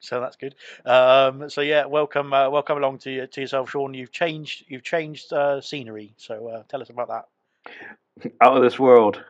So 0.00 0.20
that's 0.20 0.36
good. 0.36 0.54
Um, 0.84 1.50
so 1.50 1.60
yeah, 1.60 1.86
welcome, 1.86 2.32
uh, 2.32 2.48
welcome 2.48 2.78
along 2.78 2.98
to 2.98 3.26
to 3.26 3.40
yourself, 3.40 3.70
Sean. 3.70 3.94
You've 3.94 4.12
changed, 4.12 4.64
you've 4.68 4.82
changed 4.82 5.32
uh, 5.32 5.60
scenery. 5.60 6.14
So 6.16 6.48
uh, 6.48 6.62
tell 6.68 6.80
us 6.80 6.90
about 6.90 7.08
that. 7.08 8.32
Out 8.40 8.56
of 8.56 8.62
this 8.62 8.78
world. 8.78 9.22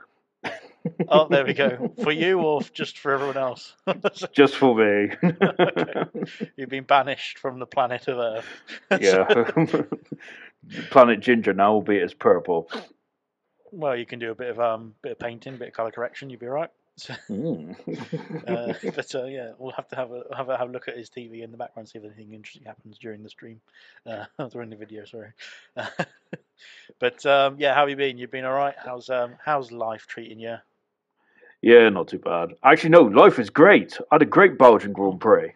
Oh, 1.08 1.26
there 1.28 1.44
we 1.44 1.52
go. 1.52 1.92
For 2.04 2.12
you 2.12 2.38
or 2.40 2.62
just 2.62 2.98
for 2.98 3.12
everyone 3.12 3.36
else? 3.36 3.74
Just 4.32 4.54
for 4.54 4.72
me. 4.72 5.10
Okay. 5.20 6.04
You've 6.56 6.68
been 6.68 6.84
banished 6.84 7.38
from 7.40 7.58
the 7.58 7.66
planet 7.66 8.06
of 8.06 8.18
Earth. 8.18 8.46
yeah. 9.00 9.42
Planet 10.90 11.18
Ginger 11.18 11.54
now, 11.54 11.72
albeit 11.72 12.04
as 12.04 12.14
purple. 12.14 12.70
Well, 13.72 13.96
you 13.96 14.06
can 14.06 14.20
do 14.20 14.30
a 14.30 14.34
bit 14.36 14.50
of 14.50 14.60
um, 14.60 14.94
bit 15.02 15.12
of 15.12 15.18
painting, 15.18 15.54
a 15.54 15.56
bit 15.56 15.68
of 15.68 15.74
color 15.74 15.90
correction. 15.90 16.30
You'd 16.30 16.38
be 16.38 16.46
all 16.46 16.52
right. 17.08 17.18
Mm. 17.28 17.76
Uh, 18.48 18.90
but 18.96 19.14
uh, 19.14 19.24
yeah, 19.24 19.52
we'll 19.58 19.72
have 19.72 19.88
to 19.88 19.96
have 19.96 20.10
a 20.10 20.24
have 20.34 20.48
a 20.48 20.56
have 20.56 20.68
a 20.68 20.72
look 20.72 20.88
at 20.88 20.96
his 20.96 21.10
TV 21.10 21.42
in 21.42 21.50
the 21.50 21.56
background, 21.56 21.88
see 21.88 21.98
if 21.98 22.04
anything 22.04 22.32
interesting 22.32 22.64
happens 22.64 22.98
during 22.98 23.22
the 23.22 23.28
stream, 23.28 23.60
uh, 24.06 24.24
during 24.50 24.70
the 24.70 24.76
video. 24.76 25.04
Sorry. 25.04 25.32
but 26.98 27.26
um, 27.26 27.56
yeah, 27.58 27.74
how 27.74 27.80
have 27.80 27.90
you 27.90 27.96
been? 27.96 28.18
You've 28.18 28.30
been 28.30 28.44
all 28.44 28.54
right. 28.54 28.74
How's 28.82 29.10
um, 29.10 29.34
how's 29.44 29.72
life 29.72 30.06
treating 30.06 30.40
you? 30.40 30.56
yeah, 31.62 31.88
not 31.88 32.08
too 32.08 32.18
bad. 32.18 32.54
Actually, 32.62 32.90
no, 32.90 33.02
life 33.02 33.38
is 33.38 33.50
great. 33.50 33.98
I 34.10 34.14
had 34.14 34.22
a 34.22 34.26
great 34.26 34.58
Belgian 34.58 34.92
Grand 34.92 35.20
Prix. 35.20 35.52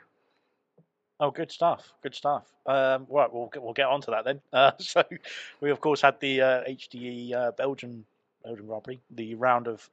Oh, 1.21 1.31
good 1.31 1.53
stuff. 1.53 1.93
Good 2.03 2.15
stuff. 2.15 2.47
Um, 2.67 3.07
right, 3.11 3.33
we'll 3.33 3.49
get, 3.49 3.63
we'll 3.63 3.75
get 3.75 3.87
on 3.87 4.01
to 4.03 4.11
that 4.13 4.25
then. 4.25 4.41
Uh, 4.53 4.73
so, 4.79 5.05
we 5.61 5.71
of 5.71 5.81
course 5.81 6.01
had 6.01 6.19
the 6.21 6.41
uh, 6.41 6.65
HDE 6.65 7.35
uh, 7.35 7.53
Belgian 7.53 8.05
Belgian 8.43 8.67
Grand 8.67 8.85
Prix, 8.85 9.01
the 9.11 9.35
round 9.35 9.69
of 9.69 9.89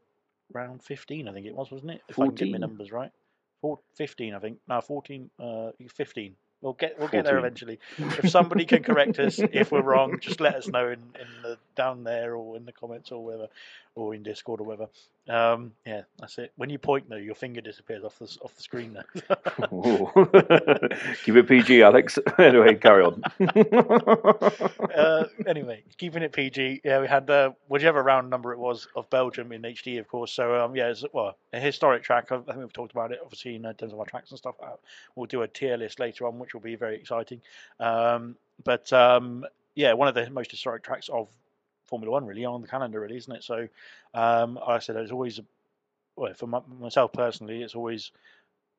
round 0.54 0.84
fifteen, 0.84 1.28
I 1.28 1.34
think 1.34 1.46
it 1.46 1.56
was, 1.56 1.72
wasn't 1.72 1.92
it? 1.92 2.02
If 2.08 2.20
I 2.20 2.26
can 2.26 2.36
get 2.36 2.52
my 2.52 2.58
numbers 2.58 2.92
right, 2.92 3.12
Four, 3.62 3.80
15, 3.96 4.34
I 4.36 4.40
think. 4.40 4.60
No, 4.68 4.82
fourteen. 4.82 5.30
Uh, 5.40 5.72
fifteen. 5.90 6.36
We'll 6.62 6.74
get 6.74 6.98
we'll 6.98 7.08
get 7.08 7.26
there 7.26 7.38
eventually. 7.38 7.80
If 8.00 8.30
somebody 8.32 8.66
can 8.66 8.82
correct 8.82 9.20
us 9.20 9.40
if 9.40 9.72
we're 9.72 9.84
wrong, 9.84 10.20
just 10.20 10.40
let 10.40 10.56
us 10.56 10.68
know 10.68 10.88
in, 10.88 11.00
in 11.00 11.28
the 11.44 11.58
down 11.76 12.04
there 12.04 12.36
or 12.36 12.58
in 12.58 12.66
the 12.66 12.72
comments 12.72 13.12
or 13.12 13.24
whatever, 13.24 13.48
or 13.98 14.14
in 14.14 14.24
Discord 14.24 14.62
or 14.62 14.64
whatever. 14.64 14.88
Um, 15.28 15.74
yeah, 15.86 16.04
that's 16.20 16.38
it. 16.38 16.54
When 16.56 16.70
you 16.70 16.78
point 16.78 17.10
though, 17.10 17.18
your 17.18 17.36
finger 17.36 17.60
disappears 17.60 18.04
off 18.04 18.18
the 18.20 18.26
off 18.42 18.56
the 18.56 18.62
screen. 18.62 18.98
Ooh. 19.74 20.10
Keep 21.26 21.36
it 21.36 21.48
PG, 21.48 21.82
Alex. 21.82 22.18
anyway, 22.40 22.76
carry 22.76 23.04
on. 23.04 23.22
uh, 24.96 25.26
anyway, 25.46 25.84
keeping 25.98 26.22
it 26.22 26.32
PG, 26.32 26.82
yeah, 26.86 27.02
we 27.02 27.08
had 27.08 27.30
uh, 27.30 27.52
whichever 27.68 28.02
round 28.02 28.30
number 28.30 28.54
it 28.54 28.60
was 28.60 28.88
of 28.96 29.10
Belgium 29.10 29.52
in 29.52 29.64
HD, 29.64 30.00
of 30.00 30.08
course. 30.08 30.32
So 30.32 30.64
um, 30.64 30.76
yeah, 30.76 30.90
it's 30.90 31.04
well 31.12 31.36
a 31.52 31.60
historic 31.60 32.04
track. 32.04 32.32
I 32.32 32.38
think 32.38 32.58
we've 32.58 32.72
talked 32.72 32.92
about 32.92 33.12
it, 33.12 33.20
obviously 33.22 33.56
in 33.56 33.66
uh, 33.66 33.74
terms 33.74 33.94
of 33.94 34.00
our 34.00 34.06
tracks 34.06 34.30
and 34.30 34.38
stuff. 34.38 34.56
Uh, 34.64 34.76
we'll 35.16 35.26
do 35.26 35.42
a 35.42 35.48
tier 35.48 35.76
list 35.76 36.00
later 36.00 36.28
on, 36.28 36.40
which 36.40 36.54
will 36.54 36.62
be 36.62 36.76
very 36.76 36.96
exciting. 36.96 37.42
Um, 37.80 38.36
but 38.64 38.94
um, 38.94 39.46
yeah, 39.76 39.94
one 39.94 40.08
of 40.08 40.16
the 40.16 40.30
most 40.30 40.52
historic 40.52 40.84
tracks 40.84 41.10
of 41.10 41.28
Formula 41.88 42.12
One, 42.12 42.26
really, 42.26 42.46
on 42.46 42.62
the 42.62 42.68
calendar, 42.68 43.00
really, 43.00 43.18
isn't 43.18 43.36
it? 43.36 43.44
So, 43.44 43.68
um, 44.14 44.56
like 44.56 44.68
I 44.68 44.80
said, 44.80 44.96
it's 44.98 45.12
always, 45.12 45.40
well, 46.16 46.34
for 46.34 46.48
my, 46.48 46.62
myself 46.80 47.14
personally, 47.14 47.64
it's 47.64 47.76
always 47.76 48.12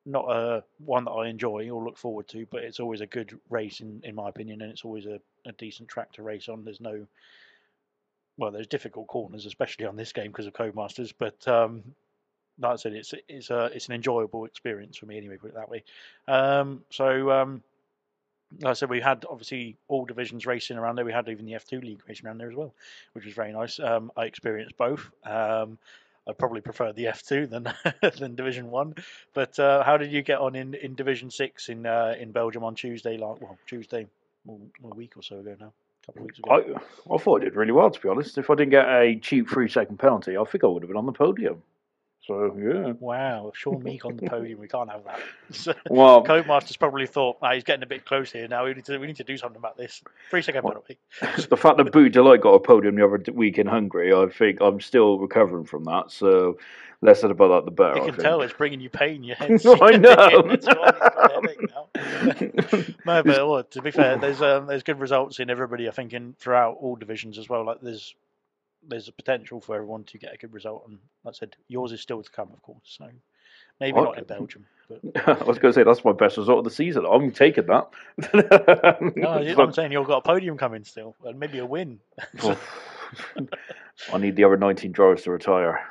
not 0.05 0.25
a 0.29 0.63
one 0.85 1.05
that 1.05 1.11
I 1.11 1.27
enjoy 1.27 1.69
or 1.69 1.83
look 1.83 1.97
forward 1.97 2.27
to, 2.29 2.47
but 2.49 2.63
it's 2.63 2.79
always 2.79 3.01
a 3.01 3.05
good 3.05 3.37
race 3.49 3.81
in, 3.81 4.01
in 4.03 4.15
my 4.15 4.29
opinion, 4.29 4.61
and 4.61 4.71
it's 4.71 4.85
always 4.85 5.05
a, 5.05 5.19
a 5.45 5.51
decent 5.53 5.89
track 5.89 6.13
to 6.13 6.23
race 6.23 6.49
on. 6.49 6.63
There's 6.63 6.81
no, 6.81 7.05
well, 8.37 8.51
there's 8.51 8.67
difficult 8.67 9.07
corners, 9.07 9.45
especially 9.45 9.85
on 9.85 9.95
this 9.95 10.13
game 10.13 10.27
because 10.31 10.47
of 10.47 10.53
Codemasters, 10.53 11.13
but 11.17 11.47
um, 11.47 11.83
like 12.59 12.73
I 12.73 12.75
said, 12.75 12.93
it's 12.93 13.13
it's 13.27 13.49
a 13.49 13.65
it's 13.65 13.87
an 13.87 13.95
enjoyable 13.95 14.45
experience 14.45 14.97
for 14.97 15.05
me 15.05 15.17
anyway. 15.17 15.37
Put 15.37 15.51
it 15.51 15.55
that 15.55 15.69
way. 15.69 15.83
Um, 16.27 16.83
so 16.89 17.31
um, 17.31 17.63
like 18.61 18.71
I 18.71 18.73
said, 18.73 18.89
we 18.89 19.01
had 19.01 19.25
obviously 19.29 19.77
all 19.87 20.05
divisions 20.05 20.45
racing 20.45 20.77
around 20.77 20.95
there. 20.95 21.05
We 21.05 21.13
had 21.13 21.29
even 21.29 21.45
the 21.45 21.53
F2 21.53 21.83
league 21.83 22.01
racing 22.07 22.25
around 22.25 22.39
there 22.39 22.49
as 22.49 22.55
well, 22.55 22.73
which 23.13 23.25
was 23.25 23.33
very 23.33 23.51
nice. 23.51 23.79
Um, 23.79 24.11
I 24.17 24.25
experienced 24.25 24.77
both. 24.77 25.09
Um, 25.23 25.77
I 26.27 26.33
probably 26.33 26.61
prefer 26.61 26.91
the 26.93 27.05
F2 27.05 27.49
than 27.49 27.73
than 28.19 28.35
Division 28.35 28.69
One. 28.69 28.95
But 29.33 29.57
uh, 29.59 29.83
how 29.83 29.97
did 29.97 30.11
you 30.11 30.21
get 30.21 30.39
on 30.39 30.55
in, 30.55 30.73
in 30.75 30.95
Division 30.95 31.31
Six 31.31 31.69
in 31.69 31.85
uh, 31.85 32.15
in 32.19 32.31
Belgium 32.31 32.63
on 32.63 32.75
Tuesday? 32.75 33.17
Like 33.17 33.41
well, 33.41 33.57
Tuesday, 33.65 34.07
well, 34.45 34.59
a 34.83 34.95
week 34.95 35.17
or 35.17 35.23
so 35.23 35.39
ago 35.39 35.55
now, 35.59 35.71
a 36.03 36.05
couple 36.05 36.23
weeks 36.23 36.39
ago. 36.39 36.51
I, 36.51 37.13
I 37.13 37.17
thought 37.17 37.41
I 37.41 37.45
did 37.45 37.55
really 37.55 37.71
well, 37.71 37.89
to 37.89 37.99
be 37.99 38.09
honest. 38.09 38.37
If 38.37 38.49
I 38.49 38.55
didn't 38.55 38.71
get 38.71 38.85
a 38.85 39.15
cheap 39.21 39.49
three 39.49 39.69
second 39.69 39.97
penalty, 39.97 40.37
I 40.37 40.43
think 40.43 40.63
I 40.63 40.67
would 40.67 40.83
have 40.83 40.89
been 40.89 40.97
on 40.97 41.05
the 41.05 41.11
podium. 41.11 41.61
So, 42.29 42.55
yeah. 42.59 42.93
Wow, 42.99 43.51
Sean 43.55 43.81
Meek 43.81 44.05
on 44.05 44.15
the 44.15 44.29
podium. 44.29 44.59
We 44.59 44.67
can't 44.67 44.91
have 44.91 45.03
that. 45.05 45.19
So, 45.49 45.73
Well, 45.89 46.23
Codemasters 46.23 46.77
probably 46.77 47.07
thought, 47.07 47.37
ah, 47.41 47.53
he's 47.53 47.63
getting 47.63 47.81
a 47.81 47.87
bit 47.87 48.05
close 48.05 48.31
here. 48.31 48.47
Now 48.47 48.65
we 48.65 48.75
need 48.75 48.85
to 48.85 48.99
we 48.99 49.07
need 49.07 49.15
to 49.15 49.23
do 49.23 49.35
something 49.35 49.57
about 49.57 49.77
this. 49.77 50.03
Three 50.29 50.43
second 50.43 50.63
Well, 50.63 50.73
penalty. 50.73 50.99
the 51.49 51.57
fact 51.57 51.77
that 51.77 51.91
Booty 51.91 52.11
Delight 52.11 52.41
got 52.41 52.53
a 52.53 52.59
podium 52.59 52.95
the 52.97 53.03
other 53.03 53.19
week 53.33 53.57
in 53.57 53.65
Hungary, 53.65 54.13
I 54.13 54.27
think 54.29 54.61
I'm 54.61 54.79
still 54.79 55.17
recovering 55.17 55.65
from 55.65 55.85
that. 55.85 56.11
So, 56.11 56.59
less 57.01 57.21
said 57.21 57.31
about 57.31 57.47
that, 57.47 57.65
the 57.65 57.71
better. 57.71 58.05
You 58.05 58.11
can 58.11 58.21
tell 58.21 58.43
it's 58.43 58.53
bringing 58.53 58.79
you 58.79 58.91
pain. 58.91 59.23
Your 59.23 59.35
head's 59.35 59.65
I 59.65 59.97
know. 59.97 60.43
It's 60.51 60.67
gone, 60.67 60.93
he's 60.93 60.99
got 61.01 61.31
a 61.31 61.33
headache 61.33 61.61
now. 61.73 62.95
no, 63.07 63.23
but 63.23 63.25
well, 63.25 63.63
to 63.63 63.81
be 63.81 63.89
fair, 63.89 64.19
there's 64.19 64.43
um, 64.43 64.67
there's 64.67 64.83
good 64.83 64.99
results 64.99 65.39
in 65.39 65.49
everybody. 65.49 65.87
I 65.87 65.91
think 65.91 66.13
in 66.13 66.35
throughout 66.37 66.77
all 66.79 66.95
divisions 66.95 67.39
as 67.39 67.49
well. 67.49 67.65
Like 67.65 67.81
there's 67.81 68.13
there's 68.87 69.07
a 69.07 69.11
potential 69.11 69.61
for 69.61 69.75
everyone 69.75 70.03
to 70.05 70.17
get 70.17 70.33
a 70.33 70.37
good 70.37 70.53
result, 70.53 70.85
and 70.87 70.99
like 71.23 71.35
I 71.35 71.37
said, 71.37 71.55
yours 71.67 71.91
is 71.91 72.01
still 72.01 72.23
to 72.23 72.29
come, 72.29 72.49
of 72.53 72.61
course. 72.61 72.79
So 72.83 73.07
maybe 73.79 73.99
not 73.99 74.17
in 74.17 74.23
Belgium, 74.25 74.65
but 74.87 75.01
I 75.27 75.43
was 75.43 75.59
going 75.59 75.73
to 75.73 75.73
say 75.73 75.83
that's 75.83 76.05
my 76.05 76.13
best 76.13 76.37
result 76.37 76.59
of 76.59 76.63
the 76.63 76.71
season. 76.71 77.05
I'm 77.05 77.31
taking 77.31 77.65
that. 77.67 77.89
no, 79.15 79.63
I'm 79.63 79.73
saying 79.73 79.91
you've 79.91 80.07
got 80.07 80.17
a 80.17 80.21
podium 80.21 80.57
coming 80.57 80.83
still, 80.83 81.15
and 81.23 81.39
maybe 81.39 81.59
a 81.59 81.65
win. 81.65 81.99
I 84.13 84.17
need 84.17 84.35
the 84.35 84.43
other 84.43 84.57
19 84.57 84.91
drivers 84.91 85.23
to 85.23 85.31
retire. 85.31 85.87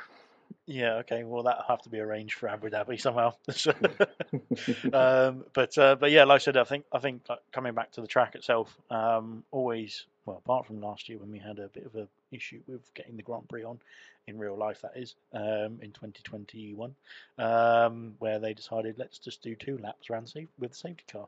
Yeah, 0.69 0.97
okay. 0.97 1.23
Well, 1.23 1.41
that'll 1.43 1.63
have 1.67 1.81
to 1.81 1.89
be 1.89 1.99
arranged 1.99 2.35
for 2.35 2.47
Abu 2.47 2.69
Dhabi 2.69 3.01
somehow. 3.01 3.33
Um, 4.93 5.45
but 5.53 5.77
uh, 5.77 5.95
but 5.95 6.11
yeah, 6.11 6.25
like 6.25 6.35
I 6.35 6.43
said, 6.43 6.57
I 6.57 6.63
think 6.63 6.85
I 6.91 6.99
think 6.99 7.23
like, 7.27 7.39
coming 7.51 7.73
back 7.73 7.91
to 7.93 8.01
the 8.01 8.07
track 8.07 8.35
itself, 8.35 8.75
um, 8.91 9.43
always 9.51 10.05
well, 10.29 10.37
apart 10.37 10.67
from 10.67 10.79
last 10.79 11.09
year 11.09 11.17
when 11.17 11.31
we 11.31 11.39
had 11.39 11.57
a 11.57 11.69
bit 11.69 11.87
of 11.87 11.95
a 11.95 12.07
issue 12.31 12.59
with 12.67 12.93
getting 12.93 13.17
the 13.17 13.23
Grand 13.23 13.49
Prix 13.49 13.63
on 13.63 13.79
in 14.27 14.37
real 14.37 14.55
life, 14.55 14.79
that 14.81 14.91
is 14.95 15.15
um, 15.33 15.79
in 15.81 15.91
2021, 15.91 16.93
um, 17.39 18.13
where 18.19 18.37
they 18.37 18.53
decided 18.53 18.99
let's 18.99 19.17
just 19.17 19.41
do 19.41 19.55
two 19.55 19.79
laps 19.79 20.11
around 20.11 20.29
safe 20.29 20.47
with 20.59 20.69
the 20.69 20.77
safety 20.77 21.03
car. 21.11 21.27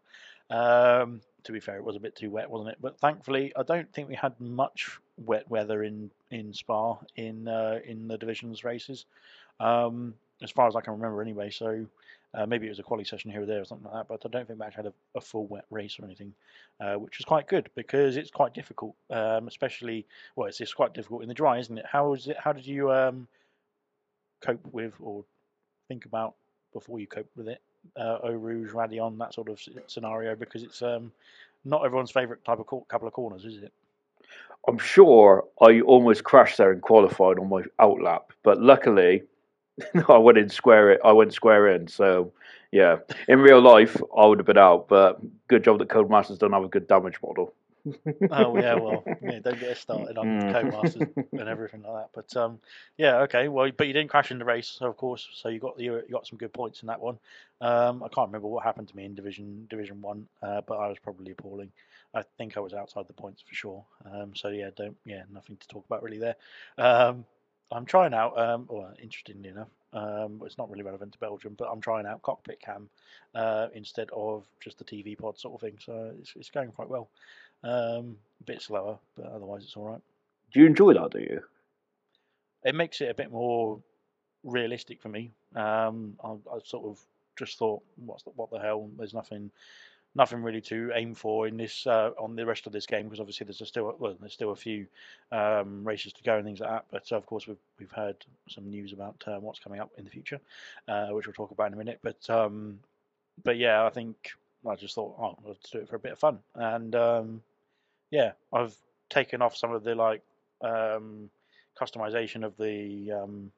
Um, 0.51 1.21
to 1.45 1.51
be 1.51 1.59
fair, 1.59 1.77
it 1.77 1.83
was 1.83 1.95
a 1.95 1.99
bit 1.99 2.15
too 2.15 2.29
wet, 2.29 2.51
wasn't 2.51 2.69
it? 2.69 2.77
But 2.79 2.99
thankfully, 2.99 3.51
I 3.55 3.63
don't 3.63 3.91
think 3.91 4.07
we 4.07 4.13
had 4.13 4.39
much 4.39 4.99
wet 5.17 5.49
weather 5.49 5.81
in 5.81 6.11
in 6.29 6.53
Spa 6.53 6.97
in 7.15 7.47
uh, 7.47 7.79
in 7.83 8.07
the 8.07 8.19
divisions 8.19 8.63
races, 8.63 9.05
um, 9.59 10.13
as 10.43 10.51
far 10.51 10.67
as 10.67 10.75
I 10.75 10.81
can 10.81 10.93
remember, 10.93 11.23
anyway. 11.23 11.49
So 11.49 11.87
uh, 12.33 12.45
maybe 12.45 12.65
it 12.65 12.69
was 12.69 12.79
a 12.79 12.83
quality 12.83 13.07
session 13.07 13.29
here 13.31 13.43
or 13.43 13.45
there 13.45 13.61
or 13.61 13.65
something 13.65 13.85
like 13.85 13.93
that. 13.93 14.07
But 14.07 14.25
I 14.25 14.29
don't 14.29 14.47
think 14.47 14.61
actually 14.61 14.83
had 14.83 14.93
a, 14.93 15.17
a 15.17 15.21
full 15.21 15.47
wet 15.47 15.65
race 15.69 15.97
or 15.99 16.05
anything, 16.05 16.33
uh, 16.79 16.95
which 16.95 17.17
was 17.17 17.25
quite 17.25 17.47
good 17.47 17.69
because 17.75 18.17
it's 18.17 18.31
quite 18.31 18.53
difficult, 18.53 18.95
um, 19.09 19.47
especially 19.47 20.05
well, 20.35 20.47
it's, 20.47 20.61
it's 20.61 20.73
quite 20.73 20.93
difficult 20.93 21.23
in 21.23 21.27
the 21.27 21.33
dry, 21.33 21.59
isn't 21.59 21.77
it? 21.77 21.85
How 21.85 22.13
is 22.13 22.27
it? 22.27 22.37
How 22.37 22.53
did 22.53 22.65
you 22.65 22.91
um, 22.91 23.27
cope 24.41 24.65
with 24.71 24.93
or 24.99 25.25
think 25.87 26.05
about 26.05 26.35
before 26.73 26.99
you 26.99 27.07
cope 27.07 27.29
with 27.35 27.47
it? 27.47 27.61
Uh, 27.97 28.19
Eau 28.23 28.33
Rouge, 28.33 28.71
Raidillon, 28.71 29.17
that 29.17 29.33
sort 29.33 29.49
of 29.49 29.59
scenario, 29.87 30.35
because 30.35 30.63
it's 30.63 30.81
um, 30.83 31.11
not 31.65 31.83
everyone's 31.83 32.11
favourite 32.11 32.43
type 32.45 32.59
of 32.59 32.87
couple 32.87 33.07
of 33.07 33.13
corners, 33.13 33.43
is 33.43 33.63
it? 33.63 33.73
I'm 34.67 34.77
sure 34.77 35.45
I 35.59 35.81
almost 35.81 36.23
crashed 36.23 36.57
there 36.57 36.71
and 36.71 36.81
qualified 36.81 37.39
on 37.39 37.49
my 37.49 37.63
outlap, 37.79 38.25
but 38.43 38.61
luckily 38.61 39.23
I 40.09 40.17
went 40.17 40.37
in 40.37 40.49
square. 40.49 40.91
It. 40.91 41.01
I 41.03 41.11
went 41.11 41.33
square 41.33 41.67
in. 41.69 41.87
So 41.87 42.33
yeah, 42.71 42.97
in 43.27 43.39
real 43.39 43.61
life 43.61 43.97
I 44.17 44.25
would 44.25 44.39
have 44.39 44.45
been 44.45 44.57
out, 44.57 44.87
but 44.87 45.19
good 45.47 45.63
job 45.63 45.79
that 45.79 45.89
Codemasters 45.89 46.39
don't 46.39 46.53
have 46.53 46.63
a 46.63 46.69
good 46.69 46.87
damage 46.87 47.17
model. 47.23 47.53
oh 48.31 48.57
yeah, 48.57 48.75
well, 48.75 49.03
yeah, 49.23 49.39
don't 49.39 49.59
get 49.59 49.71
us 49.71 49.79
started 49.79 50.17
on 50.17 50.27
Mm. 50.27 50.53
Codemasters 50.53 51.11
and 51.31 51.49
everything 51.49 51.81
like 51.81 52.03
that. 52.03 52.09
But 52.13 52.39
um, 52.39 52.59
yeah, 52.97 53.21
okay. 53.21 53.47
Well, 53.47 53.71
but 53.75 53.87
you 53.87 53.93
didn't 53.93 54.09
crash 54.09 54.31
in 54.31 54.37
the 54.37 54.45
race, 54.45 54.77
of 54.81 54.95
course, 54.97 55.27
so 55.33 55.49
you 55.49 55.59
got 55.59 55.77
the 55.77 55.83
you 55.83 56.03
got 56.11 56.27
some 56.27 56.37
good 56.37 56.53
points 56.53 56.81
in 56.81 56.87
that 56.87 57.01
one. 57.01 57.17
Um, 57.59 58.03
I 58.03 58.07
can't 58.07 58.27
remember 58.27 58.47
what 58.47 58.63
happened 58.63 58.87
to 58.89 58.95
me 58.95 59.05
in 59.05 59.15
Division 59.15 59.65
Division 59.69 60.01
One, 60.01 60.27
uh, 60.43 60.61
but 60.67 60.75
I 60.77 60.87
was 60.87 60.99
probably 60.99 61.31
appalling. 61.31 61.71
I 62.13 62.23
think 62.37 62.57
I 62.57 62.59
was 62.59 62.73
outside 62.73 63.07
the 63.07 63.13
points 63.13 63.41
for 63.41 63.55
sure. 63.55 63.85
Um, 64.05 64.35
so 64.35 64.49
yeah, 64.49 64.69
don't 64.75 64.97
yeah, 65.05 65.23
nothing 65.33 65.57
to 65.57 65.67
talk 65.67 65.85
about 65.85 66.03
really 66.03 66.19
there. 66.19 66.35
Um, 66.77 67.25
I'm 67.71 67.85
trying 67.85 68.13
out. 68.13 68.37
Um, 68.37 68.65
well, 68.69 68.93
interestingly 69.01 69.49
enough, 69.49 69.69
um, 69.93 70.41
it's 70.45 70.57
not 70.57 70.69
really 70.69 70.83
relevant 70.83 71.13
to 71.13 71.19
Belgium, 71.19 71.55
but 71.57 71.69
I'm 71.71 71.81
trying 71.81 72.05
out 72.05 72.21
cockpit 72.21 72.59
cam 72.59 72.89
uh, 73.35 73.67
instead 73.73 74.09
of 74.13 74.43
just 74.59 74.77
the 74.77 74.83
TV 74.83 75.17
pod 75.17 75.37
sort 75.37 75.55
of 75.55 75.61
thing. 75.61 75.77
So 75.83 76.11
it's, 76.19 76.33
it's 76.35 76.49
going 76.49 76.71
quite 76.71 76.89
well. 76.89 77.09
Um, 77.63 78.17
a 78.41 78.43
bit 78.45 78.61
slower, 78.61 78.97
but 79.15 79.27
otherwise 79.27 79.63
it's 79.63 79.77
all 79.77 79.85
right. 79.85 80.01
Do 80.53 80.59
you 80.59 80.65
enjoy 80.65 80.93
that? 80.93 81.11
Do 81.11 81.19
you? 81.19 81.41
It 82.63 82.75
makes 82.75 83.01
it 83.01 83.09
a 83.09 83.13
bit 83.13 83.31
more 83.31 83.79
realistic 84.43 85.01
for 85.01 85.09
me. 85.09 85.31
Um, 85.55 86.15
I, 86.23 86.31
I 86.31 86.59
sort 86.63 86.85
of 86.85 86.99
just 87.37 87.57
thought, 87.57 87.81
what's 88.05 88.23
the, 88.23 88.31
what 88.31 88.51
the 88.51 88.59
hell? 88.59 88.89
There's 88.97 89.13
nothing, 89.13 89.51
nothing 90.15 90.43
really 90.43 90.61
to 90.61 90.91
aim 90.93 91.13
for 91.15 91.47
in 91.47 91.57
this 91.57 91.87
uh, 91.87 92.11
on 92.19 92.35
the 92.35 92.45
rest 92.45 92.67
of 92.67 92.73
this 92.73 92.85
game 92.85 93.03
because 93.03 93.19
obviously 93.19 93.45
there's 93.45 93.65
still 93.65 93.95
well, 93.97 94.15
there's 94.19 94.33
still 94.33 94.51
a 94.51 94.55
few 94.55 94.85
um, 95.31 95.83
races 95.83 96.13
to 96.13 96.23
go 96.23 96.35
and 96.35 96.45
things 96.45 96.59
like 96.59 96.69
that. 96.69 96.85
But 96.91 97.11
of 97.11 97.25
course 97.25 97.47
we've 97.47 97.57
we've 97.79 97.91
heard 97.91 98.17
some 98.49 98.69
news 98.69 98.93
about 98.93 99.23
uh, 99.27 99.39
what's 99.39 99.59
coming 99.59 99.79
up 99.79 99.91
in 99.97 100.03
the 100.03 100.09
future, 100.09 100.39
uh, 100.87 101.07
which 101.07 101.27
we'll 101.27 101.33
talk 101.33 101.51
about 101.51 101.67
in 101.67 101.73
a 101.73 101.77
minute. 101.77 101.99
But 102.03 102.29
um, 102.29 102.79
but 103.43 103.57
yeah, 103.57 103.85
I 103.85 103.89
think 103.89 104.15
I 104.67 104.75
just 104.75 104.95
thought, 104.95 105.15
oh, 105.19 105.37
let's 105.47 105.69
do 105.69 105.79
it 105.79 105.89
for 105.89 105.95
a 105.95 105.99
bit 105.99 106.13
of 106.13 106.19
fun, 106.19 106.39
and 106.55 106.93
um, 106.95 107.41
yeah, 108.11 108.33
I've 108.53 108.75
taken 109.09 109.41
off 109.41 109.55
some 109.55 109.71
of 109.71 109.83
the 109.83 109.95
like 109.95 110.21
um, 110.61 111.29
customization 111.79 112.43
of 112.43 112.57
the 112.57 113.11
um, 113.11 113.51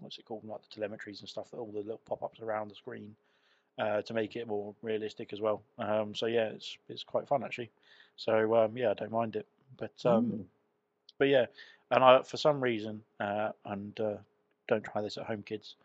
what's 0.00 0.18
it 0.18 0.24
called, 0.26 0.44
like 0.44 0.62
the 0.62 0.74
telemetries 0.74 1.20
and 1.20 1.28
stuff, 1.28 1.48
all 1.52 1.70
the 1.72 1.78
little 1.78 2.00
pop-ups 2.06 2.40
around 2.40 2.70
the 2.70 2.74
screen 2.74 3.14
uh, 3.78 4.02
to 4.02 4.14
make 4.14 4.36
it 4.36 4.46
more 4.46 4.74
realistic 4.82 5.32
as 5.32 5.40
well. 5.40 5.62
Um, 5.78 6.14
so 6.14 6.26
yeah, 6.26 6.46
it's 6.46 6.76
it's 6.88 7.02
quite 7.02 7.26
fun 7.28 7.42
actually. 7.44 7.70
So 8.16 8.54
um, 8.56 8.76
yeah, 8.76 8.90
I 8.90 8.94
don't 8.94 9.12
mind 9.12 9.36
it. 9.36 9.46
But 9.76 9.92
um, 10.04 10.26
Mm. 10.26 10.44
but 11.18 11.28
yeah, 11.28 11.46
and 11.90 12.04
I 12.04 12.22
for 12.22 12.36
some 12.36 12.60
reason, 12.60 13.02
uh, 13.20 13.50
and 13.64 13.98
uh, 14.00 14.16
don't 14.68 14.84
try 14.84 15.02
this 15.02 15.18
at 15.18 15.26
home, 15.26 15.42
kids. 15.42 15.76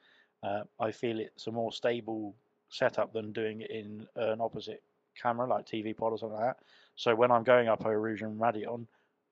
Uh, 0.44 0.64
I 0.80 0.92
feel 0.92 1.20
it's 1.20 1.48
a 1.48 1.52
more 1.52 1.72
stable 1.72 2.34
setup 2.70 3.12
than 3.12 3.32
doing 3.34 3.62
it 3.62 3.72
in 3.72 4.08
an 4.16 4.40
opposite 4.40 4.82
camera 5.20 5.48
like 5.48 5.66
TV 5.66 5.96
pod 5.96 6.14
or 6.14 6.18
something 6.18 6.38
like 6.38 6.56
that. 6.56 6.60
So 6.96 7.16
when 7.16 7.32
I'm 7.32 7.44
going 7.44 7.68
up 7.68 7.86
Eau 7.86 7.90
Rouge 7.90 8.22
and 8.22 8.40
Raidillon, 8.40 8.86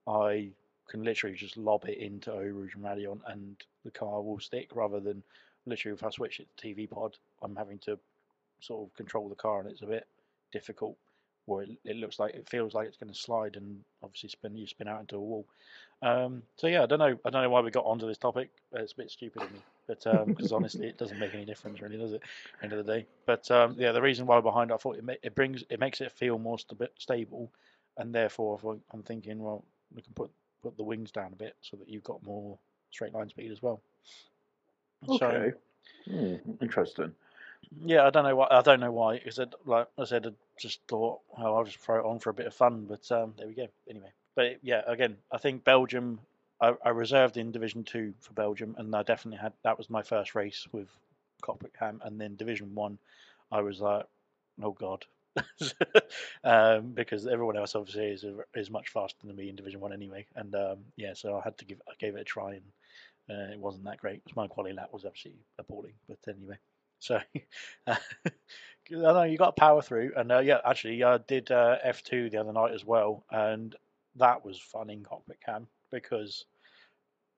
I 0.07 0.49
can 0.89 1.03
literally 1.03 1.35
just 1.35 1.55
lob 1.57 1.85
it 1.85 1.97
into 1.97 2.31
Eau 2.33 2.39
Rouge 2.41 2.75
and 2.75 2.83
Raidillon, 2.83 3.21
and 3.27 3.55
the 3.85 3.91
car 3.91 4.21
will 4.21 4.39
stick 4.39 4.69
rather 4.75 4.99
than 4.99 5.23
literally 5.65 5.93
if 5.93 6.03
I 6.03 6.09
switch 6.09 6.39
it 6.39 6.47
to 6.57 6.67
TV 6.67 6.89
pod, 6.89 7.15
I'm 7.41 7.55
having 7.55 7.77
to 7.79 7.97
sort 8.59 8.87
of 8.87 8.95
control 8.95 9.29
the 9.29 9.35
car, 9.35 9.59
and 9.61 9.69
it's 9.69 9.81
a 9.81 9.85
bit 9.87 10.07
difficult. 10.51 10.97
where 11.45 11.63
it, 11.63 11.69
it 11.85 11.95
looks 11.97 12.19
like 12.19 12.33
it 12.35 12.47
feels 12.49 12.73
like 12.73 12.87
it's 12.87 12.97
going 12.97 13.11
to 13.11 13.17
slide 13.17 13.55
and 13.55 13.81
obviously 14.03 14.29
spin 14.29 14.55
you 14.57 14.67
spin 14.67 14.87
out 14.87 14.99
into 15.01 15.15
a 15.15 15.19
wall. 15.19 15.45
Um, 16.01 16.43
so 16.57 16.67
yeah, 16.67 16.83
I 16.83 16.85
don't 16.85 16.99
know. 16.99 17.17
I 17.25 17.29
don't 17.29 17.41
know 17.41 17.49
why 17.49 17.61
we 17.61 17.71
got 17.71 17.85
onto 17.85 18.05
this 18.07 18.17
topic. 18.17 18.49
It's 18.73 18.91
a 18.93 18.95
bit 18.95 19.09
stupid 19.09 19.41
of 19.43 19.51
me, 19.51 19.59
but 19.87 20.03
because 20.27 20.51
honestly, 20.51 20.87
it 20.87 20.97
doesn't 20.97 21.19
make 21.19 21.33
any 21.33 21.45
difference, 21.45 21.81
really, 21.81 21.97
does 21.97 22.13
it? 22.13 22.21
End 22.61 22.73
of 22.73 22.85
the 22.85 22.93
day. 22.93 23.05
But 23.25 23.49
um, 23.49 23.75
yeah, 23.77 23.91
the 23.93 24.01
reason 24.01 24.25
why 24.27 24.39
behind, 24.41 24.71
it, 24.71 24.75
I 24.75 24.77
thought 24.77 24.97
it 24.97 25.03
ma- 25.03 25.13
it 25.23 25.33
brings 25.35 25.63
it 25.69 25.79
makes 25.79 26.01
it 26.01 26.11
feel 26.11 26.37
more 26.37 26.59
sta- 26.59 26.87
stable, 26.97 27.51
and 27.97 28.13
therefore, 28.13 28.59
I- 28.63 28.93
I'm 28.93 29.03
thinking, 29.03 29.39
well, 29.39 29.63
we 29.95 30.01
can 30.01 30.13
put 30.13 30.29
put 30.61 30.75
the 30.77 30.83
wings 30.83 31.11
down 31.11 31.31
a 31.33 31.35
bit 31.35 31.55
so 31.61 31.77
that 31.77 31.87
you've 31.87 32.03
got 32.03 32.21
more 32.23 32.57
straight 32.91 33.13
line 33.13 33.29
speed 33.29 33.51
as 33.51 33.61
well. 33.61 33.79
So, 35.07 35.25
Okay. 35.25 35.53
Hmm, 36.09 36.35
interesting. 36.61 37.13
Yeah, 37.85 38.05
I 38.05 38.09
don't 38.09 38.23
know 38.23 38.35
why. 38.35 38.47
I 38.49 38.61
don't 38.61 38.79
know 38.79 38.91
why. 38.91 39.19
Because 39.19 39.39
like 39.65 39.87
I 39.97 40.03
said, 40.05 40.25
I 40.27 40.31
just 40.59 40.81
thought, 40.87 41.19
oh, 41.37 41.55
I'll 41.55 41.63
just 41.63 41.79
throw 41.79 41.99
it 41.99 42.09
on 42.09 42.19
for 42.19 42.29
a 42.29 42.33
bit 42.33 42.47
of 42.47 42.53
fun. 42.53 42.85
But 42.87 43.11
um, 43.11 43.33
there 43.37 43.47
we 43.47 43.53
go. 43.53 43.67
Anyway, 43.89 44.11
but 44.35 44.59
yeah, 44.63 44.81
again, 44.87 45.17
I 45.31 45.37
think 45.37 45.63
Belgium. 45.63 46.19
I, 46.59 46.73
I 46.83 46.89
reserved 46.89 47.37
in 47.37 47.51
Division 47.51 47.83
Two 47.83 48.13
for 48.19 48.33
Belgium, 48.33 48.75
and 48.79 48.95
I 48.95 49.03
definitely 49.03 49.39
had 49.39 49.53
that 49.63 49.77
was 49.77 49.89
my 49.89 50.01
first 50.01 50.33
race 50.33 50.67
with 50.71 50.87
Cockpit 51.41 51.73
Cam, 51.77 52.01
and 52.03 52.19
then 52.19 52.35
Division 52.35 52.73
One, 52.73 52.97
I 53.51 53.61
was 53.61 53.79
like, 53.79 54.05
oh 54.63 54.71
god, 54.71 55.05
um, 56.43 56.93
because 56.93 57.27
everyone 57.27 57.57
else 57.57 57.75
obviously 57.75 58.07
is 58.07 58.25
is 58.55 58.71
much 58.71 58.89
faster 58.89 59.27
than 59.27 59.35
me 59.35 59.49
in 59.49 59.55
Division 59.55 59.79
One 59.79 59.93
anyway, 59.93 60.25
and 60.35 60.55
um, 60.55 60.77
yeah, 60.95 61.13
so 61.13 61.37
I 61.37 61.41
had 61.43 61.57
to 61.59 61.65
give 61.65 61.79
I 61.87 61.93
gave 61.99 62.15
it 62.15 62.21
a 62.21 62.23
try, 62.23 62.53
and 62.53 62.63
uh, 63.29 63.53
it 63.53 63.59
wasn't 63.59 63.85
that 63.85 63.99
great. 63.99 64.21
My 64.35 64.47
quality 64.47 64.73
lap 64.73 64.89
was 64.91 65.05
absolutely 65.05 65.43
appalling, 65.59 65.93
but 66.07 66.17
anyway. 66.27 66.57
So 66.99 67.19
I 67.87 67.97
know 68.91 69.23
you 69.23 69.37
got 69.37 69.55
power 69.55 69.81
through, 69.81 70.11
and 70.15 70.31
uh, 70.31 70.39
yeah, 70.39 70.59
actually, 70.65 71.03
I 71.03 71.17
did 71.17 71.51
uh, 71.51 71.77
F2 71.85 72.31
the 72.31 72.37
other 72.37 72.53
night 72.53 72.73
as 72.73 72.85
well, 72.85 73.23
and 73.31 73.75
that 74.15 74.43
was 74.45 74.59
fun 74.59 74.89
in 74.89 75.03
cockpit 75.03 75.39
cam 75.45 75.67
because 75.91 76.45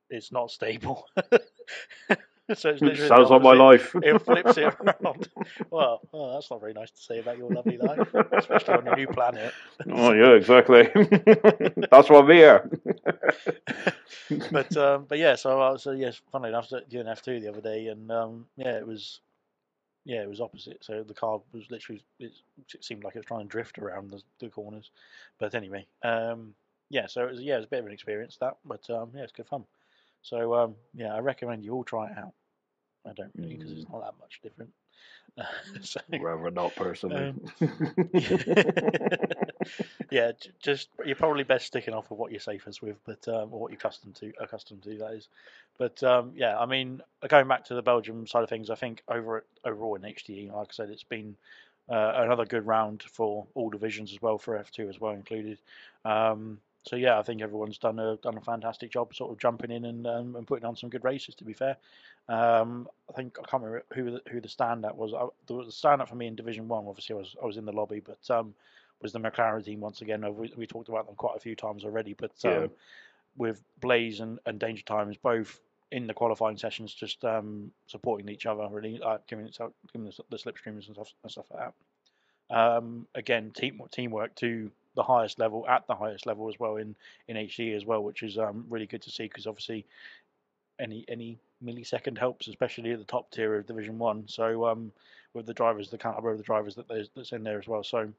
it's 0.10 0.32
not 0.32 0.52
stable. 0.52 1.06
so 1.18 2.70
it's 2.70 2.82
literally 2.82 3.08
Sounds 3.08 3.30
like 3.30 3.42
my 3.42 3.54
life. 3.54 3.96
It 3.96 4.22
flips 4.22 4.58
it 4.58 4.74
around. 4.80 5.30
Well, 5.70 6.02
oh, 6.14 6.34
that's 6.34 6.50
not 6.50 6.62
very 6.62 6.74
nice 6.74 6.92
to 6.92 7.02
say 7.02 7.20
about 7.20 7.38
your 7.38 7.50
lovely 7.50 7.78
life, 7.78 8.14
especially 8.34 8.74
on 8.76 8.86
your 8.86 8.96
new 8.96 9.08
planet. 9.08 9.54
oh 9.92 10.14
yeah, 10.14 10.32
exactly. 10.32 10.90
That's 11.92 12.10
why 12.10 12.20
I'm 12.20 12.30
here. 12.30 12.70
but 14.52 14.78
um, 14.78 15.06
but 15.08 15.18
yeah, 15.18 15.36
so 15.36 15.60
I 15.60 15.72
was 15.72 15.88
uh, 15.88 15.92
yes, 15.92 16.22
funnily 16.32 16.50
enough, 16.50 16.72
doing 16.90 17.08
F 17.08 17.22
two 17.24 17.40
the 17.40 17.50
other 17.50 17.62
day, 17.62 17.88
and 17.88 18.12
um, 18.12 18.46
yeah, 18.56 18.78
it 18.78 18.88
was 18.88 19.20
yeah, 20.06 20.22
it 20.22 20.30
was 20.30 20.42
opposite. 20.42 20.84
So 20.84 21.04
the 21.04 21.14
car 21.14 21.42
was 21.52 21.70
literally 21.70 22.04
it, 22.20 22.32
it 22.74 22.84
seemed 22.84 23.04
like 23.04 23.16
it 23.16 23.20
was 23.20 23.26
trying 23.26 23.42
to 23.42 23.48
drift 23.48 23.78
around 23.78 24.10
the, 24.12 24.22
the 24.40 24.50
corners. 24.50 24.92
But 25.40 25.56
anyway, 25.56 25.86
um, 26.04 26.54
yeah, 26.90 27.08
so 27.08 27.24
it 27.24 27.32
was 27.32 27.42
yeah, 27.42 27.56
it 27.56 27.58
was 27.58 27.66
a 27.66 27.70
bit 27.70 27.80
of 27.80 27.86
an 27.86 27.92
experience 27.92 28.38
that, 28.38 28.58
but 28.66 28.90
um, 28.90 29.12
yeah, 29.16 29.24
it's 29.24 29.32
good 29.32 29.48
fun. 29.48 29.66
So 30.22 30.54
um, 30.56 30.76
yeah, 30.94 31.14
I 31.14 31.20
recommend 31.20 31.64
you 31.64 31.74
all 31.74 31.84
try 31.84 32.08
it 32.08 32.18
out. 32.18 32.34
I 33.06 33.14
don't 33.14 33.32
really 33.36 33.56
because 33.56 33.72
it's 33.72 33.90
not 33.90 34.02
that 34.02 34.20
much 34.20 34.40
different. 34.44 34.72
so, 35.82 36.02
Rather 36.20 36.52
not 36.52 36.76
personally. 36.76 37.34
yeah, 40.10 40.32
just 40.62 40.90
you're 41.06 41.16
probably 41.16 41.44
best 41.44 41.68
sticking 41.68 41.94
off 41.94 42.10
with 42.10 42.20
what 42.20 42.32
you're 42.32 42.40
safest 42.40 42.82
with, 42.82 42.98
but 43.06 43.28
um, 43.28 43.54
or 43.54 43.60
what 43.60 43.72
you're 43.72 43.78
accustomed 43.78 44.16
to, 44.16 44.32
accustomed 44.40 44.84
to 44.84 44.98
that 44.98 45.14
is. 45.14 45.28
But 45.78 46.04
um, 46.04 46.34
yeah, 46.36 46.58
I 46.58 46.66
mean, 46.66 47.02
going 47.28 47.48
back 47.48 47.66
to 47.66 47.76
the 47.76 47.82
Belgium 47.82 48.28
side 48.28 48.44
of 48.44 48.50
things, 48.50 48.70
I 48.70 48.76
think 48.76 49.02
over 49.08 49.46
overall 49.64 49.96
in 49.96 50.02
HDE, 50.02 50.54
like 50.54 50.68
I 50.70 50.74
said, 50.74 50.90
it's 50.90 51.04
been 51.04 51.36
uh, 51.90 52.14
another 52.18 52.46
good 52.46 52.66
round 52.66 53.04
for 53.04 53.48
all 53.56 53.70
divisions 53.70 54.12
as 54.12 54.22
well, 54.22 54.38
for 54.38 54.58
F2 54.58 54.90
as 54.90 55.00
well 55.00 55.14
included. 55.14 55.58
Um, 56.06 56.60
so 56.84 56.96
yeah, 56.96 57.20
I 57.20 57.24
think 57.24 57.42
everyone's 57.42 57.78
done 57.78 58.00
a 58.00 58.18
done 58.18 58.38
a 58.38 58.42
fantastic 58.42 58.92
job, 58.92 59.14
sort 59.14 59.32
of 59.32 59.40
jumping 59.40 59.72
in 59.72 59.86
and 59.86 60.08
um, 60.08 60.36
and 60.36 60.48
putting 60.48 60.66
on 60.66 60.76
some 60.76 60.90
good 60.90 61.04
races. 61.04 61.36
To 61.36 61.44
be 61.44 61.54
fair, 61.54 61.78
um, 62.28 62.88
I 63.10 63.14
think 63.14 63.38
I 63.38 63.46
can't 63.48 63.64
remember 63.64 63.86
who 63.94 64.12
the, 64.12 64.22
who 64.30 64.40
the 64.40 64.48
standout 64.48 64.96
was. 64.96 65.14
I, 65.14 65.28
the 65.48 65.64
standout 65.66 66.08
for 66.08 66.16
me 66.16 66.28
in 66.28 66.36
Division 66.36 66.68
One, 66.68 66.86
obviously, 66.88 67.16
I 67.16 67.20
was 67.20 67.36
I 67.42 67.46
was 67.46 67.58
in 67.58 67.66
the 67.66 67.74
lobby, 67.74 68.00
but 68.00 68.20
um, 68.30 68.54
was 69.02 69.14
the 69.14 69.20
McLaren 69.20 69.64
team 69.64 69.80
once 69.80 70.02
again. 70.02 70.24
Uh, 70.24 70.32
We, 70.32 70.54
we 70.56 70.68
talked 70.68 70.90
about 70.90 71.06
them 71.06 71.16
quite 71.16 71.36
a 71.36 71.40
few 71.40 71.56
times 71.56 71.84
already, 71.86 72.14
but 72.14 72.32
um, 72.46 72.52
Yeah. 72.52 72.68
with 73.38 73.64
Blaze 73.80 74.20
and, 74.20 74.40
and 74.46 74.60
Danger 74.60 74.84
Times 74.84 75.18
both 75.18 75.60
in 75.92 76.06
the 76.06 76.14
qualifying 76.14 76.58
sessions, 76.58 76.94
just 76.94 77.26
um, 77.26 77.72
supporting 77.88 78.30
each 78.30 78.46
other, 78.46 78.68
really, 78.70 78.98
like 78.98 79.26
giving 79.28 79.46
it 79.46 79.58
giving 79.92 80.08
the, 80.08 80.24
the 80.30 80.38
slipstreams 80.38 80.86
and 80.86 80.96
stuff 80.96 81.14
and 81.24 81.32
stuff 81.32 81.46
like 81.52 81.74
that. 82.50 82.56
Um, 82.56 83.08
again, 83.16 83.52
team 83.52 83.82
teamwork 83.92 84.36
to 84.36 84.72
the 84.96 85.04
highest 85.04 85.40
level 85.40 85.68
at 85.68 85.88
the 85.88 85.96
highest 85.96 86.26
level 86.26 86.50
as 86.50 86.60
well 86.60 86.78
in 86.78 86.96
in 87.28 87.38
HD 87.38 87.76
as 87.76 87.86
well, 87.86 88.04
which 88.04 88.24
is 88.24 88.38
um, 88.38 88.66
really 88.70 88.88
good 88.88 89.02
to 89.04 89.12
see 89.12 89.24
because 89.24 89.48
obviously 89.48 89.86
any 90.80 91.06
any 91.08 91.40
millisecond 91.64 92.18
helps, 92.18 92.48
especially 92.48 92.92
at 92.92 93.00
the 93.00 93.06
top 93.06 93.32
tier 93.32 93.56
of 93.56 93.68
Division 93.68 93.98
One. 94.00 94.28
So 94.28 94.66
um, 94.68 94.92
with 95.34 95.46
the 95.46 95.54
drivers, 95.54 95.90
the 95.90 95.98
caliber 95.98 96.32
of 96.32 96.38
the 96.38 96.44
drivers 96.44 96.76
that 96.76 96.88
that's 97.16 97.32
in 97.32 97.44
there 97.44 97.60
as 97.60 97.68
well. 97.68 97.84
So 97.84 98.12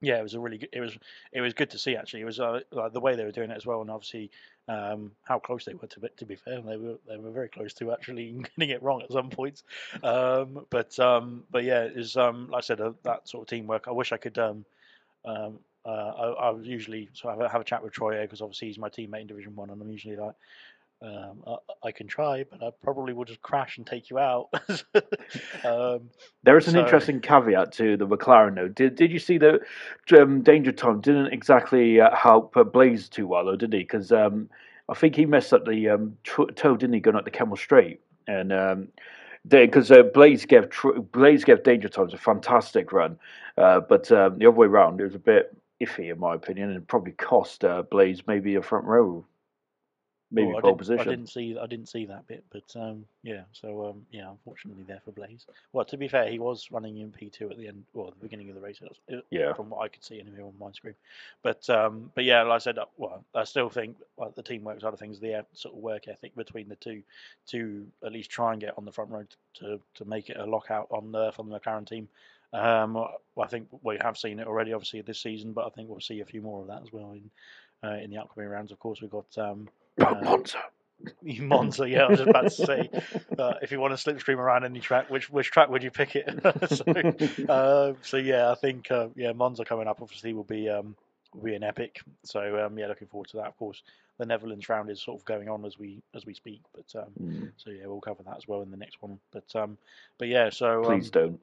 yeah, 0.00 0.18
it 0.18 0.22
was 0.22 0.34
a 0.34 0.40
really 0.40 0.58
good. 0.58 0.68
It 0.72 0.80
was 0.80 0.96
it 1.32 1.40
was 1.40 1.54
good 1.54 1.70
to 1.70 1.78
see 1.78 1.96
actually. 1.96 2.20
It 2.20 2.26
was 2.26 2.38
uh, 2.38 2.60
like 2.70 2.92
the 2.92 3.00
way 3.00 3.16
they 3.16 3.24
were 3.24 3.32
doing 3.32 3.50
it 3.50 3.56
as 3.56 3.64
well, 3.64 3.80
and 3.80 3.90
obviously 3.90 4.30
um, 4.68 5.12
how 5.22 5.38
close 5.38 5.64
they 5.64 5.74
were 5.74 5.86
to 5.86 6.00
it. 6.04 6.16
To 6.18 6.26
be 6.26 6.36
fair, 6.36 6.60
they 6.60 6.76
were 6.76 6.96
they 7.08 7.16
were 7.16 7.30
very 7.30 7.48
close 7.48 7.72
to 7.74 7.92
actually 7.92 8.32
getting 8.58 8.70
it 8.74 8.82
wrong 8.82 9.02
at 9.02 9.12
some 9.12 9.30
points. 9.30 9.62
Um, 10.02 10.66
but 10.70 10.98
um, 11.00 11.44
but 11.50 11.64
yeah, 11.64 11.82
it 11.84 11.96
was 11.96 12.16
um, 12.16 12.48
like 12.50 12.58
I 12.64 12.66
said, 12.66 12.80
uh, 12.80 12.92
that 13.04 13.28
sort 13.28 13.42
of 13.42 13.48
teamwork. 13.48 13.88
I 13.88 13.92
wish 13.92 14.12
I 14.12 14.18
could. 14.18 14.38
Um, 14.38 14.64
um, 15.24 15.58
uh, 15.84 15.88
I, 15.88 16.50
I 16.50 16.56
usually 16.62 17.08
so 17.12 17.28
have 17.30 17.40
a, 17.40 17.48
have 17.48 17.60
a 17.60 17.64
chat 17.64 17.82
with 17.82 17.92
Troy 17.92 18.20
because 18.22 18.42
obviously 18.42 18.68
he's 18.68 18.78
my 18.78 18.88
teammate 18.88 19.22
in 19.22 19.26
Division 19.28 19.54
One, 19.56 19.70
and 19.70 19.80
I'm 19.80 19.90
usually 19.90 20.16
like. 20.16 20.34
Um, 21.02 21.42
I, 21.46 21.88
I 21.88 21.92
can 21.92 22.06
try, 22.06 22.44
but 22.50 22.62
I 22.62 22.70
probably 22.82 23.12
will 23.12 23.26
just 23.26 23.42
crash 23.42 23.76
and 23.76 23.86
take 23.86 24.08
you 24.08 24.18
out. 24.18 24.48
um, 25.64 26.08
There 26.42 26.56
is 26.56 26.66
an 26.68 26.74
So- 26.74 26.80
interesting 26.80 27.20
caveat 27.20 27.72
to 27.72 27.96
the 27.96 28.06
McLaren, 28.06 28.54
though. 28.54 28.68
Did 28.68 28.96
Did 28.96 29.12
you 29.12 29.18
see 29.18 29.38
that 29.38 29.60
um, 30.18 30.42
Danger 30.42 30.72
Time 30.72 31.00
didn't 31.00 31.32
exactly 31.32 32.00
uh, 32.00 32.14
help 32.16 32.56
uh, 32.56 32.64
Blaze 32.64 33.08
too 33.08 33.26
well, 33.26 33.44
though, 33.44 33.56
did 33.56 33.72
he? 33.72 33.80
Because 33.80 34.10
um, 34.10 34.48
I 34.88 34.94
think 34.94 35.16
he 35.16 35.26
messed 35.26 35.52
up 35.52 35.66
the 35.66 35.90
um, 35.90 36.16
tr- 36.24 36.50
toe, 36.54 36.76
didn't 36.76 36.94
he, 36.94 37.00
going 37.00 37.16
up 37.16 37.24
the 37.24 37.30
Kemmel 37.30 37.58
Straight? 37.58 38.00
And 38.26 38.52
um, 38.52 38.88
because 39.46 39.90
uh, 39.90 40.02
Blaze 40.02 40.46
gave 40.46 40.70
tr- 40.70 40.98
Blaze 40.98 41.44
gave 41.44 41.62
Danger 41.62 41.88
Times 41.88 42.14
a 42.14 42.18
fantastic 42.18 42.92
run, 42.92 43.18
uh, 43.58 43.80
but 43.80 44.10
um, 44.10 44.38
the 44.38 44.46
other 44.46 44.56
way 44.56 44.66
around, 44.66 45.00
it 45.00 45.04
was 45.04 45.14
a 45.14 45.18
bit 45.20 45.54
iffy 45.80 46.10
in 46.10 46.18
my 46.18 46.34
opinion, 46.34 46.70
and 46.70 46.88
probably 46.88 47.12
cost 47.12 47.64
uh, 47.64 47.82
Blaze 47.82 48.22
maybe 48.26 48.54
a 48.54 48.62
front 48.62 48.86
row. 48.86 49.24
Maybe 50.30 50.52
Oh, 50.52 50.58
I 50.58 50.60
pole 50.60 50.70
didn't, 50.72 50.78
position. 50.78 51.00
I 51.08 51.10
didn't 51.10 51.28
see 51.28 51.58
I 51.58 51.66
didn't 51.66 51.88
see 51.88 52.04
that 52.06 52.26
bit, 52.26 52.44
but 52.50 52.64
um, 52.74 53.04
yeah. 53.22 53.42
So 53.52 53.86
um, 53.86 54.06
yeah, 54.10 54.30
unfortunately 54.30 54.84
there 54.86 55.00
for 55.04 55.12
Blaze. 55.12 55.46
Well, 55.72 55.84
to 55.84 55.96
be 55.96 56.08
fair, 56.08 56.28
he 56.28 56.38
was 56.38 56.68
running 56.70 56.98
in 56.98 57.10
P 57.10 57.30
two 57.30 57.50
at 57.50 57.58
the 57.58 57.68
end, 57.68 57.84
well, 57.94 58.10
the 58.10 58.22
beginning 58.22 58.48
of 58.48 58.54
the 58.54 58.60
race. 58.60 58.80
Yeah. 59.30 59.52
From 59.52 59.70
what 59.70 59.82
I 59.82 59.88
could 59.88 60.04
see 60.04 60.20
anyway 60.20 60.42
on 60.42 60.52
my 60.58 60.72
screen, 60.72 60.94
but 61.42 61.68
um, 61.70 62.10
but 62.14 62.24
yeah, 62.24 62.42
like 62.42 62.56
I 62.56 62.58
said, 62.58 62.78
uh, 62.78 62.86
well, 62.96 63.24
I 63.34 63.44
still 63.44 63.68
think 63.70 63.96
like 64.18 64.34
the 64.34 64.42
teamwork 64.42 64.80
side 64.80 64.92
of 64.92 64.98
things, 64.98 65.20
the 65.20 65.44
sort 65.54 65.74
of 65.74 65.80
work 65.80 66.08
ethic 66.08 66.34
between 66.36 66.68
the 66.68 66.76
two, 66.76 67.02
to 67.48 67.86
at 68.04 68.12
least 68.12 68.30
try 68.30 68.52
and 68.52 68.60
get 68.60 68.74
on 68.76 68.84
the 68.84 68.92
front 68.92 69.10
row 69.10 69.24
to 69.54 69.80
to 69.94 70.04
make 70.04 70.30
it 70.30 70.36
a 70.36 70.44
lockout 70.46 70.88
on 70.90 71.12
the 71.12 71.32
from 71.32 71.48
the 71.48 71.58
McLaren 71.60 71.88
team. 71.88 72.08
Um, 72.52 72.96
I 73.38 73.46
think 73.48 73.68
we 73.82 73.98
have 74.00 74.16
seen 74.16 74.38
it 74.38 74.46
already, 74.46 74.72
obviously 74.72 75.00
this 75.02 75.20
season, 75.20 75.52
but 75.52 75.66
I 75.66 75.70
think 75.70 75.88
we'll 75.88 76.00
see 76.00 76.20
a 76.20 76.24
few 76.24 76.40
more 76.40 76.60
of 76.62 76.68
that 76.68 76.82
as 76.82 76.92
well 76.92 77.12
in 77.12 77.30
uh, 77.86 77.96
in 77.96 78.10
the 78.10 78.18
upcoming 78.18 78.48
rounds. 78.48 78.72
Of 78.72 78.78
course, 78.78 79.02
we've 79.02 79.10
got 79.10 79.26
um, 79.36 79.68
Monza. 79.98 80.58
Monza, 81.22 81.88
yeah, 81.88 82.04
I 82.04 82.08
was 82.08 82.18
just 82.18 82.30
about 82.30 82.42
to 82.42 82.50
say. 82.50 82.90
Uh, 83.38 83.54
if 83.62 83.70
you 83.70 83.80
want 83.80 83.96
to 83.96 84.10
slipstream 84.10 84.38
around 84.38 84.64
any 84.64 84.80
track, 84.80 85.10
which 85.10 85.30
which 85.30 85.50
track 85.50 85.68
would 85.68 85.82
you 85.82 85.90
pick 85.90 86.16
it? 86.16 86.26
so, 87.46 87.52
uh, 87.52 87.92
so 88.02 88.16
yeah, 88.16 88.50
I 88.50 88.54
think 88.54 88.90
uh, 88.90 89.08
yeah, 89.14 89.32
Monza 89.32 89.64
coming 89.64 89.88
up 89.88 90.00
obviously 90.00 90.32
will 90.32 90.44
be 90.44 90.68
um, 90.68 90.96
will 91.34 91.44
be 91.44 91.54
an 91.54 91.62
epic. 91.62 92.00
So 92.24 92.64
um, 92.64 92.78
yeah, 92.78 92.86
looking 92.86 93.08
forward 93.08 93.28
to 93.30 93.36
that. 93.38 93.46
Of 93.46 93.56
course, 93.56 93.82
the 94.18 94.26
Netherlands 94.26 94.68
round 94.68 94.90
is 94.90 95.02
sort 95.02 95.20
of 95.20 95.24
going 95.24 95.48
on 95.48 95.64
as 95.64 95.78
we 95.78 96.02
as 96.14 96.24
we 96.24 96.34
speak, 96.34 96.62
but 96.74 97.00
um, 97.00 97.12
Mm, 97.22 97.52
so 97.56 97.70
yeah, 97.70 97.86
we'll 97.86 98.00
cover 98.00 98.22
that 98.24 98.36
as 98.36 98.48
well 98.48 98.62
in 98.62 98.70
the 98.70 98.76
next 98.76 99.02
one. 99.02 99.18
But 99.32 99.54
um, 99.54 99.78
but 100.18 100.28
yeah, 100.28 100.50
so 100.50 100.80
um, 100.80 101.00
Please 101.00 101.10
don't. 101.10 101.40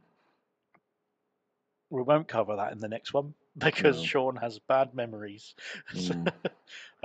we 1.89 2.01
won't 2.01 2.27
cover 2.27 2.55
that 2.55 2.71
in 2.71 2.79
the 2.79 2.87
next 2.89 3.13
one 3.13 3.33
because 3.57 3.97
No. 3.99 4.03
Sean 4.05 4.35
has 4.37 4.59
bad 4.59 4.93
memories. 4.93 5.53
So, 5.95 6.13
Mm. 6.13 6.33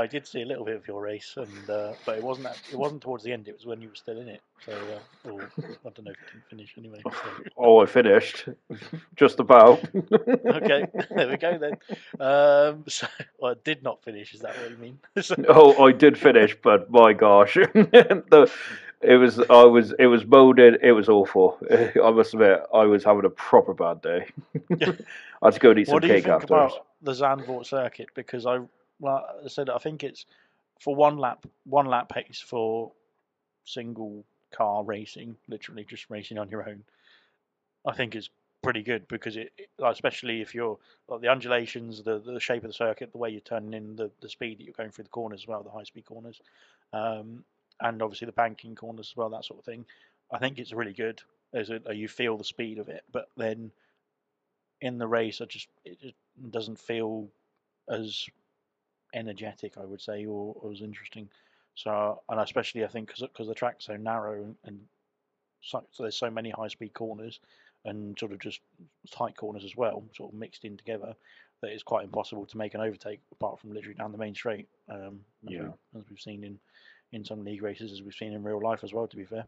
I 0.00 0.07
did 0.07 0.28
see 0.28 0.43
a 0.43 0.47
little 0.47 0.64
bit 0.64 0.76
of 0.76 0.87
your 0.87 1.02
race, 1.02 1.35
and 1.37 1.69
uh, 1.71 1.93
but 2.07 2.19
it 2.19 2.23
wasn't 2.23 2.47
at, 2.47 2.57
it 2.73 2.78
wasn't 2.78 3.02
towards 3.02 3.25
the 3.25 3.33
end. 3.33 3.49
It 3.49 3.55
was 3.55 3.67
when 3.67 3.83
you 3.83 3.88
were 3.88 3.97
still 3.97 4.21
in 4.21 4.28
it. 4.28 4.40
So 4.64 4.71
uh, 4.73 5.28
or, 5.31 5.43
I 5.43 5.90
don't 5.90 6.05
know 6.05 6.12
if 6.12 6.17
you 6.23 6.40
didn't 6.40 6.49
finish 6.49 6.75
anyway. 6.78 7.00
So. 7.05 7.11
Oh, 7.57 7.81
I 7.83 7.87
finished. 7.87 8.49
Just 9.17 9.40
about. 9.40 9.81
Okay, 9.97 10.87
there 11.11 11.28
we 11.28 11.37
go 11.37 11.59
then. 11.59 11.73
Um, 12.21 12.85
so 12.87 13.09
well, 13.40 13.52
I 13.52 13.57
did 13.64 13.83
not 13.83 14.05
finish. 14.05 14.35
Is 14.35 14.40
that 14.43 14.57
what 14.57 14.71
you 14.71 14.76
mean? 14.76 14.99
So- 15.21 15.35
Oh, 15.49 15.85
I 15.85 15.90
did 15.90 16.17
finish, 16.17 16.57
but 16.62 16.88
my 16.93 17.12
gosh, 17.12 17.55
the, 17.55 18.50
it 19.00 19.17
was 19.17 19.38
I 19.38 19.64
was 19.64 19.93
it 19.99 20.07
was 20.07 20.25
molded. 20.26 20.78
It 20.83 20.93
was 20.93 21.09
awful. 21.09 21.59
I 21.71 22.11
must 22.11 22.35
admit, 22.35 22.61
I 22.73 22.85
was 22.85 23.05
having 23.05 23.25
a 23.25 23.31
proper 23.31 23.75
bad 23.75 24.02
day. 24.02 24.26
I 24.81 25.47
had 25.47 25.55
to 25.55 25.61
go 25.61 25.71
and 25.71 25.78
eat 25.78 25.87
some 25.87 25.95
what 25.95 26.02
do 26.02 26.09
you 26.09 26.14
cake 26.14 26.25
think 26.25 26.35
afterwards. 26.35 26.75
about 26.75 26.87
the 27.02 27.12
Zandvoort 27.12 27.67
circuit? 27.67 28.09
Because 28.14 28.45
I, 28.47 28.59
well, 28.99 29.25
I 29.45 29.49
said 29.49 29.71
I 29.71 29.78
think 29.78 30.02
it's 30.02 30.26
for 30.81 30.95
one 30.95 31.17
lap, 31.19 31.47
one 31.64 31.87
lap 31.87 32.09
pace 32.09 32.43
for 32.45 32.93
single 33.64 34.25
car 34.50 34.83
racing, 34.83 35.37
literally 35.49 35.85
just 35.85 36.11
racing 36.11 36.38
on 36.38 36.49
your 36.49 36.69
own. 36.69 36.83
I 37.87 37.95
think 37.95 38.17
it's 38.17 38.31
pretty 38.62 38.83
good 38.83 39.07
because 39.09 39.37
it, 39.37 39.52
it- 39.57 39.69
especially 39.85 40.40
if 40.40 40.55
you're 40.55 40.78
like 41.09 41.21
the 41.21 41.28
undulations, 41.28 42.02
the 42.02 42.19
the 42.19 42.40
shape 42.40 42.64
of 42.64 42.71
the 42.71 42.75
circuit, 42.75 43.12
the 43.12 43.19
way 43.19 43.31
you're 43.31 43.40
turning 43.40 43.75
in, 43.75 43.95
the 43.97 44.11
the 44.21 44.28
speed 44.28 44.59
that 44.59 44.64
you're 44.64 44.73
going 44.73 44.90
through 44.90 45.05
the 45.05 45.11
corners 45.11 45.43
as 45.43 45.47
well, 45.47 45.62
the 45.62 45.71
high 45.71 45.85
speed 45.85 46.05
corners, 46.07 46.40
um, 46.93 47.45
and 47.81 48.03
obviously 48.03 48.27
the 48.27 48.33
banking 48.33 48.75
corners 48.75 49.11
as 49.13 49.17
well, 49.17 49.31
that 49.31 49.45
sort 49.45 49.59
of 49.61 49.65
thing. 49.65 49.85
I 50.33 50.39
think 50.39 50.59
it's 50.59 50.73
really 50.73 50.93
good. 50.93 51.23
As 51.55 51.71
it, 51.71 51.83
you 51.95 52.09
feel 52.09 52.37
the 52.37 52.45
speed 52.45 52.79
of 52.79 52.89
it, 52.89 53.05
but 53.11 53.29
then 53.37 53.71
in 54.83 54.99
the 54.99 55.07
race, 55.07 55.41
I 55.41 55.47
just 55.47 55.69
it 55.85 55.99
just 56.01 56.15
doesn't 56.51 56.79
feel 56.79 57.27
as 57.89 58.27
energetic, 59.15 59.79
I 59.79 59.85
would 59.87 60.03
say, 60.03 60.27
or, 60.27 60.55
or 60.61 60.73
as 60.73 60.83
interesting. 60.83 61.29
So, 61.75 62.21
and 62.29 62.41
especially 62.41 62.85
I 62.85 62.89
think 62.89 63.15
because 63.17 63.47
the 63.47 63.55
track's 63.55 63.87
so 63.87 63.97
narrow 63.97 64.43
and, 64.43 64.57
and 64.65 64.81
so, 65.63 65.85
so 65.91 66.03
there's 66.03 66.17
so 66.17 66.31
many 66.31 66.51
high 66.51 66.69
speed 66.69 66.93
corners 66.93 67.41
and 67.85 68.19
sort 68.19 68.33
of 68.33 68.41
just 68.41 68.61
tight 69.11 69.37
corners 69.37 69.65
as 69.65 69.77
well, 69.77 70.03
sort 70.15 70.33
of 70.33 70.39
mixed 70.39 70.65
in 70.65 70.77
together, 70.77 71.15
that 71.63 71.71
it's 71.71 71.83
quite 71.83 72.05
impossible 72.05 72.45
to 72.47 72.59
make 72.59 72.75
an 72.75 72.81
overtake 72.81 73.21
apart 73.33 73.59
from 73.59 73.73
literally 73.73 73.95
down 73.95 74.13
the 74.13 74.19
main 74.19 74.35
straight. 74.35 74.69
Um, 74.89 75.21
as, 75.47 75.53
Yeah. 75.53 75.63
we, 75.93 76.01
as 76.01 76.05
we've 76.11 76.21
seen 76.21 76.45
in 76.45 76.59
in 77.12 77.25
some 77.25 77.45
league 77.45 77.62
races, 77.62 77.93
as 77.93 78.03
we've 78.03 78.15
seen 78.15 78.33
in 78.33 78.43
real 78.43 78.62
life 78.62 78.81
as 78.83 78.93
well. 78.93 79.07
To 79.07 79.17
be 79.17 79.25
fair, 79.25 79.45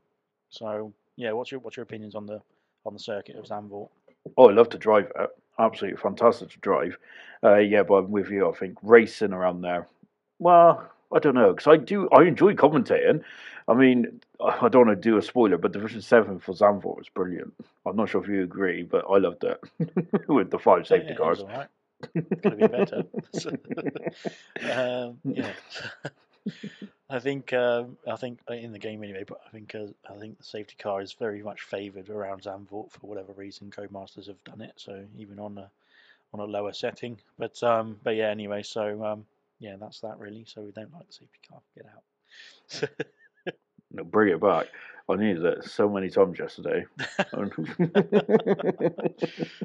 so 0.50 0.92
yeah, 1.16 1.32
what's 1.32 1.50
your 1.50 1.60
what's 1.60 1.76
your 1.76 1.84
opinions 1.84 2.14
on 2.14 2.26
the 2.26 2.40
on 2.86 2.92
the 2.92 3.00
circuit 3.00 3.36
of 3.36 3.44
Zandvoort? 3.44 3.88
Oh, 4.36 4.48
I 4.48 4.52
love 4.52 4.68
to 4.70 4.78
drive 4.78 5.10
it. 5.18 5.30
Absolutely 5.58 6.00
fantastic 6.00 6.50
to 6.50 6.58
drive. 6.60 6.98
Uh, 7.42 7.56
yeah, 7.56 7.82
but 7.82 7.94
I'm 7.94 8.10
with 8.10 8.30
you. 8.30 8.48
I 8.48 8.52
think 8.52 8.78
racing 8.82 9.32
around 9.32 9.62
there. 9.62 9.86
Well, 10.38 10.90
I 11.12 11.18
don't 11.18 11.34
know 11.34 11.52
because 11.52 11.66
I 11.66 11.76
do. 11.76 12.08
I 12.10 12.22
enjoy 12.24 12.54
commentating. 12.54 13.22
I 13.68 13.74
mean, 13.74 14.20
I 14.42 14.68
don't 14.68 14.86
want 14.86 15.00
to 15.02 15.08
do 15.08 15.16
a 15.16 15.22
spoiler, 15.22 15.58
but 15.58 15.72
Division 15.72 16.00
Seven 16.00 16.40
for 16.40 16.52
Zandvoort 16.52 16.96
was 16.96 17.08
brilliant. 17.08 17.54
I'm 17.86 17.96
not 17.96 18.08
sure 18.08 18.22
if 18.22 18.28
you 18.28 18.42
agree, 18.42 18.82
but 18.82 19.04
I 19.08 19.18
loved 19.18 19.44
it 19.44 19.60
with 20.28 20.50
the 20.50 20.58
five 20.58 20.86
safety 20.86 21.10
yeah, 21.10 21.16
cars. 21.16 21.42
right. 21.42 21.68
Could 22.12 22.44
have 22.44 22.58
been 22.58 22.70
better. 22.70 23.04
um, 24.72 25.18
yeah. 25.24 25.52
I 27.08 27.18
think 27.18 27.52
um, 27.52 27.96
I 28.06 28.16
think 28.16 28.38
uh, 28.48 28.54
in 28.54 28.72
the 28.72 28.78
game 28.78 29.02
anyway, 29.02 29.24
but 29.26 29.40
I 29.46 29.50
think 29.50 29.74
uh, 29.74 29.86
I 30.08 30.16
think 30.18 30.38
the 30.38 30.44
safety 30.44 30.76
car 30.78 31.00
is 31.00 31.12
very 31.12 31.42
much 31.42 31.62
favoured 31.62 32.08
around 32.08 32.42
Zandvoort 32.42 32.92
for 32.92 33.06
whatever 33.06 33.32
reason. 33.32 33.70
Codemasters 33.70 34.28
have 34.28 34.42
done 34.44 34.60
it, 34.60 34.74
so 34.76 35.04
even 35.18 35.38
on 35.38 35.58
a 35.58 35.70
on 36.32 36.40
a 36.40 36.44
lower 36.44 36.72
setting. 36.72 37.18
But 37.38 37.62
um, 37.62 37.98
but 38.02 38.16
yeah, 38.16 38.28
anyway, 38.28 38.62
so 38.62 39.04
um, 39.04 39.26
yeah, 39.58 39.76
that's 39.78 40.00
that 40.00 40.18
really. 40.18 40.44
So 40.46 40.62
we 40.62 40.70
don't 40.70 40.92
like 40.94 41.06
the 41.08 41.12
safety 41.12 41.38
car. 41.48 41.60
Get 41.74 41.86
out. 41.86 43.06
No, 43.92 44.04
bring 44.04 44.32
it 44.32 44.40
back. 44.40 44.68
I 45.08 45.16
needed 45.16 45.44
it 45.44 45.64
so 45.64 45.88
many 45.88 46.10
times 46.10 46.38
yesterday. 46.38 46.86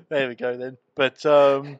there 0.09 0.29
we 0.29 0.35
go 0.35 0.57
then. 0.57 0.77
But 0.95 1.23
um, 1.25 1.77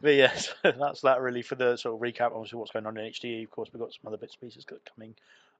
but 0.00 0.14
yes, 0.14 0.52
that's 0.62 1.00
that 1.02 1.20
really 1.20 1.42
for 1.42 1.54
the 1.54 1.76
sort 1.76 1.94
of 1.94 2.00
recap. 2.00 2.32
Obviously, 2.34 2.58
what's 2.58 2.72
going 2.72 2.86
on 2.86 2.96
in 2.96 3.10
HDE. 3.10 3.44
Of 3.44 3.50
course, 3.50 3.70
we've 3.72 3.80
got 3.80 3.92
some 3.92 4.06
other 4.06 4.16
bits 4.16 4.36
and 4.40 4.48
pieces 4.48 4.66
coming 4.94 5.14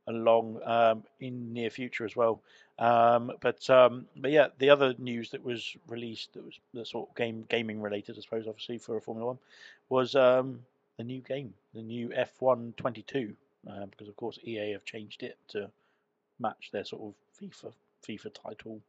along 0.07 0.61
um, 0.65 1.03
in 1.21 1.53
near 1.53 1.71
future 1.71 2.05
as 2.05 2.15
well. 2.15 2.43
Um, 2.79 3.33
but 3.41 3.69
um, 3.71 4.07
but 4.17 4.31
yeah, 4.31 4.49
the 4.59 4.71
other 4.71 4.95
news 4.99 5.31
that 5.31 5.45
was 5.45 5.77
released 5.89 6.35
that 6.35 6.45
was 6.45 6.59
the 6.73 6.85
sort 6.85 7.09
of 7.09 7.17
game 7.17 7.45
gaming 7.49 7.81
related, 7.81 8.17
I 8.19 8.21
suppose, 8.21 8.47
obviously 8.47 8.79
for 8.79 8.97
a 8.97 9.01
Formula 9.01 9.27
One, 9.29 9.39
was 9.89 10.15
um, 10.15 10.61
the 10.99 11.05
new 11.05 11.21
game, 11.21 11.55
the 11.75 11.83
new 11.83 12.09
F1 12.09 12.77
22, 12.77 13.35
uh, 13.71 13.87
because 13.87 14.09
of 14.09 14.17
course 14.17 14.39
EA 14.45 14.73
have 14.73 14.85
changed 14.85 15.23
it 15.23 15.39
to 15.49 15.71
match 16.41 16.71
their 16.73 16.85
sort 16.85 17.03
of 17.03 17.15
FIFA 17.41 17.73
FIFA 18.07 18.35
title 18.35 18.81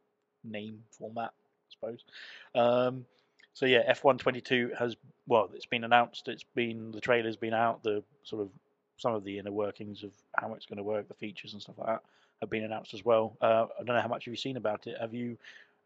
name 0.44 0.82
format, 0.90 1.32
I 1.32 1.70
suppose. 1.70 2.04
So 3.56 3.64
yeah, 3.64 3.90
F122 3.90 4.76
has 4.76 4.96
well, 5.26 5.48
it's 5.54 5.64
been 5.64 5.82
announced. 5.82 6.28
It's 6.28 6.44
been 6.54 6.92
the 6.92 7.00
trailer's 7.00 7.36
been 7.36 7.54
out. 7.54 7.82
The 7.82 8.02
sort 8.22 8.42
of 8.42 8.50
some 8.98 9.14
of 9.14 9.24
the 9.24 9.38
inner 9.38 9.50
workings 9.50 10.02
of 10.02 10.10
how 10.34 10.52
it's 10.52 10.66
going 10.66 10.76
to 10.76 10.82
work, 10.82 11.08
the 11.08 11.14
features 11.14 11.54
and 11.54 11.62
stuff 11.62 11.76
like 11.78 11.86
that, 11.86 12.02
have 12.42 12.50
been 12.50 12.64
announced 12.64 12.92
as 12.92 13.02
well. 13.02 13.34
Uh, 13.40 13.64
I 13.80 13.82
don't 13.82 13.96
know 13.96 14.02
how 14.02 14.08
much 14.08 14.26
have 14.26 14.32
you 14.32 14.36
seen 14.36 14.58
about 14.58 14.86
it. 14.86 14.98
Have 15.00 15.14
you 15.14 15.38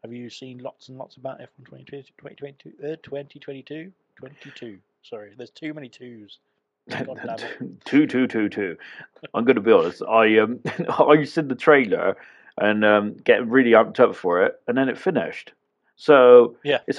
have 0.03 0.11
you 0.11 0.29
seen 0.29 0.57
lots 0.57 0.89
and 0.89 0.97
lots 0.97 1.15
about 1.15 1.39
F1 1.39 1.63
2022? 1.63 2.11
2022? 2.17 2.69
Uh, 2.83 2.95
2022? 3.03 3.93
22. 4.17 4.77
Sorry, 5.03 5.31
there's 5.37 5.49
too 5.49 5.73
many 5.73 5.87
twos. 5.87 6.39
God 6.89 7.21
damn 7.23 7.35
it. 7.35 7.85
two, 7.85 8.05
two, 8.05 8.27
two, 8.27 8.49
two. 8.49 8.75
I'm 9.33 9.45
going 9.45 9.55
to 9.55 9.61
be 9.61 9.71
honest. 9.71 10.01
I 10.03 10.39
um, 10.39 10.59
I 10.89 11.23
seen 11.23 11.47
the 11.47 11.55
trailer 11.55 12.17
and 12.57 12.83
um, 12.83 13.15
getting 13.23 13.49
really 13.49 13.71
amped 13.71 14.01
up 14.01 14.13
for 14.17 14.43
it, 14.43 14.59
and 14.67 14.77
then 14.77 14.89
it 14.89 14.97
finished. 14.97 15.53
So 16.01 16.57
Yeah. 16.63 16.79
a, 16.87 16.93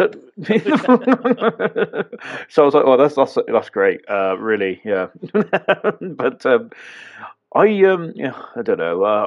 so 2.49 2.63
I 2.63 2.65
was 2.65 2.73
like, 2.73 2.85
oh, 2.87 2.97
that's 2.97 3.17
that's 3.17 3.37
that's 3.49 3.69
great. 3.69 4.01
Uh, 4.09 4.37
really, 4.39 4.81
yeah. 4.85 5.09
but 6.01 6.47
um, 6.47 6.71
I 7.53 7.83
um, 7.83 8.13
yeah, 8.15 8.41
I 8.55 8.63
don't 8.63 8.79
know. 8.79 9.03
Uh, 9.03 9.27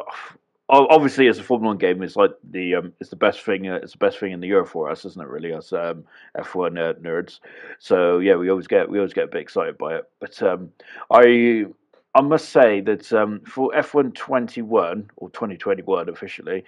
obviously, 0.69 1.27
as 1.27 1.39
a 1.39 1.43
Formula 1.43 1.71
One 1.71 1.77
game, 1.77 2.01
it's 2.03 2.15
like 2.15 2.31
the 2.49 2.75
um, 2.75 2.93
it's 3.01 3.09
the 3.09 3.17
best 3.17 3.41
thing. 3.41 3.67
Uh, 3.67 3.79
it's 3.83 3.91
the 3.91 3.97
best 3.97 4.17
thing 4.17 4.31
in 4.31 4.39
the 4.39 4.47
year 4.47 4.63
for 4.63 4.89
us, 4.89 5.03
isn't 5.03 5.21
it? 5.21 5.27
Really, 5.27 5.51
as 5.51 5.73
um, 5.73 6.05
F1 6.37 6.79
uh, 6.79 6.93
nerds. 7.01 7.41
So 7.79 8.19
yeah, 8.19 8.35
we 8.35 8.49
always 8.49 8.67
get 8.67 8.89
we 8.89 8.99
always 8.99 9.11
get 9.11 9.25
a 9.25 9.27
bit 9.27 9.41
excited 9.41 9.77
by 9.77 9.95
it. 9.95 10.09
But 10.21 10.41
um, 10.41 10.71
I 11.11 11.65
I 12.13 12.21
must 12.21 12.47
say 12.47 12.79
that 12.79 13.11
um, 13.11 13.41
for 13.41 13.73
F1 13.73 14.15
21 14.15 15.11
or 15.17 15.29
2021 15.31 16.07
officially, 16.07 16.63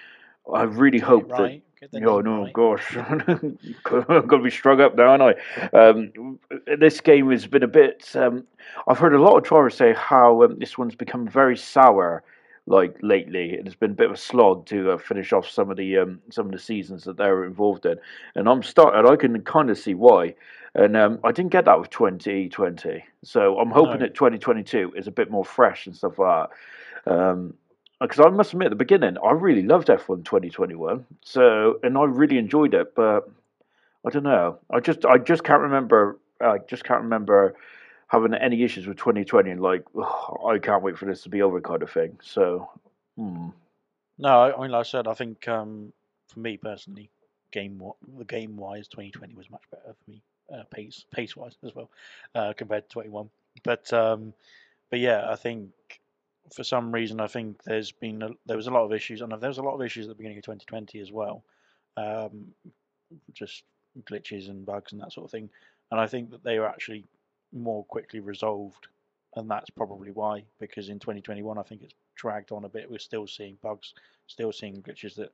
I 0.53 0.63
really 0.63 0.99
hope 0.99 1.29
that. 1.29 1.39
right. 1.39 1.51
Get 1.53 1.66
Oh 1.93 2.21
no, 2.21 2.43
right. 2.43 2.53
gosh, 2.53 2.97
I'm 2.97 4.27
gonna 4.27 4.43
be 4.43 4.49
strung 4.49 4.81
up 4.81 4.95
now, 4.95 5.09
aren't 5.09 5.37
I? 5.53 5.77
Um, 5.77 6.39
this 6.79 7.01
game 7.01 7.29
has 7.31 7.45
been 7.45 7.63
a 7.63 7.67
bit. 7.67 8.09
Um, 8.15 8.45
I've 8.87 8.97
heard 8.97 9.13
a 9.13 9.21
lot 9.21 9.37
of 9.37 9.43
drivers 9.43 9.75
say 9.75 9.93
how 9.93 10.43
um, 10.43 10.57
this 10.57 10.77
one's 10.77 10.95
become 10.95 11.27
very 11.27 11.55
sour 11.55 12.23
like 12.65 12.97
lately. 13.01 13.53
It's 13.53 13.75
been 13.75 13.91
a 13.91 13.95
bit 13.95 14.07
of 14.07 14.15
a 14.15 14.17
slog 14.17 14.65
to 14.67 14.91
uh, 14.91 14.97
finish 14.97 15.31
off 15.33 15.47
some 15.47 15.69
of 15.69 15.77
the 15.77 15.97
um, 15.99 16.19
some 16.31 16.47
of 16.47 16.51
the 16.51 16.59
seasons 16.59 17.03
that 17.03 17.17
they 17.17 17.29
were 17.29 17.45
involved 17.45 17.85
in, 17.85 17.97
and 18.35 18.49
I'm 18.49 18.63
starting. 18.63 19.09
I 19.09 19.15
can 19.15 19.41
kind 19.43 19.69
of 19.69 19.77
see 19.77 19.93
why. 19.93 20.35
And 20.75 20.95
um, 20.95 21.19
I 21.23 21.31
didn't 21.31 21.51
get 21.51 21.65
that 21.65 21.79
with 21.79 21.89
2020, 21.89 23.03
so 23.23 23.57
I'm 23.57 23.71
hoping 23.71 23.93
No. 23.93 24.05
that 24.05 24.13
2022 24.13 24.93
is 24.95 25.07
a 25.07 25.11
bit 25.11 25.31
more 25.31 25.43
fresh 25.43 25.87
and 25.87 25.95
stuff 25.95 26.19
like 26.19 26.49
that. 27.05 27.51
Because 27.99 28.19
I 28.19 28.29
must 28.29 28.53
admit, 28.53 28.67
at 28.67 28.69
the 28.69 28.75
beginning, 28.75 29.17
I 29.23 29.31
really 29.31 29.63
loved 29.63 29.87
F1 29.87 30.23
2021. 30.23 31.05
So, 31.23 31.79
and 31.81 31.97
I 31.97 32.03
really 32.03 32.37
enjoyed 32.37 32.73
it, 32.73 32.93
but 32.93 33.27
I 34.05 34.11
don't 34.11 34.23
know. 34.23 34.59
I 34.69 34.79
just, 34.79 35.05
I 35.05 35.17
just 35.17 35.43
can't 35.43 35.61
remember. 35.61 36.19
I 36.39 36.59
just 36.67 36.83
can't 36.83 37.01
remember 37.01 37.55
having 38.07 38.33
any 38.33 38.63
issues 38.63 38.87
with 38.87 38.97
2020 38.97 39.51
and 39.51 39.61
like, 39.61 39.83
"Ugh, 39.99 40.39
I 40.47 40.59
can't 40.59 40.83
wait 40.83 40.97
for 40.97 41.05
this 41.05 41.23
to 41.23 41.29
be 41.29 41.41
over, 41.41 41.59
kind 41.59 41.81
of 41.81 41.91
thing. 41.91 42.19
So, 42.21 42.69
hmm. 43.17 43.49
No, 44.17 44.29
I 44.29 44.55
I 44.55 44.61
mean, 44.61 44.71
like 44.71 44.81
I 44.81 44.89
said, 44.89 45.07
I 45.07 45.13
think 45.13 45.47
um, 45.47 45.91
for 46.27 46.39
me 46.39 46.57
personally, 46.57 47.09
game 47.51 47.81
the 48.17 48.25
game 48.25 48.57
wise, 48.57 48.87
2020 48.87 49.35
was 49.35 49.49
much 49.49 49.63
better 49.71 49.93
for 49.93 50.11
me, 50.11 50.21
uh, 50.53 50.63
pace 50.71 51.05
pace 51.11 51.35
wise 51.35 51.57
as 51.63 51.75
well, 51.75 51.89
uh, 52.35 52.53
compared 52.55 52.89
to 52.89 52.93
21. 52.93 53.29
But 53.63 53.91
um, 53.93 54.33
but 54.89 54.99
yeah, 54.99 55.29
I 55.29 55.35
think 55.35 55.71
for 56.53 56.63
some 56.63 56.91
reason, 56.91 57.19
I 57.19 57.27
think 57.27 57.63
there's 57.63 57.91
been 57.91 58.21
a, 58.21 58.29
there 58.45 58.57
was 58.57 58.67
a 58.67 58.71
lot 58.71 58.83
of 58.85 58.93
issues, 58.93 59.21
and 59.21 59.31
there 59.31 59.49
was 59.49 59.57
a 59.57 59.63
lot 59.63 59.75
of 59.75 59.81
issues 59.81 60.05
at 60.05 60.09
the 60.09 60.15
beginning 60.15 60.37
of 60.37 60.43
2020 60.45 60.99
as 60.99 61.11
well, 61.11 61.43
um, 61.97 62.47
just 63.33 63.63
glitches 64.03 64.49
and 64.49 64.65
bugs 64.65 64.91
and 64.91 65.01
that 65.01 65.11
sort 65.11 65.25
of 65.25 65.31
thing. 65.31 65.49
And 65.91 65.99
I 65.99 66.07
think 66.07 66.31
that 66.31 66.43
they 66.43 66.59
were 66.59 66.67
actually 66.67 67.05
more 67.53 67.83
quickly 67.85 68.19
resolved, 68.19 68.87
and 69.35 69.49
that's 69.49 69.69
probably 69.69 70.11
why. 70.11 70.43
Because 70.59 70.89
in 70.89 70.99
2021, 70.99 71.57
I 71.57 71.63
think 71.63 71.81
it's 71.83 71.95
dragged 72.15 72.51
on 72.51 72.65
a 72.65 72.69
bit. 72.69 72.89
We're 72.89 72.99
still 72.99 73.27
seeing 73.27 73.57
bugs, 73.61 73.93
still 74.27 74.51
seeing 74.51 74.81
glitches 74.81 75.15
that, 75.15 75.31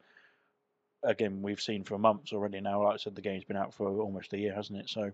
again, 1.03 1.41
we've 1.41 1.62
seen 1.62 1.84
for 1.84 1.98
months 1.98 2.34
already 2.34 2.62
now. 2.62 2.84
Like 2.84 2.93
I 2.93 2.98
said, 2.98 3.15
the 3.15 3.22
game's 3.22 3.43
been 3.43 3.58
out 3.58 3.74
for 3.74 3.88
almost 4.00 4.34
a 4.34 4.38
year, 4.38 4.53
hasn't 4.53 4.79
it? 4.79 4.89
So, 4.89 5.12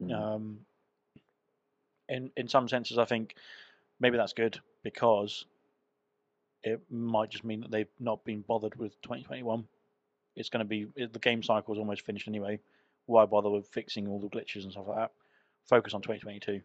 Mm. 0.00 0.12
um, 0.12 0.66
in 2.08 2.32
in 2.36 2.48
some 2.48 2.66
senses, 2.66 2.98
I 2.98 3.04
think 3.04 3.36
maybe 4.00 4.16
that's 4.16 4.32
good 4.32 4.60
because 4.82 5.46
it 6.62 6.80
might 6.90 7.30
just 7.30 7.44
mean 7.44 7.60
that 7.60 7.70
they've 7.70 7.88
not 7.98 8.24
been 8.24 8.42
bothered 8.42 8.76
with 8.76 9.00
2021. 9.02 9.64
It's 10.36 10.48
going 10.48 10.64
to 10.64 10.68
be 10.68 10.86
the 10.96 11.18
game 11.18 11.42
cycle 11.42 11.74
is 11.74 11.78
almost 11.78 12.06
finished 12.06 12.28
anyway. 12.28 12.58
Why 13.06 13.26
bother 13.26 13.50
with 13.50 13.66
fixing 13.66 14.06
all 14.08 14.20
the 14.20 14.28
glitches 14.28 14.62
and 14.62 14.72
stuff 14.72 14.88
like 14.88 14.98
that? 14.98 15.12
Focus 15.68 15.94
on 15.94 16.02
2022. 16.02 16.60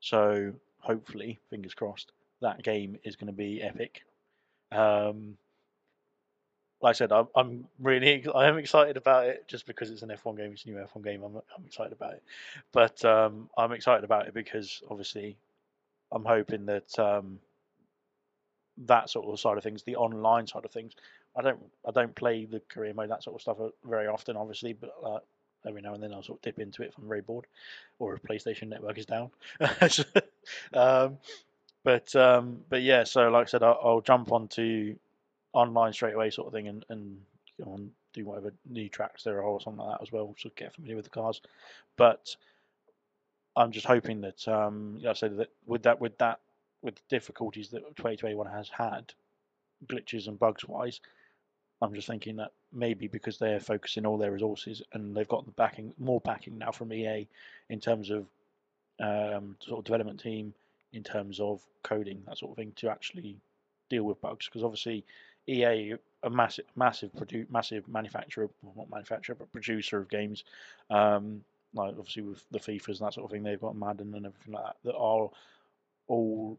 So 0.00 0.52
hopefully, 0.78 1.38
fingers 1.48 1.74
crossed, 1.74 2.12
that 2.40 2.62
game 2.62 2.98
is 3.04 3.16
going 3.16 3.26
to 3.26 3.32
be 3.32 3.62
epic. 3.62 4.02
Um, 4.72 5.36
like 6.82 6.90
I 6.90 6.92
said, 6.94 7.12
I'm, 7.12 7.28
I'm 7.34 7.66
really 7.78 8.24
I 8.34 8.46
am 8.48 8.56
excited 8.58 8.96
about 8.96 9.26
it 9.26 9.46
just 9.48 9.66
because 9.66 9.90
it's 9.90 10.02
an 10.02 10.08
F1 10.08 10.36
game. 10.36 10.52
It's 10.52 10.64
a 10.64 10.70
new 10.70 10.76
F1 10.76 11.04
game. 11.04 11.22
I'm 11.22 11.36
I'm 11.36 11.64
excited 11.66 11.92
about 11.92 12.14
it, 12.14 12.22
but 12.72 13.04
um, 13.04 13.50
I'm 13.56 13.72
excited 13.72 14.04
about 14.04 14.28
it 14.28 14.34
because 14.34 14.82
obviously 14.90 15.36
I'm 16.10 16.24
hoping 16.24 16.66
that 16.66 16.98
um, 16.98 17.38
that 18.86 19.10
sort 19.10 19.26
of 19.26 19.38
side 19.38 19.58
of 19.58 19.62
things, 19.62 19.82
the 19.82 19.96
online 19.96 20.46
side 20.46 20.64
of 20.64 20.70
things. 20.70 20.94
I 21.36 21.42
don't 21.42 21.60
I 21.86 21.90
don't 21.90 22.14
play 22.14 22.44
the 22.44 22.60
career 22.68 22.92
mode 22.94 23.10
that 23.10 23.22
sort 23.22 23.36
of 23.36 23.42
stuff 23.42 23.60
uh, 23.60 23.68
very 23.84 24.06
often, 24.06 24.36
obviously, 24.36 24.72
but 24.72 24.94
uh, 25.04 25.18
every 25.66 25.82
now 25.82 25.94
and 25.94 26.02
then 26.02 26.12
I'll 26.12 26.22
sort 26.22 26.38
of 26.38 26.42
dip 26.42 26.58
into 26.58 26.82
it 26.82 26.88
if 26.88 26.98
I'm 26.98 27.08
very 27.08 27.20
bored 27.20 27.46
or 27.98 28.14
if 28.14 28.22
PlayStation 28.22 28.68
Network 28.68 28.98
is 28.98 29.06
down. 29.06 29.30
um, 30.74 31.18
but 31.84 32.14
um, 32.16 32.60
but 32.68 32.82
yeah, 32.82 33.04
so 33.04 33.30
like 33.30 33.46
I 33.46 33.50
said, 33.50 33.62
I'll, 33.62 33.80
I'll 33.82 34.00
jump 34.00 34.32
onto 34.32 34.96
online 35.52 35.92
straight 35.92 36.14
away, 36.14 36.30
sort 36.30 36.48
of 36.48 36.52
thing, 36.52 36.68
and 36.68 36.84
and 36.88 37.20
do 38.12 38.24
whatever 38.24 38.52
new 38.68 38.88
tracks 38.88 39.22
there 39.22 39.38
are 39.38 39.42
or 39.42 39.60
something 39.60 39.84
like 39.84 39.98
that 39.98 40.02
as 40.02 40.12
well, 40.12 40.34
so 40.38 40.50
get 40.56 40.74
familiar 40.74 40.96
with 40.96 41.04
the 41.04 41.10
cars. 41.10 41.40
But 41.96 42.34
I'm 43.56 43.72
just 43.72 43.86
hoping 43.86 44.20
that, 44.22 44.46
um, 44.48 44.96
like 44.96 45.10
I 45.10 45.12
said, 45.14 45.36
that 45.38 45.50
with 45.66 45.82
that 45.84 46.00
with 46.00 46.18
that 46.18 46.40
with 46.82 46.96
the 46.96 47.02
difficulties 47.08 47.70
that 47.70 47.80
2021 47.96 48.46
has 48.46 48.68
had, 48.68 49.12
glitches 49.86 50.28
and 50.28 50.38
bugs 50.38 50.66
wise, 50.66 51.00
I'm 51.82 51.94
just 51.94 52.06
thinking 52.06 52.36
that 52.36 52.52
maybe 52.72 53.08
because 53.08 53.38
they're 53.38 53.60
focusing 53.60 54.06
all 54.06 54.18
their 54.18 54.32
resources 54.32 54.82
and 54.92 55.16
they've 55.16 55.28
got 55.28 55.46
the 55.46 55.52
backing, 55.52 55.94
more 55.98 56.20
backing 56.20 56.58
now 56.58 56.72
from 56.72 56.92
EA 56.92 57.26
in 57.68 57.80
terms 57.80 58.10
of 58.10 58.26
um, 59.00 59.56
sort 59.60 59.78
of 59.78 59.84
development 59.84 60.20
team, 60.20 60.52
in 60.92 61.02
terms 61.02 61.40
of 61.40 61.62
coding, 61.82 62.22
that 62.26 62.38
sort 62.38 62.50
of 62.52 62.56
thing, 62.56 62.72
to 62.76 62.90
actually 62.90 63.36
deal 63.88 64.04
with 64.04 64.20
bugs. 64.20 64.46
Because 64.46 64.62
obviously, 64.62 65.04
EA, 65.46 65.94
a 66.22 66.30
massive, 66.30 66.66
massive, 66.76 67.12
produ- 67.12 67.50
massive 67.50 67.88
manufacturer, 67.88 68.48
well, 68.62 68.74
not 68.76 68.90
manufacturer, 68.90 69.34
but 69.34 69.52
producer 69.52 69.98
of 69.98 70.10
games, 70.10 70.44
um, 70.90 71.42
like 71.72 71.94
obviously 71.98 72.22
with 72.22 72.44
the 72.50 72.58
FIFAs 72.58 72.98
and 72.98 73.06
that 73.06 73.14
sort 73.14 73.24
of 73.24 73.30
thing, 73.30 73.42
they've 73.42 73.60
got 73.60 73.76
Madden 73.76 74.14
and 74.14 74.26
everything 74.26 74.52
like 74.52 74.64
that, 74.64 74.76
that 74.84 74.96
are 74.96 75.30
all, 76.08 76.58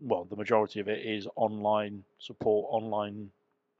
well, 0.00 0.24
the 0.24 0.36
majority 0.36 0.80
of 0.80 0.88
it 0.88 1.04
is 1.04 1.26
online 1.36 2.04
support, 2.18 2.66
online 2.70 3.30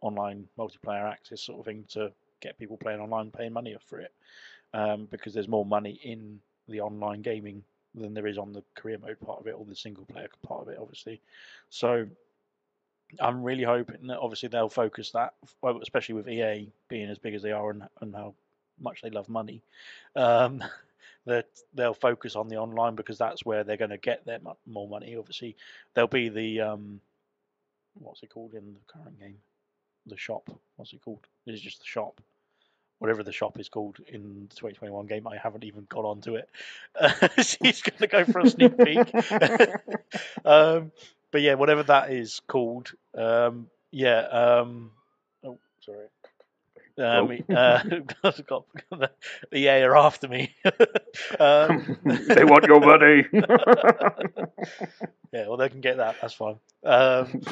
online 0.00 0.46
multiplayer 0.58 1.10
access 1.10 1.40
sort 1.40 1.60
of 1.60 1.64
thing 1.64 1.84
to 1.88 2.12
get 2.40 2.58
people 2.58 2.76
playing 2.76 3.00
online, 3.00 3.30
paying 3.30 3.52
money 3.52 3.74
for 3.88 4.00
it, 4.00 4.12
um, 4.74 5.08
because 5.10 5.32
there's 5.32 5.48
more 5.48 5.64
money 5.64 5.98
in 6.02 6.38
the 6.68 6.80
online 6.80 7.22
gaming 7.22 7.62
than 7.94 8.12
there 8.12 8.26
is 8.26 8.38
on 8.38 8.52
the 8.52 8.62
career 8.74 8.98
mode 8.98 9.18
part 9.20 9.40
of 9.40 9.46
it 9.46 9.54
or 9.56 9.64
the 9.64 9.74
single 9.74 10.04
player 10.04 10.28
part 10.46 10.62
of 10.62 10.68
it, 10.68 10.78
obviously. 10.80 11.20
So 11.70 12.06
I'm 13.20 13.42
really 13.42 13.62
hoping 13.62 14.06
that 14.08 14.18
obviously 14.18 14.48
they'll 14.48 14.68
focus 14.68 15.10
that, 15.12 15.34
especially 15.82 16.16
with 16.16 16.28
EA 16.28 16.68
being 16.88 17.08
as 17.08 17.18
big 17.18 17.34
as 17.34 17.42
they 17.42 17.52
are 17.52 17.70
and, 17.70 17.84
and 18.00 18.14
how 18.14 18.34
much 18.80 19.00
they 19.02 19.10
love 19.10 19.28
money, 19.28 19.62
um, 20.16 20.62
that 21.26 21.46
they'll 21.74 21.94
focus 21.94 22.36
on 22.36 22.48
the 22.48 22.56
online 22.56 22.94
because 22.94 23.18
that's 23.18 23.44
where 23.44 23.64
they're 23.64 23.76
going 23.76 23.90
to 23.90 23.98
get 23.98 24.24
their 24.26 24.40
mo- 24.40 24.56
more 24.66 24.88
money. 24.88 25.16
Obviously, 25.16 25.56
there'll 25.94 26.08
be 26.08 26.28
the 26.28 26.60
um, 26.60 27.00
what's 27.94 28.22
it 28.22 28.30
called 28.30 28.54
in 28.54 28.74
the 28.74 28.92
current 28.92 29.18
game? 29.18 29.38
The 30.06 30.16
shop. 30.16 30.50
What's 30.76 30.92
it 30.92 31.02
called? 31.02 31.26
It's 31.46 31.60
just 31.62 31.80
the 31.80 31.86
shop. 31.86 32.20
Whatever 32.98 33.22
the 33.22 33.32
shop 33.32 33.58
is 33.58 33.68
called 33.68 33.98
in 34.06 34.46
the 34.48 34.54
2021 34.54 35.06
game, 35.06 35.26
I 35.26 35.36
haven't 35.36 35.64
even 35.64 35.86
got 35.88 36.04
onto 36.04 36.36
it. 36.36 36.48
She's 37.38 37.82
going 37.82 37.98
to 37.98 38.06
go 38.06 38.24
for 38.24 38.40
a 38.40 38.50
sneak 38.50 38.78
peek. 38.78 38.98
um, 40.44 40.92
but 41.30 41.42
yeah, 41.42 41.54
whatever 41.54 41.82
that 41.84 42.12
is 42.12 42.40
called, 42.46 42.92
um, 43.16 43.68
yeah. 43.90 44.20
Um, 44.20 44.92
oh, 45.44 45.58
sorry. 45.80 46.06
Um, 46.96 47.38
Oh. 47.50 47.54
uh, 47.54 47.82
got, 48.22 48.64
the 48.90 49.10
EA 49.52 49.82
are 49.82 49.96
after 49.96 50.28
me. 50.28 50.54
um, 51.40 51.98
they 52.28 52.44
want 52.44 52.64
your 52.64 52.80
money. 52.80 53.26
yeah, 55.32 55.48
well, 55.48 55.56
they 55.56 55.68
can 55.68 55.80
get 55.80 55.96
that. 55.96 56.16
That's 56.20 56.34
fine. 56.34 56.56
Um, 56.84 57.42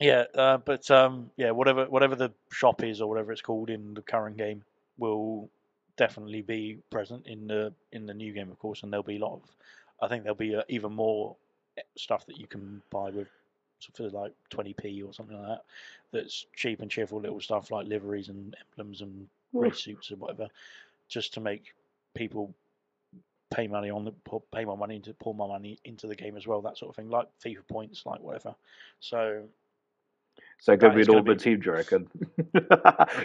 yeah, 0.00 0.24
uh, 0.34 0.58
but 0.58 0.90
um, 0.90 1.30
yeah, 1.36 1.50
whatever 1.50 1.86
whatever 1.86 2.14
the 2.14 2.30
shop 2.52 2.82
is 2.82 3.00
or 3.00 3.08
whatever 3.08 3.32
it's 3.32 3.40
called 3.42 3.70
in 3.70 3.94
the 3.94 4.02
current 4.02 4.36
game 4.36 4.62
will 4.98 5.48
definitely 5.96 6.42
be 6.42 6.78
present 6.90 7.26
in 7.26 7.46
the 7.46 7.72
in 7.92 8.06
the 8.06 8.14
new 8.14 8.32
game, 8.32 8.50
of 8.50 8.58
course, 8.58 8.82
and 8.82 8.92
there'll 8.92 9.02
be 9.02 9.16
a 9.16 9.24
lot 9.24 9.34
of. 9.34 9.42
I 10.00 10.08
think 10.08 10.22
there'll 10.22 10.36
be 10.36 10.54
uh, 10.54 10.62
even 10.68 10.92
more 10.92 11.36
stuff 11.96 12.26
that 12.26 12.38
you 12.38 12.46
can 12.46 12.82
buy 12.90 13.10
with 13.10 13.28
for 13.94 14.08
like 14.10 14.32
20p 14.50 15.06
or 15.06 15.12
something 15.12 15.38
like 15.38 15.48
that. 15.48 15.64
That's 16.12 16.46
cheap 16.54 16.80
and 16.80 16.90
cheerful 16.90 17.20
little 17.20 17.40
stuff 17.40 17.70
like 17.70 17.86
liveries 17.86 18.28
and 18.28 18.56
emblems 18.70 19.00
and 19.02 19.28
race 19.52 19.78
suits 19.78 20.10
and 20.10 20.20
whatever, 20.20 20.48
just 21.08 21.34
to 21.34 21.40
make 21.40 21.74
people 22.14 22.54
pay 23.50 23.66
money 23.66 23.90
on 23.90 24.04
the 24.04 24.12
pay 24.52 24.64
more 24.64 24.76
money 24.76 24.96
into 24.96 25.14
pour 25.14 25.34
more 25.34 25.48
money 25.48 25.78
into 25.84 26.06
the 26.06 26.14
game 26.14 26.36
as 26.36 26.46
well. 26.46 26.60
That 26.60 26.76
sort 26.78 26.90
of 26.90 26.96
thing, 26.96 27.08
like 27.10 27.28
FIFA 27.44 27.66
points, 27.68 28.04
like 28.04 28.20
whatever. 28.20 28.54
So 29.00 29.44
So 30.58 30.76
going 30.76 30.92
to 30.92 30.96
be 30.96 31.02
an 31.02 31.06
gonna 31.06 31.22
be- 31.22 31.30
ultimate 31.30 31.40
team, 31.40 31.60
do 31.60 31.66
you 31.66 31.72
reckon? 31.72 32.08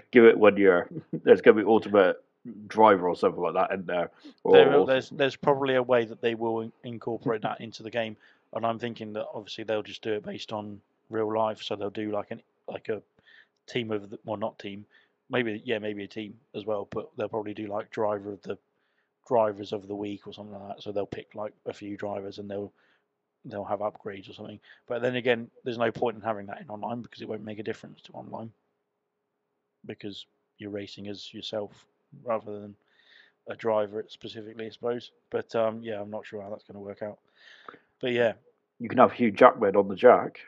Give 0.12 0.26
it 0.26 0.38
one 0.38 0.58
year. 0.58 0.90
There's 1.12 1.42
going 1.42 1.58
to 1.58 1.64
be 1.64 1.70
ultimate 1.70 2.18
driver 2.68 3.08
or 3.08 3.16
something 3.16 3.42
like 3.42 3.54
that 3.54 3.72
in 3.72 3.86
there. 3.86 4.12
Or, 4.44 4.54
there, 4.54 4.86
there's 4.86 5.10
there's 5.10 5.36
probably 5.36 5.76
a 5.76 5.84
way 5.84 6.06
that 6.06 6.22
they 6.22 6.36
will 6.36 6.72
incorporate 6.84 7.42
that 7.42 7.62
into 7.62 7.84
the 7.84 7.90
game, 7.92 8.18
and 8.56 8.66
I'm 8.66 8.80
thinking 8.80 9.14
that 9.14 9.28
obviously 9.34 9.64
they'll 9.64 9.84
just 9.84 10.02
do 10.02 10.14
it 10.14 10.24
based 10.24 10.52
on 10.52 10.82
real 11.10 11.34
life. 11.34 11.62
So 11.62 11.76
they'll 11.76 11.90
do 11.90 12.12
like 12.12 12.32
an 12.32 12.42
like 12.68 12.90
a 12.90 13.02
team 13.68 13.92
of 13.92 14.10
the, 14.10 14.20
well 14.26 14.38
not 14.38 14.60
team, 14.60 14.86
maybe 15.30 15.62
yeah 15.66 15.80
maybe 15.80 16.04
a 16.04 16.08
team 16.08 16.36
as 16.56 16.66
well, 16.66 16.88
but 16.92 17.10
they'll 17.18 17.30
probably 17.30 17.54
do 17.54 17.68
like 17.68 17.92
driver 17.92 18.34
of 18.34 18.42
the 18.44 18.58
drivers 19.28 19.72
of 19.72 19.88
the 19.88 19.96
week 19.96 20.28
or 20.28 20.34
something 20.34 20.54
like 20.54 20.76
that. 20.76 20.84
So 20.84 20.92
they'll 20.92 21.06
pick 21.06 21.36
like 21.36 21.54
a 21.66 21.74
few 21.74 21.98
drivers 21.98 22.40
and 22.40 22.50
they'll 22.50 22.74
they'll 23.46 23.64
have 23.66 23.80
upgrades 23.80 24.30
or 24.30 24.34
something. 24.34 24.60
But 24.88 25.02
then 25.02 25.16
again, 25.16 25.50
there's 25.64 25.78
no 25.78 25.92
point 25.92 26.16
in 26.16 26.22
having 26.22 26.46
that 26.48 26.62
in 26.62 26.70
online 26.70 27.02
because 27.02 27.22
it 27.22 27.28
won't 27.28 27.44
make 27.44 27.60
a 27.60 27.64
difference 27.64 28.02
to 28.04 28.14
online 28.14 28.52
because 29.86 30.26
you're 30.58 30.70
racing 30.70 31.08
as 31.10 31.34
yourself 31.34 31.86
rather 32.24 32.60
than 32.60 32.76
a 33.48 33.56
driver 33.56 34.06
specifically, 34.08 34.68
I 34.68 34.70
suppose. 34.70 35.12
But 35.30 35.54
um, 35.56 35.82
yeah, 35.82 36.00
I'm 36.00 36.10
not 36.10 36.26
sure 36.26 36.42
how 36.42 36.50
that's 36.50 36.64
going 36.64 36.76
to 36.76 36.80
work 36.80 37.02
out. 37.02 37.20
But 38.04 38.12
yeah, 38.12 38.34
you 38.80 38.90
can 38.90 38.98
have 38.98 39.14
Hugh 39.14 39.32
Jackman 39.32 39.78
on 39.78 39.88
the 39.88 39.96
jack. 39.96 40.40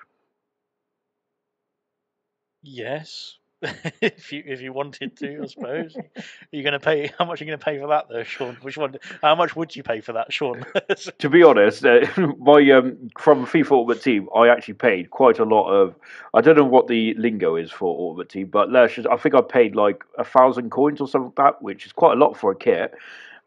Yes. 2.61 3.37
if 4.01 4.33
you 4.33 4.43
if 4.45 4.59
you 4.59 4.73
wanted 4.73 5.15
to, 5.15 5.39
I 5.41 5.45
suppose. 5.45 5.95
Are 5.95 6.23
you 6.51 6.63
going 6.63 6.73
to 6.73 6.81
pay? 6.81 7.13
How 7.17 7.23
much 7.23 7.39
are 7.39 7.45
you 7.45 7.51
going 7.51 7.57
to 7.57 7.63
pay 7.63 7.79
for 7.79 7.87
that, 7.87 8.09
though, 8.09 8.23
Sean? 8.23 8.57
Which 8.61 8.75
one? 8.75 8.97
How 9.21 9.35
much 9.35 9.55
would 9.55 9.73
you 9.73 9.83
pay 9.83 10.01
for 10.01 10.11
that, 10.11 10.33
Sean? 10.33 10.65
to 11.19 11.29
be 11.29 11.43
honest, 11.43 11.85
uh, 11.85 12.05
my 12.39 12.59
um, 12.71 13.09
from 13.17 13.45
FIFA 13.45 13.71
Ultimate 13.71 14.03
Team, 14.03 14.27
I 14.35 14.49
actually 14.49 14.73
paid 14.73 15.09
quite 15.09 15.39
a 15.39 15.45
lot 15.45 15.71
of. 15.71 15.95
I 16.33 16.41
don't 16.41 16.57
know 16.57 16.65
what 16.65 16.87
the 16.87 17.13
lingo 17.13 17.55
is 17.55 17.71
for 17.71 17.97
Ultimate 17.97 18.27
Team, 18.27 18.47
but 18.47 18.69
let's 18.69 18.95
just, 18.95 19.07
I 19.07 19.15
think 19.15 19.33
I 19.33 19.39
paid 19.39 19.77
like 19.77 20.03
a 20.17 20.25
thousand 20.25 20.71
coins 20.71 20.99
or 20.99 21.07
something 21.07 21.31
like 21.37 21.53
that, 21.53 21.61
which 21.61 21.85
is 21.85 21.93
quite 21.93 22.17
a 22.17 22.19
lot 22.19 22.37
for 22.37 22.51
a 22.51 22.55
kit. 22.55 22.93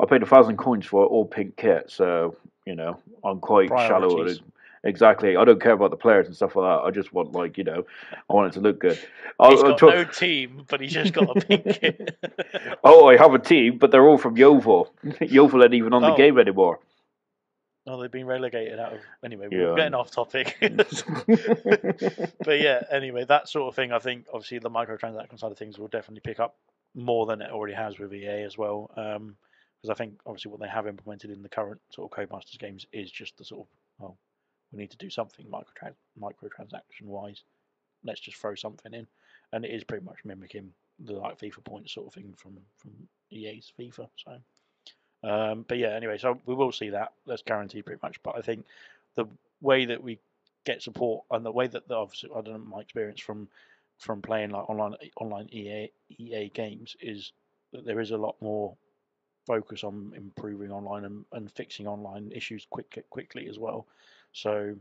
I 0.00 0.06
paid 0.06 0.22
a 0.22 0.26
thousand 0.26 0.56
coins 0.56 0.86
for 0.86 1.02
an 1.02 1.08
all 1.08 1.26
pink 1.26 1.58
kit, 1.58 1.90
so 1.90 2.34
you 2.68 2.74
know 2.76 2.92
I'm 3.24 3.40
quite 3.40 3.68
shallow. 3.70 4.28
Exactly. 4.84 5.36
I 5.36 5.44
don't 5.44 5.60
care 5.60 5.72
about 5.72 5.90
the 5.90 5.96
players 5.96 6.28
and 6.28 6.36
stuff 6.36 6.54
like 6.54 6.64
that. 6.64 6.86
I 6.86 6.90
just 6.92 7.12
want 7.12 7.32
like 7.32 7.58
you 7.58 7.64
know, 7.64 7.84
I 8.30 8.32
want 8.32 8.48
it 8.48 8.52
to 8.54 8.60
look 8.60 8.78
good. 8.78 8.98
I- 9.40 9.50
He's 9.50 9.62
got 9.62 9.76
took- 9.78 9.94
no 9.94 10.04
team, 10.04 10.64
but 10.68 10.80
he's 10.80 10.92
just 10.92 11.12
got 11.12 11.36
a 11.36 11.40
pink 11.40 11.64
kit. 11.80 12.16
Oh, 12.84 13.08
I 13.08 13.16
have 13.16 13.34
a 13.34 13.40
team, 13.40 13.78
but 13.78 13.90
they're 13.90 14.06
all 14.06 14.18
from 14.18 14.36
Yeovil. 14.36 14.92
Yeovil 15.20 15.64
ain't 15.64 15.74
even 15.74 15.92
on 15.94 16.02
the 16.02 16.12
Oh. 16.12 16.16
game 16.16 16.38
anymore. 16.38 16.78
oh, 17.88 18.00
they've 18.00 18.10
been 18.10 18.26
relegated 18.26 18.78
out 18.78 18.92
of. 18.92 19.00
Anyway, 19.24 19.48
Yeah. 19.50 19.58
we're 19.70 19.76
getting 19.76 19.94
off 19.94 20.10
topic. 20.12 20.56
but 22.44 22.60
yeah, 22.60 22.82
anyway, 22.90 23.24
that 23.24 23.48
sort 23.48 23.68
of 23.68 23.74
thing. 23.74 23.92
I 23.92 23.98
think 23.98 24.26
obviously 24.32 24.58
the 24.60 24.70
microtransaction 24.70 25.38
side 25.40 25.50
of 25.52 25.58
things 25.58 25.78
will 25.78 25.88
definitely 25.88 26.20
pick 26.24 26.38
up 26.40 26.56
more 26.94 27.26
than 27.26 27.40
it 27.42 27.50
already 27.50 27.74
has 27.74 27.98
with 27.98 28.14
EA 28.14 28.42
as 28.44 28.56
well. 28.56 28.90
Um, 28.96 29.36
Because 29.80 29.94
I 29.94 29.96
think 29.96 30.18
obviously 30.26 30.50
what 30.50 30.60
they 30.60 30.68
have 30.68 30.86
implemented 30.86 31.30
in 31.30 31.42
the 31.42 31.48
current 31.48 31.80
sort 31.90 32.10
of 32.10 32.16
Codemasters 32.18 32.58
games 32.58 32.86
is 32.92 33.10
just 33.10 33.36
the 33.36 33.44
sort 33.44 33.62
of 33.62 33.66
well, 33.98 34.16
we 34.72 34.78
need 34.78 34.90
to 34.90 34.96
do 34.96 35.10
something 35.10 35.46
microtran- 35.46 35.94
microtransaction 36.20 37.04
wise. 37.04 37.42
Let's 38.04 38.20
just 38.20 38.38
throw 38.38 38.54
something 38.54 38.92
in, 38.92 39.06
and 39.52 39.64
it 39.64 39.70
is 39.70 39.84
pretty 39.84 40.04
much 40.04 40.18
mimicking 40.24 40.72
the 41.00 41.14
like 41.14 41.38
FIFA 41.38 41.64
points 41.64 41.92
sort 41.92 42.08
of 42.08 42.14
thing 42.14 42.34
from 42.36 42.58
from 42.76 42.92
EA's 43.30 43.72
FIFA. 43.78 44.08
So. 44.16 44.38
Um, 45.24 45.64
but 45.66 45.78
yeah, 45.78 45.88
anyway, 45.88 46.16
so 46.18 46.40
we 46.46 46.54
will 46.54 46.70
see 46.70 46.90
that. 46.90 47.12
That's 47.26 47.42
guaranteed 47.42 47.86
pretty 47.86 48.00
much. 48.02 48.22
But 48.22 48.36
I 48.36 48.40
think 48.40 48.64
the 49.16 49.26
way 49.60 49.84
that 49.84 50.02
we 50.02 50.18
get 50.64 50.82
support 50.82 51.24
and 51.30 51.44
the 51.44 51.50
way 51.50 51.66
that 51.66 51.88
the, 51.88 51.94
obviously 51.94 52.30
I 52.30 52.40
don't 52.40 52.64
know 52.64 52.76
my 52.76 52.80
experience 52.80 53.20
from 53.20 53.48
from 53.98 54.22
playing 54.22 54.50
like 54.50 54.68
online 54.70 54.94
online 55.16 55.48
EA 55.50 55.90
EA 56.18 56.50
games 56.50 56.96
is 57.00 57.32
that 57.72 57.84
there 57.84 58.00
is 58.00 58.12
a 58.12 58.16
lot 58.16 58.36
more 58.40 58.76
focus 59.48 59.82
on 59.82 60.12
improving 60.14 60.70
online 60.70 61.06
and, 61.06 61.24
and 61.32 61.50
fixing 61.50 61.88
online 61.88 62.30
issues 62.34 62.66
quick 62.70 63.04
quickly 63.08 63.48
as 63.48 63.58
well. 63.58 63.86
So 64.32 64.76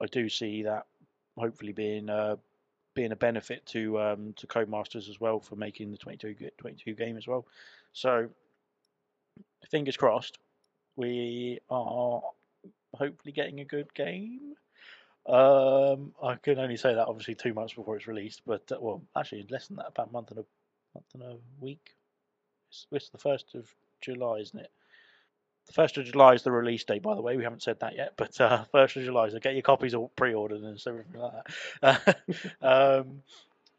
I 0.00 0.06
do 0.06 0.28
see 0.28 0.62
that 0.62 0.86
hopefully 1.36 1.72
being 1.72 2.08
uh, 2.08 2.36
being 2.94 3.12
a 3.12 3.16
benefit 3.16 3.66
to 3.66 4.00
um, 4.00 4.34
to 4.36 4.46
Codemasters 4.46 5.10
as 5.10 5.20
well 5.20 5.40
for 5.40 5.56
making 5.56 5.90
the 5.90 5.98
22 5.98 6.50
22 6.56 6.94
game 6.94 7.16
as 7.16 7.26
well. 7.26 7.44
So 7.92 8.28
fingers 9.68 9.96
crossed, 9.96 10.38
we 10.96 11.58
are 11.68 12.22
hopefully 12.94 13.32
getting 13.32 13.60
a 13.60 13.64
good 13.64 13.92
game. 13.94 14.54
Um, 15.26 16.12
I 16.22 16.36
can 16.36 16.58
only 16.58 16.76
say 16.76 16.94
that 16.94 17.06
obviously 17.06 17.34
two 17.34 17.52
months 17.52 17.74
before 17.74 17.96
it's 17.96 18.06
released, 18.06 18.42
but 18.46 18.62
uh, 18.72 18.78
well, 18.80 19.02
actually 19.16 19.46
less 19.50 19.66
than 19.66 19.76
that, 19.76 19.88
about 19.88 20.08
a 20.08 20.12
month 20.12 20.30
and 20.30 20.38
a 20.38 20.44
month 20.94 21.06
and 21.14 21.22
a 21.22 21.36
week. 21.60 21.94
It's, 22.70 22.86
it's 22.92 23.10
the 23.10 23.18
first 23.18 23.54
of 23.54 23.66
July, 24.00 24.38
isn't 24.38 24.58
it? 24.58 24.70
The 25.66 25.72
first 25.74 25.98
of 25.98 26.06
July 26.06 26.34
is 26.34 26.42
the 26.42 26.50
release 26.50 26.84
date, 26.84 27.02
by 27.02 27.14
the 27.14 27.20
way. 27.20 27.36
We 27.36 27.44
haven't 27.44 27.62
said 27.62 27.80
that 27.80 27.94
yet, 27.94 28.14
but 28.16 28.40
uh, 28.40 28.64
first 28.72 28.96
of 28.96 29.04
July, 29.04 29.28
so 29.28 29.38
get 29.38 29.54
your 29.54 29.62
copies 29.62 29.94
all 29.94 30.10
pre-ordered 30.16 30.62
and 30.62 30.80
everything 30.86 31.20
like 31.20 31.32
that. 31.82 32.16
um, 32.62 33.22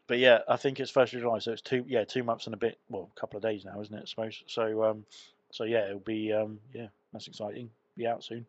but 0.06 0.18
yeah, 0.18 0.40
I 0.48 0.56
think 0.56 0.80
it's 0.80 0.90
first 0.90 1.14
of 1.14 1.20
July, 1.20 1.38
so 1.38 1.52
it's 1.52 1.62
two 1.62 1.84
yeah 1.86 2.04
two 2.04 2.24
months 2.24 2.46
and 2.46 2.54
a 2.54 2.56
bit, 2.56 2.78
well, 2.88 3.10
a 3.16 3.20
couple 3.20 3.36
of 3.36 3.42
days 3.42 3.64
now, 3.64 3.80
isn't 3.80 3.94
it? 3.94 4.02
I 4.02 4.06
suppose. 4.06 4.42
So 4.46 4.84
um, 4.84 5.04
so 5.50 5.64
yeah, 5.64 5.86
it'll 5.86 6.00
be 6.00 6.32
um, 6.32 6.58
yeah, 6.72 6.88
that's 7.12 7.28
exciting. 7.28 7.70
Be 7.96 8.06
out 8.06 8.24
soon. 8.24 8.46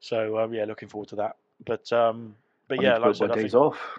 So 0.00 0.38
um, 0.38 0.52
yeah, 0.52 0.64
looking 0.64 0.88
forward 0.88 1.08
to 1.10 1.16
that. 1.16 1.36
But 1.64 1.92
um, 1.92 2.34
but 2.68 2.80
I 2.80 2.82
yeah, 2.82 2.98
like 2.98 3.10
I 3.10 3.12
said, 3.12 3.30
I 3.30 3.34
days 3.34 3.52
think, 3.52 3.62
off. 3.62 3.98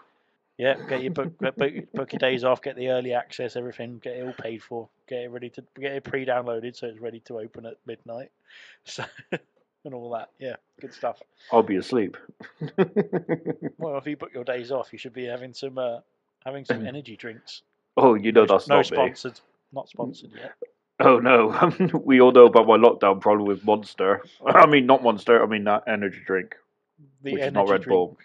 Yeah, 0.57 0.75
get 0.87 1.01
your 1.03 1.11
book, 1.11 1.37
book, 1.37 1.57
book 1.93 2.13
your 2.13 2.19
days 2.19 2.43
off, 2.43 2.61
get 2.61 2.75
the 2.75 2.89
early 2.89 3.13
access, 3.13 3.55
everything, 3.55 3.99
get 3.99 4.15
it 4.17 4.25
all 4.25 4.33
paid 4.33 4.63
for, 4.63 4.87
get 5.07 5.23
it 5.23 5.31
ready 5.31 5.49
to 5.51 5.63
get 5.79 5.91
it 5.93 6.03
pre-downloaded 6.03 6.75
so 6.75 6.87
it's 6.87 6.99
ready 6.99 7.19
to 7.21 7.39
open 7.39 7.65
at 7.65 7.77
midnight, 7.85 8.31
so 8.85 9.03
and 9.83 9.93
all 9.93 10.09
that. 10.11 10.29
Yeah, 10.39 10.55
good 10.81 10.93
stuff. 10.93 11.21
I'll 11.51 11.63
be 11.63 11.75
asleep. 11.77 12.17
Well, 13.77 13.97
if 13.97 14.07
you 14.07 14.17
book 14.17 14.31
your 14.33 14.43
days 14.45 14.71
off, 14.71 14.89
you 14.91 14.97
should 14.97 15.13
be 15.13 15.25
having 15.25 15.53
some 15.53 15.77
uh, 15.77 15.99
having 16.45 16.65
some 16.65 16.87
energy 16.87 17.15
drinks. 17.17 17.61
oh, 17.97 18.15
you 18.15 18.31
know 18.31 18.45
that's 18.45 18.67
no 18.67 18.77
not 18.77 18.89
me. 18.91 18.95
sponsored, 18.97 19.39
not 19.73 19.89
sponsored 19.89 20.31
yet. 20.35 20.53
Oh 20.99 21.19
no, 21.19 21.71
we 22.05 22.21
all 22.21 22.31
know 22.31 22.45
about 22.45 22.67
my 22.67 22.77
lockdown 22.77 23.19
problem 23.21 23.47
with 23.47 23.63
Monster. 23.65 24.23
I 24.45 24.65
mean, 24.65 24.85
not 24.85 25.03
Monster. 25.03 25.43
I 25.43 25.45
mean 25.45 25.65
that 25.65 25.83
energy 25.87 26.21
drink, 26.25 26.55
The 27.21 27.33
which 27.33 27.43
is 27.43 27.51
not 27.53 27.69
Red 27.69 27.81
drink. 27.81 27.89
Bull. 27.89 28.17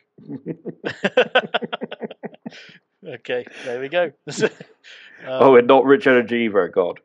okay, 3.07 3.45
there 3.65 3.81
we 3.81 3.89
go. 3.89 4.13
oh, 5.27 5.53
Um, 5.53 5.59
and 5.59 5.67
not 5.67 5.85
Rich 5.85 6.07
Energy 6.07 6.45
either. 6.45 6.69
God, 6.69 7.01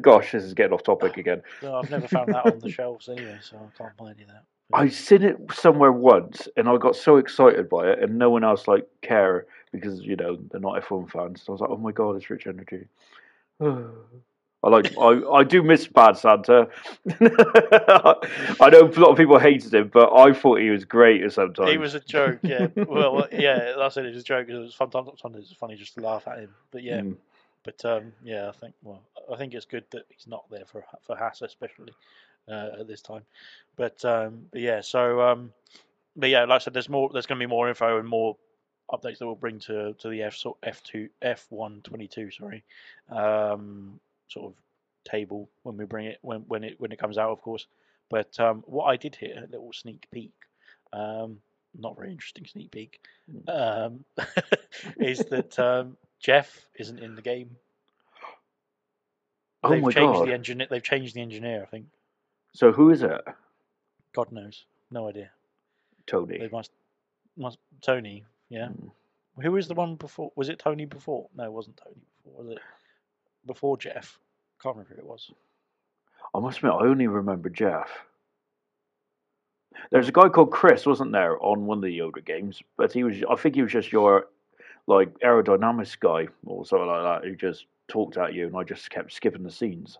gosh, 0.00 0.32
this 0.32 0.44
is 0.44 0.54
getting 0.54 0.72
off 0.72 0.82
topic 0.82 1.16
again. 1.16 1.42
no, 1.62 1.76
I've 1.76 1.90
never 1.90 2.08
found 2.08 2.32
that 2.34 2.46
on 2.46 2.58
the 2.58 2.70
shelves 2.70 3.08
anyway, 3.08 3.38
so 3.42 3.56
I 3.56 3.78
can't 3.78 3.96
buy 3.96 4.10
any 4.10 4.22
of 4.22 4.28
that. 4.28 4.44
I 4.72 4.88
seen 4.88 5.22
it 5.22 5.36
somewhere 5.52 5.90
once, 5.90 6.46
and 6.56 6.68
I 6.68 6.76
got 6.76 6.94
so 6.94 7.16
excited 7.16 7.68
by 7.68 7.90
it, 7.90 8.02
and 8.02 8.18
no 8.18 8.30
one 8.30 8.44
else 8.44 8.68
like 8.68 8.86
care 9.02 9.46
because 9.72 10.00
you 10.02 10.14
know 10.16 10.38
they're 10.50 10.60
not 10.60 10.80
F1 10.82 11.10
fans. 11.10 11.42
So 11.42 11.52
I 11.52 11.54
was 11.54 11.60
like, 11.60 11.70
oh 11.70 11.76
my 11.76 11.92
god, 11.92 12.16
it's 12.16 12.30
Rich 12.30 12.46
Energy. 12.46 12.86
I 14.62 14.68
like 14.68 14.96
I, 14.98 15.22
I 15.32 15.44
do 15.44 15.62
miss 15.62 15.86
Bad 15.86 16.18
Santa. 16.18 16.68
I 17.10 18.68
know 18.70 18.80
a 18.80 19.00
lot 19.00 19.10
of 19.10 19.16
people 19.16 19.38
hated 19.38 19.72
him, 19.72 19.88
but 19.92 20.12
I 20.14 20.32
thought 20.32 20.60
he 20.60 20.70
was 20.70 20.84
great 20.84 21.22
at 21.22 21.32
some 21.32 21.48
sometimes. 21.54 21.70
He 21.70 21.78
was 21.78 21.94
a 21.94 22.00
joke, 22.00 22.40
yeah. 22.42 22.66
well, 22.76 23.26
yeah, 23.32 23.72
that's 23.78 23.96
it. 23.96 24.04
It 24.06 24.14
was 24.14 24.22
a 24.22 24.24
joke. 24.24 24.48
It 24.48 24.54
was 24.58 24.74
sometimes 24.74 25.08
sometimes 25.20 25.50
it's 25.50 25.58
funny 25.58 25.76
just 25.76 25.94
to 25.94 26.00
laugh 26.02 26.28
at 26.28 26.40
him. 26.40 26.54
But 26.70 26.82
yeah, 26.82 27.00
Mm. 27.00 27.16
but 27.64 27.84
um, 27.84 28.12
yeah, 28.22 28.48
I 28.48 28.52
think 28.52 28.74
well, 28.82 29.00
I 29.32 29.36
think 29.36 29.54
it's 29.54 29.66
good 29.66 29.84
that 29.92 30.04
he's 30.08 30.26
not 30.26 30.44
there 30.50 30.64
for 30.66 30.84
for 31.06 31.16
Haas 31.16 31.40
especially 31.42 31.94
uh, 32.48 32.70
at 32.80 32.86
this 32.86 33.00
time. 33.00 33.22
But 33.76 34.04
um, 34.04 34.46
but 34.50 34.60
yeah, 34.60 34.82
so 34.82 35.22
um, 35.22 35.52
but 36.16 36.28
yeah, 36.28 36.40
like 36.44 36.56
I 36.56 36.58
said, 36.58 36.74
there's 36.74 36.88
more. 36.88 37.08
There's 37.10 37.26
going 37.26 37.38
to 37.38 37.46
be 37.46 37.48
more 37.50 37.68
info 37.68 37.98
and 37.98 38.06
more 38.08 38.36
updates 38.90 39.18
that 39.18 39.26
we'll 39.26 39.36
bring 39.36 39.58
to 39.60 39.94
to 39.94 40.08
the 40.08 40.22
F 40.22 40.36
F 40.62 40.82
two 40.82 41.08
F 41.22 41.46
one 41.48 41.80
twenty 41.82 42.08
two. 42.08 42.30
Sorry, 42.30 42.62
um, 43.08 44.00
sort 44.30 44.52
of 44.52 44.54
table 45.04 45.48
when 45.62 45.76
we 45.76 45.84
bring 45.84 46.06
it 46.06 46.18
when 46.22 46.40
when 46.48 46.64
it 46.64 46.80
when 46.80 46.92
it 46.92 46.98
comes 46.98 47.18
out, 47.18 47.30
of 47.30 47.42
course. 47.42 47.66
But 48.08 48.38
um, 48.40 48.64
what 48.66 48.86
I 48.86 48.96
did 48.96 49.14
here, 49.14 49.44
a 49.46 49.50
little 49.50 49.72
sneak 49.72 50.06
peek, 50.10 50.32
um, 50.92 51.38
not 51.78 51.96
very 51.96 52.10
interesting 52.10 52.46
sneak 52.46 52.70
peek, 52.70 53.00
um, 53.46 54.04
is 54.98 55.20
that 55.26 55.58
um, 55.58 55.96
Jeff 56.18 56.66
isn't 56.78 56.98
in 56.98 57.14
the 57.14 57.22
game. 57.22 57.56
Oh 59.62 59.70
they've 59.70 59.82
my 59.82 59.90
changed 59.90 60.18
god! 60.18 60.28
the 60.28 60.32
engineer. 60.32 60.66
They've 60.70 60.82
changed 60.82 61.14
the 61.14 61.20
engineer. 61.20 61.62
I 61.62 61.66
think. 61.66 61.86
So 62.52 62.72
who 62.72 62.90
is 62.90 63.02
it? 63.02 63.20
God 64.12 64.32
knows. 64.32 64.64
No 64.90 65.08
idea. 65.08 65.30
Tony. 66.06 66.38
They 66.38 66.48
must. 66.48 66.70
Must 67.36 67.58
Tony. 67.80 68.24
Yeah. 68.48 68.68
Mm. 68.68 68.90
Who 69.42 69.52
was 69.52 69.68
the 69.68 69.74
one 69.74 69.94
before? 69.94 70.32
Was 70.34 70.48
it 70.48 70.58
Tony 70.58 70.84
before? 70.84 71.28
No, 71.36 71.44
it 71.44 71.52
wasn't 71.52 71.76
Tony 71.76 71.96
before. 72.24 72.42
Was 72.42 72.52
it 72.56 72.58
before 73.46 73.76
Jeff? 73.76 74.18
Can't 74.62 74.76
remember 74.76 74.94
who 74.94 75.00
it 75.00 75.06
was. 75.06 75.30
I 76.34 76.40
must 76.40 76.58
admit, 76.58 76.72
I 76.72 76.84
only 76.84 77.06
remember 77.06 77.48
Jeff. 77.48 77.88
There's 79.90 80.08
a 80.08 80.12
guy 80.12 80.28
called 80.28 80.50
Chris, 80.50 80.86
wasn't 80.86 81.12
there, 81.12 81.42
on 81.42 81.66
one 81.66 81.78
of 81.78 81.84
the 81.84 81.98
Yoda 81.98 82.24
games? 82.24 82.62
But 82.76 82.92
he 82.92 83.04
was, 83.04 83.16
I 83.28 83.34
think 83.36 83.54
he 83.54 83.62
was 83.62 83.72
just 83.72 83.92
your 83.92 84.26
like 84.86 85.18
aerodynamics 85.20 85.98
guy 85.98 86.28
or 86.44 86.66
something 86.66 86.88
like 86.88 87.22
that, 87.22 87.28
who 87.28 87.36
just 87.36 87.66
talked 87.88 88.16
at 88.16 88.34
you, 88.34 88.46
and 88.46 88.56
I 88.56 88.64
just 88.64 88.90
kept 88.90 89.12
skipping 89.12 89.42
the 89.42 89.50
scenes 89.50 89.98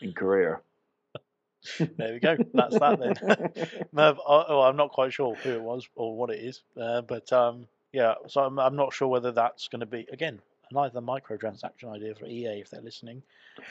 in 0.00 0.12
Korea. 0.12 0.60
There 1.98 2.12
we 2.12 2.20
go. 2.20 2.36
That's 2.54 2.78
that 2.78 3.00
then. 3.00 3.86
but 3.92 4.18
I, 4.28 4.44
well, 4.48 4.62
I'm 4.62 4.76
not 4.76 4.92
quite 4.92 5.12
sure 5.12 5.34
who 5.34 5.50
it 5.50 5.60
was 5.60 5.88
or 5.96 6.16
what 6.16 6.30
it 6.30 6.38
is, 6.38 6.62
uh, 6.80 7.00
but 7.00 7.32
um, 7.32 7.66
yeah. 7.92 8.14
So 8.28 8.42
I'm, 8.42 8.60
I'm 8.60 8.76
not 8.76 8.92
sure 8.92 9.08
whether 9.08 9.32
that's 9.32 9.66
going 9.66 9.80
to 9.80 9.86
be 9.86 10.06
again 10.12 10.40
another 10.70 11.00
microtransaction 11.00 11.94
idea 11.94 12.14
for 12.14 12.26
EA 12.26 12.60
if 12.60 12.70
they're 12.70 12.80
listening. 12.82 13.22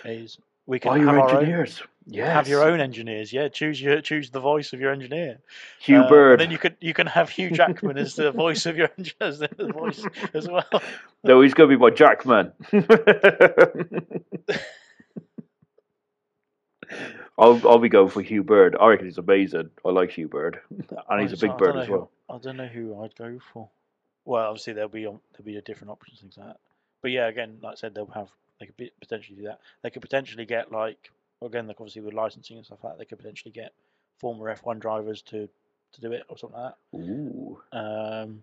Is 0.03 0.38
we 0.67 0.79
can 0.79 0.91
Buy 0.91 0.97
have 0.99 1.15
your 1.15 1.29
engineers. 1.39 1.81
Yes. 2.08 2.31
have 2.34 2.47
your 2.47 2.63
own 2.63 2.79
engineers. 2.79 3.31
Yeah, 3.34 3.47
choose 3.49 3.79
your 3.81 4.01
choose 4.01 4.29
the 4.31 4.39
voice 4.39 4.73
of 4.73 4.79
your 4.79 4.91
engineer. 4.91 5.39
Hugh 5.79 5.97
Uh, 5.97 6.01
and 6.01 6.10
Bird. 6.10 6.39
then 6.39 6.51
you 6.51 6.58
could 6.58 6.75
you 6.81 6.93
can 6.93 7.08
have 7.08 7.29
Hugh 7.29 7.51
Jackman 7.51 7.97
as 7.97 8.15
the 8.15 8.31
voice 8.31 8.65
of 8.65 8.75
your 8.77 8.89
engineer, 8.97 9.29
as 9.29 9.39
the 9.39 9.71
voice 9.73 10.03
as 10.34 10.47
well. 10.47 10.63
No, 11.23 11.41
he's 11.41 11.53
going 11.53 11.69
to 11.69 11.75
be 11.77 11.79
my 11.81 11.89
Jackman. 11.91 12.51
I'll 17.38 17.60
I'll 17.67 17.79
be 17.79 17.89
going 17.89 18.10
for 18.10 18.21
Hugh 18.21 18.43
Bird. 18.43 18.75
I 18.79 18.88
reckon 18.88 19.05
he's 19.08 19.17
amazing. 19.17 19.71
I 19.86 19.89
like 19.89 20.12
Hugh 20.12 20.27
Bird, 20.27 20.60
and 21.10 21.21
he's 21.21 21.34
a 21.34 21.38
big 21.47 21.58
bird 21.58 21.75
as 21.75 21.88
who- 21.88 21.93
well. 21.93 22.12
I 22.29 22.38
don't 22.38 22.58
know 22.58 22.67
who 22.67 23.03
I'd 23.03 23.15
go 23.15 23.38
for. 23.53 23.69
well, 24.23 24.47
obviously 24.47 24.73
there'll 24.73 24.89
be 24.89 25.05
on, 25.05 25.19
there'll 25.34 25.45
be 25.45 25.58
a 25.58 25.62
different 25.62 25.91
options 25.91 26.19
things 26.21 26.38
like 26.38 26.47
that. 26.47 26.58
But 27.05 27.11
yeah, 27.11 27.27
again, 27.27 27.59
like 27.61 27.73
I 27.73 27.75
said, 27.75 27.93
they'll 27.93 28.07
have 28.07 28.29
they 28.59 28.65
could 28.65 28.91
potentially 28.99 29.37
do 29.37 29.43
that. 29.43 29.59
They 29.83 29.91
could 29.91 30.01
potentially 30.01 30.43
get 30.43 30.71
like 30.71 31.11
again, 31.39 31.67
like 31.67 31.79
obviously 31.79 32.01
with 32.01 32.15
licensing 32.15 32.57
and 32.57 32.65
stuff 32.65 32.79
like 32.83 32.93
that, 32.93 32.97
they 32.97 33.05
could 33.05 33.19
potentially 33.19 33.51
get 33.51 33.73
former 34.17 34.51
F1 34.55 34.79
drivers 34.79 35.21
to 35.21 35.47
to 35.91 36.01
do 36.01 36.13
it 36.13 36.23
or 36.29 36.37
something 36.39 36.59
like 36.59 36.73
that. 36.73 36.97
Ooh. 36.97 37.61
Um, 37.71 38.41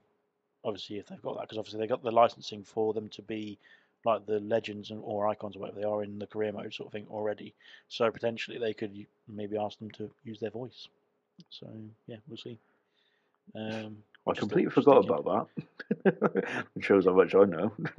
obviously, 0.65 0.99
if 0.99 1.09
they've 1.09 1.21
got 1.21 1.39
that, 1.39 1.41
because 1.41 1.59
obviously 1.59 1.81
they 1.81 1.89
got 1.89 2.05
the 2.05 2.13
licensing 2.13 2.63
for 2.63 2.95
them 2.95 3.09
to 3.09 3.23
be 3.23 3.59
like 4.05 4.27
the 4.27 4.39
legends 4.39 4.93
and 4.93 5.01
or 5.03 5.27
icons 5.27 5.57
or 5.57 5.59
whatever 5.59 5.81
they 5.81 5.85
are 5.85 6.05
in 6.05 6.21
the 6.21 6.29
career 6.29 6.53
mode 6.53 6.73
sort 6.73 6.87
of 6.87 6.93
thing 6.93 7.09
already. 7.11 7.55
So 7.89 8.13
potentially 8.13 8.59
they 8.59 8.75
could 8.75 8.95
maybe 9.27 9.59
ask 9.59 9.81
them 9.81 9.91
to 9.99 10.09
use 10.23 10.39
their 10.39 10.51
voice. 10.51 10.87
So 11.51 11.67
yeah, 12.07 12.19
we'll 12.29 12.37
see. 12.37 12.61
Um, 13.57 14.05
I 14.27 14.35
completely 14.35 14.71
forgot 14.71 15.05
about 15.05 15.49
that. 16.05 16.45
it 16.77 16.85
shows 16.85 17.07
how 17.07 17.15
much 17.15 17.35
I 17.35 17.45
know. 17.45 17.73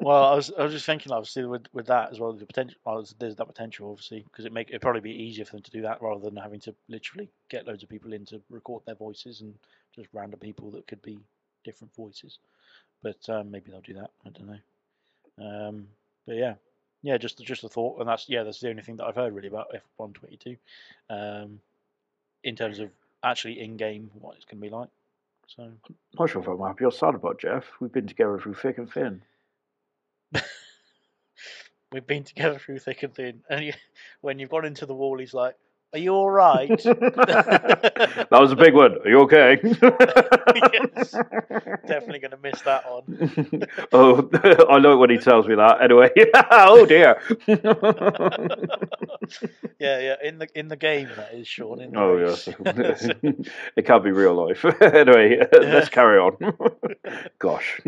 Well, 0.00 0.24
I 0.24 0.34
was 0.34 0.52
I 0.58 0.64
was 0.64 0.72
just 0.72 0.86
thinking, 0.86 1.12
obviously, 1.12 1.44
with 1.46 1.66
with 1.72 1.86
that 1.86 2.12
as 2.12 2.20
well, 2.20 2.32
the 2.32 2.44
potential. 2.44 2.78
Well, 2.84 3.04
there's, 3.18 3.36
that 3.36 3.46
potential, 3.46 3.90
obviously, 3.90 4.20
because 4.22 4.44
it 4.44 4.52
make 4.52 4.68
it'd 4.68 4.82
probably 4.82 5.00
be 5.00 5.22
easier 5.22 5.44
for 5.44 5.52
them 5.52 5.62
to 5.62 5.70
do 5.70 5.82
that 5.82 6.02
rather 6.02 6.20
than 6.20 6.36
having 6.36 6.60
to 6.60 6.74
literally 6.88 7.28
get 7.48 7.66
loads 7.66 7.82
of 7.82 7.88
people 7.88 8.12
in 8.12 8.24
to 8.26 8.40
record 8.50 8.82
their 8.86 8.94
voices 8.94 9.40
and 9.40 9.54
just 9.94 10.08
random 10.12 10.38
people 10.38 10.70
that 10.72 10.86
could 10.86 11.02
be 11.02 11.18
different 11.64 11.94
voices. 11.94 12.38
But 13.02 13.28
um, 13.28 13.50
maybe 13.50 13.70
they'll 13.70 13.80
do 13.80 13.94
that. 13.94 14.10
I 14.26 14.30
don't 14.30 14.46
know. 14.46 15.68
Um, 15.68 15.86
but 16.26 16.36
yeah, 16.36 16.54
yeah, 17.02 17.16
just 17.16 17.42
just 17.42 17.64
a 17.64 17.68
thought, 17.68 17.98
and 17.98 18.08
that's 18.08 18.28
yeah, 18.28 18.42
that's 18.42 18.60
the 18.60 18.68
only 18.68 18.82
thing 18.82 18.96
that 18.96 19.06
I've 19.06 19.14
heard 19.14 19.34
really 19.34 19.48
about 19.48 19.74
F122, 19.98 20.58
um, 21.08 21.60
in 22.44 22.56
terms 22.56 22.78
of 22.78 22.90
actually 23.22 23.60
in 23.60 23.76
game 23.76 24.10
what 24.14 24.36
it's 24.36 24.44
going 24.44 24.60
to 24.62 24.68
be 24.68 24.74
like. 24.74 24.88
So 25.46 25.70
Not 26.18 26.30
sure 26.30 26.42
if 26.42 26.48
I'm 26.48 26.60
happy 26.60 26.84
or 26.84 26.92
sad 26.92 27.14
about 27.14 27.40
Jeff. 27.40 27.64
We've 27.80 27.92
been 27.92 28.06
together 28.06 28.38
through 28.38 28.54
thick 28.54 28.78
and 28.78 28.90
thin. 28.90 29.22
we've 31.92 32.06
been 32.06 32.24
together 32.24 32.58
through 32.58 32.78
thick 32.78 33.02
and 33.02 33.14
thin, 33.14 33.42
and 33.50 33.74
when 34.20 34.38
you've 34.38 34.50
gone 34.50 34.64
into 34.64 34.86
the 34.86 34.94
wall, 34.94 35.18
he's 35.18 35.34
like, 35.34 35.56
"Are 35.92 35.98
you 35.98 36.12
all 36.12 36.30
right?" 36.30 36.68
that 36.82 38.28
was 38.30 38.52
a 38.52 38.56
big 38.56 38.74
one. 38.74 38.96
Are 39.04 39.08
you 39.08 39.20
okay? 39.20 39.58
Yes. 40.72 41.12
Definitely 41.86 42.18
going 42.18 42.30
to 42.32 42.38
miss 42.42 42.60
that 42.62 42.84
on. 42.84 43.66
oh, 43.92 44.28
I 44.68 44.78
know 44.78 44.94
it 44.94 44.96
when 44.96 45.10
he 45.10 45.18
tells 45.18 45.46
me 45.46 45.54
that. 45.54 45.80
Anyway, 45.80 46.10
oh 46.50 46.86
dear. 46.86 47.20
yeah, 49.78 50.00
yeah. 50.00 50.16
In 50.22 50.38
the 50.38 50.48
in 50.54 50.68
the 50.68 50.76
game, 50.76 51.08
that 51.16 51.34
is 51.34 51.46
Sean. 51.46 51.80
In 51.80 51.96
oh 51.96 52.14
race. 52.14 52.48
yes, 52.64 53.08
it 53.76 53.86
can't 53.86 54.04
be 54.04 54.10
real 54.10 54.34
life. 54.34 54.64
anyway, 54.80 55.38
let's 55.52 55.88
carry 55.88 56.18
on. 56.18 56.36
Gosh. 57.38 57.80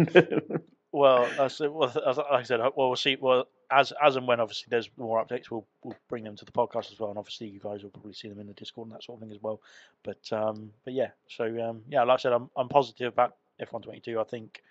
well, 0.93 1.29
that's 1.37 1.61
it. 1.61 1.73
Well, 1.73 1.93
as, 2.07 2.17
like 2.17 2.27
I 2.31 2.43
said, 2.43 2.61
well, 2.61 2.73
we'll 2.77 2.97
see. 2.97 3.17
Well, 3.21 3.47
as 3.73 3.93
as 4.05 4.17
and 4.17 4.27
when 4.29 4.41
obviously 4.41 4.67
there's 4.71 4.91
more 4.97 5.25
updates, 5.25 5.51
we'll 5.51 5.67
we'll 5.83 5.97
bring 6.09 6.25
them 6.25 6.37
to 6.37 6.45
the 6.45 6.53
podcast 6.53 6.93
as 6.93 7.01
well, 7.01 7.11
and 7.11 7.19
obviously 7.19 7.49
you 7.49 7.61
guys 7.61 7.83
will 7.83 7.91
probably 7.91 8.13
see 8.13 8.29
them 8.29 8.39
in 8.41 8.47
the 8.47 8.53
Discord 8.55 8.87
and 8.89 8.95
that 8.95 9.03
sort 9.05 9.17
of 9.17 9.27
thing 9.29 9.35
as 9.37 9.43
well. 9.43 9.61
But 10.03 10.33
um, 10.33 10.73
but 10.85 10.95
yeah, 10.95 11.09
so 11.29 11.45
um, 11.69 11.83
yeah, 11.89 12.03
like 12.05 12.19
I 12.21 12.23
said, 12.23 12.33
I'm 12.33 12.51
I'm 12.57 12.69
positive 12.69 13.13
about 13.13 13.37
F122. 13.61 14.21
I 14.21 14.25
think. 14.25 14.63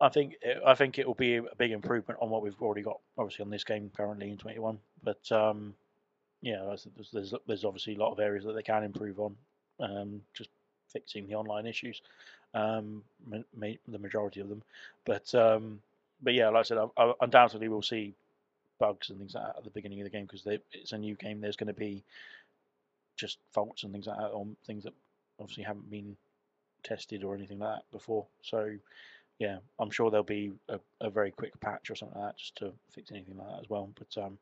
I 0.00 0.08
think 0.08 0.34
I 0.66 0.74
think 0.74 0.98
it 0.98 1.06
will 1.06 1.14
be 1.14 1.36
a 1.36 1.42
big 1.58 1.70
improvement 1.70 2.18
on 2.20 2.28
what 2.28 2.42
we've 2.42 2.60
already 2.60 2.82
got, 2.82 2.98
obviously 3.16 3.44
on 3.44 3.50
this 3.50 3.62
game 3.62 3.88
currently 3.96 4.30
in 4.30 4.36
21. 4.36 4.76
But 5.04 5.30
um, 5.30 5.74
yeah, 6.40 6.60
there's, 6.66 6.88
there's- 6.96 7.10
there's 7.12 7.34
there's 7.46 7.64
obviously 7.64 7.94
a 7.94 7.98
lot 7.98 8.10
of 8.10 8.18
areas 8.18 8.44
that 8.44 8.54
they 8.54 8.62
can 8.64 8.82
improve 8.82 9.20
on, 9.20 9.36
um, 9.78 10.20
just 10.34 10.50
fixing 10.88 11.28
the 11.28 11.36
online 11.36 11.66
issues, 11.66 12.02
um, 12.52 13.04
ma- 13.28 13.38
ma- 13.56 13.78
the 13.86 13.98
majority 13.98 14.40
of 14.40 14.48
them. 14.48 14.62
But 15.04 15.32
um, 15.36 15.80
but 16.22 16.34
yeah, 16.34 16.48
like 16.48 16.60
I 16.60 16.62
said, 16.62 16.78
I, 16.78 17.02
I, 17.02 17.12
undoubtedly 17.20 17.68
we'll 17.68 17.82
see 17.82 18.14
bugs 18.78 19.10
and 19.10 19.18
things 19.18 19.34
like 19.34 19.44
that 19.44 19.58
at 19.58 19.64
the 19.64 19.70
beginning 19.70 20.00
of 20.00 20.04
the 20.04 20.10
game 20.10 20.26
because 20.26 20.46
it's 20.72 20.92
a 20.92 20.98
new 20.98 21.14
game. 21.14 21.40
There's 21.40 21.56
going 21.56 21.68
to 21.68 21.72
be 21.72 22.02
just 23.16 23.38
faults 23.52 23.84
and 23.84 23.92
things 23.92 24.06
like 24.06 24.18
that 24.18 24.32
on 24.32 24.56
things 24.66 24.84
that 24.84 24.94
obviously 25.38 25.64
haven't 25.64 25.90
been 25.90 26.16
tested 26.82 27.22
or 27.22 27.34
anything 27.34 27.58
like 27.58 27.76
that 27.76 27.84
before. 27.92 28.26
So 28.42 28.70
yeah, 29.38 29.58
I'm 29.78 29.90
sure 29.90 30.10
there'll 30.10 30.24
be 30.24 30.52
a, 30.68 30.78
a 31.00 31.10
very 31.10 31.30
quick 31.30 31.58
patch 31.60 31.90
or 31.90 31.94
something 31.94 32.20
like 32.20 32.30
that 32.30 32.38
just 32.38 32.56
to 32.56 32.72
fix 32.92 33.10
anything 33.10 33.36
like 33.36 33.48
that 33.48 33.60
as 33.60 33.70
well. 33.70 33.90
But 33.98 34.22
um, 34.22 34.38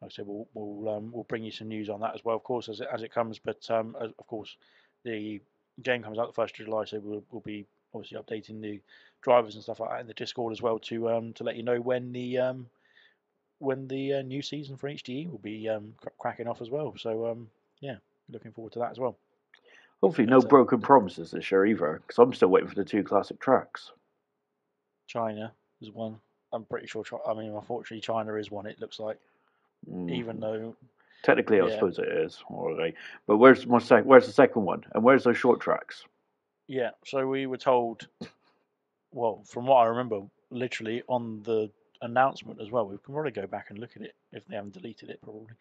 like 0.00 0.10
I 0.10 0.14
said, 0.14 0.26
we'll 0.26 0.46
we'll 0.54 0.96
um, 0.96 1.10
we'll 1.12 1.24
bring 1.24 1.44
you 1.44 1.50
some 1.50 1.68
news 1.68 1.88
on 1.88 2.00
that 2.00 2.14
as 2.14 2.24
well, 2.24 2.36
of 2.36 2.44
course, 2.44 2.68
as 2.68 2.80
it 2.80 2.88
as 2.92 3.02
it 3.02 3.12
comes. 3.12 3.38
But 3.38 3.68
um, 3.70 3.96
of 3.98 4.26
course, 4.26 4.56
the 5.04 5.40
game 5.82 6.02
comes 6.02 6.18
out 6.18 6.28
the 6.28 6.32
first 6.32 6.58
of 6.58 6.66
July, 6.66 6.84
so 6.84 7.00
we'll 7.00 7.24
we'll 7.30 7.40
be 7.40 7.66
obviously 7.94 8.18
updating 8.18 8.60
the 8.60 8.80
drivers 9.24 9.54
and 9.54 9.62
stuff 9.64 9.80
like 9.80 9.90
that 9.90 10.00
in 10.00 10.06
the 10.06 10.14
Discord 10.14 10.52
as 10.52 10.62
well 10.62 10.78
to 10.80 11.10
um 11.10 11.32
to 11.32 11.42
let 11.44 11.56
you 11.56 11.62
know 11.64 11.80
when 11.80 12.12
the 12.12 12.38
um 12.38 12.66
when 13.58 13.88
the 13.88 14.14
uh, 14.14 14.22
new 14.22 14.42
season 14.42 14.76
for 14.76 14.88
HDE 14.88 15.30
will 15.30 15.38
be 15.38 15.68
um 15.68 15.94
cr- 16.00 16.08
cracking 16.18 16.46
off 16.46 16.60
as 16.60 16.70
well. 16.70 16.94
So 16.98 17.26
um 17.26 17.48
yeah, 17.80 17.96
looking 18.28 18.52
forward 18.52 18.72
to 18.74 18.78
that 18.80 18.92
as 18.92 18.98
well. 18.98 19.16
Hopefully, 20.02 20.26
no 20.26 20.36
That's 20.36 20.44
it. 20.44 20.50
broken 20.50 20.80
promises 20.80 21.30
this 21.30 21.50
year 21.50 21.64
either, 21.66 22.02
because 22.06 22.18
I'm 22.18 22.34
still 22.34 22.48
waiting 22.48 22.68
for 22.68 22.74
the 22.74 22.84
two 22.84 23.02
classic 23.02 23.40
tracks. 23.40 23.90
China 25.06 25.52
is 25.80 25.90
one. 25.90 26.18
I'm 26.52 26.64
pretty 26.64 26.86
sure. 26.86 27.04
I 27.26 27.32
mean, 27.34 27.52
unfortunately, 27.54 28.00
China 28.02 28.34
is 28.34 28.50
one. 28.50 28.66
It 28.66 28.80
looks 28.80 29.00
like, 29.00 29.18
Mm. 29.90 30.10
even 30.12 30.40
though 30.40 30.74
Technically, 31.22 31.60
I 31.60 31.70
suppose 31.70 31.98
it 31.98 32.08
is. 32.08 32.42
But 33.26 33.36
where's 33.38 33.66
my 33.66 33.78
sec- 33.78 34.04
Where's 34.04 34.26
the 34.26 34.32
second 34.32 34.64
one? 34.64 34.84
And 34.94 35.02
where's 35.02 35.24
those 35.24 35.38
short 35.38 35.58
tracks? 35.60 36.04
Yeah, 36.66 36.90
so 37.06 37.26
we 37.26 37.46
were 37.46 37.56
told, 37.56 38.06
well, 39.14 39.42
from 39.46 39.66
what 39.66 39.76
I 39.76 39.86
remember, 39.86 40.22
literally 40.50 41.02
on 41.08 41.42
the 41.44 41.70
announcement 42.02 42.60
as 42.60 42.70
well, 42.70 42.86
we 42.86 42.98
can 42.98 43.14
probably 43.14 43.30
go 43.30 43.46
back 43.46 43.70
and 43.70 43.78
look 43.78 43.96
at 43.96 44.02
it 44.02 44.14
if 44.32 44.44
they 44.46 44.56
haven't 44.56 44.74
deleted 44.74 45.08
it, 45.08 45.20
probably. 45.22 45.54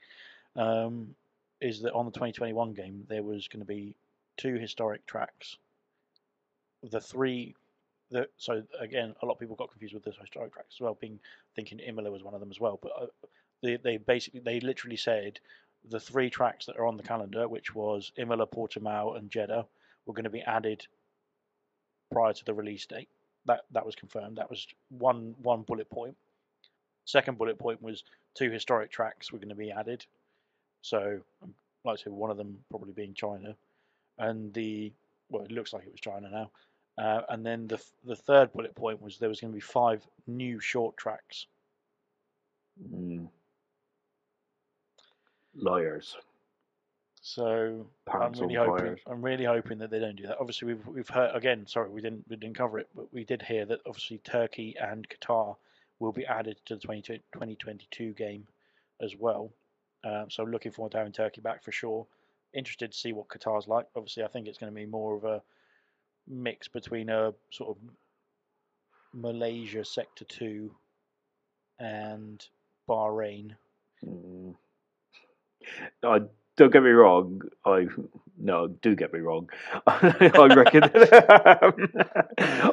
Um, 0.56 1.16
is 1.62 1.82
that 1.82 1.94
on 1.94 2.06
the 2.06 2.12
2021 2.12 2.74
game, 2.74 3.06
there 3.08 3.24
was 3.24 3.48
going 3.48 3.62
to 3.62 3.66
be 3.66 3.96
two 4.38 4.56
historic 4.56 5.06
tracks. 5.06 5.58
The 6.82 7.00
three, 7.00 7.56
the, 8.10 8.28
so 8.38 8.64
again, 8.80 9.14
a 9.22 9.26
lot 9.26 9.34
of 9.34 9.40
people 9.40 9.56
got 9.56 9.70
confused 9.70 9.94
with 9.94 10.04
the 10.04 10.12
historic 10.12 10.54
tracks 10.54 10.76
as 10.76 10.82
well, 10.82 10.98
being 11.00 11.20
thinking 11.56 11.80
Imola 11.80 12.12
was 12.12 12.24
one 12.24 12.34
of 12.34 12.40
them 12.40 12.52
as 12.52 12.60
well. 12.60 12.80
But 12.82 12.92
uh, 13.00 13.06
they, 13.62 13.78
they 13.78 13.98
basically, 13.98 14.42
they 14.42 14.60
literally 14.60 14.98
said 14.98 15.40
the 15.90 16.00
three 16.00 16.32
tracks 16.32 16.66
that 16.66 16.78
are 16.78 16.88
on 16.88 16.98
the 16.98 17.04
calendar, 17.04 17.48
which 17.48 17.76
was 17.76 18.12
Imola, 18.18 18.48
Portimao, 18.48 19.16
and 19.16 19.30
Jeddah, 19.30 19.68
were 20.06 20.14
going 20.14 20.24
to 20.24 20.30
be 20.32 20.42
added 20.42 20.86
prior 22.12 22.34
to 22.34 22.46
the 22.46 22.54
release 22.54 22.86
date. 22.88 23.10
That 23.46 23.62
that 23.72 23.86
was 23.86 23.96
confirmed. 23.96 24.38
That 24.38 24.50
was 24.50 24.68
one 24.90 25.36
one 25.42 25.62
bullet 25.64 25.90
point. 25.90 26.16
Second 27.06 27.38
bullet 27.38 27.60
point 27.60 27.82
was 27.82 28.04
two 28.34 28.50
historic 28.50 28.92
tracks 28.92 29.32
were 29.32 29.40
going 29.40 29.50
to 29.50 29.56
be 29.56 29.72
added. 29.72 30.06
So, 30.82 31.20
like 31.84 32.00
I 32.00 32.04
said, 32.04 32.14
one 32.14 32.32
of 32.32 32.38
them 32.38 32.58
probably 32.70 32.94
being 32.94 33.14
China, 33.14 33.56
and 34.18 34.54
the 34.54 34.92
well, 35.30 35.44
it 35.44 35.52
looks 35.52 35.74
like 35.74 35.86
it 35.86 35.92
was 35.92 36.02
China 36.02 36.30
now. 36.30 36.52
Uh, 36.98 37.22
and 37.30 37.46
then 37.46 37.68
the 37.68 37.82
the 38.06 38.16
third 38.16 38.54
bullet 38.54 38.76
point 38.76 39.02
was 39.02 39.18
there 39.18 39.30
was 39.30 39.42
going 39.42 39.52
to 39.52 39.56
be 39.56 39.62
five 39.62 40.06
new 40.28 40.60
short 40.60 40.96
tracks. 40.98 41.48
Mm. 42.92 43.28
Liars. 45.56 46.18
So 47.26 47.88
I'm 48.12 48.34
really 48.34 48.56
hoping. 48.56 48.98
I'm 49.08 49.22
really 49.22 49.46
hoping 49.46 49.78
that 49.78 49.90
they 49.90 50.00
don't 50.00 50.18
do 50.18 50.28
that. 50.28 50.38
Obviously, 50.42 50.68
we've 50.74 50.86
we've 50.86 51.08
heard 51.08 51.34
again. 51.34 51.66
Sorry, 51.66 51.90
we 51.90 52.02
didn't 52.02 52.26
we 52.28 52.36
didn't 52.36 52.58
cover 52.58 52.80
it, 52.80 52.90
but 52.94 53.12
we 53.14 53.24
did 53.24 53.42
hear 53.42 53.66
that 53.66 53.80
obviously 53.88 54.18
Turkey 54.18 54.76
and 54.78 55.08
Qatar 55.08 55.56
will 56.00 56.12
be 56.12 56.26
added 56.26 56.58
to 56.66 56.76
the 56.76 56.82
20, 56.82 57.20
2022 57.32 58.12
game 58.12 58.46
as 59.02 59.16
well. 59.16 59.54
Um, 60.04 60.26
so 60.30 60.44
looking 60.44 60.74
forward 60.74 60.92
to 60.92 60.98
having 60.98 61.14
Turkey 61.14 61.40
back 61.40 61.64
for 61.64 61.72
sure. 61.72 62.06
Interested 62.54 62.92
to 62.92 62.98
see 62.98 63.14
what 63.14 63.30
Qatar's 63.30 63.70
like. 63.70 63.88
Obviously, 63.96 64.26
I 64.26 64.28
think 64.28 64.50
it's 64.50 64.58
going 64.58 64.74
to 64.74 64.76
be 64.76 64.86
more 64.86 65.16
of 65.16 65.24
a 65.24 65.42
mix 66.28 66.68
between 66.68 67.08
a 67.08 67.34
sort 67.52 67.70
of 67.70 67.78
Malaysia 69.14 69.86
Sector 69.86 70.26
Two 70.26 70.76
and 71.80 72.46
Bahrain. 72.90 73.56
Mm. 74.06 74.56
I 76.04 76.20
don't 76.56 76.72
get 76.72 76.84
me 76.84 76.90
wrong. 76.92 77.42
I 77.66 77.88
no, 78.38 78.68
do 78.68 78.96
get 78.96 79.14
me 79.14 79.20
wrong. 79.20 79.50
I 79.88 80.50
reckon. 80.56 80.84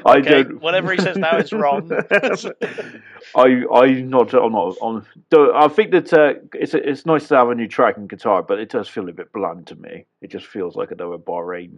I 0.07 0.21
Okay, 0.21 0.43
don't. 0.45 0.61
whatever 0.61 0.93
he 0.93 0.99
says 0.99 1.17
now 1.19 1.37
is 1.39 1.53
wrong. 1.53 1.91
I 3.35 3.65
I'm 3.73 4.11
not. 4.11 4.33
I'm 4.35 4.53
not. 4.53 4.77
On. 4.81 5.07
I 5.55 5.69
think 5.69 5.93
that 5.93 6.13
uh, 6.13 6.35
it's 6.55 6.75
it's 6.75 7.07
nice 7.07 7.29
to 7.29 7.37
have 7.37 7.49
a 7.51 7.55
new 7.55 7.69
track 7.69 7.97
in 7.97 8.09
Qatar, 8.09 8.47
but 8.47 8.59
it 8.59 8.71
does 8.71 8.89
feel 8.89 9.09
a 9.09 9.13
bit 9.13 9.33
bland 9.33 9.67
to 9.69 9.77
me. 9.77 10.07
It 10.21 10.31
just 10.31 10.47
feels 10.47 10.77
like 10.77 10.91
another 10.91 11.19
Bahrain 11.19 11.71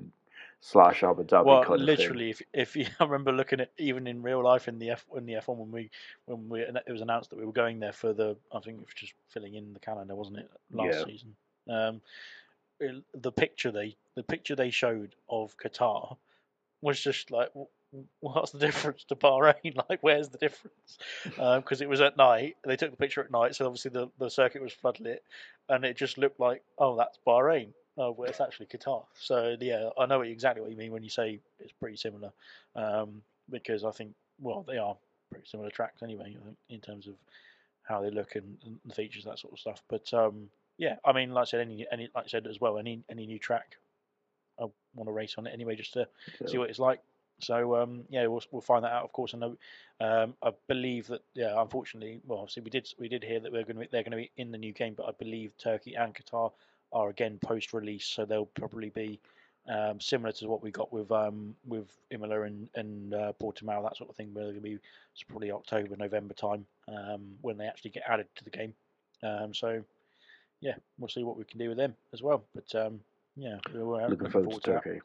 slash 0.60 1.02
Abu 1.02 1.24
Dhabi 1.24 1.44
Well, 1.44 1.64
kind 1.64 1.80
of 1.80 1.86
literally, 1.86 2.30
if 2.30 2.42
if 2.54 2.76
you, 2.76 2.86
I 3.00 3.04
remember 3.04 3.32
looking 3.32 3.60
at 3.60 3.70
even 3.78 4.06
in 4.06 4.22
real 4.22 4.42
life 4.42 4.68
in 4.68 4.78
the 4.78 4.90
F 4.90 5.04
in 5.16 5.26
the 5.26 5.34
F 5.36 5.48
one 5.48 5.58
when 5.58 5.70
we 5.72 5.90
when 6.26 6.48
we 6.48 6.60
it 6.62 6.90
was 6.90 7.00
announced 7.02 7.30
that 7.30 7.38
we 7.38 7.44
were 7.44 7.52
going 7.52 7.80
there 7.80 7.92
for 7.92 8.12
the 8.12 8.36
I 8.52 8.60
think 8.60 8.78
it 8.78 8.86
was 8.86 8.94
just 8.94 9.12
filling 9.28 9.54
in 9.54 9.72
the 9.74 9.80
calendar, 9.80 10.14
wasn't 10.14 10.38
it 10.38 10.50
last 10.72 10.98
Yeah. 10.98 11.04
season? 11.04 11.34
Um, 11.68 12.00
the 13.14 13.32
picture 13.32 13.70
they 13.70 13.96
the 14.16 14.22
picture 14.22 14.56
they 14.56 14.70
showed 14.70 15.14
of 15.28 15.56
Qatar 15.56 16.16
was 16.80 17.00
just 17.00 17.30
like, 17.30 17.50
what's 18.20 18.52
the 18.52 18.58
difference 18.66 19.04
to 19.04 19.16
Bahrain? 19.16 19.76
Like, 19.88 20.02
where's 20.02 20.28
the 20.28 20.38
difference? 20.38 20.98
Because 21.24 21.80
um, 21.80 21.82
it 21.82 21.88
was 21.88 22.00
at 22.00 22.16
night. 22.16 22.56
They 22.64 22.76
took 22.76 22.90
the 22.90 22.96
picture 22.96 23.22
at 23.22 23.30
night, 23.30 23.54
so 23.54 23.66
obviously 23.66 23.92
the, 23.92 24.08
the 24.18 24.30
circuit 24.30 24.62
was 24.62 24.72
floodlit, 24.74 25.18
and 25.68 25.84
it 25.84 25.96
just 25.96 26.18
looked 26.18 26.40
like, 26.40 26.62
oh, 26.78 26.96
that's 26.96 27.18
Bahrain. 27.26 27.68
Oh, 27.98 28.10
well, 28.12 28.28
it's 28.28 28.40
actually 28.40 28.66
Qatar. 28.66 29.04
So 29.18 29.56
yeah, 29.60 29.90
I 29.98 30.06
know 30.06 30.22
exactly 30.22 30.62
what 30.62 30.70
you 30.70 30.76
mean 30.76 30.92
when 30.92 31.02
you 31.02 31.10
say 31.10 31.40
it's 31.60 31.72
pretty 31.72 31.96
similar, 31.96 32.32
um, 32.74 33.22
because 33.50 33.84
I 33.84 33.90
think 33.90 34.14
well 34.40 34.64
they 34.66 34.78
are 34.78 34.96
pretty 35.30 35.46
similar 35.46 35.70
tracks 35.70 36.02
anyway 36.02 36.36
in 36.70 36.80
terms 36.80 37.06
of 37.06 37.14
how 37.82 38.00
they 38.00 38.10
look 38.10 38.34
and, 38.34 38.56
and 38.64 38.78
the 38.86 38.94
features 38.94 39.24
that 39.24 39.38
sort 39.38 39.52
of 39.52 39.58
stuff. 39.58 39.82
But 39.88 40.12
um, 40.14 40.48
yeah, 40.82 40.96
I 41.04 41.12
mean, 41.12 41.30
like 41.30 41.42
I 41.42 41.44
said, 41.44 41.60
any 41.60 41.86
any 41.92 42.08
like 42.12 42.24
I 42.24 42.28
said 42.28 42.48
as 42.48 42.60
well, 42.60 42.76
any 42.76 43.04
any 43.08 43.24
new 43.24 43.38
track, 43.38 43.76
I 44.58 44.64
want 44.96 45.06
to 45.06 45.12
race 45.12 45.36
on 45.38 45.46
it 45.46 45.52
anyway 45.54 45.76
just 45.76 45.92
to 45.92 46.08
yeah. 46.40 46.48
see 46.48 46.58
what 46.58 46.70
it's 46.70 46.80
like. 46.80 47.00
So 47.38 47.76
um, 47.80 48.02
yeah, 48.10 48.26
we'll 48.26 48.42
we'll 48.50 48.62
find 48.62 48.84
that 48.84 48.90
out, 48.90 49.04
of 49.04 49.12
course. 49.12 49.32
I 49.32 49.38
know, 49.38 49.56
um, 50.00 50.34
I 50.42 50.50
believe 50.66 51.06
that 51.06 51.20
yeah, 51.34 51.54
unfortunately, 51.62 52.20
well, 52.26 52.40
obviously 52.40 52.64
we 52.64 52.70
did 52.70 52.88
we 52.98 53.08
did 53.08 53.22
hear 53.22 53.38
that 53.38 53.52
we're 53.52 53.62
going 53.62 53.76
to 53.76 53.82
be, 53.82 53.88
they're 53.92 54.02
going 54.02 54.10
to 54.10 54.16
be 54.16 54.32
in 54.36 54.50
the 54.50 54.58
new 54.58 54.72
game, 54.72 54.94
but 54.96 55.06
I 55.06 55.12
believe 55.16 55.56
Turkey 55.56 55.94
and 55.94 56.12
Qatar 56.12 56.50
are 56.92 57.10
again 57.10 57.38
post-release, 57.40 58.04
so 58.04 58.24
they'll 58.24 58.46
probably 58.46 58.90
be 58.90 59.20
um, 59.68 60.00
similar 60.00 60.32
to 60.32 60.48
what 60.48 60.64
we 60.64 60.72
got 60.72 60.92
with 60.92 61.12
um, 61.12 61.54
with 61.64 61.86
Imola 62.10 62.42
and 62.42 62.68
and 62.74 63.14
uh, 63.14 63.32
Portimao, 63.40 63.84
that 63.84 63.96
sort 63.96 64.10
of 64.10 64.16
thing. 64.16 64.34
Where 64.34 64.46
they're 64.46 64.54
going 64.54 64.64
to 64.64 64.68
be 64.68 64.78
it's 65.12 65.22
probably 65.22 65.52
October, 65.52 65.94
November 65.96 66.34
time 66.34 66.66
um, 66.88 67.36
when 67.40 67.56
they 67.56 67.66
actually 67.66 67.92
get 67.92 68.02
added 68.08 68.26
to 68.34 68.42
the 68.42 68.50
game. 68.50 68.74
Um, 69.22 69.54
so 69.54 69.84
yeah, 70.62 70.74
we'll 70.98 71.08
see 71.08 71.24
what 71.24 71.36
we 71.36 71.44
can 71.44 71.58
do 71.58 71.68
with 71.68 71.76
them 71.76 71.94
as 72.14 72.22
well. 72.22 72.42
But 72.54 72.74
um, 72.74 73.00
yeah, 73.36 73.58
we're 73.74 73.82
looking, 73.82 74.08
looking 74.10 74.30
forward, 74.30 74.44
forward, 74.46 74.62
to 74.62 74.70
Turkey. 74.72 75.00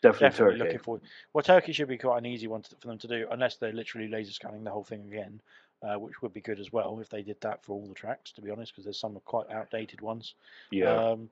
Definitely, 0.00 0.28
Definitely 0.28 0.30
Turkey. 0.30 0.64
looking 0.64 0.78
forward. 0.78 1.02
Well, 1.34 1.42
Turkey 1.42 1.72
should 1.72 1.88
be 1.88 1.98
quite 1.98 2.18
an 2.18 2.26
easy 2.26 2.46
one 2.46 2.62
to, 2.62 2.76
for 2.76 2.86
them 2.86 2.98
to 2.98 3.08
do, 3.08 3.26
unless 3.30 3.56
they're 3.56 3.72
literally 3.72 4.08
laser 4.08 4.32
scanning 4.32 4.64
the 4.64 4.70
whole 4.70 4.84
thing 4.84 5.04
again, 5.08 5.40
uh, 5.82 5.98
which 5.98 6.22
would 6.22 6.32
be 6.32 6.40
good 6.40 6.60
as 6.60 6.72
well 6.72 7.00
if 7.00 7.10
they 7.10 7.22
did 7.22 7.40
that 7.42 7.62
for 7.64 7.72
all 7.72 7.86
the 7.86 7.94
tracks. 7.94 8.32
To 8.32 8.40
be 8.40 8.50
honest, 8.50 8.72
because 8.72 8.84
there's 8.84 8.98
some 8.98 9.20
quite 9.24 9.50
outdated 9.50 10.00
ones. 10.00 10.34
Yeah. 10.70 10.94
Um, 10.94 11.28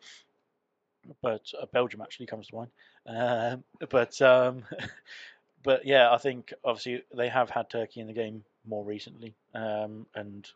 but 1.22 1.50
uh, 1.60 1.66
Belgium 1.72 2.02
actually 2.02 2.26
comes 2.26 2.48
to 2.48 2.56
mind. 2.56 2.70
Um, 3.06 3.64
but 3.88 4.20
um, 4.20 4.64
but 5.62 5.86
yeah, 5.86 6.12
I 6.12 6.18
think 6.18 6.52
obviously 6.64 7.04
they 7.14 7.28
have 7.28 7.48
had 7.48 7.70
Turkey 7.70 8.00
in 8.00 8.08
the 8.08 8.12
game 8.12 8.44
more 8.66 8.84
recently, 8.84 9.34
um, 9.54 10.04
and 10.16 10.50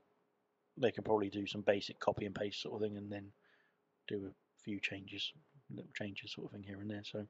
they 0.76 0.90
can 0.90 1.04
probably 1.04 1.28
do 1.28 1.46
some 1.46 1.62
basic 1.62 1.98
copy 2.00 2.26
and 2.26 2.34
paste 2.34 2.62
sort 2.62 2.74
of 2.74 2.80
thing, 2.80 2.96
and 2.96 3.10
then 3.10 3.26
do 4.08 4.26
a 4.26 4.64
few 4.64 4.80
changes, 4.80 5.32
little 5.70 5.90
changes 5.94 6.32
sort 6.32 6.46
of 6.46 6.52
thing 6.52 6.62
here 6.62 6.80
and 6.80 6.90
there. 6.90 7.02
So 7.04 7.26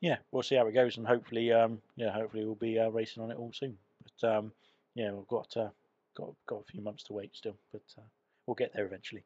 yeah, 0.00 0.16
we'll 0.30 0.42
see 0.42 0.56
how 0.56 0.66
it 0.66 0.72
goes, 0.72 0.96
and 0.96 1.06
hopefully, 1.06 1.52
um, 1.52 1.80
yeah, 1.96 2.10
hopefully 2.10 2.44
we'll 2.44 2.54
be 2.54 2.78
uh, 2.78 2.90
racing 2.90 3.22
on 3.22 3.30
it 3.30 3.38
all 3.38 3.52
soon. 3.52 3.76
But 4.20 4.36
um, 4.36 4.52
yeah, 4.94 5.12
we've 5.12 5.28
got 5.28 5.56
uh, 5.56 5.70
got 6.16 6.34
got 6.46 6.60
a 6.60 6.72
few 6.72 6.82
months 6.82 7.04
to 7.04 7.12
wait 7.12 7.34
still, 7.34 7.56
but 7.72 7.82
uh, 7.98 8.06
we'll 8.46 8.54
get 8.54 8.72
there 8.74 8.86
eventually. 8.86 9.24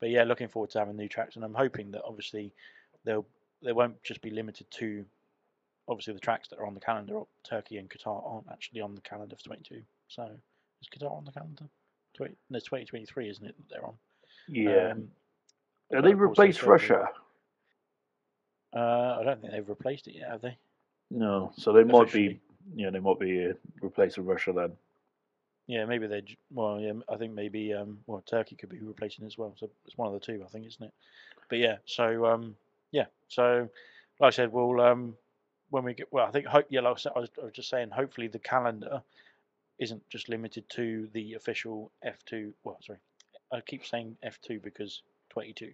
But 0.00 0.10
yeah, 0.10 0.24
looking 0.24 0.48
forward 0.48 0.70
to 0.70 0.78
having 0.78 0.96
new 0.96 1.08
tracks, 1.08 1.36
and 1.36 1.44
I'm 1.44 1.54
hoping 1.54 1.90
that 1.92 2.02
obviously 2.04 2.52
they'll 3.04 3.26
they 3.62 3.72
won't 3.72 4.02
just 4.02 4.22
be 4.22 4.30
limited 4.30 4.66
to 4.70 5.04
obviously 5.88 6.14
the 6.14 6.20
tracks 6.20 6.48
that 6.48 6.58
are 6.58 6.66
on 6.66 6.74
the 6.74 6.80
calendar. 6.80 7.20
Turkey 7.44 7.78
and 7.78 7.90
Qatar 7.90 8.22
aren't 8.24 8.50
actually 8.50 8.80
on 8.80 8.94
the 8.94 9.00
calendar 9.00 9.36
for 9.36 9.44
22. 9.44 9.82
So 10.08 10.28
is 10.80 10.88
Qatar 10.88 11.10
on 11.10 11.24
the 11.24 11.32
calendar? 11.32 11.64
20, 12.14 12.34
no, 12.50 12.56
it's 12.56 12.66
2023, 12.66 13.30
isn't 13.30 13.46
it? 13.46 13.54
That 13.56 13.68
they're 13.68 13.86
on. 13.86 13.94
Yeah. 14.48 14.92
Um, 14.92 15.08
Have 15.92 16.04
they 16.04 16.14
replaced 16.14 16.62
Russia? 16.62 17.08
Uh, 18.74 19.18
I 19.20 19.22
don't 19.24 19.40
think 19.40 19.52
they've 19.52 19.68
replaced 19.68 20.06
it 20.08 20.14
yet, 20.14 20.30
have 20.30 20.42
they? 20.42 20.56
No, 21.10 21.52
so 21.56 21.72
they 21.72 21.84
might 21.84 22.12
be. 22.12 22.40
Yeah, 22.74 22.90
they 22.90 23.00
might 23.00 23.18
be 23.18 23.46
uh, 23.46 23.52
replacing 23.80 24.24
Russia 24.24 24.52
then. 24.52 24.72
Yeah, 25.66 25.84
maybe 25.84 26.06
they. 26.06 26.22
Well, 26.52 26.80
yeah, 26.80 26.92
I 27.08 27.16
think 27.16 27.32
maybe. 27.32 27.74
Um, 27.74 27.98
well, 28.06 28.22
Turkey 28.26 28.54
could 28.54 28.68
be 28.68 28.78
replacing 28.80 29.26
as 29.26 29.36
well. 29.36 29.54
So 29.58 29.68
it's 29.86 29.98
one 29.98 30.06
of 30.06 30.14
the 30.14 30.20
two, 30.20 30.42
I 30.44 30.48
think, 30.48 30.66
isn't 30.66 30.82
it? 30.82 30.92
But 31.48 31.58
yeah, 31.58 31.76
so 31.84 32.26
um, 32.26 32.54
yeah, 32.92 33.06
so 33.28 33.68
like 34.20 34.28
I 34.28 34.30
said, 34.30 34.52
we'll 34.52 34.80
um, 34.80 35.16
when 35.70 35.82
we 35.82 35.94
get. 35.94 36.12
Well, 36.12 36.26
I 36.26 36.30
think 36.30 36.46
hope. 36.46 36.66
Yeah, 36.70 36.80
like 36.80 36.96
I, 36.96 37.00
said, 37.00 37.12
I 37.16 37.20
was, 37.20 37.30
I 37.40 37.44
was 37.46 37.54
just 37.54 37.70
saying. 37.70 37.90
Hopefully, 37.90 38.28
the 38.28 38.38
calendar 38.38 39.02
isn't 39.80 40.08
just 40.10 40.28
limited 40.28 40.68
to 40.70 41.08
the 41.12 41.34
official 41.34 41.90
F2. 42.06 42.52
Well, 42.62 42.78
sorry, 42.82 42.98
I 43.50 43.60
keep 43.60 43.86
saying 43.86 44.16
F2 44.24 44.62
because 44.62 45.02
22, 45.30 45.72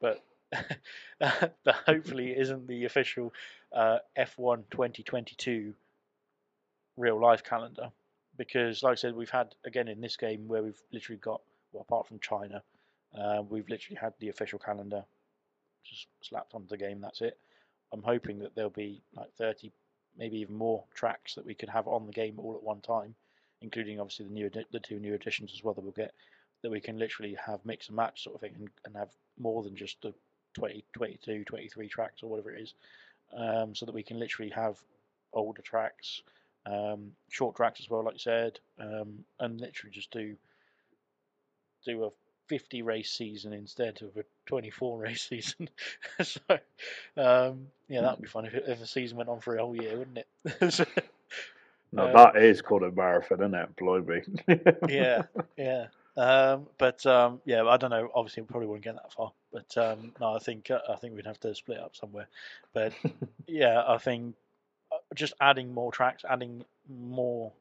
but 0.00 0.22
but 1.18 1.74
hopefully 1.86 2.30
isn't 2.36 2.66
the 2.66 2.84
official 2.84 3.32
uh, 3.72 3.98
F1 4.18 4.64
2022 4.70 5.74
real 6.96 7.20
life 7.20 7.42
calendar 7.42 7.90
because, 8.36 8.82
like 8.82 8.92
I 8.92 8.94
said, 8.96 9.14
we've 9.14 9.30
had 9.30 9.54
again 9.64 9.88
in 9.88 10.00
this 10.00 10.16
game 10.16 10.46
where 10.46 10.62
we've 10.62 10.80
literally 10.92 11.18
got, 11.18 11.40
well, 11.72 11.82
apart 11.82 12.06
from 12.06 12.18
China, 12.20 12.62
uh, 13.18 13.42
we've 13.48 13.68
literally 13.68 13.98
had 14.00 14.12
the 14.20 14.28
official 14.28 14.58
calendar 14.58 15.04
just 15.84 16.06
slapped 16.20 16.54
onto 16.54 16.68
the 16.68 16.76
game. 16.76 17.00
That's 17.00 17.20
it. 17.20 17.38
I'm 17.92 18.02
hoping 18.02 18.38
that 18.40 18.54
there'll 18.54 18.70
be 18.70 19.02
like 19.14 19.32
30, 19.36 19.70
maybe 20.16 20.38
even 20.38 20.54
more 20.54 20.84
tracks 20.94 21.34
that 21.34 21.44
we 21.44 21.54
could 21.54 21.68
have 21.68 21.88
on 21.88 22.06
the 22.06 22.12
game 22.12 22.38
all 22.38 22.54
at 22.54 22.62
one 22.62 22.80
time, 22.80 23.14
including 23.62 24.00
obviously 24.00 24.26
the 24.26 24.32
new 24.32 24.50
the 24.72 24.80
two 24.80 24.98
new 24.98 25.14
additions 25.14 25.52
as 25.54 25.62
well 25.62 25.74
that 25.74 25.82
we'll 25.82 25.92
get. 25.92 26.12
That 26.62 26.70
we 26.70 26.80
can 26.80 26.98
literally 26.98 27.36
have 27.44 27.64
mix 27.64 27.88
and 27.88 27.96
match 27.96 28.22
sort 28.22 28.36
of 28.36 28.40
thing 28.40 28.54
and, 28.56 28.70
and 28.84 28.96
have 28.96 29.08
more 29.38 29.62
than 29.64 29.74
just 29.74 30.00
the 30.02 30.14
20, 30.54 30.84
22, 30.92 31.44
23 31.44 31.88
tracks 31.88 32.22
or 32.22 32.30
whatever 32.30 32.54
it 32.54 32.62
is, 32.62 32.74
um, 33.36 33.74
so 33.74 33.86
that 33.86 33.94
we 33.94 34.02
can 34.02 34.18
literally 34.18 34.50
have 34.50 34.76
older 35.32 35.62
tracks, 35.62 36.22
um, 36.66 37.12
short 37.30 37.56
tracks 37.56 37.80
as 37.80 37.90
well, 37.90 38.04
like 38.04 38.14
you 38.14 38.20
said, 38.20 38.60
um, 38.78 39.24
and 39.40 39.60
literally 39.60 39.92
just 39.92 40.10
do 40.10 40.36
do 41.84 42.04
a 42.04 42.10
50 42.48 42.82
race 42.82 43.10
season 43.10 43.52
instead 43.52 44.02
of 44.02 44.16
a 44.16 44.24
24 44.46 44.98
race 45.00 45.28
season. 45.28 45.68
so, 46.22 46.40
um, 47.16 47.68
yeah, 47.88 48.02
that 48.02 48.12
would 48.12 48.22
be 48.22 48.28
fun 48.28 48.46
if, 48.46 48.54
if 48.54 48.78
the 48.78 48.86
season 48.86 49.16
went 49.16 49.28
on 49.28 49.40
for 49.40 49.56
a 49.56 49.60
whole 49.60 49.74
year, 49.74 49.96
wouldn't 49.96 50.18
it? 50.18 50.88
no, 51.92 52.06
um, 52.06 52.12
that 52.14 52.36
is 52.36 52.62
called 52.62 52.82
a 52.82 52.90
marathon, 52.90 53.40
isn't 53.40 53.54
it? 53.54 53.76
Blimey. 53.76 54.22
yeah, 54.88 55.22
yeah. 55.56 55.86
Um, 56.16 56.66
but 56.78 57.04
um, 57.06 57.40
yeah, 57.44 57.64
I 57.64 57.76
don't 57.76 57.90
know. 57.90 58.10
Obviously, 58.14 58.42
we 58.42 58.48
probably 58.48 58.68
wouldn't 58.68 58.84
get 58.84 58.94
that 58.94 59.12
far. 59.12 59.32
But 59.52 59.76
um, 59.76 60.12
no, 60.20 60.34
I 60.34 60.38
think 60.38 60.70
uh, 60.70 60.80
I 60.88 60.96
think 60.96 61.14
we'd 61.14 61.26
have 61.26 61.40
to 61.40 61.54
split 61.54 61.78
up 61.78 61.96
somewhere. 61.96 62.28
But 62.74 62.92
yeah, 63.46 63.82
I 63.86 63.98
think 63.98 64.34
uh, 64.90 64.96
just 65.14 65.34
adding 65.40 65.72
more 65.72 65.92
tracks, 65.92 66.24
adding 66.28 66.64
more 66.88 67.52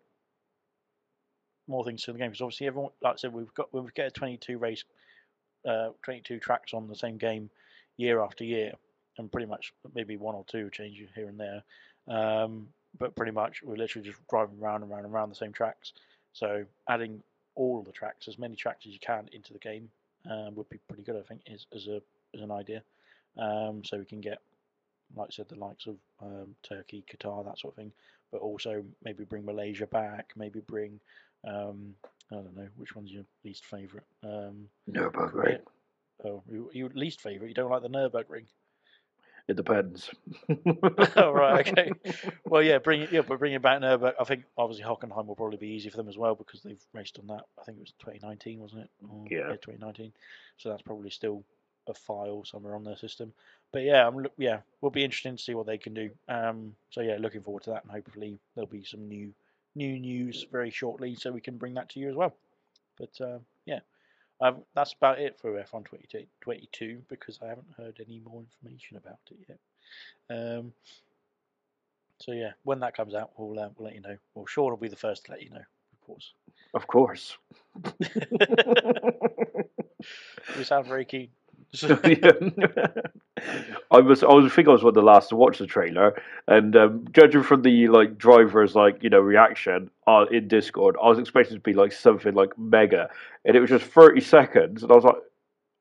more 1.67 1.86
things 1.86 2.04
to 2.04 2.12
the 2.12 2.17
game 2.17 2.30
because 2.30 2.41
obviously 2.41 2.67
everyone, 2.67 2.91
like 3.02 3.13
I 3.13 3.17
said, 3.17 3.34
we've 3.34 3.54
got 3.54 3.74
when 3.74 3.86
we 3.86 3.91
get 3.94 4.08
a 4.08 4.12
22 4.12 4.58
race, 4.58 4.84
uh, 5.67 5.89
22 6.04 6.39
tracks 6.39 6.74
on 6.74 6.88
the 6.88 6.96
same 6.96 7.17
game 7.17 7.50
year 7.98 8.22
after 8.22 8.44
year, 8.44 8.74
and 9.17 9.32
pretty 9.32 9.48
much 9.48 9.74
maybe 9.94 10.17
one 10.17 10.36
or 10.36 10.44
two 10.48 10.70
changes 10.72 11.10
here 11.15 11.28
and 11.28 11.39
there. 11.39 11.63
Um, 12.08 12.67
but 12.97 13.15
pretty 13.15 13.32
much 13.32 13.62
we're 13.63 13.75
literally 13.75 14.08
just 14.08 14.19
driving 14.30 14.58
around 14.62 14.84
and 14.84 14.91
around 14.91 15.06
and 15.06 15.13
around 15.13 15.30
the 15.30 15.36
same 15.36 15.54
tracks. 15.54 15.93
So 16.34 16.65
adding 16.88 17.21
all 17.56 17.82
the 17.82 17.91
tracks, 17.91 18.27
as 18.27 18.39
many 18.39 18.56
tracks 18.56 18.86
as 18.86 18.93
you 18.93 18.99
can 18.99 19.30
into 19.34 19.54
the 19.54 19.60
game, 19.60 19.89
um, 20.30 20.56
would 20.56 20.69
be 20.69 20.80
pretty 20.88 21.04
good. 21.04 21.15
I 21.15 21.27
think 21.27 21.41
is 21.45 21.65
as 21.73 21.88
a 21.88 22.01
as 22.34 22.41
an 22.41 22.51
idea. 22.51 22.84
Um, 23.38 23.84
so 23.84 23.97
we 23.97 24.06
can 24.06 24.21
get, 24.21 24.39
like 25.15 25.30
I 25.30 25.32
said, 25.32 25.49
the 25.49 25.56
likes 25.56 25.88
of 25.88 25.95
um, 26.21 26.56
Turkey, 26.63 27.04
Qatar, 27.12 27.45
that 27.45 27.60
sort 27.60 27.73
of 27.73 27.77
thing. 27.77 27.91
But 28.32 28.41
also 28.41 28.84
maybe 29.04 29.23
bring 29.23 29.45
Malaysia 29.45 29.88
back. 29.88 30.32
Maybe 30.38 30.62
bring, 30.62 30.99
um, 31.45 31.95
I 32.32 32.36
don't 32.36 32.56
know, 32.56 32.67
which 32.77 32.95
one's 32.95 33.12
your 33.12 33.25
least 33.43 33.65
favourite? 33.65 34.06
Um, 34.23 34.67
Nurburgring. 34.89 35.60
Oh, 36.23 36.43
your 36.71 36.89
least 36.89 37.21
favourite? 37.21 37.49
You 37.49 37.56
don't 37.56 37.71
like 37.71 37.82
the 37.82 37.89
Nurburgring? 37.89 38.45
It 39.47 39.56
depends. 39.56 40.10
oh, 41.17 41.32
right, 41.32 41.67
okay. 41.67 41.91
Well, 42.45 42.62
yeah, 42.62 42.77
bring 42.77 43.01
it, 43.01 43.12
yeah, 43.12 43.21
but 43.21 43.39
bring 43.39 43.54
it 43.54 43.62
back 43.62 43.82
now. 43.82 43.97
But 43.97 44.15
I 44.19 44.23
think 44.23 44.43
obviously 44.58 44.86
Hockenheim 44.86 45.25
will 45.25 45.36
probably 45.36 45.58
be 45.58 45.69
easy 45.69 45.89
for 45.89 45.97
them 45.97 46.10
as 46.10 46.17
well 46.17 46.36
because 46.36 46.62
they've 46.62 46.84
raced 46.93 47.17
on 47.19 47.27
that. 47.27 47.45
I 47.60 47.63
think 47.63 47.77
it 47.77 47.82
was 47.82 47.93
2019, 47.99 48.60
wasn't 48.60 48.84
it? 48.84 48.89
Or, 49.10 49.25
yeah. 49.30 49.49
yeah, 49.49 49.58
2019. 49.62 50.12
So 50.58 50.69
that's 50.69 50.82
probably 50.82 51.10
still 51.10 51.43
a 51.88 51.93
file 51.93 52.43
somewhere 52.45 52.75
on 52.75 52.84
their 52.84 52.97
system. 52.97 53.34
But 53.71 53.84
yeah, 53.84 54.08
I'm 54.08 54.25
yeah, 54.38 54.60
will 54.82 54.89
be 54.89 55.04
interesting 55.04 55.38
to 55.38 55.43
see 55.43 55.56
what 55.56 55.65
they 55.65 55.77
can 55.77 55.93
do. 55.93 56.10
Um, 56.27 56.75
so 56.89 57.01
yeah, 57.01 57.17
looking 57.19 57.41
forward 57.41 57.63
to 57.63 57.71
that, 57.71 57.84
and 57.84 57.91
hopefully 57.91 58.38
there'll 58.56 58.69
be 58.69 58.84
some 58.84 59.08
new 59.08 59.34
new 59.75 59.97
news 59.99 60.45
very 60.51 60.69
shortly, 60.69 61.15
so 61.15 61.32
we 61.32 61.41
can 61.41 61.58
bring 61.58 61.73
that 61.75 61.89
to 61.89 61.99
you 61.99 62.10
as 62.10 62.15
well. 62.15 62.36
But 62.97 63.21
uh, 63.21 63.39
yeah, 63.65 63.80
um, 64.41 64.63
that's 64.75 64.93
about 64.93 65.20
it 65.20 65.38
for 65.39 65.51
F1 65.53 65.86
22 66.41 67.01
because 67.09 67.39
I 67.43 67.47
haven't 67.47 67.68
heard 67.78 67.99
any 68.05 68.20
more 68.20 68.41
information 68.41 68.97
about 68.97 69.20
it 69.30 69.38
yet. 69.47 69.59
Um, 70.30 70.74
so 72.20 72.32
yeah, 72.32 72.51
when 72.63 72.80
that 72.82 72.95
comes 72.95 73.13
out, 73.16 73.32
we'll 73.38 73.59
uh, 73.59 73.70
we'll 73.78 73.86
let 73.86 73.95
you 73.95 74.01
know. 74.01 74.18
Well, 74.36 74.45
Sean 74.45 74.70
will 74.70 74.78
be 74.78 74.88
the 74.88 74.95
first 74.95 75.26
to 75.26 75.32
let 75.32 75.41
you 75.41 75.49
know, 75.49 75.57
of 75.57 76.01
course. 76.05 76.34
Of 76.74 76.88
course. 76.88 77.38
you 80.57 80.63
sound 80.63 80.88
very 80.88 81.05
keen. 81.05 81.30
So, 81.76 81.97
I 83.91 83.99
was 83.99 84.24
I 84.24 84.28
was 84.28 84.51
think 84.53 84.67
I 84.67 84.72
was 84.72 84.84
one 84.84 84.89
of 84.89 84.95
the 84.95 85.01
last 85.01 85.30
to 85.30 85.36
watch 85.38 85.57
the 85.57 85.65
trailer, 85.67 86.22
and 86.47 86.76
um, 86.76 87.05
judging 87.13 87.43
from 87.43 87.61
the 87.61 87.88
like 87.88 88.17
drivers 88.17 88.76
like 88.76 89.01
you 89.01 89.09
know 89.09 89.22
reaction 89.22 89.89
uh, 90.05 90.26
in 90.32 90.47
Discord, 90.49 90.97
I 91.01 91.07
was 91.07 91.17
expecting 91.17 91.55
it 91.55 91.59
to 91.59 91.63
be 91.63 91.74
like 91.74 91.93
something 91.93 92.34
like 92.34 92.57
mega, 92.57 93.09
and 93.45 93.55
it 93.55 93.61
was 93.61 93.69
just 93.69 93.86
thirty 93.86 94.19
seconds, 94.22 94.84
and 94.84 94.91
I 94.91 94.95
was 94.95 95.05
like, 95.05 95.15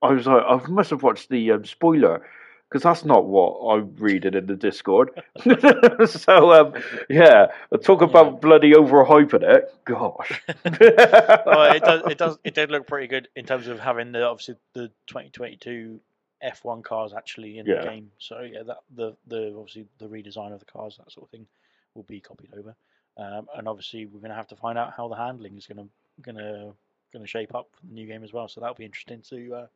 I 0.02 0.12
was 0.12 0.26
like, 0.26 0.44
I 0.46 0.66
must 0.68 0.90
have 0.90 1.02
watched 1.02 1.28
the 1.28 1.52
um, 1.52 1.64
spoiler 1.64 2.24
because 2.70 2.84
that's 2.84 3.04
not 3.04 3.26
what 3.26 3.58
I 3.74 3.78
read 3.78 4.00
reading 4.00 4.34
in 4.34 4.46
the 4.46 4.54
Discord. 4.54 5.10
so 6.06 6.52
um, 6.52 6.74
yeah, 7.08 7.48
talk 7.82 8.00
about 8.00 8.26
Yeah. 8.26 8.38
bloody 8.38 8.72
overhyping 8.72 9.42
it. 9.42 9.74
Gosh. 9.84 10.40
well, 10.64 11.74
it 11.74 11.82
does. 11.82 12.02
It 12.08 12.18
does. 12.18 12.38
It 12.44 12.54
did 12.54 12.70
look 12.70 12.86
pretty 12.86 13.08
good 13.08 13.26
in 13.34 13.44
terms 13.44 13.66
of 13.66 13.80
having 13.80 14.12
the 14.12 14.24
obviously 14.24 14.54
the 14.74 14.86
2022 15.08 15.98
F1 16.44 16.84
cars 16.84 17.12
actually 17.12 17.58
in 17.58 17.66
Yeah. 17.66 17.80
the 17.80 17.88
game. 17.88 18.12
So 18.18 18.40
yeah, 18.40 18.62
that 18.62 18.78
the 18.94 19.16
the 19.26 19.52
obviously 19.58 19.86
the 19.98 20.06
redesign 20.06 20.52
of 20.52 20.60
the 20.60 20.66
cars, 20.66 20.96
that 20.98 21.10
sort 21.10 21.26
of 21.26 21.30
thing, 21.30 21.46
will 21.94 22.04
be 22.04 22.20
copied 22.20 22.50
over. 22.56 22.76
Um, 23.18 23.48
and 23.56 23.66
obviously 23.66 24.06
we're 24.06 24.20
going 24.20 24.30
to 24.30 24.36
have 24.36 24.48
to 24.48 24.56
find 24.56 24.78
out 24.78 24.92
how 24.96 25.08
the 25.08 25.16
handling 25.16 25.56
is 25.56 25.66
going 25.66 25.78
to 25.78 25.88
going 26.22 26.36
to 26.36 26.72
going 27.12 27.24
to 27.24 27.26
shape 27.26 27.52
up 27.52 27.66
for 27.72 27.84
the 27.86 27.92
new 27.92 28.06
game 28.06 28.22
as 28.22 28.32
well. 28.32 28.46
So 28.46 28.60
that'll 28.60 28.76
be 28.76 28.84
interesting 28.84 29.22
to 29.30 29.54
uh, 29.54 29.66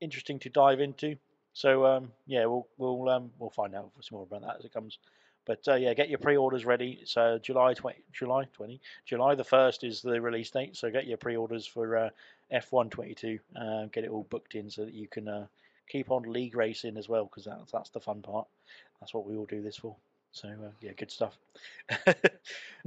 interesting 0.00 0.38
to 0.38 0.48
dive 0.48 0.80
into. 0.80 1.16
So 1.52 1.86
um, 1.86 2.12
yeah, 2.26 2.46
we'll 2.46 2.66
we'll 2.78 3.08
um, 3.08 3.30
we'll 3.38 3.50
find 3.50 3.74
out 3.74 3.90
some 4.00 4.16
more 4.16 4.22
about 4.24 4.42
that 4.42 4.56
as 4.58 4.64
it 4.64 4.72
comes. 4.72 4.98
But 5.46 5.66
uh, 5.66 5.74
yeah, 5.74 5.94
get 5.94 6.08
your 6.10 6.18
pre-orders 6.18 6.64
ready. 6.64 7.02
Uh, 7.16 7.38
July 7.38 7.74
twenty, 7.74 8.04
July 8.12 8.44
twenty, 8.52 8.80
July 9.04 9.34
the 9.34 9.44
first 9.44 9.84
is 9.84 10.02
the 10.02 10.20
release 10.20 10.50
date. 10.50 10.76
So 10.76 10.90
get 10.90 11.06
your 11.06 11.16
pre-orders 11.16 11.66
for 11.66 11.96
uh, 11.96 12.10
F1 12.52 12.90
22. 12.90 13.38
Uh, 13.56 13.86
get 13.86 14.04
it 14.04 14.10
all 14.10 14.26
booked 14.30 14.54
in 14.54 14.70
so 14.70 14.84
that 14.84 14.94
you 14.94 15.08
can 15.08 15.28
uh, 15.28 15.46
keep 15.88 16.10
on 16.10 16.22
league 16.22 16.56
racing 16.56 16.96
as 16.96 17.08
well 17.08 17.24
because 17.24 17.44
that's 17.44 17.72
that's 17.72 17.90
the 17.90 18.00
fun 18.00 18.22
part. 18.22 18.46
That's 19.00 19.14
what 19.14 19.26
we 19.26 19.36
all 19.36 19.46
do 19.46 19.62
this 19.62 19.76
for. 19.76 19.96
So 20.32 20.48
uh, 20.48 20.70
yeah, 20.80 20.92
good 20.96 21.10
stuff. 21.10 21.36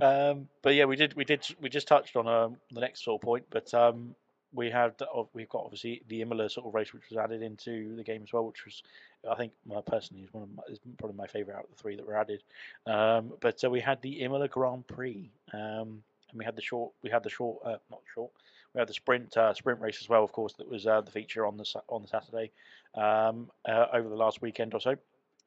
um, 0.02 0.48
but 0.62 0.76
yeah, 0.76 0.86
we 0.86 0.96
did 0.96 1.14
we 1.16 1.26
did 1.26 1.46
we 1.60 1.70
just 1.70 1.88
touched 1.88 2.16
on 2.16 2.28
um, 2.28 2.58
the 2.72 2.82
next 2.82 3.04
sort 3.04 3.22
of 3.22 3.26
point, 3.26 3.46
but 3.50 3.74
um, 3.74 4.16
we 4.54 4.70
had 4.70 4.94
we've 5.34 5.50
got 5.50 5.64
obviously 5.64 6.02
the 6.08 6.22
Imola 6.22 6.50
sort 6.50 6.68
of 6.68 6.74
race 6.74 6.94
which 6.94 7.10
was 7.10 7.18
added 7.18 7.42
into 7.42 7.96
the 7.96 8.04
game 8.04 8.22
as 8.24 8.34
well, 8.34 8.46
which 8.46 8.66
was 8.66 8.84
I 9.30 9.36
think 9.36 9.52
my 9.66 9.82
personally 9.82 10.24
is 10.24 10.34
one 10.34 10.44
of 10.44 10.50
my, 10.56 10.64
is 10.70 10.80
probably 10.98 11.18
my 11.18 11.28
favourite 11.28 11.58
out 11.58 11.66
of 11.66 11.70
the 11.72 11.82
three 11.82 11.96
that 11.96 12.06
were 12.06 12.18
added. 12.18 12.44
Um, 12.86 13.34
but 13.40 13.64
uh, 13.64 13.70
we 13.70 13.80
had 13.80 14.02
the 14.02 14.22
Imola 14.22 14.48
Grand 14.48 14.88
Prix, 14.88 15.32
um, 15.54 16.04
and 16.30 16.38
we 16.38 16.46
had 16.46 16.56
the 16.56 16.62
short 16.62 16.92
we 17.02 17.10
had 17.10 17.24
the 17.24 17.30
short 17.30 17.60
uh, 17.66 17.78
not 17.90 18.02
short 18.14 18.32
we 18.74 18.80
had 18.80 18.88
the 18.88 18.94
sprint 18.94 19.36
uh, 19.38 19.54
sprint 19.54 19.80
race 19.80 20.00
as 20.02 20.10
well, 20.10 20.24
of 20.24 20.32
course, 20.32 20.54
that 20.54 20.70
was 20.70 20.88
uh, 20.88 21.02
the 21.02 21.12
feature 21.12 21.46
on 21.46 21.58
the 21.58 21.66
on 21.90 22.02
the 22.02 22.08
Saturday 22.08 22.52
um, 22.96 23.50
uh, 23.68 23.88
over 23.94 24.10
the 24.10 24.16
last 24.16 24.42
weekend 24.42 24.74
or 24.74 24.82
so. 24.82 24.96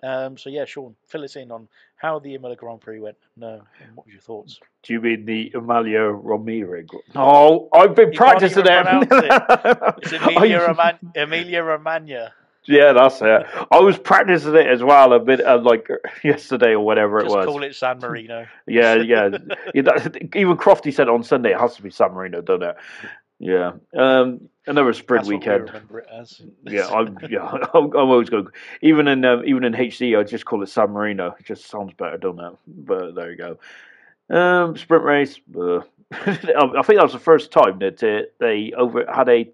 Um, 0.02 0.36
so 0.36 0.50
yeah, 0.50 0.64
Sean, 0.66 0.94
fill 1.08 1.24
us 1.24 1.36
in 1.36 1.50
on 1.50 1.68
how 1.96 2.18
the 2.18 2.34
Imola 2.34 2.54
Grand 2.56 2.80
Prix 2.80 3.00
went. 3.00 3.16
No, 3.36 3.62
and 3.82 3.96
what 3.96 4.06
was 4.06 4.12
your 4.12 4.20
thoughts? 4.22 4.60
Do 4.82 4.92
you 4.92 5.00
mean 5.00 5.24
the 5.24 5.52
Amalia 5.54 6.00
Romero? 6.02 6.82
No, 7.14 7.68
I've 7.72 7.94
been 7.94 8.12
You 8.12 8.18
practicing 8.18 8.66
even 8.66 8.86
it. 9.02 9.08
It's 10.02 10.12
Emilia, 10.12 10.58
I- 10.58 10.66
Roman- 10.66 11.12
Emilia 11.14 11.62
Romagna. 11.62 12.32
Yeah, 12.68 12.94
that's 12.94 13.22
it. 13.22 13.46
I 13.70 13.78
was 13.78 13.96
practicing 13.96 14.56
it 14.56 14.66
as 14.66 14.82
well 14.82 15.12
a 15.12 15.20
bit, 15.20 15.40
uh, 15.40 15.60
like 15.62 15.88
yesterday 16.24 16.72
or 16.72 16.80
whatever 16.80 17.20
Just 17.22 17.32
it 17.32 17.38
was. 17.38 17.46
call 17.46 17.62
it 17.62 17.74
San 17.76 18.00
Marino. 18.00 18.46
Yeah, 18.66 18.96
yeah. 18.96 19.28
even 20.34 20.56
Crofty 20.56 20.92
said 20.92 21.08
on 21.08 21.22
Sunday 21.22 21.52
it 21.52 21.60
has 21.60 21.76
to 21.76 21.82
be 21.82 21.90
San 21.90 22.12
Marino, 22.12 22.40
doesn't 22.42 22.64
it? 22.64 22.76
Yeah. 23.38 23.72
Um, 23.96 24.48
another 24.66 24.92
sprint 24.92 25.22
That's 25.22 25.28
we 25.28 25.36
weekend. 25.36 25.70
as. 26.12 26.40
Yeah, 26.64 26.88
I'm 26.88 27.18
yeah, 27.28 27.44
I'm, 27.74 27.84
I'm 27.84 28.10
always 28.10 28.30
going. 28.30 28.48
Even 28.82 29.08
in 29.08 29.24
um, 29.24 29.42
even 29.44 29.64
in 29.64 29.72
HD, 29.72 30.18
I 30.18 30.22
just 30.22 30.44
call 30.44 30.62
it 30.62 30.68
San 30.68 30.90
Marino. 30.90 31.34
It 31.38 31.44
just 31.44 31.66
sounds 31.66 31.92
better, 31.94 32.18
don't 32.18 32.40
it? 32.40 32.52
But 32.66 33.14
there 33.14 33.30
you 33.30 33.36
go. 33.36 33.58
Um, 34.34 34.76
sprint 34.76 35.04
race. 35.04 35.38
Uh, 35.56 35.80
I 36.12 36.82
think 36.82 36.98
that 36.98 37.02
was 37.02 37.12
the 37.12 37.18
first 37.18 37.50
time 37.50 37.78
that 37.80 38.02
uh, 38.02 38.22
they 38.38 38.72
over 38.76 39.04
had 39.12 39.28
a 39.28 39.50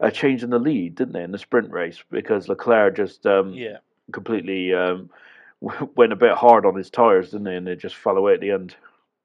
a 0.00 0.10
change 0.10 0.44
in 0.44 0.50
the 0.50 0.58
lead, 0.58 0.94
didn't 0.94 1.14
they, 1.14 1.22
in 1.22 1.32
the 1.32 1.38
sprint 1.38 1.70
race 1.70 2.02
because 2.10 2.48
Leclerc 2.48 2.96
just 2.96 3.26
um, 3.26 3.52
yeah, 3.52 3.78
completely 4.12 4.72
um, 4.72 5.10
went 5.96 6.12
a 6.12 6.16
bit 6.16 6.32
hard 6.32 6.64
on 6.66 6.76
his 6.76 6.90
tires, 6.90 7.30
didn't 7.30 7.44
they, 7.44 7.56
and 7.56 7.66
they 7.66 7.74
just 7.74 7.96
fell 7.96 8.16
away 8.16 8.34
at 8.34 8.40
the 8.40 8.52
end. 8.52 8.76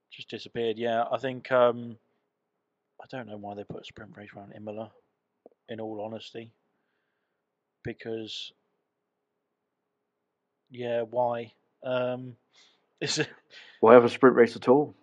just 0.09 0.29
disappeared. 0.29 0.77
Yeah, 0.77 1.03
I 1.11 1.17
think 1.17 1.51
um, 1.51 1.97
I 3.03 3.05
don't 3.09 3.27
know 3.27 3.37
why 3.37 3.55
they 3.55 3.65
put 3.65 3.81
a 3.81 3.85
sprint 3.85 4.15
race 4.15 4.29
around 4.35 4.53
Imola. 4.55 4.91
In 5.69 5.79
all 5.79 6.01
honesty, 6.01 6.51
because 7.83 8.51
yeah, 10.69 11.03
why? 11.03 11.53
Um, 11.83 12.35
is 13.01 13.19
it, 13.19 13.29
Why 13.79 13.93
have 13.93 14.03
a 14.03 14.09
sprint 14.09 14.35
race 14.35 14.55
at 14.55 14.67
all? 14.67 14.93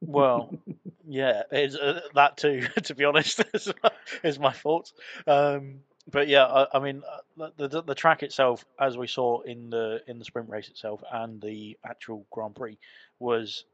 well, 0.00 0.50
yeah, 1.06 1.42
it's 1.50 1.76
uh, 1.76 2.00
that 2.14 2.38
too. 2.38 2.66
To 2.84 2.94
be 2.94 3.04
honest, 3.04 3.42
is 3.52 3.72
my, 3.82 3.90
is 4.24 4.38
my 4.38 4.52
fault. 4.52 4.92
Um, 5.26 5.80
but 6.10 6.28
yeah, 6.28 6.44
I, 6.44 6.78
I 6.78 6.80
mean, 6.80 7.02
uh, 7.38 7.50
the, 7.56 7.68
the 7.68 7.82
the 7.82 7.94
track 7.94 8.22
itself, 8.22 8.64
as 8.80 8.96
we 8.96 9.06
saw 9.06 9.40
in 9.42 9.68
the 9.70 10.00
in 10.06 10.18
the 10.18 10.24
sprint 10.24 10.48
race 10.48 10.68
itself 10.68 11.02
and 11.12 11.40
the 11.40 11.76
actual 11.84 12.26
Grand 12.30 12.54
Prix, 12.54 12.78
was 13.18 13.64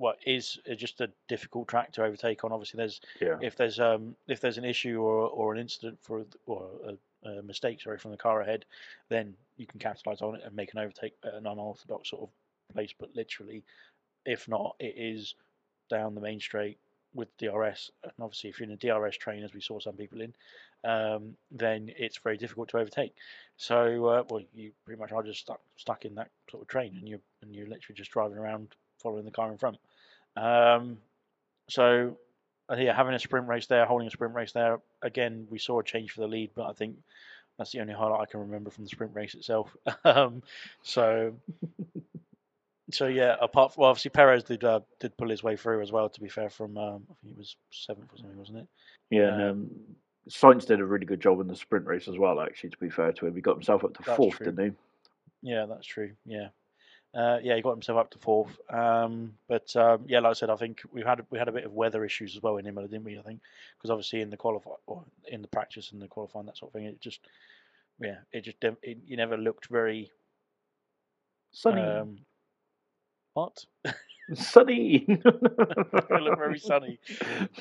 what 0.00 0.18
is 0.24 0.58
uh, 0.70 0.74
just 0.74 1.02
a 1.02 1.10
difficult 1.28 1.68
track 1.68 1.92
to 1.92 2.02
overtake 2.02 2.42
on. 2.42 2.52
Obviously, 2.52 2.78
there's 2.78 3.02
Yeah. 3.20 3.38
if 3.42 3.54
there's 3.54 3.78
um 3.78 4.16
if 4.26 4.40
there's 4.40 4.56
an 4.56 4.64
issue 4.64 5.02
or 5.02 5.28
or 5.28 5.52
an 5.52 5.60
incident 5.60 5.98
for 6.00 6.24
or 6.46 6.70
a, 6.86 7.28
a 7.28 7.42
mistake 7.42 7.82
sorry 7.82 7.98
from 7.98 8.10
the 8.10 8.16
car 8.16 8.40
ahead, 8.40 8.64
then 9.10 9.36
you 9.58 9.66
can 9.66 9.78
capitalize 9.78 10.22
on 10.22 10.36
it 10.36 10.42
and 10.42 10.56
make 10.56 10.72
an 10.72 10.78
overtake 10.78 11.14
at 11.22 11.34
an 11.34 11.46
unorthodox 11.46 12.08
sort 12.08 12.22
of 12.22 12.74
place. 12.74 12.94
But 12.98 13.14
literally, 13.14 13.62
if 14.24 14.48
not, 14.48 14.74
it 14.80 14.94
is 14.96 15.34
down 15.90 16.14
the 16.14 16.20
main 16.22 16.40
straight 16.40 16.78
with 17.12 17.36
DRS. 17.36 17.90
And 18.02 18.12
obviously, 18.20 18.48
if 18.48 18.58
you're 18.58 18.70
in 18.70 18.72
a 18.72 18.76
DRS 18.78 19.18
train, 19.18 19.44
as 19.44 19.52
we 19.52 19.60
saw 19.60 19.80
some 19.80 19.96
people 19.96 20.22
in, 20.22 20.32
um, 20.82 21.36
then 21.50 21.92
it's 21.98 22.16
very 22.16 22.38
difficult 22.38 22.70
to 22.70 22.78
overtake. 22.78 23.14
So, 23.58 24.06
uh, 24.06 24.24
well, 24.30 24.42
you 24.54 24.72
pretty 24.86 24.98
much 24.98 25.12
are 25.12 25.22
just 25.22 25.40
stuck 25.40 25.60
stuck 25.76 26.06
in 26.06 26.14
that 26.14 26.30
sort 26.50 26.62
of 26.62 26.68
train, 26.68 26.96
and 26.96 27.06
you're 27.06 27.20
and 27.42 27.54
you're 27.54 27.66
literally 27.66 27.96
just 27.96 28.12
driving 28.12 28.38
around 28.38 28.68
following 29.02 29.24
the 29.24 29.30
car 29.30 29.50
in 29.50 29.58
front. 29.58 29.78
Um, 30.36 30.98
so, 31.68 32.16
uh, 32.70 32.76
yeah, 32.76 32.94
having 32.94 33.14
a 33.14 33.18
sprint 33.18 33.48
race 33.48 33.66
there, 33.66 33.84
holding 33.86 34.08
a 34.08 34.10
sprint 34.10 34.34
race 34.34 34.52
there, 34.52 34.80
again, 35.02 35.46
we 35.50 35.58
saw 35.58 35.80
a 35.80 35.84
change 35.84 36.12
for 36.12 36.20
the 36.20 36.26
lead, 36.26 36.50
but 36.54 36.66
I 36.66 36.72
think 36.72 36.96
that's 37.58 37.72
the 37.72 37.80
only 37.80 37.94
highlight 37.94 38.22
I 38.22 38.30
can 38.30 38.40
remember 38.40 38.70
from 38.70 38.84
the 38.84 38.90
sprint 38.90 39.14
race 39.14 39.34
itself. 39.34 39.76
um, 40.04 40.42
so, 40.82 41.34
so 42.90 43.06
yeah, 43.06 43.36
apart 43.40 43.74
from 43.74 43.82
well, 43.82 43.90
obviously 43.90 44.10
Perez 44.10 44.44
did 44.44 44.64
uh, 44.64 44.80
did 44.98 45.16
pull 45.16 45.28
his 45.28 45.42
way 45.42 45.56
through 45.56 45.82
as 45.82 45.92
well. 45.92 46.08
To 46.08 46.20
be 46.20 46.28
fair, 46.28 46.48
from 46.48 46.78
um, 46.78 47.02
I 47.10 47.14
think 47.20 47.34
he 47.34 47.38
was 47.38 47.56
seventh 47.70 48.12
or 48.12 48.16
something, 48.16 48.38
wasn't 48.38 48.58
it? 48.58 48.66
Yeah, 49.10 49.34
and 49.34 49.42
um, 49.42 49.70
Sainz 50.30 50.66
did 50.66 50.80
a 50.80 50.84
really 50.84 51.06
good 51.06 51.20
job 51.20 51.40
in 51.40 51.48
the 51.48 51.56
sprint 51.56 51.86
race 51.86 52.08
as 52.08 52.18
well. 52.18 52.40
Actually, 52.40 52.70
to 52.70 52.78
be 52.78 52.90
fair 52.90 53.12
to 53.12 53.26
him, 53.26 53.34
he 53.34 53.40
got 53.40 53.56
himself 53.56 53.84
up 53.84 53.94
to 53.94 54.02
fourth, 54.02 54.36
true. 54.36 54.46
didn't 54.46 54.64
he? 54.64 55.50
Yeah, 55.50 55.66
that's 55.66 55.86
true. 55.86 56.12
Yeah, 56.24 56.48
uh, 57.14 57.38
yeah, 57.42 57.56
he 57.56 57.62
got 57.62 57.72
himself 57.72 57.98
up 57.98 58.10
to 58.10 58.18
fourth. 58.18 58.60
Um, 58.72 59.34
but 59.48 59.74
um, 59.76 60.04
yeah, 60.06 60.20
like 60.20 60.30
I 60.30 60.34
said, 60.34 60.50
I 60.50 60.56
think 60.56 60.82
we 60.92 61.02
had 61.02 61.24
we 61.30 61.38
had 61.38 61.48
a 61.48 61.52
bit 61.52 61.64
of 61.64 61.72
weather 61.72 62.04
issues 62.04 62.36
as 62.36 62.42
well 62.42 62.56
in 62.56 62.66
Imola, 62.66 62.88
didn't 62.88 63.04
we? 63.04 63.18
I 63.18 63.22
think 63.22 63.40
because 63.76 63.90
obviously 63.90 64.20
in 64.20 64.30
the 64.30 64.36
qualify 64.36 64.70
or 64.86 65.04
in 65.26 65.42
the 65.42 65.48
practice 65.48 65.90
and 65.92 66.00
the 66.00 66.08
qualifying 66.08 66.46
that 66.46 66.56
sort 66.56 66.70
of 66.70 66.74
thing, 66.74 66.84
it 66.84 67.00
just 67.00 67.20
yeah, 68.00 68.16
it 68.32 68.42
just 68.42 68.56
it, 68.62 68.98
you 69.06 69.16
never 69.16 69.36
looked 69.36 69.68
very? 69.68 70.10
Sunny, 71.52 71.82
um, 71.82 72.18
what? 73.34 73.64
sunny. 74.34 75.04
it 75.08 76.22
looked 76.22 76.38
very 76.38 76.60
sunny, 76.60 77.00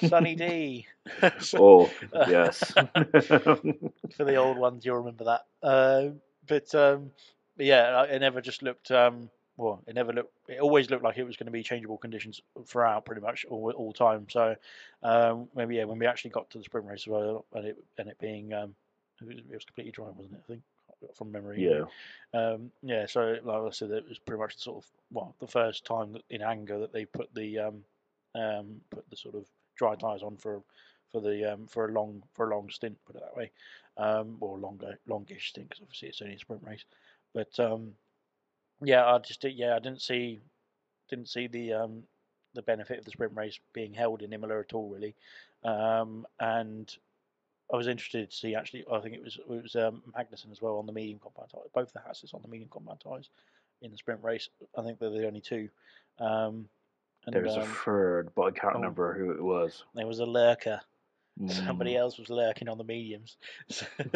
sunny 0.07 0.35
D. 0.35 0.85
oh 1.55 1.89
yes. 2.27 2.71
for 2.71 4.25
the 4.25 4.35
old 4.35 4.57
ones, 4.57 4.85
you'll 4.85 4.97
remember 4.97 5.23
that. 5.23 5.45
Uh, 5.63 6.09
but, 6.47 6.73
um, 6.75 7.11
but 7.57 7.65
yeah, 7.65 8.03
it 8.03 8.19
never 8.19 8.41
just 8.41 8.61
looked. 8.61 8.91
Um, 8.91 9.31
well, 9.60 9.82
it 9.88 9.93
never 9.93 10.14
looked. 10.14 10.34
It 10.47 10.62
always 10.62 10.89
looked 10.89 11.03
like 11.03 11.18
it 11.18 11.26
was 11.26 11.36
going 11.36 11.47
to 11.47 11.51
be 11.51 11.64
changeable 11.64 11.97
conditions 11.97 12.39
throughout, 12.66 13.03
pretty 13.03 13.20
much 13.20 13.45
all 13.49 13.72
all 13.72 13.91
time. 13.91 14.26
So 14.30 14.55
um, 15.03 15.49
maybe 15.53 15.76
yeah, 15.76 15.84
when 15.84 15.99
we 15.99 16.05
actually 16.05 16.32
got 16.32 16.49
to 16.51 16.60
the 16.60 16.64
sprint 16.64 16.88
race, 16.88 17.05
well, 17.05 17.45
and 17.53 17.66
it 17.66 17.78
and 17.97 18.07
it 18.07 18.18
being 18.20 18.53
um, 18.53 18.74
it 19.20 19.28
was, 19.28 19.38
it 19.38 19.53
was 19.53 19.66
completely 19.66 19.91
dry, 19.91 20.05
wasn't 20.05 20.36
it? 20.36 20.41
I 20.45 20.47
think 20.47 20.62
from 21.14 21.32
memory. 21.34 21.62
yeah, 21.62 21.84
Um, 22.34 22.72
yeah, 22.84 23.05
so 23.05 23.36
like 23.43 23.62
I 23.62 23.70
said, 23.72 23.91
it 23.91 24.07
was 24.07 24.18
pretty 24.18 24.39
much 24.39 24.55
the 24.55 24.62
sort 24.62 24.78
of 24.78 24.89
well, 25.12 25.36
the 25.41 25.47
first 25.47 25.84
time 25.84 26.14
that, 26.14 26.24
in 26.30 26.41
anger 26.41 26.80
that 26.80 26.93
they 26.93 27.03
put 27.03 27.34
the 27.36 27.60
um, 27.60 27.84
um, 28.36 28.80
put 28.89 29.10
the 29.10 29.18
sort 29.18 29.36
of 29.36 29.45
dry 29.76 29.95
tires 29.95 30.24
on 30.24 30.38
for 30.38 30.62
for 31.12 31.20
the 31.20 31.53
um, 31.53 31.68
for 31.68 31.86
a 31.86 31.91
long 31.91 32.24
for 32.32 32.49
a 32.49 32.55
long 32.55 32.70
stint, 32.70 32.97
put 33.05 33.18
it 33.18 33.24
that 33.24 33.36
way, 33.36 33.51
um, 33.97 34.38
or 34.39 34.57
longer 34.57 34.97
longish 35.05 35.49
stint 35.49 35.68
because 35.68 35.82
obviously 35.82 36.07
it's 36.07 36.22
only 36.22 36.36
a 36.36 36.39
sprint 36.39 36.64
race. 36.66 36.86
But 37.34 37.60
um, 37.60 37.91
yeah, 38.84 39.05
I 39.05 39.17
just 39.19 39.43
yeah 39.43 39.75
I 39.75 39.80
didn't 39.80 40.01
see 40.01 40.39
didn't 41.09 41.30
see 41.30 41.47
the 41.47 41.73
um, 41.73 42.03
the 42.53 42.61
benefit 42.61 42.99
of 42.99 43.05
the 43.05 43.11
sprint 43.11 43.36
race 43.36 43.59
being 43.73 43.93
held 43.93 44.21
in 44.21 44.34
Imola 44.34 44.59
at 44.59 44.73
all 44.73 44.89
really, 44.89 45.15
um, 45.63 46.25
and 46.39 46.95
I 47.71 47.77
was 47.77 47.88
interested 47.88 48.30
to 48.30 48.36
see 48.36 48.55
actually. 48.55 48.86
I 48.91 48.99
think 48.99 49.15
it 49.15 49.23
was 49.23 49.38
it 49.38 49.63
was 49.63 49.75
um, 49.75 50.01
Magnussen 50.17 50.51
as 50.51 50.61
well 50.61 50.77
on 50.77 50.86
the 50.86 50.91
medium 50.93 51.19
compound 51.19 51.49
tires. 51.51 51.69
Both 51.73 51.93
the 51.93 52.01
Hasses 52.05 52.34
on 52.34 52.41
the 52.41 52.47
medium 52.47 52.69
compound 52.71 52.99
tires 53.01 53.30
in 53.82 53.91
the 53.91 53.97
sprint 53.97 54.23
race. 54.23 54.49
I 54.77 54.82
think 54.82 54.99
they're 54.99 55.09
the 55.09 55.27
only 55.27 55.41
two. 55.41 55.69
Um, 56.19 56.67
and, 57.25 57.36
There's 57.36 57.55
a 57.55 57.61
um, 57.61 57.67
third, 57.86 58.30
but 58.36 58.43
I 58.43 58.51
can't 58.51 58.75
oh. 58.75 58.80
remember 58.80 59.13
who 59.13 59.32
it 59.32 59.43
was. 59.43 59.84
there 59.93 60.07
was 60.07 60.19
a 60.19 60.25
lurker. 60.25 60.82
Somebody 61.47 61.93
Mm. 61.93 61.99
else 61.99 62.17
was 62.17 62.30
lurking 62.30 62.67
on 62.67 62.77
the 62.77 62.84
mediums. 62.84 63.38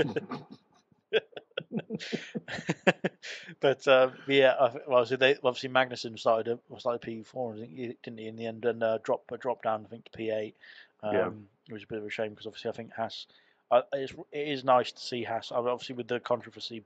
but 3.60 3.88
um, 3.88 4.14
yeah, 4.28 4.54
I, 4.60 4.72
well, 4.88 5.06
so 5.06 5.16
they 5.16 5.36
obviously 5.44 5.70
Magnussen 5.70 6.18
started 6.20 6.60
started 6.78 7.02
P 7.02 7.24
four, 7.24 7.54
I 7.54 7.60
think, 7.60 7.76
didn't 8.04 8.20
he? 8.20 8.28
In 8.28 8.36
the 8.36 8.46
end, 8.46 8.66
and 8.66 8.84
uh, 8.84 9.00
drop 9.04 9.24
a 9.32 9.38
drop 9.38 9.64
down, 9.64 9.86
I 9.86 9.90
think, 9.90 10.06
to 10.06 10.12
P 10.12 10.30
eight. 10.30 10.56
Um, 11.02 11.14
Yeah. 11.14 11.30
It 11.70 11.74
was 11.74 11.84
a 11.84 11.88
bit 11.88 12.00
of 12.00 12.06
a 12.06 12.10
shame 12.10 12.32
because 12.32 12.48
obviously 12.48 12.70
I 12.70 12.74
think 12.74 12.94
Haas. 12.94 13.28
Uh, 13.72 13.82
it's, 13.94 14.14
it 14.32 14.48
is 14.48 14.64
nice 14.64 14.92
to 14.92 15.02
see 15.02 15.24
Haas. 15.24 15.52
Obviously 15.52 15.96
with 15.96 16.08
the 16.08 16.20
controversy 16.20 16.84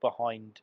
behind 0.00 0.60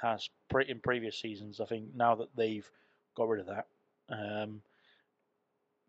Haas 0.00 0.28
in 0.68 0.80
previous 0.80 1.18
seasons, 1.18 1.60
I 1.60 1.64
think 1.64 1.94
now 1.94 2.16
that 2.16 2.28
they've 2.36 2.68
got 3.14 3.28
rid 3.28 3.40
of 3.40 3.46
that, 3.46 3.66
um, 4.08 4.62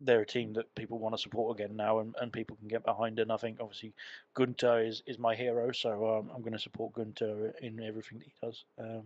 they're 0.00 0.20
a 0.20 0.26
team 0.26 0.52
that 0.54 0.74
people 0.74 0.98
want 0.98 1.14
to 1.14 1.20
support 1.22 1.58
again 1.58 1.76
now, 1.76 2.00
and, 2.00 2.14
and 2.20 2.32
people 2.32 2.56
can 2.56 2.68
get 2.68 2.84
behind. 2.84 3.18
And 3.18 3.32
I 3.32 3.36
think 3.36 3.58
obviously 3.60 3.92
Gunter 4.34 4.80
is, 4.80 5.02
is 5.06 5.18
my 5.18 5.34
hero, 5.34 5.72
so 5.72 6.18
um, 6.18 6.30
I'm 6.34 6.42
going 6.42 6.52
to 6.52 6.58
support 6.58 6.94
Gunter 6.94 7.54
in 7.60 7.80
everything 7.82 8.18
that 8.18 8.26
he 8.26 8.46
does. 8.46 8.64
Um, 8.78 9.04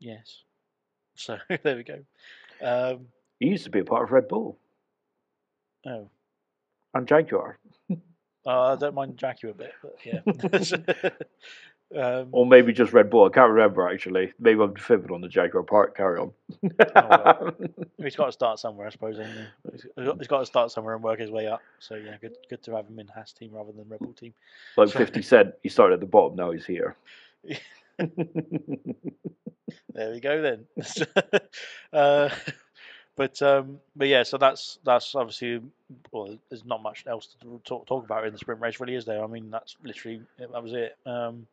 yes, 0.00 0.42
so 1.14 1.38
there 1.62 1.76
we 1.76 1.84
go. 1.84 1.98
Um, 2.62 3.08
He 3.38 3.48
used 3.48 3.64
to 3.64 3.70
be 3.70 3.80
a 3.80 3.84
part 3.84 4.04
of 4.04 4.12
Red 4.12 4.28
Bull 4.28 4.56
oh, 5.86 6.08
and 6.94 7.06
Jaguar, 7.06 7.58
uh, 8.46 8.72
I 8.72 8.76
don't 8.76 8.94
mind 8.94 9.18
Jackie 9.18 9.48
a 9.48 9.54
bit, 9.54 9.72
but 9.82 9.96
yeah. 10.04 10.20
um, 11.96 12.28
or 12.32 12.46
maybe 12.46 12.72
just 12.72 12.92
Red 12.92 13.10
Bull. 13.10 13.24
I 13.26 13.30
can't 13.30 13.50
remember 13.50 13.88
actually. 13.88 14.32
Maybe 14.38 14.60
I'm 14.60 14.74
fibbing 14.74 15.10
on 15.10 15.20
the 15.20 15.28
Jaguar 15.28 15.62
part. 15.62 15.96
Carry 15.96 16.18
on. 16.18 16.32
well. 16.94 17.54
he's 17.98 18.16
got 18.16 18.26
to 18.26 18.32
start 18.32 18.58
somewhere, 18.58 18.86
I 18.86 18.90
suppose. 18.90 19.16
he? 19.18 19.24
He's 19.72 20.26
got- 20.28 20.40
to 20.40 20.46
start 20.46 20.70
somewhere 20.70 20.94
and 20.94 21.02
work 21.04 21.20
his 21.20 21.30
way 21.30 21.46
up. 21.46 21.60
So 21.78 21.94
yeah, 21.94 22.16
good 22.20 22.36
good 22.48 22.62
to 22.64 22.76
have 22.76 22.86
him 22.86 22.98
in 22.98 23.08
Haas 23.08 23.32
team 23.32 23.50
rather 23.52 23.72
than 23.72 23.88
Red 23.88 24.00
Bull 24.00 24.12
team. 24.12 24.34
like 24.76 24.88
So- 24.88 24.98
50 24.98 25.22
Cent, 25.22 25.54
he 25.62 25.68
started 25.68 25.94
at 25.94 26.00
the 26.00 26.06
bottom. 26.06 26.36
Now 26.36 26.50
he's 26.50 26.66
here. 26.66 26.96
There 29.94 30.10
we 30.10 30.20
go 30.20 30.40
then. 30.42 30.66
uh, 31.92 32.30
but 33.16 33.42
um, 33.42 33.78
but 33.94 34.08
yeah, 34.08 34.22
so 34.22 34.38
that's 34.38 34.78
that's 34.84 35.14
obviously 35.14 35.60
well, 36.10 36.38
there's 36.48 36.64
not 36.64 36.82
much 36.82 37.04
else 37.06 37.28
to 37.40 37.60
talk, 37.64 37.86
talk 37.86 38.04
about 38.04 38.26
in 38.26 38.32
the 38.32 38.38
sprint 38.38 38.60
race, 38.60 38.80
really, 38.80 38.94
is 38.94 39.04
there? 39.04 39.22
I 39.22 39.26
mean, 39.26 39.50
that's 39.50 39.76
literally 39.84 40.22
that 40.38 40.62
was 40.62 40.72
it. 40.72 40.96
Um, 41.04 41.46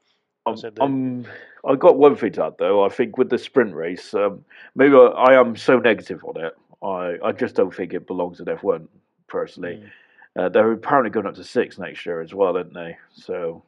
That- 0.45 0.79
um, 0.81 1.25
I 1.65 1.75
got 1.75 1.97
one 1.97 2.15
thing 2.15 2.31
to 2.33 2.45
add 2.45 2.53
though. 2.57 2.83
I 2.83 2.89
think 2.89 3.17
with 3.17 3.29
the 3.29 3.37
sprint 3.37 3.75
race, 3.75 4.13
um, 4.13 4.43
maybe 4.75 4.95
I, 4.95 4.99
I 5.33 5.39
am 5.39 5.55
so 5.55 5.77
negative 5.79 6.23
on 6.23 6.43
it. 6.43 6.55
I, 6.81 7.17
I 7.23 7.31
just 7.33 7.55
don't 7.55 7.73
think 7.75 7.93
it 7.93 8.07
belongs 8.07 8.39
in 8.39 8.45
F1 8.45 8.87
personally. 9.27 9.83
mm, 9.83 10.41
Uh, 10.41 10.49
they're 10.49 10.71
apparently 10.71 11.09
going 11.11 11.25
up 11.25 11.35
to 11.35 11.43
six 11.43 11.77
next 11.77 12.05
year 12.05 12.21
as 12.21 12.33
well, 12.33 12.55
aren't 12.55 12.73
they? 12.73 12.97
So 13.13 13.63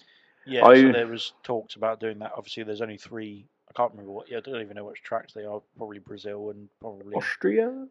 yeah, 0.46 0.64
so 0.64 0.92
there 0.92 1.08
was 1.08 1.34
talks 1.44 1.76
about 1.76 2.00
doing 2.00 2.20
that. 2.20 2.32
Obviously, 2.36 2.64
there's 2.64 2.82
only 2.82 2.98
three. 2.98 3.46
I 3.70 3.74
can't 3.74 3.92
remember 3.92 4.12
what. 4.12 4.30
Yeah, 4.32 4.38
I 4.38 4.42
don't 4.42 4.62
even 4.62 4.76
know 4.76 4.86
which 4.86 5.04
tracks 5.04 5.34
they 5.34 5.44
are. 5.46 5.62
Probably 5.78 6.00
Brazil 6.00 6.50
and 6.50 6.68
probably 6.80 7.16
Austria. 7.16 7.86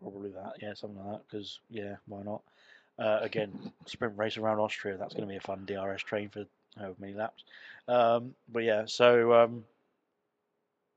probably 0.00 0.30
that. 0.30 0.54
Yeah, 0.60 0.74
something 0.74 0.98
like 1.04 1.18
that. 1.18 1.22
Because 1.30 1.60
yeah, 1.70 1.96
why 2.06 2.22
not? 2.22 2.42
Uh, 2.98 3.20
again, 3.22 3.72
sprint 3.86 4.16
race 4.16 4.36
around 4.36 4.58
Austria. 4.58 4.96
That's 4.96 5.14
going 5.14 5.28
to 5.28 5.32
be 5.32 5.36
a 5.36 5.40
fun 5.40 5.64
DRS 5.66 6.02
train 6.02 6.28
for 6.30 6.44
however 6.76 6.96
many 6.98 7.14
laps. 7.14 7.44
Um, 7.86 8.34
but 8.50 8.64
yeah, 8.64 8.84
so 8.86 9.32
um, 9.32 9.64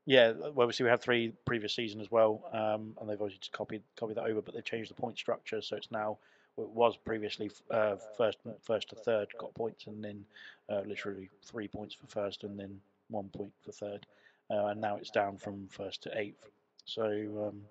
yeah, 0.06 0.32
well, 0.32 0.64
obviously 0.64 0.84
we 0.84 0.90
had 0.90 1.00
three 1.00 1.32
previous 1.44 1.74
season 1.74 2.00
as 2.00 2.10
well, 2.10 2.44
um, 2.52 2.96
and 3.00 3.08
they've 3.08 3.20
obviously 3.20 3.38
just 3.38 3.52
copied 3.52 3.82
copied 3.96 4.16
that 4.16 4.24
over, 4.24 4.42
but 4.42 4.54
they've 4.54 4.64
changed 4.64 4.90
the 4.90 4.94
point 4.94 5.18
structure, 5.18 5.62
so 5.62 5.76
it's 5.76 5.90
now 5.90 6.18
it 6.58 6.68
was 6.68 6.96
previously 6.96 7.50
uh, 7.70 7.96
first 8.16 8.38
first 8.62 8.90
to 8.90 8.96
third 8.96 9.28
got 9.38 9.54
points, 9.54 9.86
and 9.86 10.02
then 10.04 10.24
uh, 10.68 10.82
literally 10.86 11.30
three 11.44 11.68
points 11.68 11.94
for 11.94 12.06
first, 12.06 12.42
and 12.44 12.58
then 12.58 12.80
one 13.08 13.28
point 13.28 13.52
for 13.64 13.72
third, 13.72 14.06
uh, 14.50 14.66
and 14.66 14.80
now 14.80 14.96
it's 14.96 15.10
down 15.10 15.36
from 15.36 15.68
first 15.68 16.02
to 16.02 16.18
eighth. 16.18 16.46
So 16.84 17.04
um, 17.48 17.62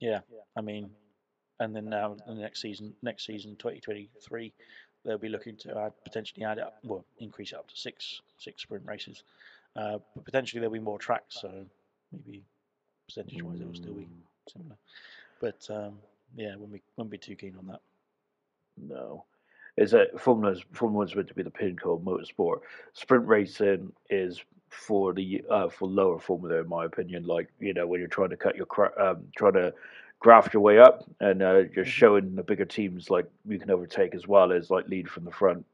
yeah, 0.00 0.20
I 0.56 0.60
mean, 0.60 0.90
and 1.60 1.74
then 1.74 1.88
now 1.88 2.16
the 2.26 2.34
next 2.34 2.60
season, 2.60 2.94
next 3.02 3.26
season, 3.26 3.56
2023, 3.56 4.52
they'll 5.04 5.18
be 5.18 5.28
looking 5.28 5.56
to 5.56 5.78
add, 5.78 5.92
potentially 6.04 6.44
add 6.44 6.58
up, 6.58 6.78
well, 6.82 7.04
increase 7.18 7.52
it 7.52 7.56
up 7.56 7.68
to 7.68 7.76
six 7.76 8.22
six 8.38 8.62
sprint 8.62 8.84
races. 8.86 9.22
Uh, 9.76 9.98
but 10.14 10.24
potentially 10.24 10.60
there'll 10.60 10.72
be 10.72 10.78
more 10.78 10.98
tracks, 10.98 11.40
so 11.40 11.50
maybe 12.12 12.42
percentage 13.06 13.42
wise 13.42 13.60
it 13.60 13.66
will 13.66 13.74
still 13.74 13.94
be 13.94 14.06
similar. 14.50 14.76
But 15.40 15.66
um, 15.70 15.98
yeah, 16.36 16.52
wouldn't 16.52 16.72
be 16.72 16.82
wouldn't 16.96 17.10
be 17.10 17.18
too 17.18 17.36
keen 17.36 17.56
on 17.58 17.66
that. 17.66 17.80
No. 18.76 19.24
Is 19.76 19.90
that 19.90 20.20
Formula's 20.20 20.62
Formula 20.72 20.98
One's 20.98 21.16
meant 21.16 21.28
to 21.28 21.34
be 21.34 21.42
the 21.42 21.50
pinnacle 21.50 21.94
of 21.94 22.02
motorsport. 22.02 22.60
Sprint 22.92 23.26
racing 23.26 23.92
is 24.08 24.40
for 24.70 25.12
the 25.12 25.44
uh, 25.50 25.68
for 25.68 25.88
lower 25.88 26.18
formula, 26.18 26.60
in 26.60 26.68
my 26.68 26.84
opinion. 26.84 27.24
Like 27.24 27.48
you 27.58 27.74
know, 27.74 27.86
when 27.86 28.00
you're 28.00 28.08
trying 28.08 28.30
to 28.30 28.36
cut 28.36 28.56
your 28.56 28.66
cra- 28.66 28.92
um, 28.98 29.24
trying 29.36 29.54
to 29.54 29.74
graft 30.24 30.54
your 30.54 30.62
way 30.62 30.78
up, 30.78 31.04
and 31.20 31.42
uh, 31.42 31.64
you're 31.74 31.84
Mhm. 31.84 31.98
showing 32.00 32.34
the 32.34 32.42
bigger 32.42 32.64
teams 32.64 33.10
like 33.10 33.26
you 33.44 33.58
can 33.58 33.70
overtake 33.70 34.14
as 34.14 34.26
well 34.26 34.52
as 34.52 34.70
like 34.70 34.88
lead 34.88 35.06
from 35.10 35.24
the 35.26 35.30
front. 35.30 35.66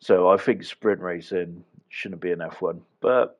So 0.00 0.28
I 0.28 0.36
think 0.36 0.64
sprint 0.64 1.00
racing 1.00 1.64
shouldn't 1.88 2.20
be 2.20 2.32
an 2.32 2.40
F1, 2.40 2.80
but. 3.00 3.38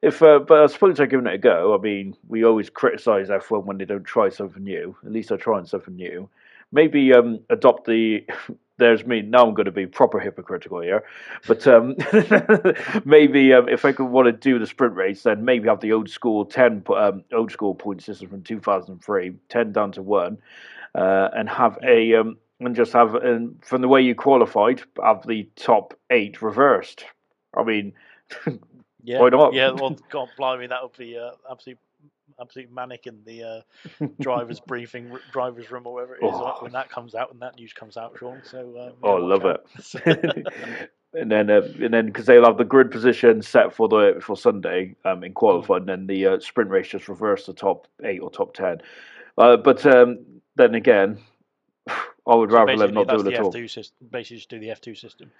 If, 0.00 0.22
uh, 0.22 0.38
but 0.38 0.62
I 0.62 0.66
suppose 0.66 0.96
they're 0.96 1.08
giving 1.08 1.26
it 1.26 1.34
a 1.34 1.38
go. 1.38 1.74
I 1.74 1.78
mean, 1.78 2.14
we 2.28 2.44
always 2.44 2.70
criticise 2.70 3.30
F1 3.30 3.64
when 3.66 3.78
they 3.78 3.84
don't 3.84 4.04
try 4.04 4.28
something 4.28 4.62
new. 4.62 4.94
At 5.04 5.10
least 5.10 5.30
they're 5.30 5.38
trying 5.38 5.64
something 5.66 5.96
new. 5.96 6.28
Maybe 6.72 7.12
um, 7.12 7.40
adopt 7.50 7.86
the 7.86 8.26
there's 8.78 9.04
me 9.04 9.22
now 9.22 9.44
i'm 9.44 9.54
going 9.54 9.66
to 9.66 9.72
be 9.72 9.86
proper 9.86 10.20
hypocritical 10.20 10.80
here 10.80 11.02
but 11.48 11.66
um, 11.66 11.96
maybe 13.04 13.52
um, 13.52 13.68
if 13.68 13.84
i 13.84 13.90
could 13.90 14.04
want 14.04 14.26
to 14.26 14.32
do 14.32 14.56
the 14.56 14.66
sprint 14.66 14.94
race 14.94 15.24
then 15.24 15.44
maybe 15.44 15.68
have 15.68 15.80
the 15.80 15.92
old 15.92 16.08
school 16.08 16.44
10 16.44 16.84
um, 16.96 17.24
old 17.32 17.50
school 17.50 17.74
point 17.74 18.00
system 18.00 18.28
from 18.28 18.42
2003 18.42 19.32
10 19.48 19.72
down 19.72 19.90
to 19.90 20.00
1 20.00 20.38
uh, 20.94 21.28
and 21.36 21.48
have 21.48 21.76
a 21.82 22.14
um, 22.14 22.36
and 22.60 22.76
just 22.76 22.92
have 22.92 23.16
and 23.16 23.56
from 23.64 23.82
the 23.82 23.88
way 23.88 24.00
you 24.00 24.14
qualified 24.14 24.80
have 25.02 25.26
the 25.26 25.48
top 25.56 25.94
8 26.10 26.40
reversed 26.40 27.04
i 27.56 27.64
mean 27.64 27.92
Yeah, 29.08 29.20
Why 29.20 29.28
not? 29.30 29.54
Yeah, 29.54 29.70
well, 29.70 29.96
God, 30.10 30.28
blimey, 30.36 30.66
that 30.66 30.82
would 30.82 30.96
be 30.96 31.16
uh, 31.16 31.30
absolute, 31.50 31.78
absolute 32.40 32.72
manic 32.72 33.06
in 33.06 33.18
the 33.24 33.42
uh, 34.00 34.06
driver's 34.20 34.60
briefing, 34.60 35.10
r- 35.12 35.20
driver's 35.32 35.70
room, 35.70 35.86
or 35.86 35.94
whatever 35.94 36.14
it 36.16 36.24
is 36.24 36.30
Oh. 36.34 36.58
when 36.60 36.72
that 36.72 36.88
comes 36.90 37.14
out, 37.14 37.30
when 37.30 37.40
that 37.40 37.56
news 37.56 37.72
comes 37.72 37.96
out, 37.96 38.16
Sean. 38.18 38.40
So, 38.44 38.58
um, 38.80 38.92
Oh, 39.02 39.16
love 39.16 39.44
out. 39.44 39.66
and 41.14 41.30
then 41.30 41.50
uh, 41.50 41.62
and 41.80 41.92
then 41.92 42.06
because 42.06 42.26
they'll 42.26 42.44
have 42.44 42.58
the 42.58 42.64
grid 42.64 42.90
position 42.90 43.42
set 43.42 43.74
for 43.74 43.88
the 43.88 44.18
for 44.20 44.36
Sunday 44.36 44.94
um, 45.04 45.24
in 45.24 45.32
qualifying, 45.32 45.80
and 45.82 45.88
then 45.88 46.06
the 46.06 46.26
uh, 46.26 46.40
sprint 46.40 46.70
race 46.70 46.88
just 46.88 47.08
reverse 47.08 47.46
the 47.46 47.54
top 47.54 47.86
eight 48.04 48.20
or 48.20 48.30
top 48.30 48.54
ten. 48.54 48.78
Uh, 49.38 49.56
but 49.56 49.84
um, 49.86 50.18
then 50.56 50.74
again, 50.74 51.18
I 52.28 52.34
would 52.34 52.50
So 52.50 52.56
rather 52.56 52.76
them 52.76 52.94
not 52.94 53.08
do 53.08 53.26
it 53.26 53.34
at 53.34 53.40
all. 53.40 53.52
F2 53.52 53.70
system. 53.70 54.08
Basically, 54.10 54.36
just 54.36 54.50
do 54.50 54.58
the 54.58 54.68
F2 54.68 54.98
system. 54.98 55.30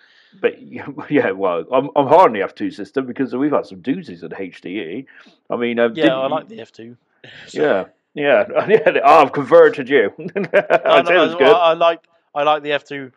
But 0.40 0.60
yeah, 1.10 1.30
well, 1.32 1.64
I'm 1.70 1.90
I'm 1.94 2.06
hard 2.06 2.28
on 2.28 2.32
the 2.32 2.40
F2 2.40 2.72
system 2.72 3.06
because 3.06 3.34
we've 3.36 3.52
had 3.52 3.66
some 3.66 3.82
doozies 3.82 4.22
at 4.22 4.30
HDE. 4.30 5.06
I 5.50 5.56
mean, 5.56 5.78
um, 5.78 5.92
Yeah, 5.94 6.16
I 6.16 6.26
like 6.26 6.48
the 6.48 6.58
F2. 6.58 6.96
So- 7.48 7.62
yeah. 7.62 7.84
Yeah, 8.14 8.46
yeah. 8.68 9.00
Oh, 9.04 9.22
I've 9.22 9.32
converted 9.32 9.88
you. 9.88 10.12
I 10.18 10.22
no, 10.22 11.04
said 11.04 11.16
it 11.16 11.18
was 11.18 11.34
I, 11.34 11.38
good. 11.38 11.54
I 11.54 11.72
like 11.74 12.00
I 12.34 12.42
like 12.42 12.62
the 12.62 12.70
F2 12.70 13.12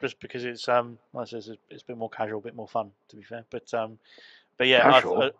just 0.00 0.18
because 0.18 0.44
it's 0.44 0.68
um 0.68 0.98
like 1.12 1.32
I 1.32 1.36
it's, 1.36 1.50
it's 1.68 1.82
a 1.82 1.86
bit 1.86 1.96
more 1.98 2.10
casual, 2.10 2.38
a 2.38 2.42
bit 2.42 2.56
more 2.56 2.66
fun 2.66 2.90
to 3.10 3.16
be 3.16 3.22
fair. 3.22 3.44
But 3.50 3.72
um 3.74 3.98
but 4.56 4.66
yeah, 4.66 4.88
I, 4.88 4.98
I, 4.98 5.30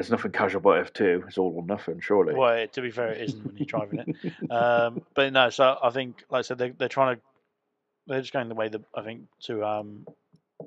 There's 0.00 0.10
nothing 0.10 0.32
casual 0.32 0.60
about 0.60 0.94
F2. 0.94 1.28
It's 1.28 1.36
all 1.36 1.52
or 1.54 1.62
nothing, 1.62 2.00
surely. 2.00 2.32
well, 2.32 2.66
to 2.66 2.80
be 2.80 2.90
fair, 2.90 3.08
it 3.08 3.20
isn't 3.20 3.44
when 3.44 3.54
you're 3.58 3.66
driving 3.66 3.98
it. 3.98 4.50
Um, 4.50 5.02
but 5.14 5.30
no, 5.30 5.50
so 5.50 5.76
I 5.82 5.90
think, 5.90 6.24
like 6.30 6.38
I 6.38 6.40
said, 6.40 6.56
they, 6.56 6.70
they're 6.70 6.88
trying 6.88 7.16
to, 7.16 7.22
they're 8.06 8.22
just 8.22 8.32
going 8.32 8.48
the 8.48 8.54
way 8.54 8.68
that 8.68 8.80
I 8.94 9.02
think 9.02 9.24
to 9.40 9.62
um, 9.62 10.06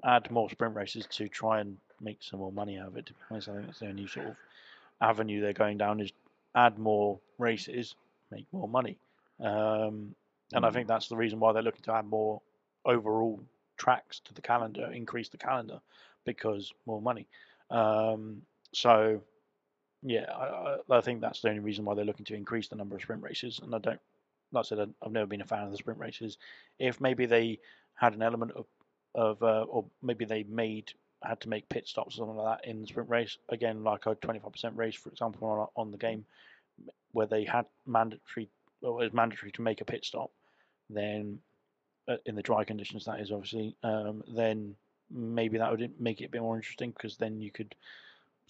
add 0.06 0.30
more 0.30 0.52
sprint 0.52 0.76
races 0.76 1.08
to 1.14 1.28
try 1.28 1.62
and 1.62 1.78
make 2.00 2.20
some 2.22 2.42
more 2.42 2.52
money 2.52 2.78
out 2.78 2.90
of 2.90 2.98
it. 2.98 3.08
To 3.08 3.14
be 3.14 3.20
honest, 3.32 3.50
I 3.50 3.54
think 3.54 3.66
that's 3.66 3.80
the 3.80 3.88
only 3.88 4.06
sort 4.06 4.28
of 4.28 4.36
avenue 5.02 5.42
they're 5.42 5.54
going 5.54 5.80
down 5.80 6.00
is 6.00 6.12
add 6.54 6.78
more 6.78 7.20
races, 7.40 7.96
make 8.30 8.46
more 8.52 8.68
money. 8.68 9.00
Um, 9.40 10.14
and 10.54 10.64
I 10.64 10.70
think 10.70 10.88
that's 10.88 11.08
the 11.08 11.18
reason 11.18 11.40
why 11.40 11.54
they're 11.54 11.64
looking 11.64 11.82
to 11.86 11.94
add 11.94 12.06
more 12.06 12.40
overall 12.86 13.40
tracks 13.78 14.20
to 14.26 14.34
the 14.36 14.44
calendar, 14.44 14.92
increase 14.94 15.30
the 15.30 15.38
calendar 15.38 15.80
because 16.24 16.72
more 16.86 17.02
money. 17.02 17.26
Um, 17.72 18.44
so 18.74 19.22
yeah, 20.02 20.26
I, 20.32 20.78
I, 20.90 21.02
think 21.02 21.22
that's 21.22 21.42
the 21.42 21.50
only 21.50 21.62
reason 21.62 21.86
why 21.86 21.96
they're 21.96 22.04
looking 22.04 22.26
to 22.26 22.36
increase 22.36 22.68
the 22.68 22.76
number 22.76 22.96
of 22.96 23.02
sprint 23.02 23.24
races, 23.24 23.60
and 23.64 23.74
I 23.74 23.80
don't 23.80 24.00
like 24.54 24.66
I 24.66 24.68
said, 24.68 24.94
I've 25.02 25.12
never 25.12 25.26
been 25.26 25.42
a 25.42 25.46
fan 25.46 25.64
of 25.64 25.72
the 25.72 25.78
sprint 25.78 26.00
races. 26.00 26.38
If 26.80 27.02
maybe 27.02 27.26
they 27.26 27.60
had 27.96 28.14
an 28.14 28.22
element 28.22 28.52
of, 28.52 28.66
of 29.16 29.44
uh, 29.44 29.64
or 29.64 29.86
maybe 30.02 30.26
they 30.26 30.44
made 30.44 30.92
had 31.24 31.42
to 31.42 31.50
make 31.50 31.70
pit 31.70 31.88
stops 31.88 32.16
or 32.16 32.18
something 32.20 32.36
like 32.36 32.60
that 32.60 32.70
in 32.70 32.82
the 32.82 32.88
sprint 32.88 33.10
race, 33.10 33.38
again, 33.50 33.84
like 33.84 34.06
a 34.06 34.16
25% 34.16 34.76
race, 34.76 34.96
for 34.96 35.10
example, 35.10 35.48
on, 35.48 35.68
on 35.76 35.92
the 35.92 35.98
game, 35.98 36.26
where 37.14 37.28
they 37.28 37.46
had 37.46 37.66
mandatory, 37.86 38.50
well, 38.82 39.00
it 39.00 39.06
was 39.06 39.14
mandatory 39.14 39.52
to 39.54 39.62
make 39.62 39.82
a 39.82 39.86
pit 39.86 40.04
stop, 40.04 40.32
then 40.90 41.40
uh, 42.08 42.18
in 42.26 42.36
the 42.36 42.42
dry 42.42 42.64
conditions, 42.64 43.06
that 43.06 43.22
is 43.22 43.32
obviously, 43.32 43.76
um, 43.84 44.22
then 44.36 44.76
maybe 45.10 45.58
that 45.58 45.72
would 45.72 45.92
make 46.00 46.20
it 46.20 46.26
a 46.26 46.30
bit 46.30 46.42
more 46.42 46.58
interesting 46.58 46.92
because 46.92 47.16
then 47.16 47.40
you 47.40 47.52
could 47.52 47.74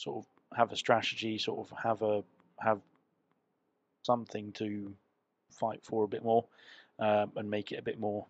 sort 0.03 0.17
of 0.17 0.57
have 0.57 0.71
a 0.71 0.75
strategy, 0.75 1.37
sort 1.37 1.59
of 1.59 1.77
have 1.77 2.01
a 2.01 2.23
have 2.59 2.79
something 4.03 4.51
to 4.53 4.93
fight 5.51 5.79
for 5.83 6.03
a 6.03 6.07
bit 6.07 6.23
more 6.23 6.45
um, 6.99 7.31
and 7.35 7.49
make 7.49 7.71
it 7.71 7.79
a 7.79 7.83
bit 7.83 7.99
more 7.99 8.25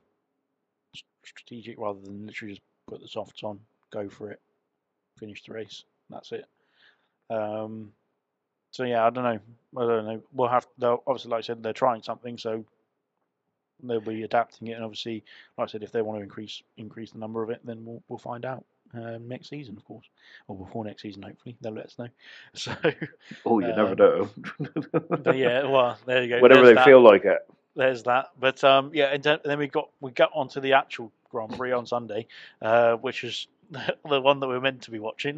strategic 1.25 1.79
rather 1.79 1.99
than 2.01 2.27
literally 2.27 2.53
just 2.53 2.61
put 2.87 3.01
the 3.01 3.07
softs 3.07 3.43
on, 3.43 3.59
go 3.91 4.09
for 4.09 4.31
it, 4.31 4.39
finish 5.17 5.43
the 5.43 5.53
race. 5.53 5.83
That's 6.09 6.31
it. 6.31 6.45
Um, 7.29 7.91
so 8.71 8.83
yeah, 8.83 9.05
I 9.05 9.09
don't 9.09 9.23
know. 9.23 9.39
I 9.81 9.87
don't 9.87 10.05
know. 10.05 10.21
We'll 10.33 10.49
have. 10.49 10.67
Obviously, 10.81 11.31
like 11.31 11.39
I 11.39 11.41
said, 11.41 11.63
they're 11.63 11.73
trying 11.73 12.03
something, 12.03 12.37
so 12.37 12.65
they'll 13.81 13.99
be 13.99 14.23
adapting 14.23 14.67
it. 14.67 14.73
And 14.73 14.83
obviously, 14.83 15.23
like 15.57 15.69
I 15.69 15.71
said, 15.71 15.83
if 15.83 15.91
they 15.91 16.01
want 16.01 16.19
to 16.19 16.23
increase 16.23 16.61
increase 16.77 17.11
the 17.11 17.19
number 17.19 17.43
of 17.43 17.49
it, 17.49 17.61
then 17.63 17.85
we'll 17.85 18.03
we'll 18.07 18.19
find 18.19 18.45
out 18.45 18.65
um, 18.93 19.27
next 19.27 19.49
season, 19.49 19.77
of 19.77 19.85
course, 19.85 20.05
or 20.47 20.55
before 20.55 20.85
next 20.85 21.01
season. 21.01 21.23
Hopefully, 21.23 21.55
they'll 21.61 21.73
let 21.73 21.85
us 21.85 21.97
know. 21.97 22.07
So, 22.53 22.75
oh, 23.45 23.59
you 23.59 23.71
um, 23.71 23.75
never 23.75 23.95
know. 23.95 24.29
yeah, 25.33 25.63
well, 25.63 25.97
there 26.05 26.23
you 26.23 26.29
go. 26.29 26.39
Whatever 26.39 26.65
they 26.65 26.73
that. 26.73 26.85
feel 26.85 27.01
like 27.01 27.25
it. 27.25 27.39
There's 27.75 28.03
that. 28.03 28.31
But 28.39 28.63
um, 28.63 28.91
yeah, 28.93 29.13
and 29.13 29.23
then 29.23 29.57
we 29.57 29.67
got 29.67 29.89
we 29.99 30.11
got 30.11 30.31
onto 30.33 30.59
the 30.59 30.73
actual 30.73 31.11
Grand 31.29 31.57
Prix 31.57 31.71
on 31.71 31.85
Sunday, 31.85 32.27
uh, 32.61 32.95
which 32.95 33.23
is 33.23 33.47
the 33.71 34.21
one 34.21 34.39
that 34.39 34.47
we're 34.47 34.61
meant 34.61 34.83
to 34.83 34.91
be 34.91 34.99
watching. 34.99 35.37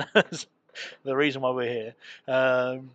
the 1.03 1.16
reason 1.16 1.41
why 1.41 1.51
we're 1.51 1.72
here. 1.72 1.95
Um, 2.28 2.91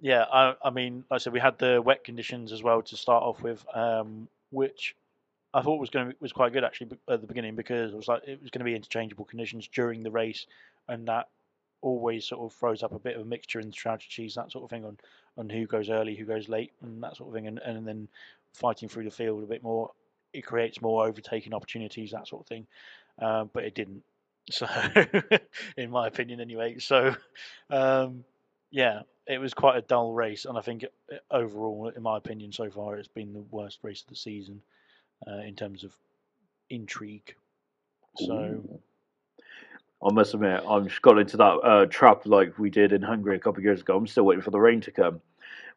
yeah, 0.00 0.24
I, 0.30 0.54
I, 0.62 0.70
mean, 0.70 1.04
like 1.10 1.16
I 1.16 1.18
said, 1.18 1.32
we 1.32 1.40
had 1.40 1.58
the 1.58 1.80
wet 1.80 2.04
conditions 2.04 2.52
as 2.52 2.62
well 2.62 2.82
to 2.82 2.96
start 2.96 3.22
off 3.22 3.42
with, 3.42 3.64
um, 3.74 4.28
which 4.50 4.94
I 5.54 5.62
thought 5.62 5.78
was 5.78 5.90
going 5.90 6.10
to 6.10 6.16
was 6.20 6.32
quite 6.32 6.52
good 6.52 6.64
actually 6.64 6.98
at 7.08 7.20
the 7.20 7.26
beginning 7.26 7.54
because 7.54 7.92
it 7.92 7.96
was 7.96 8.08
like 8.08 8.22
it 8.26 8.42
was 8.42 8.50
going 8.50 8.58
to 8.58 8.64
be 8.64 8.74
interchangeable 8.74 9.24
conditions 9.24 9.68
during 9.68 10.02
the 10.02 10.10
race, 10.10 10.46
and 10.88 11.06
that 11.06 11.28
always 11.80 12.26
sort 12.26 12.44
of 12.44 12.58
throws 12.58 12.82
up 12.82 12.92
a 12.92 12.98
bit 12.98 13.14
of 13.14 13.22
a 13.22 13.24
mixture 13.24 13.60
in 13.60 13.68
the 13.68 13.72
strategies, 13.72 14.34
that 14.34 14.50
sort 14.50 14.64
of 14.64 14.70
thing 14.70 14.84
on 14.84 14.98
on 15.38 15.48
who 15.48 15.66
goes 15.66 15.90
early, 15.90 16.16
who 16.16 16.24
goes 16.24 16.48
late, 16.48 16.72
and 16.82 17.02
that 17.02 17.16
sort 17.16 17.28
of 17.28 17.34
thing, 17.34 17.46
and, 17.46 17.60
and 17.60 17.86
then 17.86 18.08
fighting 18.52 18.88
through 18.88 19.04
the 19.04 19.10
field 19.10 19.44
a 19.44 19.46
bit 19.46 19.62
more. 19.62 19.92
It 20.32 20.42
creates 20.42 20.82
more 20.82 21.06
overtaking 21.06 21.54
opportunities, 21.54 22.10
that 22.10 22.26
sort 22.26 22.42
of 22.42 22.48
thing, 22.48 22.66
uh, 23.22 23.44
but 23.44 23.64
it 23.64 23.74
didn't. 23.74 24.02
So, 24.50 24.66
in 25.78 25.90
my 25.90 26.06
opinion, 26.06 26.38
anyway. 26.38 26.78
So, 26.78 27.16
um, 27.70 28.24
yeah, 28.70 29.00
it 29.26 29.38
was 29.38 29.54
quite 29.54 29.78
a 29.78 29.80
dull 29.80 30.12
race, 30.12 30.44
and 30.44 30.58
I 30.58 30.60
think 30.60 30.84
overall, 31.30 31.90
in 31.96 32.02
my 32.02 32.18
opinion, 32.18 32.52
so 32.52 32.68
far, 32.68 32.96
it's 32.96 33.08
been 33.08 33.32
the 33.32 33.44
worst 33.50 33.78
race 33.82 34.02
of 34.02 34.08
the 34.08 34.16
season 34.16 34.60
uh, 35.28 35.38
in 35.38 35.54
terms 35.54 35.84
of 35.84 35.92
intrigue. 36.70 37.34
So. 38.16 38.80
I 40.04 40.12
must 40.12 40.34
admit, 40.34 40.62
I've 40.68 40.86
just 40.86 41.00
got 41.00 41.18
into 41.18 41.38
that 41.38 41.60
uh, 41.64 41.86
trap 41.86 42.26
like 42.26 42.58
we 42.58 42.68
did 42.68 42.92
in 42.92 43.00
Hungary 43.00 43.36
a 43.36 43.38
couple 43.38 43.60
of 43.60 43.64
years 43.64 43.80
ago. 43.80 43.96
I'm 43.96 44.06
still 44.06 44.24
waiting 44.24 44.42
for 44.42 44.50
the 44.50 44.60
rain 44.60 44.82
to 44.82 44.90
come, 44.90 45.20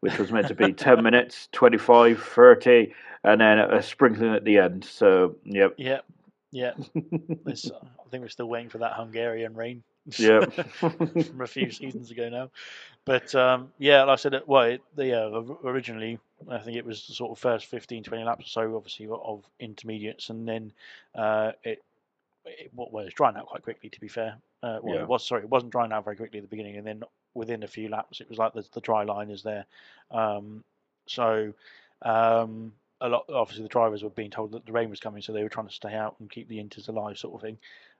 which 0.01 0.17
was 0.17 0.31
meant 0.31 0.49
to 0.49 0.55
be 0.55 0.73
10 0.73 1.01
minutes, 1.01 1.47
25, 1.53 2.21
30, 2.21 2.93
and 3.23 3.39
then 3.39 3.59
a 3.59 3.81
sprinkling 3.81 4.33
at 4.33 4.43
the 4.43 4.57
end. 4.57 4.83
So, 4.83 5.35
yep. 5.45 5.75
Yep. 5.77 6.05
Yeah. 6.51 6.73
I 6.95 8.09
think 8.09 8.21
we're 8.21 8.29
still 8.29 8.49
waiting 8.49 8.69
for 8.69 8.79
that 8.79 8.93
Hungarian 8.93 9.53
rain. 9.55 9.83
Yeah. 10.17 10.45
from 10.73 11.41
a 11.41 11.47
few 11.47 11.71
seasons 11.71 12.11
ago 12.11 12.29
now. 12.29 12.51
But 13.05 13.33
um, 13.35 13.71
yeah, 13.77 14.03
like 14.03 14.13
I 14.13 14.15
said, 14.15 14.41
well, 14.45 14.63
it, 14.63 14.81
the, 14.95 15.21
uh, 15.21 15.41
originally 15.63 16.19
I 16.49 16.59
think 16.59 16.77
it 16.77 16.85
was 16.85 17.07
the 17.07 17.13
sort 17.13 17.31
of 17.31 17.39
first 17.39 17.65
15, 17.65 18.03
20 18.03 18.23
laps 18.23 18.45
or 18.45 18.49
so, 18.49 18.75
obviously 18.75 19.07
of 19.07 19.43
intermediates, 19.59 20.29
and 20.29 20.47
then 20.47 20.71
uh, 21.15 21.51
it, 21.63 21.83
it 22.45 22.71
well, 22.75 23.07
drying 23.15 23.35
out 23.35 23.47
quite 23.47 23.63
quickly. 23.63 23.89
To 23.89 23.99
be 23.99 24.07
fair, 24.07 24.37
uh, 24.63 24.79
well, 24.81 24.95
yeah. 24.95 25.01
it 25.01 25.07
was 25.07 25.25
sorry, 25.25 25.43
it 25.43 25.49
wasn't 25.49 25.71
drying 25.71 25.91
out 25.91 26.05
very 26.05 26.15
quickly 26.15 26.39
at 26.39 26.43
the 26.43 26.49
beginning, 26.49 26.77
and 26.77 26.85
then 26.85 27.03
within 27.33 27.63
a 27.63 27.67
few 27.67 27.89
laps, 27.89 28.21
it 28.21 28.29
was 28.29 28.37
like 28.37 28.53
the, 28.53 28.65
the 28.73 28.81
dry 28.81 29.03
line 29.03 29.29
is 29.29 29.43
there. 29.43 29.65
Um, 30.11 30.63
so 31.07 31.53
um, 32.03 32.73
a 33.01 33.09
lot, 33.09 33.25
obviously, 33.33 33.63
the 33.63 33.69
drivers 33.69 34.03
were 34.03 34.09
being 34.09 34.31
told 34.31 34.51
that 34.51 34.65
the 34.65 34.71
rain 34.71 34.89
was 34.89 34.99
coming, 34.99 35.21
so 35.21 35.33
they 35.33 35.43
were 35.43 35.49
trying 35.49 35.67
to 35.67 35.73
stay 35.73 35.93
out 35.93 36.15
and 36.19 36.29
keep 36.29 36.47
the 36.47 36.57
inters 36.57 36.87
alive, 36.87 37.17
sort 37.17 37.35
of 37.35 37.41
thing 37.41 37.57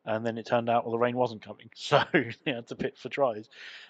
and 0.07 0.25
then 0.25 0.37
it 0.37 0.45
turned 0.45 0.69
out 0.69 0.85
well 0.85 0.93
the 0.93 0.97
rain 0.97 1.15
wasn't 1.15 1.41
coming, 1.41 1.69
so 1.75 2.01
they 2.13 2.53
had 2.53 2.65
to 2.67 2.75
pit 2.75 2.97
for 2.97 3.09
tries. 3.09 3.49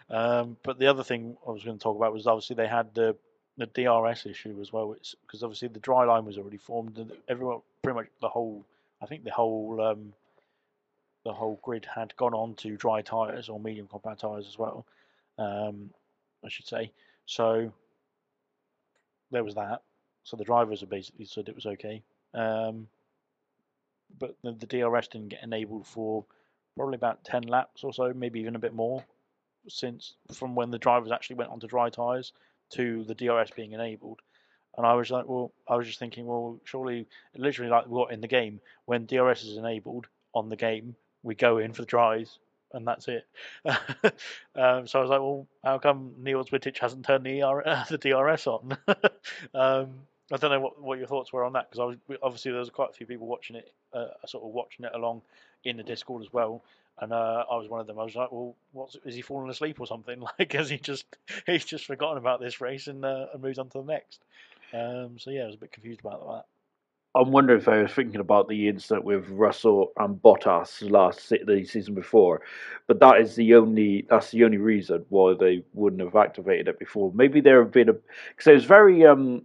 Um, 0.09 0.57
but 0.63 0.79
the 0.79 0.87
other 0.87 1.03
thing 1.03 1.37
I 1.47 1.51
was 1.51 1.63
going 1.63 1.77
to 1.77 1.83
talk 1.83 1.95
about 1.95 2.11
was 2.11 2.27
obviously 2.27 2.55
they 2.55 2.67
had 2.67 2.93
the 2.93 3.15
the 3.57 3.65
DRS 3.67 4.25
issue 4.25 4.57
as 4.61 4.71
well, 4.71 4.95
because 5.25 5.43
obviously 5.43 5.67
the 5.67 5.79
dry 5.79 6.05
line 6.05 6.25
was 6.25 6.37
already 6.37 6.57
formed, 6.57 6.97
and 6.97 7.11
everyone 7.27 7.61
pretty 7.81 7.95
much 7.95 8.07
the 8.21 8.29
whole 8.29 8.63
I 9.01 9.05
think 9.05 9.23
the 9.23 9.31
whole 9.31 9.81
um, 9.81 10.13
the 11.23 11.33
whole 11.33 11.59
grid 11.61 11.85
had 11.93 12.15
gone 12.15 12.33
on 12.33 12.55
to 12.55 12.77
dry 12.77 13.01
tires 13.01 13.49
or 13.49 13.59
medium 13.59 13.87
compound 13.87 14.19
tires 14.19 14.47
as 14.47 14.57
well, 14.57 14.85
um, 15.37 15.89
I 16.43 16.49
should 16.49 16.67
say. 16.67 16.91
So 17.25 17.71
there 19.31 19.43
was 19.43 19.55
that. 19.55 19.81
So 20.23 20.37
the 20.37 20.43
drivers 20.43 20.81
have 20.81 20.89
basically 20.89 21.25
said 21.25 21.49
it 21.49 21.55
was 21.55 21.65
okay. 21.65 22.01
Um, 22.33 22.87
but 24.19 24.35
the, 24.41 24.53
the 24.53 24.65
DRS 24.65 25.07
didn't 25.09 25.29
get 25.29 25.43
enabled 25.43 25.85
for 25.85 26.23
probably 26.75 26.95
about 26.95 27.23
10 27.23 27.43
laps 27.43 27.83
or 27.83 27.93
so, 27.93 28.13
maybe 28.13 28.39
even 28.39 28.55
a 28.55 28.59
bit 28.59 28.73
more, 28.73 29.03
since 29.67 30.13
from 30.33 30.55
when 30.55 30.71
the 30.71 30.77
drivers 30.77 31.11
actually 31.11 31.35
went 31.35 31.51
onto 31.51 31.67
dry 31.67 31.89
tyres 31.89 32.31
to 32.71 33.03
the 33.03 33.15
DRS 33.15 33.51
being 33.55 33.73
enabled. 33.73 34.19
And 34.77 34.85
I 34.85 34.93
was 34.93 35.09
like, 35.09 35.27
well, 35.27 35.51
I 35.67 35.75
was 35.75 35.87
just 35.87 35.99
thinking, 35.99 36.25
well, 36.27 36.59
surely, 36.63 37.07
literally 37.35 37.71
like 37.71 37.87
what 37.87 38.11
in 38.11 38.21
the 38.21 38.27
game, 38.27 38.59
when 38.85 39.05
DRS 39.05 39.43
is 39.43 39.57
enabled 39.57 40.07
on 40.33 40.49
the 40.49 40.55
game, 40.55 40.95
we 41.23 41.33
go 41.33 41.57
in 41.57 41.73
for 41.73 41.81
the 41.81 41.87
dries 41.87 42.37
and 42.73 42.87
that's 42.87 43.07
it. 43.07 43.25
um, 43.65 44.87
so 44.87 44.99
I 44.99 45.01
was 45.01 45.09
like, 45.09 45.19
well, 45.19 45.47
how 45.63 45.79
come 45.79 46.13
Neil 46.19 46.43
Wittich 46.43 46.77
hasn't 46.77 47.05
turned 47.05 47.25
the, 47.25 47.41
ER, 47.41 47.85
the 47.89 47.97
DRS 47.97 48.47
on? 48.47 48.77
um, 49.53 49.93
I 50.31 50.37
don't 50.37 50.51
know 50.51 50.59
what, 50.59 50.81
what 50.81 50.97
your 50.97 51.07
thoughts 51.07 51.31
were 51.31 51.43
on 51.43 51.53
that 51.53 51.71
because 51.71 51.97
obviously 52.21 52.51
there 52.51 52.59
was 52.59 52.69
quite 52.69 52.89
a 52.89 52.93
few 52.93 53.07
people 53.07 53.27
watching 53.27 53.55
it, 53.55 53.71
uh, 53.93 54.07
sort 54.25 54.43
of 54.43 54.51
watching 54.51 54.85
it 54.85 54.91
along 54.93 55.21
in 55.63 55.77
the 55.77 55.83
Discord 55.83 56.21
as 56.21 56.31
well, 56.33 56.63
and 56.99 57.13
uh, 57.13 57.45
I 57.49 57.55
was 57.55 57.69
one 57.69 57.79
of 57.79 57.87
them. 57.87 57.99
I 57.99 58.03
was 58.03 58.15
like, 58.15 58.31
well, 58.31 58.55
what's 58.71 58.97
is 59.05 59.15
he 59.15 59.21
falling 59.21 59.49
asleep 59.49 59.79
or 59.79 59.87
something? 59.87 60.23
Like, 60.39 60.53
has 60.53 60.69
he 60.69 60.77
just 60.77 61.05
he's 61.45 61.65
just 61.65 61.85
forgotten 61.85 62.17
about 62.17 62.39
this 62.39 62.61
race 62.61 62.87
and 62.87 63.03
uh, 63.03 63.27
and 63.33 63.41
moved 63.41 63.59
on 63.59 63.69
to 63.69 63.79
the 63.79 63.85
next? 63.85 64.21
Um, 64.73 65.17
so 65.17 65.29
yeah, 65.29 65.43
I 65.43 65.45
was 65.45 65.55
a 65.55 65.59
bit 65.59 65.71
confused 65.71 66.01
about 66.01 66.25
that. 66.27 66.45
I'm 67.15 67.31
wondering 67.31 67.59
if 67.59 67.67
I 67.67 67.81
was 67.81 67.91
thinking 67.91 68.19
about 68.19 68.47
the 68.47 68.67
incident 68.67 69.03
with 69.03 69.27
Russell 69.29 69.91
and 69.97 70.21
Bottas 70.21 70.87
last 70.89 71.29
the 71.29 71.65
season 71.65 71.95
before, 71.95 72.41
but 72.85 72.99
that 72.99 73.19
is 73.19 73.35
the 73.35 73.55
only 73.55 74.05
that's 74.09 74.31
the 74.31 74.43
only 74.43 74.57
reason 74.57 75.05
why 75.09 75.33
they 75.39 75.63
wouldn't 75.73 76.01
have 76.01 76.15
activated 76.15 76.67
it 76.67 76.79
before. 76.79 77.11
Maybe 77.15 77.41
there 77.41 77.63
have 77.63 77.71
been 77.71 77.89
a 77.89 77.93
because 77.93 78.47
it 78.47 78.53
was 78.53 78.65
very 78.65 79.05
um 79.05 79.43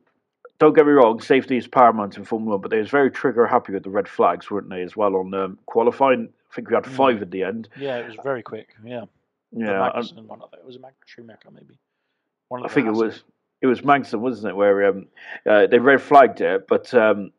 don't 0.59 0.74
get 0.74 0.86
me 0.86 0.92
wrong, 0.92 1.20
safety 1.20 1.57
is 1.57 1.66
paramount 1.66 2.16
in 2.16 2.24
Formula 2.24 2.53
One, 2.53 2.61
but 2.61 2.70
they 2.70 2.78
was 2.78 2.90
very 2.90 3.11
trigger 3.11 3.46
happy 3.46 3.72
with 3.72 3.82
the 3.82 3.90
red 3.90 4.09
flags, 4.09 4.50
weren't 4.50 4.68
they, 4.68 4.82
as 4.82 4.96
well 4.96 5.16
on 5.16 5.34
um, 5.34 5.59
qualifying? 5.66 6.28
I 6.53 6.55
think 6.55 6.68
we 6.68 6.74
had 6.74 6.86
five 6.86 7.16
mm. 7.16 7.22
at 7.22 7.30
the 7.30 7.44
end. 7.44 7.68
Yeah, 7.78 7.96
it 7.96 8.07
was 8.07 8.16
very 8.22 8.42
quick. 8.42 8.74
Yeah. 8.84 9.05
Yeah. 9.53 9.90
Magnussen, 9.90 10.26
one 10.26 10.42
of 10.42 10.53
it. 10.53 10.64
was 10.64 10.76
a 10.76 10.80
Mag- 10.80 10.92
Schumacher, 11.07 11.50
maybe. 11.50 11.78
one 12.48 12.64
I 12.64 12.68
think 12.68 12.86
it 12.86 12.92
was 12.92 13.22
it 13.62 13.66
was 13.66 13.80
Magnussen, 13.80 14.20
wasn't 14.20 14.50
it? 14.50 14.57
Where 14.57 14.88
um, 14.88 15.07
uh, 15.48 15.66
they 15.66 15.78
red 15.78 16.03
flagged 16.03 16.40
it, 16.40 16.66
but 16.68 16.92
um, 16.92 17.32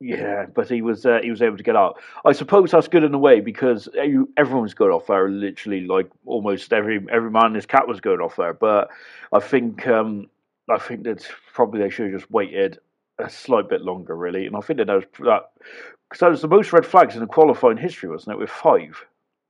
yeah, 0.00 0.46
but 0.46 0.68
he 0.68 0.82
was 0.82 1.04
uh, 1.04 1.20
he 1.22 1.30
was 1.30 1.42
able 1.42 1.56
to 1.56 1.62
get 1.62 1.76
out. 1.76 2.00
I 2.24 2.32
suppose 2.32 2.70
that's 2.70 2.88
good 2.88 3.04
in 3.04 3.14
a 3.14 3.18
way 3.18 3.40
because 3.40 3.88
everyone's 4.36 4.74
going 4.74 4.92
off 4.92 5.06
there. 5.06 5.28
Literally, 5.28 5.86
like 5.86 6.10
almost 6.26 6.72
every 6.72 7.04
every 7.10 7.30
man 7.30 7.46
in 7.46 7.54
his 7.54 7.66
cat 7.66 7.88
was 7.88 8.00
going 8.00 8.20
off 8.20 8.36
there. 8.36 8.54
But 8.54 8.88
I 9.32 9.40
think 9.40 9.86
um, 9.88 10.28
I 10.70 10.78
think 10.78 11.04
that 11.04 11.26
probably 11.52 11.80
they 11.80 11.90
should 11.90 12.12
have 12.12 12.20
just 12.20 12.30
waited 12.30 12.78
a 13.18 13.30
slight 13.30 13.68
bit 13.68 13.82
longer, 13.82 14.16
really. 14.16 14.46
And 14.46 14.56
I 14.56 14.60
think 14.60 14.78
that 14.78 14.86
that 14.86 14.94
was 14.94 15.04
that 15.20 15.50
because 16.08 16.20
that 16.20 16.30
was 16.30 16.42
the 16.42 16.48
most 16.48 16.72
red 16.72 16.86
flags 16.86 17.14
in 17.14 17.20
the 17.20 17.26
qualifying 17.26 17.76
history, 17.76 18.08
wasn't 18.08 18.34
it? 18.34 18.38
With 18.38 18.50
five. 18.50 19.04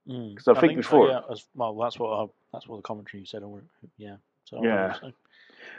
Because 0.06 0.44
mm, 0.44 0.54
I, 0.54 0.58
I, 0.58 0.60
think, 0.60 0.76
before, 0.76 1.08
so, 1.08 1.12
yeah, 1.12 1.20
as, 1.32 1.46
well, 1.54 1.74
that's 1.76 1.98
what 1.98 2.10
I, 2.10 2.26
that's 2.52 2.68
what 2.68 2.76
the 2.76 2.82
commentary 2.82 3.24
said. 3.24 3.42
Yeah. 3.96 4.16
So 4.44 4.62
yeah. 4.62 4.94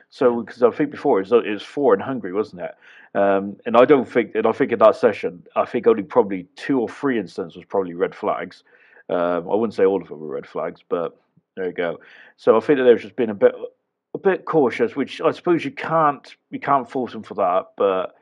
So 0.09 0.41
because 0.41 0.63
I 0.63 0.71
think 0.71 0.91
before 0.91 1.19
it 1.19 1.29
was, 1.29 1.45
it 1.45 1.49
was, 1.49 1.63
four 1.63 1.93
in 1.93 1.99
Hungary, 1.99 2.33
wasn't 2.33 2.61
it? 2.63 2.75
Um, 3.17 3.57
and 3.65 3.77
I 3.77 3.85
don't 3.85 4.09
think, 4.09 4.33
and 4.35 4.47
I 4.47 4.51
think 4.51 4.71
in 4.71 4.79
that 4.79 4.95
session, 4.95 5.45
I 5.55 5.65
think 5.65 5.87
only 5.87 6.03
probably 6.03 6.47
two 6.55 6.79
or 6.79 6.89
three 6.89 7.19
instances 7.19 7.55
was 7.55 7.65
probably 7.65 7.93
red 7.93 8.15
flags. 8.15 8.63
Um, 9.09 9.49
I 9.49 9.55
wouldn't 9.55 9.75
say 9.75 9.85
all 9.85 10.01
of 10.01 10.07
them 10.07 10.19
were 10.19 10.27
red 10.27 10.47
flags, 10.47 10.81
but 10.87 11.17
there 11.55 11.67
you 11.67 11.71
go. 11.71 11.99
So 12.37 12.57
I 12.57 12.59
think 12.59 12.79
that 12.79 12.83
there's 12.83 13.03
just 13.03 13.15
been 13.15 13.29
a 13.29 13.35
bit 13.35 13.53
a 14.15 14.17
bit 14.17 14.45
cautious, 14.45 14.95
which 14.95 15.19
I 15.21 15.31
suppose 15.31 15.65
you 15.65 15.71
can't 15.71 16.35
you 16.49 16.59
can't 16.59 16.89
force 16.89 17.11
them 17.11 17.21
for 17.21 17.35
that, 17.35 17.73
but 17.75 18.15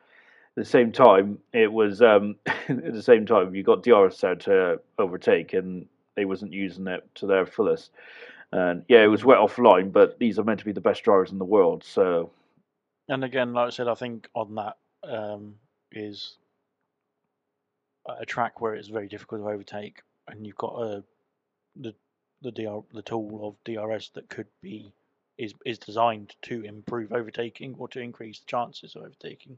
at 0.56 0.56
the 0.56 0.66
same 0.66 0.91
time, 0.91 1.38
it 1.54 1.72
was 1.72 2.02
um, 2.02 2.36
at 2.46 2.94
the 2.94 3.04
same 3.04 3.26
time 3.26 3.56
you 3.56 3.64
got 3.64 3.84
DRS 3.84 4.20
there 4.20 4.36
to 4.36 4.82
overtake, 4.98 5.54
and 5.54 5.86
they 6.16 6.26
wasn't 6.26 6.52
using 6.52 6.88
it 6.88 7.08
to 7.16 7.28
their 7.28 7.46
fullest. 7.46 7.91
And 8.52 8.84
yeah, 8.88 9.04
it 9.04 9.08
was 9.08 9.24
wet 9.24 9.38
offline, 9.38 9.91
but 9.91 10.20
these 10.20 10.38
are 10.38 10.44
meant 10.44 10.60
to 10.60 10.66
be 10.66 10.72
the 10.72 10.82
best 10.82 11.04
drivers 11.04 11.32
in 11.32 11.39
the 11.39 11.46
world. 11.46 11.84
So, 11.84 12.32
and 13.08 13.24
again, 13.24 13.54
like 13.54 13.68
I 13.68 13.70
said, 13.70 13.88
I 13.88 13.96
think 13.96 14.28
on 14.36 14.56
that 14.56 14.78
um, 15.04 15.56
is 15.91 16.38
a 18.20 18.26
track 18.26 18.62
where 18.62 18.74
it's 18.74 18.89
very 18.89 19.08
difficult 19.08 19.41
to 19.41 19.50
overtake, 19.50 20.02
and 20.28 20.46
you've 20.46 20.58
got 20.58 20.76
a 20.82 21.04
the 21.76 21.94
the 22.41 22.52
DR, 22.52 22.84
the 22.94 23.04
tool 23.04 23.48
of 23.48 23.64
DRS 23.64 24.10
that 24.16 24.28
could 24.30 24.48
be 24.62 24.91
is 25.38 25.54
is 25.66 25.80
designed 25.80 26.36
to 26.44 26.64
improve 26.64 27.12
overtaking 27.12 27.76
or 27.78 27.88
to 27.90 28.00
increase 28.00 28.40
the 28.40 28.46
chances 28.46 28.96
of 28.96 29.04
overtaking. 29.04 29.58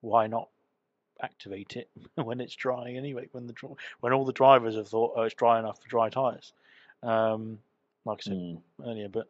Why 0.00 0.26
not 0.26 0.48
activate 1.22 1.76
it 1.76 1.88
when 2.16 2.40
it's 2.40 2.54
dry 2.54 2.92
anyway? 2.92 3.28
When 3.32 3.46
the 3.46 3.54
when 4.00 4.12
all 4.12 4.24
the 4.24 4.32
drivers 4.32 4.76
have 4.76 4.88
thought, 4.88 5.14
oh, 5.16 5.22
it's 5.22 5.34
dry 5.34 5.58
enough 5.58 5.80
for 5.80 5.88
dry 5.88 6.08
tires. 6.10 6.52
Um, 7.02 7.58
like 8.04 8.18
I 8.20 8.22
said 8.22 8.32
mm. 8.34 8.60
earlier. 8.84 9.08
But 9.08 9.28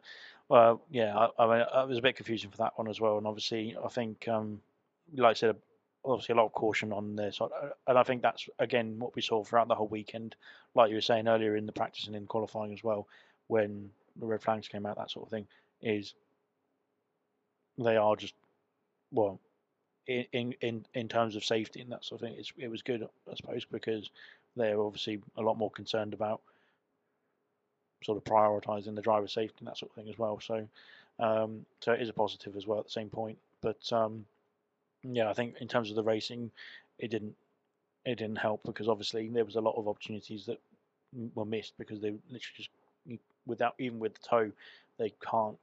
well, 0.49 0.81
yeah, 0.91 1.15
I, 1.15 1.43
I, 1.43 1.47
mean, 1.47 1.65
it 1.65 1.87
was 1.87 1.97
a 1.97 2.01
bit 2.01 2.15
confusing 2.15 2.51
for 2.51 2.57
that 2.57 2.77
one 2.77 2.87
as 2.87 2.99
well. 3.01 3.17
And 3.17 3.27
obviously, 3.27 3.75
I 3.83 3.87
think, 3.87 4.27
um, 4.27 4.61
like 5.15 5.31
I 5.31 5.33
said, 5.33 5.55
obviously 6.03 6.33
a 6.33 6.37
lot 6.37 6.45
of 6.45 6.53
caution 6.53 6.93
on 6.93 7.15
this, 7.15 7.41
uh, 7.41 7.47
and 7.87 7.97
I 7.97 8.03
think 8.03 8.21
that's 8.21 8.47
again 8.59 8.99
what 8.99 9.15
we 9.15 9.21
saw 9.21 9.43
throughout 9.43 9.67
the 9.67 9.75
whole 9.75 9.87
weekend. 9.87 10.35
Like 10.75 10.89
you 10.89 10.95
were 10.95 11.01
saying 11.01 11.27
earlier 11.27 11.55
in 11.55 11.65
the 11.65 11.71
practice 11.71 12.07
and 12.07 12.15
in 12.15 12.27
qualifying 12.27 12.73
as 12.73 12.83
well, 12.83 13.07
when 13.47 13.89
the 14.17 14.25
red 14.25 14.41
flags 14.41 14.67
came 14.67 14.85
out, 14.85 14.97
that 14.97 15.11
sort 15.11 15.25
of 15.25 15.31
thing, 15.31 15.47
is 15.85 16.13
they 17.77 17.95
are 17.95 18.15
just 18.15 18.33
well. 19.11 19.39
In, 20.07 20.53
in 20.61 20.85
in 20.93 21.07
terms 21.07 21.35
of 21.35 21.43
safety 21.43 21.81
and 21.81 21.91
that 21.91 22.05
sort 22.05 22.21
of 22.21 22.27
thing, 22.27 22.43
it 22.57 22.67
was 22.67 22.83
good, 22.83 23.07
I 23.31 23.35
suppose, 23.35 23.65
because 23.65 24.11
they're 24.55 24.79
obviously 24.79 25.19
a 25.37 25.41
lot 25.41 25.57
more 25.57 25.71
concerned 25.71 26.13
about 26.13 26.41
sort 28.03 28.17
of 28.17 28.23
prioritising 28.23 28.93
the 28.93 29.01
driver 29.01 29.27
safety 29.27 29.55
and 29.59 29.67
that 29.67 29.77
sort 29.77 29.91
of 29.91 29.95
thing 29.95 30.09
as 30.09 30.17
well. 30.19 30.39
So, 30.39 30.67
um, 31.19 31.65
so 31.79 31.91
it 31.93 32.01
is 32.01 32.09
a 32.09 32.13
positive 32.13 32.55
as 32.55 32.67
well 32.67 32.77
at 32.79 32.85
the 32.85 32.91
same 32.91 33.09
point. 33.09 33.37
But 33.61 33.91
um, 33.91 34.25
yeah, 35.01 35.27
I 35.27 35.33
think 35.33 35.55
in 35.59 35.67
terms 35.67 35.89
of 35.89 35.95
the 35.95 36.03
racing, 36.03 36.51
it 36.99 37.09
didn't 37.09 37.35
it 38.05 38.19
didn't 38.19 38.37
help 38.37 38.61
because 38.63 38.87
obviously 38.87 39.27
there 39.29 39.45
was 39.45 39.55
a 39.55 39.61
lot 39.61 39.75
of 39.75 39.87
opportunities 39.87 40.45
that 40.45 40.59
were 41.33 41.45
missed 41.45 41.73
because 41.79 41.99
they 41.99 42.13
literally 42.29 42.55
just 42.55 42.69
without 43.47 43.73
even 43.79 43.99
with 43.99 44.13
the 44.13 44.27
toe, 44.27 44.51
they 44.97 45.11
can't 45.31 45.57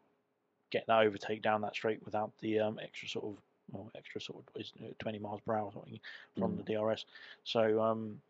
get 0.73 0.87
that 0.89 1.01
overtake 1.01 1.43
down 1.43 1.61
that 1.61 1.75
straight 1.75 2.05
without 2.05 2.33
the 2.41 2.59
um, 2.59 2.81
extra 2.83 3.09
sort 3.09 3.27
of 3.27 3.37
well, 3.71 3.91
extra 3.97 4.21
sort 4.21 4.39
of 4.39 4.61
is 4.61 4.73
20 4.99 5.19
miles 5.21 5.41
per 5.47 5.55
hour 5.55 5.71
something 5.73 6.01
from 6.37 6.53
mm. 6.53 6.65
the 6.65 6.75
DRS. 6.75 7.05
So 7.45 7.81
um, 7.81 8.21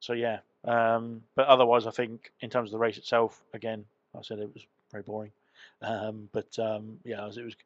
so 0.00 0.12
yeah, 0.12 0.38
um, 0.64 1.22
but 1.34 1.46
otherwise, 1.46 1.86
I 1.86 1.90
think 1.90 2.30
in 2.40 2.50
terms 2.50 2.68
of 2.68 2.72
the 2.72 2.78
race 2.78 2.98
itself, 2.98 3.42
again, 3.54 3.84
like 4.14 4.20
I 4.20 4.24
said 4.24 4.38
it 4.38 4.52
was 4.52 4.64
very 4.92 5.02
boring. 5.02 5.32
Um, 5.82 6.28
but 6.32 6.58
um, 6.58 6.98
yeah, 7.04 7.22
it 7.22 7.26
was, 7.26 7.38
it 7.38 7.44
was 7.44 7.56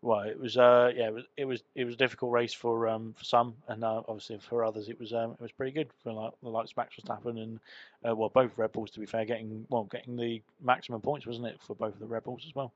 well, 0.00 0.20
it 0.20 0.38
was 0.38 0.56
uh, 0.56 0.92
yeah, 0.94 1.08
it 1.08 1.14
was 1.14 1.24
it 1.36 1.44
was 1.44 1.62
it 1.74 1.84
was 1.84 1.94
a 1.94 1.98
difficult 1.98 2.30
race 2.30 2.54
for 2.54 2.88
um, 2.88 3.14
for 3.16 3.24
some, 3.24 3.54
and 3.68 3.82
uh, 3.82 4.02
obviously 4.06 4.38
for 4.38 4.64
others, 4.64 4.88
it 4.88 4.98
was 4.98 5.12
um, 5.12 5.32
it 5.32 5.40
was 5.40 5.52
pretty 5.52 5.72
good 5.72 5.88
for 6.02 6.12
like 6.12 6.32
the 6.42 6.48
likes 6.48 6.70
of 6.70 6.76
Max 6.76 6.94
Verstappen 6.96 7.42
and 7.42 7.60
uh, 8.08 8.14
well, 8.14 8.28
both 8.28 8.56
Red 8.56 8.72
Bulls 8.72 8.90
to 8.92 9.00
be 9.00 9.06
fair, 9.06 9.24
getting 9.24 9.66
well, 9.70 9.84
getting 9.84 10.16
the 10.16 10.40
maximum 10.62 11.00
points, 11.00 11.26
wasn't 11.26 11.46
it, 11.46 11.60
for 11.60 11.74
both 11.74 11.94
of 11.94 12.00
the 12.00 12.06
Red 12.06 12.24
Bulls 12.24 12.44
as 12.46 12.54
well. 12.54 12.72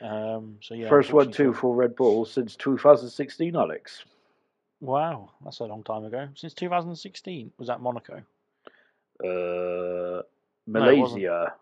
Um, 0.00 0.58
so 0.60 0.74
yeah, 0.74 0.88
first 0.88 1.12
one 1.12 1.32
two 1.32 1.52
for 1.52 1.74
Red 1.74 1.96
Bull 1.96 2.24
since 2.24 2.54
2016, 2.56 3.56
Alex. 3.56 4.04
Wow, 4.80 5.30
that's 5.42 5.60
a 5.60 5.64
long 5.64 5.82
time 5.82 6.04
ago. 6.04 6.28
Since 6.34 6.52
2016, 6.54 7.52
was 7.58 7.68
that 7.68 7.80
Monaco? 7.80 8.22
Uh, 9.24 10.22
Malaysia. 10.66 11.54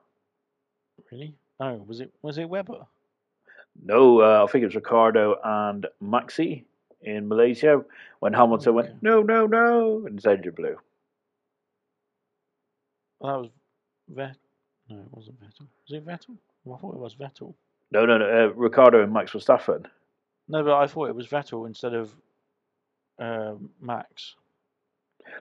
No, 0.96 1.04
really? 1.12 1.34
Oh, 1.60 1.74
was 1.86 2.00
it 2.00 2.12
was 2.22 2.38
it 2.38 2.48
Webber? 2.48 2.86
No, 3.82 4.20
uh, 4.20 4.44
I 4.44 4.50
think 4.50 4.62
it 4.62 4.66
was 4.66 4.74
Ricciardo 4.74 5.36
and 5.42 5.86
Maxi 6.02 6.64
in 7.02 7.28
Malaysia 7.28 7.84
when 8.20 8.32
Hamilton 8.32 8.76
okay. 8.76 8.88
went 8.88 9.02
no, 9.02 9.22
no, 9.22 9.46
no, 9.46 10.06
and 10.06 10.16
his 10.16 10.26
engine 10.26 10.54
blew. 10.54 10.76
Well, 13.20 13.32
that 13.32 13.40
was 13.40 13.50
Vettel. 14.12 14.36
No, 14.90 14.98
it 14.98 15.08
wasn't 15.12 15.40
Vettel. 15.40 15.66
Was 15.88 15.92
it 15.92 16.06
Vettel? 16.06 16.36
Well, 16.64 16.76
I 16.76 16.80
thought 16.80 16.94
it 16.94 17.00
was 17.00 17.14
Vettel. 17.14 17.54
No, 17.94 18.04
no, 18.04 18.18
no. 18.18 18.24
Uh, 18.26 18.52
Ricciardo 18.54 19.02
and 19.02 19.12
Max 19.12 19.30
Verstappen. 19.30 19.86
No, 20.48 20.64
but 20.64 20.74
I 20.74 20.86
thought 20.88 21.08
it 21.08 21.14
was 21.14 21.28
Vettel 21.28 21.66
instead 21.66 21.94
of 21.94 22.12
uh, 23.18 23.54
Max. 23.80 24.34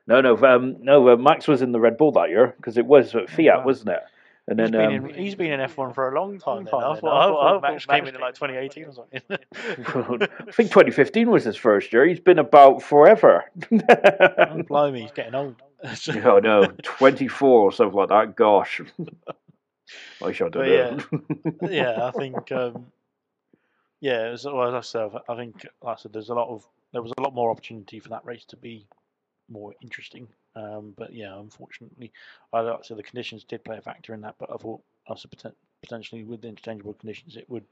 No, 0.07 0.21
no, 0.21 0.37
um, 0.45 0.77
no. 0.79 1.09
Uh, 1.09 1.17
Max 1.17 1.47
was 1.47 1.61
in 1.61 1.71
the 1.71 1.79
Red 1.79 1.97
Bull 1.97 2.11
that 2.13 2.29
year 2.29 2.53
because 2.55 2.77
it 2.77 2.85
was 2.85 3.15
at 3.15 3.29
Fiat, 3.29 3.59
wow. 3.59 3.65
wasn't 3.65 3.89
it? 3.89 3.99
And 4.47 4.59
he's 4.59 4.71
then 4.71 4.89
been 4.89 4.99
um, 4.99 5.09
in, 5.09 5.15
he's 5.15 5.35
been 5.35 5.51
in 5.51 5.59
F1 5.61 5.95
for 5.95 6.09
a 6.09 6.19
long 6.19 6.37
time. 6.37 6.65
Then. 6.65 6.73
I, 6.75 6.95
thought, 6.95 7.05
I, 7.05 7.27
thought, 7.27 7.61
Max 7.61 7.85
came 7.85 8.05
in 8.05 8.15
in 8.15 8.21
like 8.21 8.35
2018 8.35 8.85
or 8.85 8.93
something. 8.93 9.21
I 9.29 10.51
think 10.51 10.69
2015 10.69 11.31
was 11.31 11.45
his 11.45 11.55
first 11.55 11.91
year. 11.91 12.05
He's 12.05 12.19
been 12.19 12.39
about 12.39 12.83
forever. 12.83 13.45
oh, 13.71 14.63
blimey, 14.67 15.01
he's 15.01 15.11
getting 15.11 15.35
old. 15.35 15.55
oh 16.23 16.39
no, 16.39 16.65
24 16.83 17.49
or 17.49 17.71
something 17.71 17.97
like 17.97 18.09
that. 18.09 18.35
Gosh, 18.35 18.81
I 20.21 20.31
should 20.31 20.55
have 20.55 20.67
yeah, 20.67 20.99
yeah, 21.69 22.05
I 22.05 22.11
think. 22.11 22.51
Um, 22.51 22.87
yeah, 23.99 24.31
was, 24.31 24.43
well, 24.43 24.67
as 24.67 24.73
I 24.73 24.81
said, 24.81 25.11
I 25.29 25.35
think, 25.37 25.65
like 25.81 25.97
I 25.97 26.01
said, 26.01 26.11
there's 26.11 26.27
a 26.27 26.33
lot 26.33 26.49
of 26.49 26.67
there 26.91 27.01
was 27.01 27.13
a 27.17 27.21
lot 27.21 27.33
more 27.33 27.49
opportunity 27.49 28.01
for 28.01 28.09
that 28.09 28.25
race 28.25 28.43
to 28.45 28.57
be 28.57 28.85
more 29.49 29.73
interesting. 29.81 30.27
Um, 30.55 30.93
but 30.97 31.13
yeah, 31.13 31.39
unfortunately, 31.39 32.11
I 32.51 32.59
like 32.59 32.83
so 32.83 32.95
the 32.95 33.03
conditions 33.03 33.45
did 33.45 33.63
play 33.63 33.77
a 33.77 33.81
factor 33.81 34.13
in 34.13 34.19
that. 34.21 34.35
But 34.39 34.51
I 34.53 34.57
thought 34.57 34.81
also 35.07 35.29
potentially 35.81 36.23
with 36.23 36.41
the 36.41 36.49
interchangeable 36.49 36.93
conditions, 36.95 37.37
it 37.37 37.49
would 37.49 37.63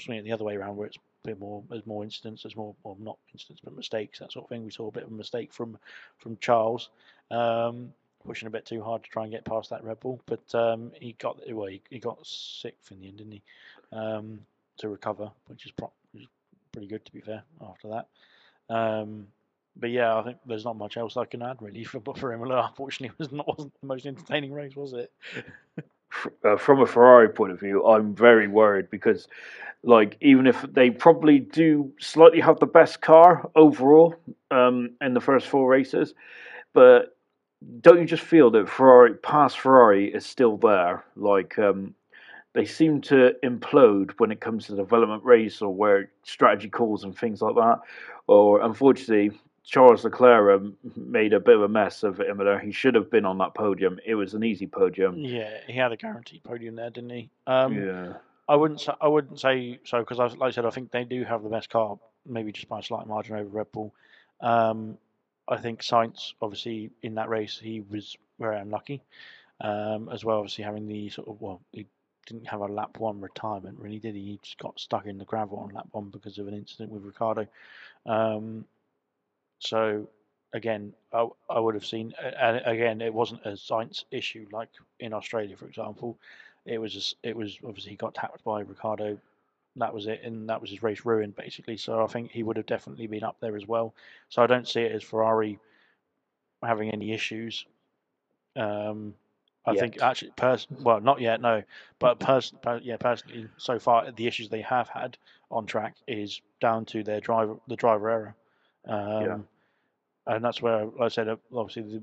swing 0.00 0.18
it 0.18 0.24
the 0.24 0.32
other 0.32 0.44
way 0.44 0.56
around, 0.56 0.76
where 0.76 0.88
it's 0.88 0.96
a 0.96 1.28
bit 1.28 1.38
more 1.38 1.62
there's 1.70 1.86
more 1.86 2.02
incidents, 2.02 2.42
there's 2.42 2.56
more 2.56 2.74
well 2.82 2.96
not 2.98 3.18
incidents 3.32 3.60
but 3.62 3.76
mistakes 3.76 4.18
that 4.18 4.32
sort 4.32 4.46
of 4.46 4.48
thing. 4.48 4.64
We 4.64 4.70
saw 4.70 4.88
a 4.88 4.92
bit 4.92 5.04
of 5.04 5.10
a 5.10 5.14
mistake 5.14 5.52
from 5.52 5.78
from 6.18 6.38
Charles. 6.40 6.90
Um, 7.30 7.92
pushing 8.26 8.46
a 8.46 8.50
bit 8.50 8.66
too 8.66 8.82
hard 8.82 9.02
to 9.04 9.10
try 9.10 9.24
and 9.24 9.32
get 9.32 9.44
past 9.44 9.70
that 9.70 9.84
Red 9.84 10.00
Bull, 10.00 10.20
but 10.26 10.54
um, 10.54 10.92
he 11.00 11.14
got 11.18 11.40
well, 11.50 11.66
he, 11.66 11.82
he, 11.90 11.98
got 11.98 12.18
sixth 12.26 12.92
in 12.92 13.00
the 13.00 13.08
end, 13.08 13.18
didn't 13.18 13.32
he? 13.32 13.42
Um, 13.92 14.40
to 14.78 14.88
recover, 14.88 15.30
which 15.46 15.66
is, 15.66 15.72
pro- 15.72 15.92
which 16.12 16.22
is 16.22 16.28
pretty 16.72 16.86
good 16.86 17.04
to 17.04 17.12
be 17.12 17.20
fair. 17.20 17.42
After 17.62 17.88
that, 17.88 18.74
um, 18.74 19.26
but 19.76 19.90
yeah, 19.90 20.16
I 20.16 20.22
think 20.22 20.38
there's 20.46 20.64
not 20.64 20.76
much 20.76 20.96
else 20.96 21.16
I 21.16 21.24
can 21.24 21.42
add 21.42 21.60
really 21.60 21.84
for 21.84 22.00
for 22.16 22.32
Imola. 22.32 22.66
Unfortunately, 22.68 23.14
it 23.14 23.18
was 23.18 23.32
not 23.32 23.46
wasn't 23.46 23.80
the 23.80 23.86
most 23.86 24.06
entertaining 24.06 24.52
race, 24.52 24.76
was 24.76 24.92
it? 24.92 25.12
uh, 26.44 26.56
from 26.56 26.80
a 26.80 26.86
Ferrari 26.86 27.28
point 27.28 27.52
of 27.52 27.60
view, 27.60 27.84
I'm 27.86 28.14
very 28.14 28.48
worried 28.48 28.90
because, 28.90 29.28
like, 29.82 30.16
even 30.20 30.46
if 30.46 30.62
they 30.62 30.90
probably 30.90 31.38
do 31.38 31.92
slightly 32.00 32.40
have 32.40 32.58
the 32.58 32.66
best 32.66 33.00
car 33.00 33.50
overall 33.54 34.14
um, 34.50 34.90
in 35.00 35.14
the 35.14 35.20
first 35.20 35.46
four 35.46 35.68
races, 35.68 36.14
but 36.72 37.16
don't 37.80 38.00
you 38.00 38.06
just 38.06 38.22
feel 38.22 38.50
that 38.52 38.68
Ferrari, 38.68 39.14
past 39.14 39.58
Ferrari, 39.58 40.12
is 40.12 40.24
still 40.24 40.56
there? 40.56 41.04
Like, 41.16 41.58
um, 41.58 41.94
they 42.52 42.64
seem 42.64 43.00
to 43.02 43.34
implode 43.44 44.12
when 44.18 44.32
it 44.32 44.40
comes 44.40 44.66
to 44.66 44.76
development 44.76 45.24
race 45.24 45.62
or 45.62 45.72
where 45.74 46.10
strategy 46.22 46.68
calls 46.68 47.04
and 47.04 47.16
things 47.16 47.42
like 47.42 47.54
that. 47.54 47.80
Or 48.26 48.60
unfortunately, 48.62 49.38
Charles 49.64 50.04
Leclerc 50.04 50.60
um, 50.60 50.76
made 50.96 51.32
a 51.32 51.40
bit 51.40 51.54
of 51.54 51.62
a 51.62 51.68
mess 51.68 52.02
of 52.02 52.20
Imola. 52.20 52.58
He 52.58 52.72
should 52.72 52.94
have 52.94 53.10
been 53.10 53.24
on 53.24 53.38
that 53.38 53.54
podium. 53.54 54.00
It 54.04 54.14
was 54.14 54.34
an 54.34 54.42
easy 54.42 54.66
podium. 54.66 55.16
Yeah, 55.16 55.58
he 55.66 55.74
had 55.74 55.92
a 55.92 55.96
guaranteed 55.96 56.42
podium 56.42 56.76
there, 56.76 56.90
didn't 56.90 57.10
he? 57.10 57.30
Um, 57.46 57.74
yeah. 57.74 58.14
I 58.48 58.56
wouldn't. 58.56 58.80
Say, 58.80 58.92
I 59.00 59.06
wouldn't 59.06 59.38
say 59.38 59.78
so 59.84 60.00
because, 60.00 60.18
like 60.18 60.40
I 60.40 60.50
said, 60.50 60.66
I 60.66 60.70
think 60.70 60.90
they 60.90 61.04
do 61.04 61.22
have 61.22 61.44
the 61.44 61.48
best 61.48 61.70
car, 61.70 61.98
maybe 62.26 62.50
just 62.50 62.68
by 62.68 62.80
a 62.80 62.82
slight 62.82 63.06
margin 63.06 63.36
over 63.36 63.48
Red 63.48 63.70
Bull. 63.70 63.94
Um, 64.40 64.98
I 65.48 65.56
think 65.56 65.82
Sainz, 65.82 66.34
obviously, 66.40 66.90
in 67.02 67.14
that 67.16 67.28
race, 67.28 67.58
he 67.58 67.80
was 67.80 68.16
very 68.38 68.58
unlucky. 68.58 69.02
Um, 69.60 70.08
as 70.10 70.24
well, 70.24 70.38
obviously, 70.38 70.64
having 70.64 70.86
the 70.86 71.10
sort 71.10 71.28
of 71.28 71.40
well, 71.40 71.60
he 71.72 71.86
didn't 72.26 72.46
have 72.46 72.60
a 72.60 72.66
lap 72.66 72.98
one 72.98 73.20
retirement, 73.20 73.78
really, 73.78 73.98
did 73.98 74.14
he? 74.14 74.22
He 74.22 74.40
just 74.42 74.58
got 74.58 74.78
stuck 74.78 75.06
in 75.06 75.18
the 75.18 75.24
gravel 75.24 75.58
on 75.58 75.70
lap 75.70 75.88
one 75.92 76.08
because 76.10 76.38
of 76.38 76.48
an 76.48 76.54
incident 76.54 76.90
with 76.90 77.04
Ricciardo. 77.04 77.46
Um, 78.06 78.64
so 79.58 80.08
again, 80.52 80.94
I, 81.12 81.28
I 81.48 81.60
would 81.60 81.74
have 81.74 81.86
seen, 81.86 82.12
and 82.20 82.62
again, 82.64 83.00
it 83.00 83.12
wasn't 83.12 83.44
a 83.44 83.50
Sainz 83.50 84.04
issue 84.10 84.46
like 84.52 84.68
in 84.98 85.12
Australia, 85.12 85.56
for 85.56 85.66
example. 85.66 86.18
It 86.66 86.78
was 86.78 86.92
just, 86.92 87.16
it 87.22 87.36
was 87.36 87.58
obviously 87.66 87.90
he 87.90 87.96
got 87.96 88.14
tapped 88.14 88.44
by 88.44 88.60
Ricciardo. 88.60 89.18
That 89.76 89.94
was 89.94 90.06
it, 90.06 90.22
and 90.24 90.48
that 90.48 90.60
was 90.60 90.70
his 90.70 90.82
race 90.82 91.04
ruined 91.04 91.36
basically. 91.36 91.76
So 91.76 92.02
I 92.02 92.06
think 92.06 92.30
he 92.30 92.42
would 92.42 92.56
have 92.56 92.66
definitely 92.66 93.06
been 93.06 93.24
up 93.24 93.36
there 93.40 93.56
as 93.56 93.66
well. 93.66 93.94
So 94.28 94.42
I 94.42 94.46
don't 94.46 94.68
see 94.68 94.80
it 94.82 94.92
as 94.92 95.02
Ferrari 95.02 95.58
having 96.62 96.90
any 96.90 97.12
issues. 97.12 97.64
Um, 98.56 99.14
I 99.64 99.72
yet. 99.72 99.80
think 99.80 100.02
actually, 100.02 100.32
pers- 100.36 100.66
well, 100.70 101.00
not 101.00 101.20
yet, 101.20 101.40
no, 101.40 101.62
but 101.98 102.18
pers- 102.18 102.52
per- 102.62 102.80
yeah, 102.82 102.96
personally, 102.96 103.48
so 103.58 103.78
far 103.78 104.10
the 104.10 104.26
issues 104.26 104.48
they 104.48 104.62
have 104.62 104.88
had 104.88 105.16
on 105.50 105.66
track 105.66 105.94
is 106.08 106.40
down 106.60 106.84
to 106.86 107.02
their 107.04 107.20
driver, 107.20 107.56
the 107.68 107.76
driver 107.76 108.10
error. 108.10 108.34
Um, 108.86 109.22
Yeah. 109.22 109.38
And 110.26 110.44
that's 110.44 110.62
where, 110.62 110.84
like 110.84 111.00
I 111.00 111.08
said, 111.08 111.28
uh, 111.28 111.36
obviously 111.54 111.82
the 111.82 112.02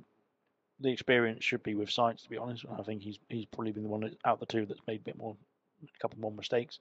the 0.79 0.91
experience 0.91 1.43
should 1.43 1.63
be 1.63 1.75
with 1.75 1.89
Sainz. 1.89 2.23
To 2.23 2.29
be 2.29 2.37
honest, 2.37 2.65
I 2.77 2.83
think 2.83 3.01
he's 3.01 3.19
he's 3.29 3.45
probably 3.45 3.71
been 3.71 3.83
the 3.83 3.89
one 3.89 4.03
out 4.25 4.33
of 4.33 4.39
the 4.39 4.45
two 4.45 4.65
that's 4.65 4.85
made 4.87 4.99
a 5.01 5.03
bit 5.03 5.17
more, 5.17 5.35
a 5.83 5.99
couple 5.99 6.19
more 6.19 6.31
mistakes. 6.31 6.79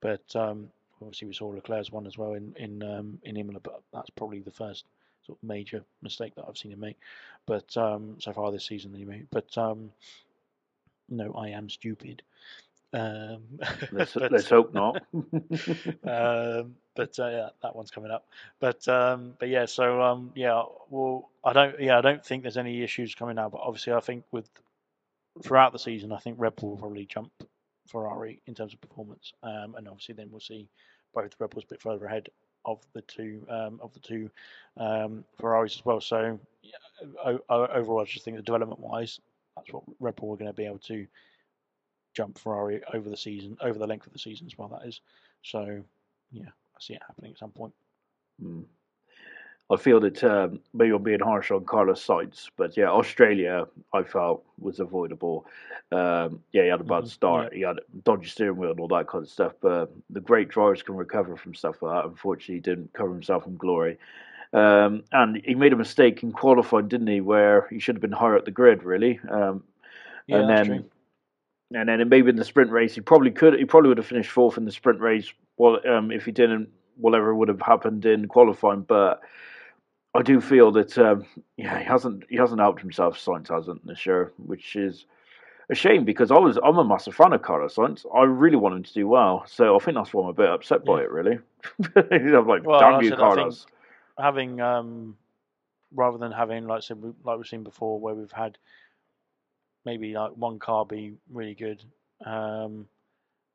But 0.00 0.34
um, 0.36 0.68
obviously 1.00 1.28
we 1.28 1.34
saw 1.34 1.48
Leclerc's 1.48 1.90
one 1.90 2.06
as 2.06 2.18
well 2.18 2.34
in 2.34 2.54
in 2.56 2.82
um, 2.82 3.18
in 3.22 3.36
Imola, 3.36 3.60
but 3.60 3.82
that's 3.92 4.10
probably 4.10 4.40
the 4.40 4.50
first 4.50 4.84
sort 5.26 5.38
of 5.38 5.48
major 5.48 5.84
mistake 6.02 6.34
that 6.36 6.44
I've 6.48 6.58
seen 6.58 6.72
him 6.72 6.80
make. 6.80 6.98
But 7.46 7.76
um, 7.76 8.16
so 8.18 8.32
far 8.32 8.50
this 8.52 8.64
season 8.66 8.94
anyway. 8.94 9.24
But 9.30 9.56
um, 9.58 9.90
no, 11.08 11.32
I 11.34 11.48
am 11.48 11.68
stupid. 11.68 12.22
Um, 12.92 13.42
Let's, 13.92 14.14
but- 14.14 14.32
let's 14.32 14.48
hope 14.48 14.72
not. 14.72 15.02
um, 15.12 16.76
but 16.94 17.18
uh, 17.18 17.28
yeah, 17.28 17.48
that 17.62 17.76
one's 17.76 17.90
coming 17.90 18.10
up. 18.10 18.26
But 18.58 18.86
um, 18.88 19.34
but 19.38 19.48
yeah, 19.48 19.66
so 19.66 20.00
um, 20.02 20.32
yeah, 20.34 20.62
well, 20.88 21.28
I 21.44 21.52
don't 21.52 21.78
yeah, 21.80 21.98
I 21.98 22.00
don't 22.00 22.24
think 22.24 22.42
there's 22.42 22.56
any 22.56 22.82
issues 22.82 23.14
coming 23.14 23.38
out. 23.38 23.52
But 23.52 23.60
obviously, 23.62 23.92
I 23.92 24.00
think 24.00 24.24
with 24.32 24.48
throughout 25.42 25.72
the 25.72 25.78
season, 25.78 26.12
I 26.12 26.18
think 26.18 26.36
Red 26.40 26.56
Bull 26.56 26.70
will 26.70 26.76
probably 26.78 27.04
jump 27.04 27.30
Ferrari 27.86 28.40
in 28.46 28.54
terms 28.54 28.72
of 28.74 28.80
performance, 28.80 29.32
um, 29.42 29.74
and 29.76 29.88
obviously 29.88 30.14
then 30.14 30.28
we'll 30.30 30.40
see 30.40 30.68
both 31.14 31.34
Red 31.38 31.50
Bulls 31.50 31.64
a 31.64 31.74
bit 31.74 31.82
further 31.82 32.06
ahead 32.06 32.28
of 32.64 32.80
the 32.92 33.02
two 33.02 33.46
um, 33.48 33.78
of 33.82 33.92
the 33.94 34.00
two 34.00 34.30
um, 34.76 35.24
Ferraris 35.38 35.76
as 35.76 35.84
well. 35.84 36.00
So 36.00 36.38
yeah, 36.62 37.38
overall, 37.48 38.00
I 38.00 38.04
just 38.04 38.24
think 38.24 38.36
that 38.36 38.44
development 38.44 38.80
wise, 38.80 39.20
that's 39.56 39.72
what 39.72 39.84
Red 40.00 40.16
Bull 40.16 40.32
are 40.34 40.36
going 40.36 40.50
to 40.50 40.56
be 40.56 40.66
able 40.66 40.78
to 40.80 41.06
jump 42.14 42.38
Ferrari 42.38 42.82
over 42.92 43.08
the 43.08 43.16
season, 43.16 43.56
over 43.60 43.78
the 43.78 43.86
length 43.86 44.06
of 44.06 44.12
the 44.12 44.18
season 44.18 44.46
as 44.46 44.58
well. 44.58 44.68
That 44.68 44.86
is. 44.86 45.00
So 45.42 45.82
yeah, 46.32 46.48
I 46.48 46.80
see 46.80 46.94
it 46.94 47.02
happening 47.06 47.32
at 47.32 47.38
some 47.38 47.50
point. 47.50 47.72
Mm. 48.42 48.64
I 49.70 49.76
feel 49.76 49.98
that 50.00 50.22
um, 50.22 50.60
maybe 50.72 50.92
I'm 50.94 51.02
being 51.02 51.20
harsh 51.20 51.50
on 51.50 51.64
Carlos 51.64 52.04
Sainz, 52.06 52.50
but 52.56 52.76
yeah, 52.76 52.88
Australia 52.88 53.66
I 53.92 54.04
felt 54.04 54.44
was 54.58 54.78
avoidable. 54.78 55.46
Um, 55.90 56.40
yeah, 56.52 56.62
he 56.62 56.68
had 56.68 56.80
a 56.80 56.84
bad 56.84 57.06
Mhm, 57.06 57.08
start, 57.08 57.52
he 57.52 57.62
had 57.62 57.78
a 57.78 57.82
dodgy 58.04 58.28
steering 58.28 58.56
wheel 58.58 58.70
and 58.70 58.80
all 58.80 58.88
that 58.88 59.08
kind 59.08 59.24
of 59.24 59.30
stuff. 59.30 59.54
But 59.60 59.92
the 60.10 60.20
great 60.20 60.48
drivers 60.48 60.82
can 60.82 60.96
recover 60.96 61.36
from 61.36 61.54
stuff 61.54 61.82
like 61.82 61.94
that. 62.02 62.08
Unfortunately, 62.08 62.56
he 62.56 62.60
didn't 62.60 62.92
cover 62.92 63.12
himself 63.12 63.46
in 63.46 63.56
glory. 63.56 63.98
Um, 64.52 65.02
and 65.12 65.42
he 65.44 65.54
made 65.56 65.72
a 65.72 65.76
mistake 65.76 66.22
in 66.22 66.32
qualifying, 66.32 66.88
didn't 66.88 67.08
he? 67.08 67.20
Where 67.20 67.66
he 67.70 67.80
should 67.80 67.96
have 67.96 68.02
been 68.02 68.12
higher 68.12 68.36
up 68.36 68.44
the 68.44 68.52
grid, 68.52 68.84
really. 68.84 69.20
Um, 69.28 69.64
Yeah, 70.26 70.42
and 70.42 70.48
that's 70.48 70.60
then 70.60 70.66
true. 70.66 70.90
and 71.74 71.88
then 71.88 72.08
maybe 72.08 72.30
in 72.30 72.36
the 72.36 72.44
sprint 72.44 72.70
race 72.70 72.94
he 72.94 73.00
probably 73.00 73.30
could 73.30 73.54
he 73.58 73.64
probably 73.64 73.88
would 73.88 73.98
have 73.98 74.06
finished 74.06 74.30
fourth 74.30 74.56
in 74.56 74.64
the 74.64 74.72
sprint 74.72 75.00
race 75.00 75.32
well 75.56 75.78
um, 75.88 76.10
if 76.10 76.24
he 76.24 76.32
didn't 76.32 76.68
whatever 76.96 77.34
would 77.34 77.48
have 77.48 77.60
happened 77.60 78.06
in 78.06 78.26
qualifying 78.28 78.82
but 78.82 79.20
I 80.16 80.22
do 80.22 80.40
feel 80.40 80.70
that 80.72 80.96
um, 80.98 81.26
yeah 81.56 81.78
he 81.78 81.84
hasn't 81.84 82.24
he 82.28 82.36
hasn't 82.36 82.60
helped 82.60 82.80
himself 82.80 83.18
Sainz 83.18 83.48
hasn't 83.48 83.86
this 83.86 84.06
year 84.06 84.32
which 84.38 84.76
is 84.76 85.06
a 85.68 85.74
shame 85.74 86.04
because 86.04 86.30
I 86.30 86.38
was 86.38 86.58
I'm 86.62 86.78
a 86.78 86.84
massive 86.84 87.14
fan 87.14 87.32
of 87.32 87.42
Carlos 87.42 87.74
Sainz 87.74 88.04
I 88.14 88.22
really 88.22 88.56
want 88.56 88.76
him 88.76 88.82
to 88.82 88.92
do 88.92 89.08
well. 89.08 89.44
So 89.46 89.76
I 89.76 89.78
think 89.78 89.96
that's 89.96 90.12
why 90.14 90.22
I'm 90.22 90.28
a 90.30 90.32
bit 90.32 90.48
upset 90.48 90.84
by 90.84 90.98
Yeah. 91.00 91.04
it 91.04 91.10
really. 91.10 91.38
I'm 91.96 92.46
like 92.46 92.64
Well, 92.64 92.80
damn 92.80 93.02
you 93.02 93.10
said, 93.10 93.18
Carlos. 93.18 93.66
having 94.18 94.60
um, 94.60 95.16
rather 95.94 96.18
than 96.18 96.32
having 96.32 96.66
like 96.66 96.82
said, 96.82 97.02
like 97.24 97.36
we've 97.36 97.46
seen 97.46 97.64
before, 97.64 97.98
where 97.98 98.14
we've 98.14 98.30
had 98.32 98.58
maybe 99.84 100.14
like 100.14 100.32
one 100.32 100.58
car 100.58 100.84
be 100.84 101.14
really 101.32 101.54
good, 101.54 101.82
um, 102.24 102.86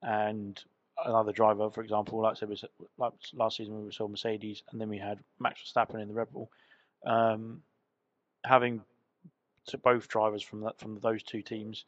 and 0.01 0.63
another 1.05 1.31
driver, 1.31 1.69
for 1.69 1.81
example, 1.81 2.21
like 2.21 2.31
I 2.31 2.39
said, 2.39 2.49
was 2.49 2.65
like 2.97 3.13
last 3.33 3.57
season 3.57 3.85
we 3.85 3.91
saw 3.91 4.07
Mercedes, 4.07 4.63
and 4.71 4.79
then 4.79 4.89
we 4.89 4.97
had 4.97 5.19
Max 5.39 5.61
Verstappen 5.61 6.01
in 6.01 6.07
the 6.07 6.13
Red 6.13 6.31
Bull. 6.31 6.49
Um, 7.05 7.61
having 8.43 8.81
to 9.67 9.77
both 9.77 10.07
drivers 10.07 10.43
from 10.43 10.61
that 10.61 10.79
from 10.79 10.99
those 10.99 11.23
two 11.23 11.41
teams, 11.41 11.85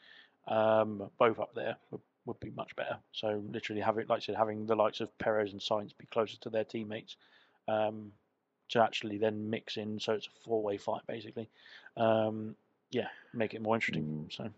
um, 0.47 1.09
both 1.17 1.39
up 1.39 1.53
there 1.55 1.75
would, 1.91 2.01
would 2.25 2.39
be 2.39 2.51
much 2.51 2.75
better. 2.75 2.97
So 3.11 3.43
literally 3.51 3.81
having, 3.81 4.07
like 4.07 4.17
I 4.17 4.25
said, 4.25 4.35
having 4.35 4.65
the 4.65 4.75
likes 4.75 5.01
of 5.01 5.15
Perez 5.17 5.51
and 5.51 5.61
Sainz 5.61 5.97
be 5.97 6.05
closer 6.07 6.37
to 6.41 6.49
their 6.49 6.63
teammates, 6.63 7.15
um, 7.67 8.11
to 8.69 8.81
actually 8.81 9.17
then 9.17 9.49
mix 9.49 9.77
in, 9.77 9.99
so 9.99 10.13
it's 10.13 10.27
a 10.27 10.43
four-way 10.45 10.77
fight 10.77 11.01
basically. 11.07 11.49
Um, 11.97 12.55
yeah, 12.91 13.07
make 13.33 13.53
it 13.53 13.61
more 13.61 13.75
interesting. 13.75 14.29
So 14.31 14.49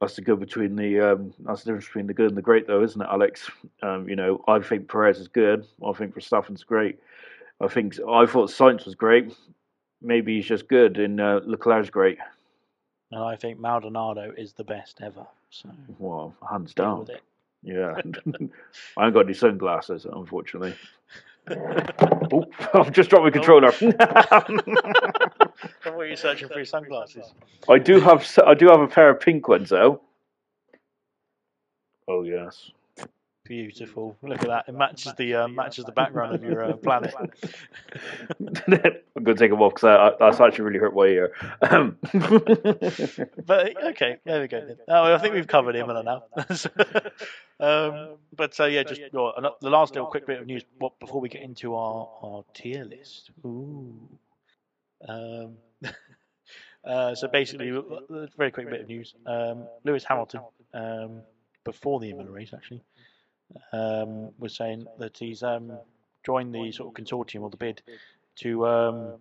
That's 0.00 0.14
the 0.14 0.22
good 0.22 0.38
between 0.38 0.76
the 0.76 1.00
um, 1.00 1.34
that's 1.40 1.64
the 1.64 1.70
difference 1.70 1.86
between 1.86 2.06
the 2.06 2.14
good 2.14 2.28
and 2.28 2.36
the 2.36 2.42
great, 2.42 2.66
though, 2.68 2.84
isn't 2.84 3.00
it, 3.00 3.08
Alex? 3.10 3.50
Um, 3.82 4.08
you 4.08 4.14
know, 4.14 4.44
I 4.46 4.60
think 4.60 4.88
Perez 4.88 5.18
is 5.18 5.26
good. 5.28 5.66
I 5.84 5.92
think 5.92 6.14
Verstappen's 6.14 6.62
great. 6.62 7.00
I 7.60 7.66
think 7.66 7.98
I 8.08 8.24
thought 8.26 8.50
Sainz 8.50 8.84
was 8.84 8.94
great. 8.94 9.34
Maybe 10.00 10.36
he's 10.36 10.46
just 10.46 10.68
good, 10.68 10.98
and 10.98 11.20
uh, 11.20 11.40
Leclerc's 11.44 11.90
great. 11.90 12.18
and 13.10 13.20
I 13.20 13.34
think 13.34 13.58
Maldonado 13.58 14.32
is 14.36 14.52
the 14.52 14.62
best 14.62 15.00
ever. 15.02 15.26
So 15.50 15.68
Well, 15.98 16.32
hands 16.48 16.74
down. 16.74 17.08
Yeah, 17.64 17.94
I 18.96 19.04
ain't 19.06 19.14
got 19.14 19.24
any 19.24 19.34
sunglasses, 19.34 20.06
unfortunately. 20.10 20.74
oh, 21.50 22.44
I've 22.74 22.92
just 22.92 23.10
dropped 23.10 23.24
my 23.24 23.30
controller. 23.30 23.72
What 25.90 25.98
were 25.98 26.06
you 26.06 26.16
searching 26.16 26.48
for 26.48 26.54
your 26.56 26.64
sunglasses? 26.64 27.32
I 27.68 27.78
do 27.78 28.00
have 28.00 28.20
s- 28.20 28.38
I 28.38 28.54
do 28.54 28.68
have 28.68 28.80
a 28.80 28.88
pair 28.88 29.10
of 29.10 29.20
pink 29.20 29.48
ones 29.48 29.70
though. 29.70 30.00
Oh 32.06 32.22
yes. 32.22 32.70
Beautiful. 33.44 34.14
Look 34.22 34.42
at 34.42 34.48
that. 34.48 34.64
It 34.68 34.74
matches 34.74 35.14
the 35.16 35.34
uh, 35.34 35.48
matches 35.48 35.86
the 35.86 35.92
background 35.92 36.34
of 36.34 36.42
your 36.42 36.64
uh, 36.64 36.76
planet. 36.76 37.14
I'm 39.16 39.24
gonna 39.24 39.38
take 39.38 39.50
them 39.50 39.62
off 39.62 39.74
because 39.74 40.14
that's 40.20 40.38
actually 40.38 40.64
really 40.64 40.78
hurt 40.78 40.94
my 40.94 41.04
ear. 41.04 41.32
Um, 41.62 41.96
But 43.46 43.82
okay, 43.86 44.18
there 44.26 44.42
we 44.42 44.48
go. 44.48 44.66
Then. 44.66 44.76
Oh, 44.88 45.14
I 45.14 45.18
think 45.18 45.32
we've 45.32 45.46
covered 45.46 45.76
Imola 45.76 46.02
now. 46.02 46.24
um, 47.60 48.16
but 48.36 48.58
uh, 48.60 48.66
yeah, 48.66 48.82
just 48.82 49.00
well, 49.14 49.32
the 49.62 49.70
last 49.70 49.94
little 49.94 50.08
quick 50.10 50.26
bit 50.26 50.40
of 50.40 50.46
news 50.46 50.64
what- 50.78 50.98
before 51.00 51.22
we 51.22 51.30
get 51.30 51.40
into 51.42 51.74
our, 51.74 52.06
our 52.22 52.44
tier 52.52 52.84
list. 52.84 53.30
Ooh. 53.46 53.96
Um, 55.08 55.54
uh, 56.84 57.14
so 57.14 57.28
basically, 57.28 57.70
uh, 57.70 57.80
uh, 57.80 58.26
very 58.36 58.50
quick 58.50 58.68
bit 58.70 58.80
of 58.82 58.88
news. 58.88 59.14
Um, 59.26 59.66
Lewis 59.84 60.04
Hamilton, 60.04 60.40
um, 60.74 61.22
before 61.64 62.00
the 62.00 62.10
Imola 62.10 62.30
race, 62.30 62.52
actually, 62.54 62.82
um, 63.72 64.30
was 64.38 64.56
saying 64.56 64.86
that 64.98 65.16
he's 65.18 65.42
um, 65.42 65.78
joined 66.24 66.54
the 66.54 66.72
sort 66.72 66.88
of 66.88 67.04
consortium 67.04 67.42
or 67.42 67.50
the 67.50 67.56
bid 67.56 67.82
to, 68.36 68.66
um, 68.66 69.18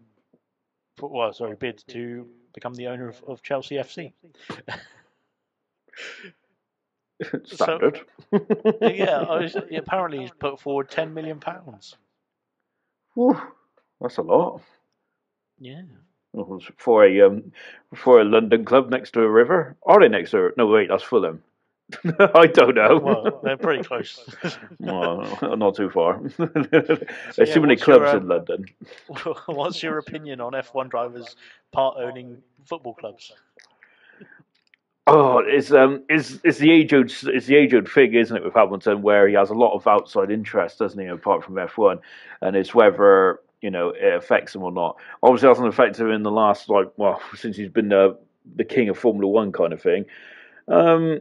for- 0.98 1.10
well, 1.10 1.34
sorry, 1.34 1.56
bid 1.56 1.84
to 1.90 2.28
become 2.54 2.74
the 2.74 2.88
owner 2.88 3.10
of, 3.10 3.24
of 3.28 3.44
Chelsea 3.44 3.76
FC. 3.76 4.14
Standard. 7.46 8.02
yeah, 8.82 9.22
I 9.28 9.40
was, 9.40 9.56
apparently 9.76 10.20
he's 10.20 10.32
put 10.32 10.60
forward 10.60 10.90
ten 10.92 11.14
million 11.14 11.40
pounds. 11.40 11.96
That's 14.00 14.18
a 14.18 14.22
lot. 14.22 14.62
Yeah. 15.60 15.82
For 16.78 17.06
a 17.06 17.22
um, 17.22 17.52
for 17.96 18.22
a 18.22 18.26
London 18.26 18.66
club 18.66 18.90
next 18.90 19.12
to 19.12 19.22
a 19.22 19.30
river. 19.30 19.76
Are 19.84 20.00
they 20.00 20.08
next 20.08 20.32
to? 20.32 20.48
A, 20.48 20.50
no, 20.58 20.68
wait, 20.68 20.90
that's 20.90 21.04
Fulham. 21.04 21.42
I 22.36 22.48
don't 22.48 22.76
know. 22.76 23.00
Well, 23.02 23.40
they're 23.44 23.58
pretty 23.58 23.84
close. 23.84 24.20
Well, 24.80 25.40
not 25.58 25.76
too 25.76 25.90
far. 25.90 26.20
There's 26.38 27.00
yeah, 27.38 27.46
too 27.46 27.62
many 27.62 27.76
your, 27.76 27.84
clubs 27.84 28.14
um, 28.14 28.18
in 28.18 28.28
London. 28.28 28.66
What's 29.48 29.82
your 29.82 29.98
opinion 29.98 30.42
on 30.42 30.52
F1 30.54 30.90
drivers 30.90 31.36
part 31.72 31.96
owning 31.98 32.38
football 32.66 32.94
clubs? 32.94 33.32
Oh, 35.08 35.40
it's 35.40 35.72
um, 35.72 36.04
it's 36.10 36.40
it's 36.44 36.58
the 36.58 36.72
age 36.72 36.94
old 36.94 37.12
it's 37.24 37.46
the 37.46 37.56
age 37.56 37.74
old 37.74 37.90
thing, 37.90 38.14
isn't 38.14 38.36
it, 38.36 38.44
with 38.44 38.54
Hamilton, 38.54 39.02
where 39.02 39.28
he 39.28 39.36
has 39.36 39.50
a 39.50 39.54
lot 39.54 39.74
of 39.74 39.88
outside 39.88 40.30
interest, 40.30 40.80
doesn't 40.80 41.00
he, 41.00 41.08
apart 41.08 41.46
from 41.46 41.58
F 41.58 41.78
one, 41.78 42.00
and 42.42 42.58
it's 42.58 42.76
whether 42.76 43.40
you 43.62 43.70
know 43.70 43.90
it 43.90 44.14
affects 44.14 44.56
him 44.56 44.64
or 44.64 44.72
not. 44.72 44.98
Obviously, 45.24 45.48
it 45.48 45.52
hasn't 45.52 45.68
affected 45.68 46.02
him 46.02 46.12
in 46.12 46.24
the 46.24 46.32
last 46.32 46.70
like 46.70 46.92
well 46.98 47.22
since 47.36 47.58
he's 47.58 47.70
been 47.70 47.92
uh, 47.92 48.10
the 48.56 48.66
king 48.66 48.90
of 48.90 48.98
Formula 48.98 49.28
One 49.28 49.52
kind 49.52 49.74
of 49.74 49.82
thing. 49.82 50.06
Um, 50.68 51.20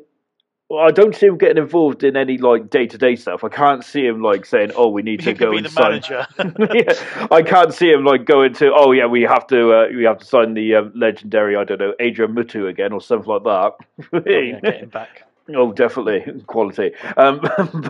well, 0.69 0.81
I 0.85 0.91
don't 0.91 1.15
see 1.15 1.27
him 1.27 1.39
getting 1.39 1.59
involved 1.59 2.03
in 2.03 2.17
any 2.17 2.39
like 2.39 2.71
day 2.71 2.87
to 2.89 2.99
day 2.99 3.15
stuff. 3.15 3.45
I 3.45 3.49
can't 3.49 3.85
see 3.85 4.05
him 4.05 4.21
like 4.21 4.45
saying, 4.45 4.73
"Oh, 4.75 4.89
we 4.89 5.03
need 5.03 5.21
He 5.21 5.27
to 5.27 5.35
go 5.35 5.53
be 5.53 5.59
and 5.59 5.67
the 5.67 5.71
sign." 5.71 5.91
manager. 5.93 6.27
yeah, 6.75 7.29
I 7.31 7.43
can't 7.43 7.73
see 7.73 7.89
him 7.91 8.05
like 8.05 8.25
going 8.25 8.53
to. 8.55 8.73
Oh 8.75 8.91
yeah, 8.91 9.07
we 9.07 9.23
have 9.23 9.47
to. 9.49 9.73
Uh, 9.73 9.87
we 9.95 10.03
have 10.05 10.19
to 10.19 10.25
sign 10.25 10.55
the 10.55 10.75
um, 10.75 10.93
legendary. 10.97 11.55
I 11.57 11.63
don't 11.63 11.79
know, 11.79 11.95
Adrian 12.01 12.35
Mutu 12.35 12.69
again 12.69 12.93
or 12.93 13.01
something 13.01 13.29
like 13.29 13.45
that. 13.45 13.73
Oh, 14.13 14.23
yeah, 14.27 14.61
get 14.61 14.83
him 14.83 14.89
back. 14.89 15.23
Oh, 15.55 15.73
definitely 15.73 16.43
quality. 16.47 16.93
Um, 17.17 17.41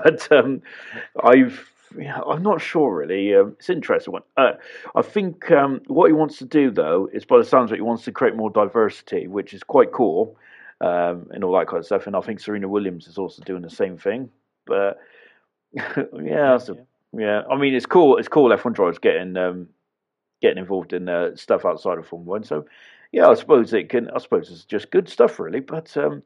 but 0.03 0.30
um, 0.30 0.61
I've, 1.24 1.70
yeah, 1.99 2.20
I'm 2.20 2.42
not 2.42 2.61
sure 2.61 2.94
really. 2.94 3.34
Um, 3.34 3.57
it's 3.59 3.68
an 3.68 3.76
interesting 3.76 4.12
one. 4.12 4.22
Uh, 4.36 4.53
I 4.94 5.03
think 5.03 5.51
um, 5.51 5.80
what 5.86 6.07
he 6.07 6.12
wants 6.12 6.38
to 6.38 6.44
do 6.44 6.70
though 6.70 7.09
is, 7.12 7.24
by 7.24 7.38
the 7.38 7.44
sounds 7.44 7.70
of 7.70 7.74
it, 7.74 7.78
he 7.78 7.82
wants 7.82 8.05
to 8.05 8.12
create 8.12 8.36
more 8.36 8.51
diversity, 8.51 9.26
which 9.26 9.55
is 9.55 9.62
quite 9.62 9.92
cool, 9.92 10.36
um, 10.80 11.28
and 11.30 11.44
all 11.44 11.57
that 11.59 11.68
kind 11.68 11.78
of 11.78 11.86
stuff. 11.86 12.07
And 12.07 12.16
I 12.16 12.20
think 12.20 12.40
Serena 12.40 12.68
Williams 12.68 13.07
is 13.07 13.18
also 13.18 13.42
doing 13.42 13.62
the 13.62 13.70
same 13.70 13.97
thing. 13.99 14.30
But 14.66 14.99
yeah, 15.74 16.57
a, 16.57 16.74
yeah. 17.12 17.42
I 17.51 17.57
mean, 17.57 17.74
it's 17.74 17.86
cool. 17.86 18.16
It's 18.16 18.28
cool. 18.28 18.51
F1 18.51 18.74
drivers 18.74 18.99
getting 18.99 19.36
um, 19.36 19.68
getting 20.42 20.59
involved 20.59 20.92
in 20.92 21.09
uh, 21.09 21.36
stuff 21.36 21.64
outside 21.64 21.99
of 21.99 22.07
Formula 22.07 22.30
One. 22.30 22.44
So, 22.44 22.66
yeah, 23.12 23.28
I 23.28 23.34
suppose 23.34 23.72
it 23.72 23.88
can. 23.88 24.11
I 24.11 24.18
suppose 24.18 24.51
it's 24.51 24.64
just 24.64 24.90
good 24.90 25.09
stuff, 25.09 25.38
really. 25.38 25.61
But 25.61 25.97
um, 25.97 26.22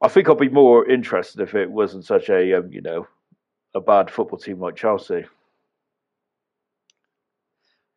I 0.00 0.08
think 0.08 0.28
I'd 0.28 0.38
be 0.38 0.48
more 0.48 0.88
interested 0.88 1.40
if 1.40 1.54
it 1.54 1.70
wasn't 1.70 2.04
such 2.04 2.28
a 2.28 2.54
um, 2.58 2.72
you 2.72 2.80
know 2.80 3.06
a 3.74 3.80
bad 3.80 4.10
football 4.10 4.38
team 4.38 4.60
like 4.60 4.76
Chelsea. 4.76 5.24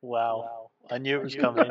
Wow. 0.01 0.69
I 0.89 0.97
knew 0.99 1.17
it 1.17 1.23
was 1.23 1.35
coming. 1.41 1.69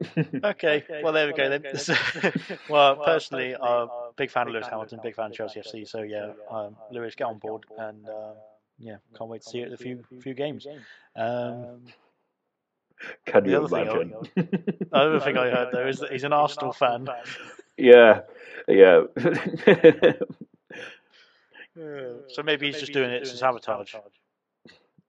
okay, 0.44 0.84
well 1.02 1.12
there 1.12 1.26
we 1.26 1.32
go 1.34 1.48
then. 1.50 1.64
well, 2.68 2.96
personally, 2.96 3.54
I'm 3.54 3.88
a 3.88 4.10
big 4.16 4.30
fan 4.30 4.46
of 4.46 4.54
Lewis 4.54 4.66
Hamilton, 4.66 5.00
big 5.02 5.14
fan 5.14 5.26
of 5.26 5.32
Chelsea 5.36 5.60
FC. 5.60 5.86
So 5.86 6.02
yeah, 6.02 6.32
um, 6.50 6.76
Lewis, 6.90 7.14
get 7.14 7.24
on 7.24 7.38
board, 7.38 7.64
and 7.78 8.08
uh, 8.08 8.32
yeah, 8.78 8.96
can't 9.16 9.28
wait 9.28 9.42
to 9.42 9.50
see 9.50 9.58
you 9.58 9.66
at 9.66 9.72
a 9.72 9.76
few 9.76 10.02
few 10.20 10.34
games. 10.34 10.66
Um, 11.14 11.82
Can 13.26 13.44
you 13.44 13.58
other 13.58 13.68
thing, 13.68 13.88
I, 13.88 13.92
imagine? 13.92 14.14
the 14.34 14.88
other 14.92 15.20
thing 15.20 15.36
I 15.36 15.50
heard 15.50 15.68
though 15.72 15.86
is 15.86 15.98
that 15.98 16.12
he's 16.12 16.24
an 16.24 16.32
Arsenal 16.32 16.72
fan. 16.72 17.08
yeah, 17.76 18.20
yeah. 18.66 19.02
So 21.76 22.42
maybe 22.44 22.66
he's 22.66 22.80
just 22.80 22.92
doing 22.92 23.10
it 23.10 23.20
to 23.20 23.36
sabotage. 23.36 23.94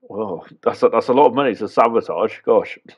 well, 0.02 0.46
that's 0.62 0.84
a, 0.84 0.90
that's 0.90 1.10
a 1.10 1.14
lot 1.14 1.28
of 1.28 1.34
money 1.34 1.56
to 1.56 1.68
sabotage. 1.68 2.40
Gosh. 2.46 2.80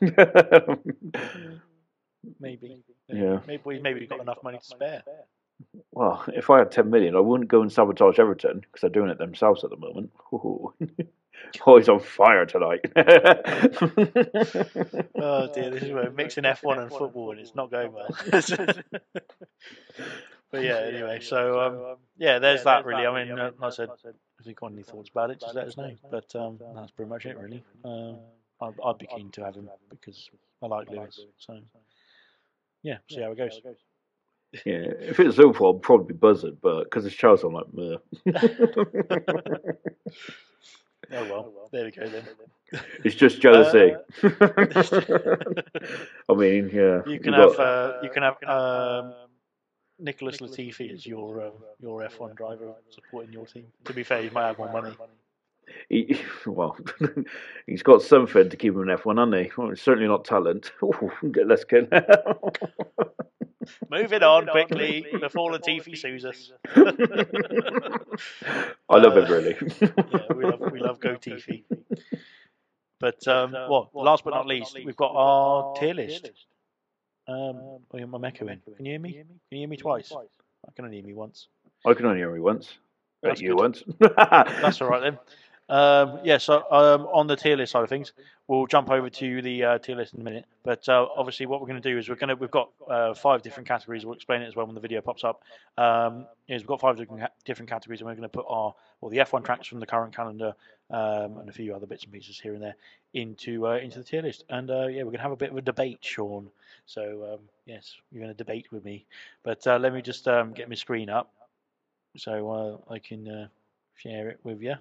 Maybe. 2.40 2.82
Yeah. 3.08 3.40
Maybe 3.46 3.80
maybe 3.80 4.00
he's 4.00 4.08
got 4.08 4.20
enough 4.20 4.42
money 4.42 4.58
to 4.58 4.64
spare. 4.64 5.02
well, 5.92 6.24
if 6.28 6.50
I 6.50 6.58
had 6.58 6.72
ten 6.72 6.90
million, 6.90 7.14
I 7.14 7.20
wouldn't 7.20 7.48
go 7.48 7.62
and 7.62 7.72
sabotage 7.72 8.18
Everton 8.18 8.60
because 8.60 8.80
they're 8.80 8.90
doing 8.90 9.10
it 9.10 9.18
themselves 9.18 9.62
at 9.62 9.70
the 9.70 9.76
moment. 9.76 10.10
Ooh. 11.44 11.60
oh, 11.66 11.76
he's 11.78 11.88
on 11.88 12.00
fire 12.00 12.46
tonight. 12.46 12.80
Oh 15.18 15.48
dear, 15.52 15.70
this 15.70 15.82
is 15.82 15.92
where 15.92 16.04
we're 16.04 16.10
mixing 16.10 16.44
F1 16.44 16.78
and 16.82 16.90
football, 16.90 17.30
and 17.32 17.40
it's 17.40 17.54
not 17.54 17.70
going 17.70 17.92
well. 17.92 18.08
but 20.50 20.62
yeah, 20.62 20.78
anyway, 20.80 21.20
so 21.20 21.60
um, 21.60 21.96
yeah, 22.16 22.38
there's 22.38 22.64
that 22.64 22.84
really. 22.84 23.06
I 23.06 23.24
mean, 23.24 23.38
uh, 23.38 23.50
like 23.58 23.72
I 23.72 23.74
said, 23.74 23.90
if 24.40 24.46
you've 24.46 24.56
got 24.56 24.72
any 24.72 24.82
thoughts 24.82 25.10
about 25.10 25.30
it, 25.30 25.40
just 25.40 25.54
let 25.54 25.66
us 25.66 25.76
know. 25.76 25.92
But 26.10 26.34
um, 26.36 26.58
that's 26.74 26.90
pretty 26.92 27.08
much 27.08 27.26
it, 27.26 27.38
really. 27.38 27.64
Um, 27.84 28.18
I'd, 28.60 28.74
I'd 28.84 28.98
be 28.98 29.06
keen 29.06 29.30
to 29.32 29.44
have 29.44 29.54
him 29.56 29.68
because 29.90 30.30
I 30.62 30.66
like 30.66 30.88
Lewis. 30.90 31.26
So 31.38 31.58
yeah, 32.82 32.98
see 33.10 33.22
how 33.22 33.32
it 33.32 33.38
goes. 33.38 33.60
yeah, 34.64 34.84
if 35.00 35.18
it's 35.20 35.38
Liverpool, 35.38 35.74
I'd 35.76 35.82
probably 35.82 36.12
be 36.12 36.18
buzzing, 36.18 36.56
but 36.62 36.84
because 36.84 37.04
it's 37.06 37.16
Charles, 37.16 37.42
I'm 37.44 37.52
like, 37.52 37.66
meh. 37.72 37.96
Oh 41.12 41.24
well, 41.24 41.68
there 41.72 41.84
we 41.84 41.90
go 41.92 42.06
then. 42.08 42.24
it's 43.04 43.14
just 43.14 43.40
jealousy. 43.40 43.94
Uh, 44.22 44.28
I 46.28 46.34
mean, 46.34 46.70
yeah. 46.72 47.02
You 47.06 47.20
can 47.20 47.36
we've 47.36 47.56
got- 47.56 47.60
uh, 47.60 47.98
you 48.02 48.10
can 48.10 48.22
have 48.24 48.42
um, 48.44 49.14
Nicholas 49.98 50.38
Latifi 50.38 50.92
as 50.92 51.06
your 51.06 51.40
uh, 51.40 51.50
your 51.80 52.02
F1 52.02 52.34
driver 52.36 52.74
supporting 52.90 53.32
your 53.32 53.46
team. 53.46 53.66
To 53.84 53.92
be 53.92 54.02
fair, 54.02 54.22
he 54.22 54.30
might 54.30 54.48
have 54.48 54.58
more 54.58 54.72
money. 54.72 54.94
he, 55.88 56.20
well, 56.46 56.76
he's 57.66 57.82
got 57.82 58.02
something 58.02 58.50
to 58.50 58.56
keep 58.56 58.74
him 58.74 58.88
in 58.88 58.96
F1, 58.96 59.18
hasn't 59.18 59.46
he? 59.46 59.52
Well, 59.56 59.70
it's 59.70 59.82
certainly 59.82 60.08
not 60.08 60.24
talent. 60.24 60.72
Ooh, 60.82 61.10
get- 61.32 61.46
let's 61.46 61.64
get. 61.64 61.88
Moving 63.90 64.22
on 64.22 64.46
quickly 64.46 65.06
before 65.20 65.52
Latifi 65.52 65.96
sues 65.96 66.24
us. 66.24 66.52
I 68.88 68.96
love 68.96 69.16
him 69.16 69.30
really. 69.30 69.56
yeah, 69.80 69.88
we 70.34 70.44
love 70.44 70.60
we 70.72 70.80
love 70.80 71.00
Goatifi. 71.00 71.64
But 72.98 73.26
um, 73.28 73.52
well, 73.52 73.90
last 73.94 74.24
but 74.24 74.30
not 74.30 74.46
least, 74.46 74.74
we've 74.74 74.96
got 74.96 75.12
our 75.14 75.74
tier 75.76 75.94
list. 75.94 76.30
Um, 77.28 77.36
oh, 77.36 77.82
yeah, 77.94 78.04
my 78.04 78.28
echo 78.28 78.46
in. 78.46 78.60
Can 78.76 78.86
you 78.86 78.92
hear 78.92 79.00
me? 79.00 79.12
Can 79.12 79.26
you 79.50 79.58
hear 79.58 79.68
me 79.68 79.76
twice? 79.76 80.12
I 80.12 80.72
can 80.74 80.84
only 80.84 80.98
hear 80.98 81.06
me 81.06 81.12
once. 81.12 81.48
I 81.84 81.94
can 81.94 82.06
only 82.06 82.18
hear 82.18 82.32
me 82.32 82.40
once. 82.40 82.78
That's 83.22 83.40
you 83.40 83.48
good. 83.50 83.58
once. 83.58 83.82
That's 83.98 84.80
all 84.80 84.88
right 84.88 85.02
then. 85.02 85.18
Um, 85.68 86.20
yeah, 86.22 86.38
so 86.38 86.64
um, 86.70 87.08
on 87.12 87.26
the 87.26 87.36
tier 87.36 87.56
list 87.56 87.72
side 87.72 87.82
of 87.82 87.88
things, 87.88 88.12
we'll 88.46 88.66
jump 88.66 88.90
over 88.90 89.10
to 89.10 89.42
the 89.42 89.64
uh, 89.64 89.78
tier 89.78 89.96
list 89.96 90.14
in 90.14 90.20
a 90.20 90.24
minute. 90.24 90.44
But 90.62 90.88
uh, 90.88 91.06
obviously, 91.16 91.46
what 91.46 91.60
we're 91.60 91.66
going 91.66 91.82
to 91.82 91.88
do 91.88 91.98
is 91.98 92.08
we're 92.08 92.14
going 92.14 92.28
to 92.28 92.36
we've 92.36 92.50
got 92.50 92.70
uh, 92.88 93.14
five 93.14 93.42
different 93.42 93.68
categories. 93.68 94.04
We'll 94.04 94.14
explain 94.14 94.42
it 94.42 94.46
as 94.46 94.54
well 94.54 94.66
when 94.66 94.74
the 94.74 94.80
video 94.80 95.00
pops 95.00 95.24
up. 95.24 95.42
Um, 95.76 96.26
is 96.48 96.62
we've 96.62 96.68
got 96.68 96.80
five 96.80 96.96
different, 96.96 97.22
ca- 97.22 97.30
different 97.44 97.68
categories, 97.68 98.00
and 98.00 98.06
we're 98.06 98.14
going 98.14 98.22
to 98.22 98.28
put 98.28 98.46
our 98.48 98.74
well 99.00 99.10
the 99.10 99.18
F1 99.18 99.44
tracks 99.44 99.66
from 99.66 99.80
the 99.80 99.86
current 99.86 100.14
calendar 100.14 100.54
um, 100.90 101.38
and 101.38 101.48
a 101.48 101.52
few 101.52 101.74
other 101.74 101.86
bits 101.86 102.04
and 102.04 102.12
pieces 102.12 102.38
here 102.38 102.54
and 102.54 102.62
there 102.62 102.76
into 103.14 103.66
uh, 103.66 103.76
into 103.78 103.98
the 103.98 104.04
tier 104.04 104.22
list. 104.22 104.44
And 104.48 104.70
uh, 104.70 104.86
yeah, 104.86 104.98
we're 105.02 105.10
going 105.10 105.14
to 105.14 105.22
have 105.22 105.32
a 105.32 105.36
bit 105.36 105.50
of 105.50 105.56
a 105.56 105.62
debate, 105.62 105.98
Sean. 106.00 106.48
So 106.86 107.32
um, 107.34 107.40
yes, 107.64 107.96
you're 108.12 108.22
going 108.22 108.32
to 108.32 108.36
debate 108.36 108.68
with 108.70 108.84
me. 108.84 109.04
But 109.42 109.66
uh, 109.66 109.78
let 109.78 109.92
me 109.92 110.00
just 110.00 110.28
um, 110.28 110.52
get 110.52 110.68
my 110.68 110.76
screen 110.76 111.10
up 111.10 111.32
so 112.16 112.82
I 112.88 113.00
can 113.00 113.48
share 113.96 114.28
it 114.28 114.38
with 114.44 114.62
you. 114.62 114.76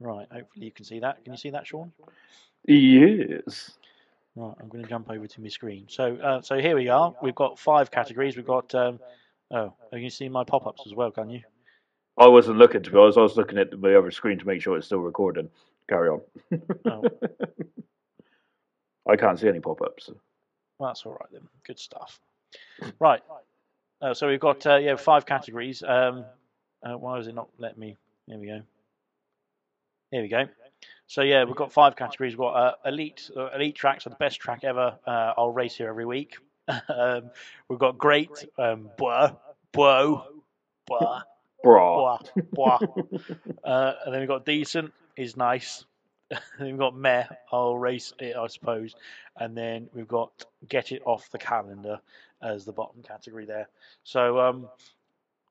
Right, 0.00 0.26
hopefully 0.32 0.64
you 0.64 0.72
can 0.72 0.86
see 0.86 1.00
that. 1.00 1.22
Can 1.24 1.34
you 1.34 1.38
see 1.38 1.50
that, 1.50 1.66
Sean? 1.66 1.92
yes. 2.66 3.72
Right, 4.34 4.54
I'm 4.60 4.68
going 4.68 4.82
to 4.82 4.88
jump 4.88 5.10
over 5.10 5.26
to 5.26 5.40
my 5.40 5.48
screen. 5.48 5.86
So, 5.88 6.16
uh, 6.16 6.40
so 6.40 6.58
here 6.58 6.74
we 6.74 6.88
are. 6.88 7.14
We've 7.22 7.34
got 7.34 7.58
five 7.58 7.90
categories. 7.90 8.36
We've 8.36 8.46
got. 8.46 8.74
Um, 8.74 8.98
oh, 9.50 9.74
you 9.92 10.00
can 10.00 10.10
see 10.10 10.28
my 10.28 10.44
pop-ups 10.44 10.82
as 10.86 10.94
well, 10.94 11.10
can 11.10 11.28
you? 11.28 11.42
I 12.16 12.26
wasn't 12.28 12.58
looking 12.58 12.82
to 12.82 12.90
be 12.90 12.98
honest. 12.98 13.18
I 13.18 13.22
was 13.22 13.36
looking 13.36 13.58
at 13.58 13.78
my 13.78 13.94
other 13.94 14.10
screen 14.10 14.38
to 14.38 14.46
make 14.46 14.62
sure 14.62 14.76
it's 14.76 14.86
still 14.86 15.00
recording. 15.00 15.50
Carry 15.88 16.08
on. 16.08 16.20
Oh, 16.86 17.04
I 19.10 19.16
can't 19.16 19.38
see 19.38 19.48
any 19.48 19.60
pop-ups. 19.60 20.10
that's 20.78 21.04
all 21.04 21.12
right 21.12 21.28
then. 21.32 21.42
Good 21.66 21.78
stuff. 21.78 22.20
Right. 22.98 23.22
Uh, 24.00 24.14
so 24.14 24.28
we've 24.28 24.40
got 24.40 24.66
uh, 24.66 24.76
yeah 24.76 24.96
five 24.96 25.26
categories. 25.26 25.82
Um, 25.82 26.24
uh, 26.82 26.96
why 26.96 27.18
is 27.18 27.26
it 27.26 27.34
not 27.34 27.48
letting 27.58 27.80
me? 27.80 27.96
There 28.28 28.38
we 28.38 28.46
go. 28.46 28.62
Here 30.10 30.22
we 30.22 30.28
go. 30.28 30.48
So 31.06 31.22
yeah, 31.22 31.44
we've 31.44 31.56
got 31.56 31.72
five 31.72 31.94
categories. 31.94 32.32
We've 32.32 32.40
got 32.40 32.54
uh, 32.54 32.74
elite. 32.84 33.30
Uh, 33.36 33.50
elite 33.54 33.76
tracks 33.76 34.06
are 34.06 34.10
the 34.10 34.16
best 34.16 34.40
track 34.40 34.64
ever. 34.64 34.98
Uh, 35.06 35.34
I'll 35.36 35.52
race 35.52 35.76
here 35.76 35.88
every 35.88 36.04
week. 36.04 36.36
um, 36.88 37.30
we've 37.68 37.78
got 37.78 37.96
great. 37.96 38.30
Um, 38.58 38.90
blah, 38.98 39.34
blah, 39.72 40.22
blah, 40.88 41.22
blah, 41.62 42.18
blah. 42.52 42.78
uh, 43.64 43.92
and 44.04 44.14
then 44.14 44.20
we've 44.20 44.28
got 44.28 44.44
decent 44.44 44.92
is 45.16 45.36
nice. 45.36 45.84
then 46.30 46.40
we've 46.60 46.78
got 46.78 46.96
meh. 46.96 47.24
I'll 47.52 47.76
race 47.76 48.12
it, 48.18 48.34
I 48.34 48.48
suppose. 48.48 48.96
And 49.36 49.56
then 49.56 49.88
we've 49.94 50.08
got 50.08 50.44
get 50.68 50.90
it 50.90 51.02
off 51.04 51.30
the 51.30 51.38
calendar 51.38 52.00
as 52.42 52.64
the 52.64 52.72
bottom 52.72 53.02
category 53.02 53.46
there. 53.46 53.68
So 54.02 54.40
um, 54.40 54.68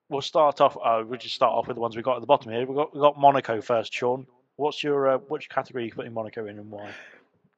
we'll 0.10 0.22
start 0.22 0.60
off. 0.60 0.76
Uh, 0.76 1.03
we'll 1.05 1.20
just 1.20 1.36
start 1.36 1.53
off 1.53 1.68
with 1.68 1.76
the 1.76 1.82
ones 1.82 1.95
we've 1.95 2.03
got 2.03 2.16
at 2.16 2.22
the 2.22 2.28
bottom 2.28 2.51
here. 2.51 2.66
We 2.66 2.76
got 2.76 2.93
we 2.93 2.99
got 2.99 3.18
Monaco 3.18 3.62
first, 3.62 3.93
Sean. 3.93 4.28
What's 4.60 4.84
your 4.84 5.07
uh, 5.07 5.18
which 5.20 5.49
category 5.49 5.84
are 5.84 5.88
you 5.88 5.93
putting 5.93 6.14
Monaco 6.14 6.45
in 6.45 6.60
and 6.60 6.70
why? 6.70 6.89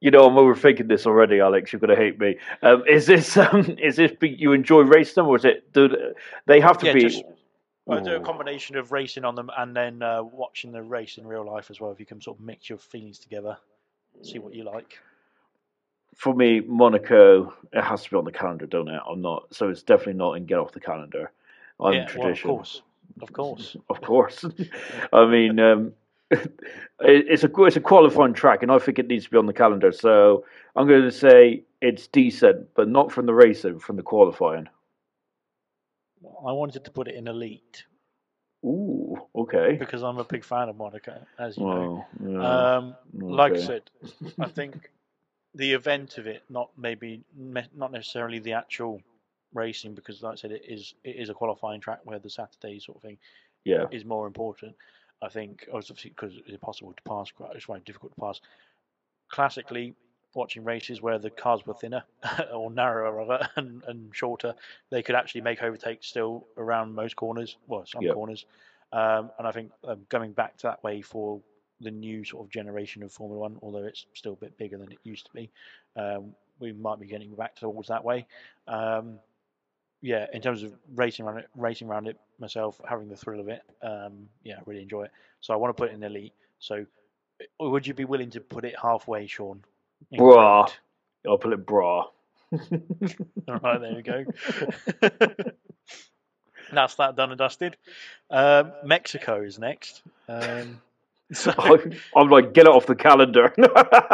You 0.01 0.11
know, 0.11 0.23
I'm 0.25 0.35
overthinking 0.35 0.87
this 0.87 1.07
already, 1.07 1.39
Alex. 1.39 1.73
You're 1.73 1.79
going 1.79 1.89
to 1.89 1.95
hate 1.95 2.19
me. 2.19 2.37
Um, 2.61 2.83
is 2.87 3.07
this 3.07 3.35
um, 3.37 3.75
is 3.81 3.95
this 3.95 4.11
be, 4.19 4.29
you 4.29 4.53
enjoy 4.53 4.81
racing 4.81 5.15
them, 5.15 5.27
or 5.27 5.35
is 5.35 5.43
it 5.43 5.73
do 5.73 6.13
they 6.45 6.59
have 6.59 6.77
to 6.79 6.85
Yeah, 6.85 6.93
be? 6.93 7.01
just- 7.01 7.23
I 7.89 7.99
do 7.99 8.15
a 8.15 8.21
combination 8.21 8.77
of 8.77 8.91
racing 8.91 9.25
on 9.25 9.35
them 9.35 9.49
and 9.57 9.75
then 9.75 10.01
uh, 10.01 10.21
watching 10.23 10.71
the 10.71 10.81
race 10.81 11.17
in 11.17 11.27
real 11.27 11.43
life 11.43 11.69
as 11.71 11.81
well. 11.81 11.91
If 11.91 11.99
you 11.99 12.05
can 12.05 12.21
sort 12.21 12.37
of 12.37 12.45
mix 12.45 12.69
your 12.69 12.77
feelings 12.77 13.17
together, 13.17 13.57
see 14.21 14.39
what 14.39 14.53
you 14.53 14.63
like. 14.63 14.99
For 16.15 16.33
me, 16.33 16.61
Monaco, 16.61 17.53
it 17.73 17.81
has 17.83 18.03
to 18.03 18.09
be 18.11 18.15
on 18.15 18.23
the 18.23 18.31
calendar, 18.31 18.67
don't 18.67 18.87
it? 18.87 19.01
I'm 19.05 19.21
not, 19.21 19.53
so 19.53 19.67
it's 19.67 19.81
definitely 19.81 20.13
not 20.13 20.33
in 20.37 20.45
get 20.45 20.59
off 20.59 20.71
the 20.71 20.79
calendar. 20.79 21.31
I'm 21.81 21.93
yeah, 21.93 22.07
well, 22.15 22.29
of 22.29 22.41
course, 22.41 22.81
of 23.21 23.33
course. 23.33 23.75
of 23.89 24.01
course. 24.01 24.45
I 25.11 25.25
mean, 25.25 25.59
um, 25.59 25.93
it's 26.99 27.43
a 27.43 27.63
it's 27.63 27.75
a 27.75 27.81
qualifying 27.81 28.33
track, 28.33 28.63
and 28.63 28.71
I 28.71 28.79
think 28.79 28.99
it 28.99 29.07
needs 29.07 29.25
to 29.25 29.31
be 29.31 29.37
on 29.37 29.45
the 29.45 29.53
calendar. 29.53 29.91
So 29.91 30.45
I'm 30.75 30.87
going 30.87 31.03
to 31.03 31.11
say 31.11 31.63
it's 31.81 32.07
decent, 32.07 32.69
but 32.75 32.87
not 32.87 33.11
from 33.11 33.25
the 33.25 33.33
racing, 33.33 33.79
from 33.79 33.97
the 33.97 34.03
qualifying. 34.03 34.67
I 36.23 36.51
wanted 36.51 36.85
to 36.85 36.91
put 36.91 37.07
it 37.07 37.15
in 37.15 37.27
elite 37.27 37.83
Ooh, 38.63 39.17
okay. 39.35 39.75
because 39.79 40.03
I'm 40.03 40.19
a 40.19 40.23
big 40.23 40.43
fan 40.43 40.69
of 40.69 40.77
Monaco, 40.77 41.19
as 41.39 41.57
you 41.57 41.65
know. 41.65 42.05
Yeah, 42.23 42.75
Um, 42.77 42.95
like 43.13 43.53
I 43.53 43.59
said, 43.59 43.83
I 44.39 44.47
think 44.47 44.91
the 45.55 45.73
event 45.73 46.17
of 46.17 46.27
it, 46.27 46.43
not 46.49 46.69
maybe 46.77 47.23
not 47.35 47.91
necessarily 47.91 48.39
the 48.39 48.53
actual 48.53 49.01
racing, 49.53 49.95
because 49.95 50.21
like 50.21 50.33
I 50.33 50.35
said, 50.35 50.51
it 50.51 50.63
is 50.67 50.93
it 51.03 51.15
is 51.17 51.29
a 51.29 51.33
qualifying 51.33 51.81
track 51.81 51.99
where 52.03 52.19
the 52.19 52.29
Saturday 52.29 52.79
sort 52.79 52.97
of 52.97 53.01
thing 53.01 53.17
yeah, 53.63 53.85
is 53.91 54.05
more 54.05 54.27
important. 54.27 54.75
I 55.21 55.29
think 55.29 55.67
obviously 55.71 56.09
because 56.09 56.35
it's 56.37 56.49
impossible 56.49 56.93
to 56.93 57.03
pass, 57.03 57.31
it's 57.55 57.65
very 57.65 57.81
difficult 57.81 58.13
to 58.15 58.21
pass. 58.21 58.41
Classically, 59.29 59.95
watching 60.33 60.63
races 60.63 61.01
where 61.01 61.19
the 61.19 61.29
cars 61.29 61.65
were 61.65 61.73
thinner 61.73 62.03
or 62.53 62.71
narrower 62.71 63.13
rather 63.25 63.49
and, 63.55 63.83
and 63.85 64.15
shorter, 64.15 64.55
they 64.89 65.03
could 65.03 65.15
actually 65.15 65.41
make 65.41 65.61
overtakes 65.61 66.07
still 66.07 66.47
around 66.57 66.93
most 66.95 67.15
corners, 67.15 67.57
well 67.67 67.85
some 67.85 68.03
Yep. 68.03 68.13
corners. 68.13 68.45
Um, 68.93 69.31
and 69.37 69.47
I 69.47 69.51
think 69.51 69.71
um, 69.85 70.05
going 70.09 70.33
back 70.33 70.57
to 70.57 70.63
that 70.63 70.83
way 70.83 71.01
for 71.01 71.41
the 71.79 71.91
new 71.91 72.23
sort 72.23 72.45
of 72.45 72.51
generation 72.51 73.03
of 73.03 73.11
Formula 73.11 73.39
One, 73.39 73.57
although 73.61 73.85
it's 73.85 74.05
still 74.13 74.33
a 74.33 74.37
bit 74.37 74.57
bigger 74.57 74.77
than 74.77 74.91
it 74.91 74.99
used 75.03 75.25
to 75.27 75.31
be. 75.33 75.49
Um, 75.95 76.35
we 76.59 76.73
might 76.73 76.99
be 76.99 77.07
getting 77.07 77.33
back 77.35 77.55
towards 77.55 77.87
that 77.87 78.03
way. 78.03 78.27
Um, 78.67 79.19
yeah, 80.01 80.27
in 80.33 80.41
terms 80.41 80.63
of 80.63 80.73
racing 80.95 81.25
around 81.25 81.39
it, 81.39 81.49
racing 81.55 81.87
around 81.87 82.07
it 82.07 82.19
myself, 82.41 82.81
having 82.87 83.07
the 83.07 83.15
thrill 83.15 83.39
of 83.39 83.47
it, 83.47 83.61
um, 83.81 84.27
yeah, 84.43 84.55
I 84.57 84.61
really 84.65 84.81
enjoy 84.81 85.03
it. 85.03 85.11
So 85.39 85.53
I 85.53 85.57
want 85.57 85.75
to 85.75 85.81
put 85.81 85.89
it 85.91 85.93
in 85.93 86.03
elite. 86.03 86.33
So, 86.59 86.85
uh, 87.41 87.69
would 87.69 87.87
you 87.87 87.93
be 87.93 88.05
willing 88.05 88.31
to 88.31 88.41
put 88.41 88.65
it 88.65 88.75
halfway, 88.81 89.27
Sean? 89.27 89.63
In 90.11 90.19
Bwoah. 90.19 90.69
I'll 91.27 91.37
put 91.37 91.53
it 91.53 91.65
bwoah. 91.65 92.05
All 93.47 93.59
right, 93.63 93.79
there 93.79 93.95
we 93.95 94.01
go. 94.01 94.25
That's 96.73 96.95
that 96.95 97.15
done 97.15 97.29
and 97.31 97.37
dusted. 97.37 97.77
Um, 98.29 98.71
Mexico 98.83 99.41
is 99.41 99.59
next. 99.59 100.01
Um, 100.27 100.81
so, 101.33 101.53
I'm, 101.57 101.93
I'm 102.15 102.29
like, 102.29 102.53
get 102.53 102.65
it 102.65 102.71
off 102.71 102.85
the 102.85 102.95
calendar. 102.95 103.53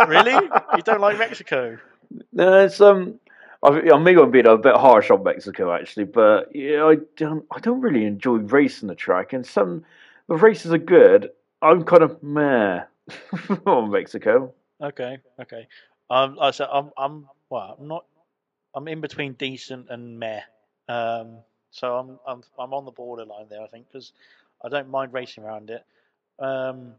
really? 0.07 0.34
You 0.75 0.82
don't 0.84 1.01
like 1.01 1.17
Mexico? 1.17 1.78
No, 2.32 2.65
it's 2.65 2.82
um. 2.82 3.19
I, 3.68 3.97
maybe 3.97 4.20
I'm 4.20 4.32
being 4.32 4.47
a 4.47 4.57
bit 4.57 4.76
harsh 4.76 5.09
on 5.11 5.24
Mexico 5.24 5.74
actually, 5.74 6.05
but 6.05 6.55
yeah, 6.55 6.86
I 6.86 6.97
don't. 7.15 7.45
I 7.51 7.59
don't 7.59 7.82
really 7.82 8.05
enjoy 8.05 8.38
racing 8.38 8.88
the 8.88 8.95
track, 8.95 9.34
and 9.34 9.45
some 9.45 9.84
the 10.28 10.36
races 10.36 10.72
are 10.72 10.78
good. 10.78 11.32
I'm 11.61 11.84
kind 11.84 12.03
of 12.03 12.22
meh 12.22 12.84
on 13.65 13.91
Mexico. 13.91 14.53
Okay, 14.82 15.18
okay. 15.39 15.68
Um, 16.09 16.36
like 16.36 16.47
I 16.47 16.51
said 16.51 16.68
I'm, 16.72 16.91
I'm, 16.97 17.28
well, 17.49 17.78
I'm 17.80 17.88
not, 17.88 18.05
I'm 18.76 18.88
in 18.88 19.01
between 19.01 19.34
decent 19.34 19.89
and 19.89 20.20
meh. 20.20 20.41
Um, 20.88 21.39
so 21.72 21.95
I'm, 21.95 22.20
I'm, 22.28 22.43
I'm 22.59 22.74
on 22.74 22.86
the 22.86 22.91
borderline 22.91 23.47
there, 23.49 23.61
I 23.61 23.68
think, 23.68 23.88
because 23.88 24.13
I 24.63 24.70
don't 24.70 24.89
mind 24.89 25.13
racing 25.13 25.43
around 25.43 25.70
it. 25.70 25.84
Um, 26.39 26.93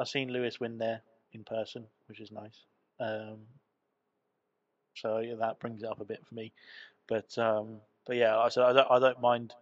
I've 0.00 0.08
seen 0.08 0.32
Lewis 0.32 0.60
win 0.60 0.78
there 0.78 1.02
in 1.32 1.44
person, 1.44 1.86
which 2.06 2.20
is 2.20 2.30
nice. 2.30 2.64
Um, 3.00 3.38
so 5.00 5.18
yeah, 5.18 5.34
that 5.34 5.58
brings 5.60 5.82
it 5.82 5.88
up 5.88 6.00
a 6.00 6.04
bit 6.04 6.24
for 6.26 6.34
me. 6.34 6.52
But 7.08 7.36
um, 7.38 7.80
but 8.06 8.16
yeah, 8.16 8.38
I 8.38 8.48
said 8.48 8.64
I 8.64 8.72
don't, 8.72 8.90
I 8.90 8.98
don't 8.98 9.20
mind. 9.20 9.54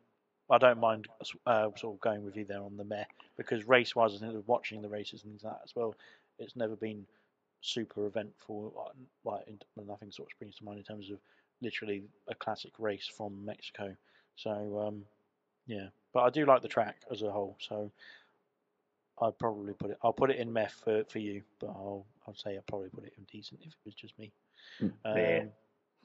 I 0.50 0.56
don't 0.58 0.80
mind 0.80 1.08
uh, 1.46 1.68
sort 1.76 1.96
of 1.96 2.00
going 2.00 2.24
with 2.24 2.36
you 2.36 2.44
there 2.46 2.62
on 2.62 2.76
the 2.78 2.84
meh 2.84 3.04
because 3.36 3.68
race 3.68 3.94
wise, 3.94 4.14
I 4.14 4.18
think 4.18 4.48
watching 4.48 4.80
the 4.80 4.88
races 4.88 5.22
and 5.22 5.32
things 5.32 5.42
that 5.42 5.60
as 5.62 5.76
well, 5.76 5.94
it's 6.38 6.56
never 6.56 6.74
been 6.74 7.06
super 7.60 8.06
eventful. 8.06 8.92
Like 9.24 9.46
in- 9.46 9.86
nothing 9.86 10.10
sort 10.10 10.28
of 10.28 10.32
springs 10.32 10.56
to 10.56 10.64
mind 10.64 10.78
in 10.78 10.84
terms 10.84 11.10
of 11.10 11.18
literally 11.60 12.04
a 12.28 12.34
classic 12.34 12.72
race 12.78 13.06
from 13.06 13.44
Mexico. 13.44 13.94
So 14.36 14.84
um, 14.86 15.04
yeah, 15.66 15.88
but 16.14 16.20
I 16.20 16.30
do 16.30 16.46
like 16.46 16.62
the 16.62 16.68
track 16.68 16.96
as 17.10 17.22
a 17.22 17.30
whole. 17.30 17.56
So 17.60 17.90
I'd 19.20 19.38
probably 19.38 19.74
put 19.74 19.90
it. 19.90 19.98
I'll 20.02 20.12
put 20.12 20.30
it 20.30 20.38
in 20.38 20.52
meh 20.52 20.68
for, 20.68 21.04
for 21.04 21.18
you, 21.18 21.42
but 21.60 21.68
I'll 21.68 22.06
I'll 22.26 22.34
say 22.34 22.56
I'd 22.56 22.66
probably 22.66 22.88
put 22.90 23.04
it 23.04 23.14
in 23.18 23.24
decent 23.24 23.60
if 23.62 23.68
it 23.68 23.76
was 23.84 23.94
just 23.94 24.18
me. 24.18 24.32
Meh. 24.80 25.40
Um, 25.40 25.50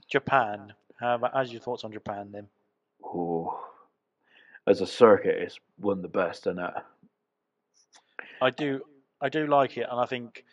Japan. 0.09 0.73
How 0.99 1.15
about, 1.15 1.33
how's 1.33 1.51
your 1.51 1.61
thoughts 1.61 1.83
on 1.83 1.91
Japan 1.91 2.29
then? 2.31 2.47
Oh, 3.03 3.59
as 4.67 4.81
a 4.81 4.87
circuit, 4.87 5.35
it's 5.37 5.59
one 5.77 5.97
of 5.97 6.01
the 6.03 6.07
best, 6.07 6.47
isn't 6.47 6.59
it? 6.59 6.73
I 8.41 8.49
do 8.49 8.81
I 9.21 9.29
do 9.29 9.47
like 9.47 9.77
it, 9.77 9.87
and 9.89 9.99
I 9.99 10.05
think 10.05 10.43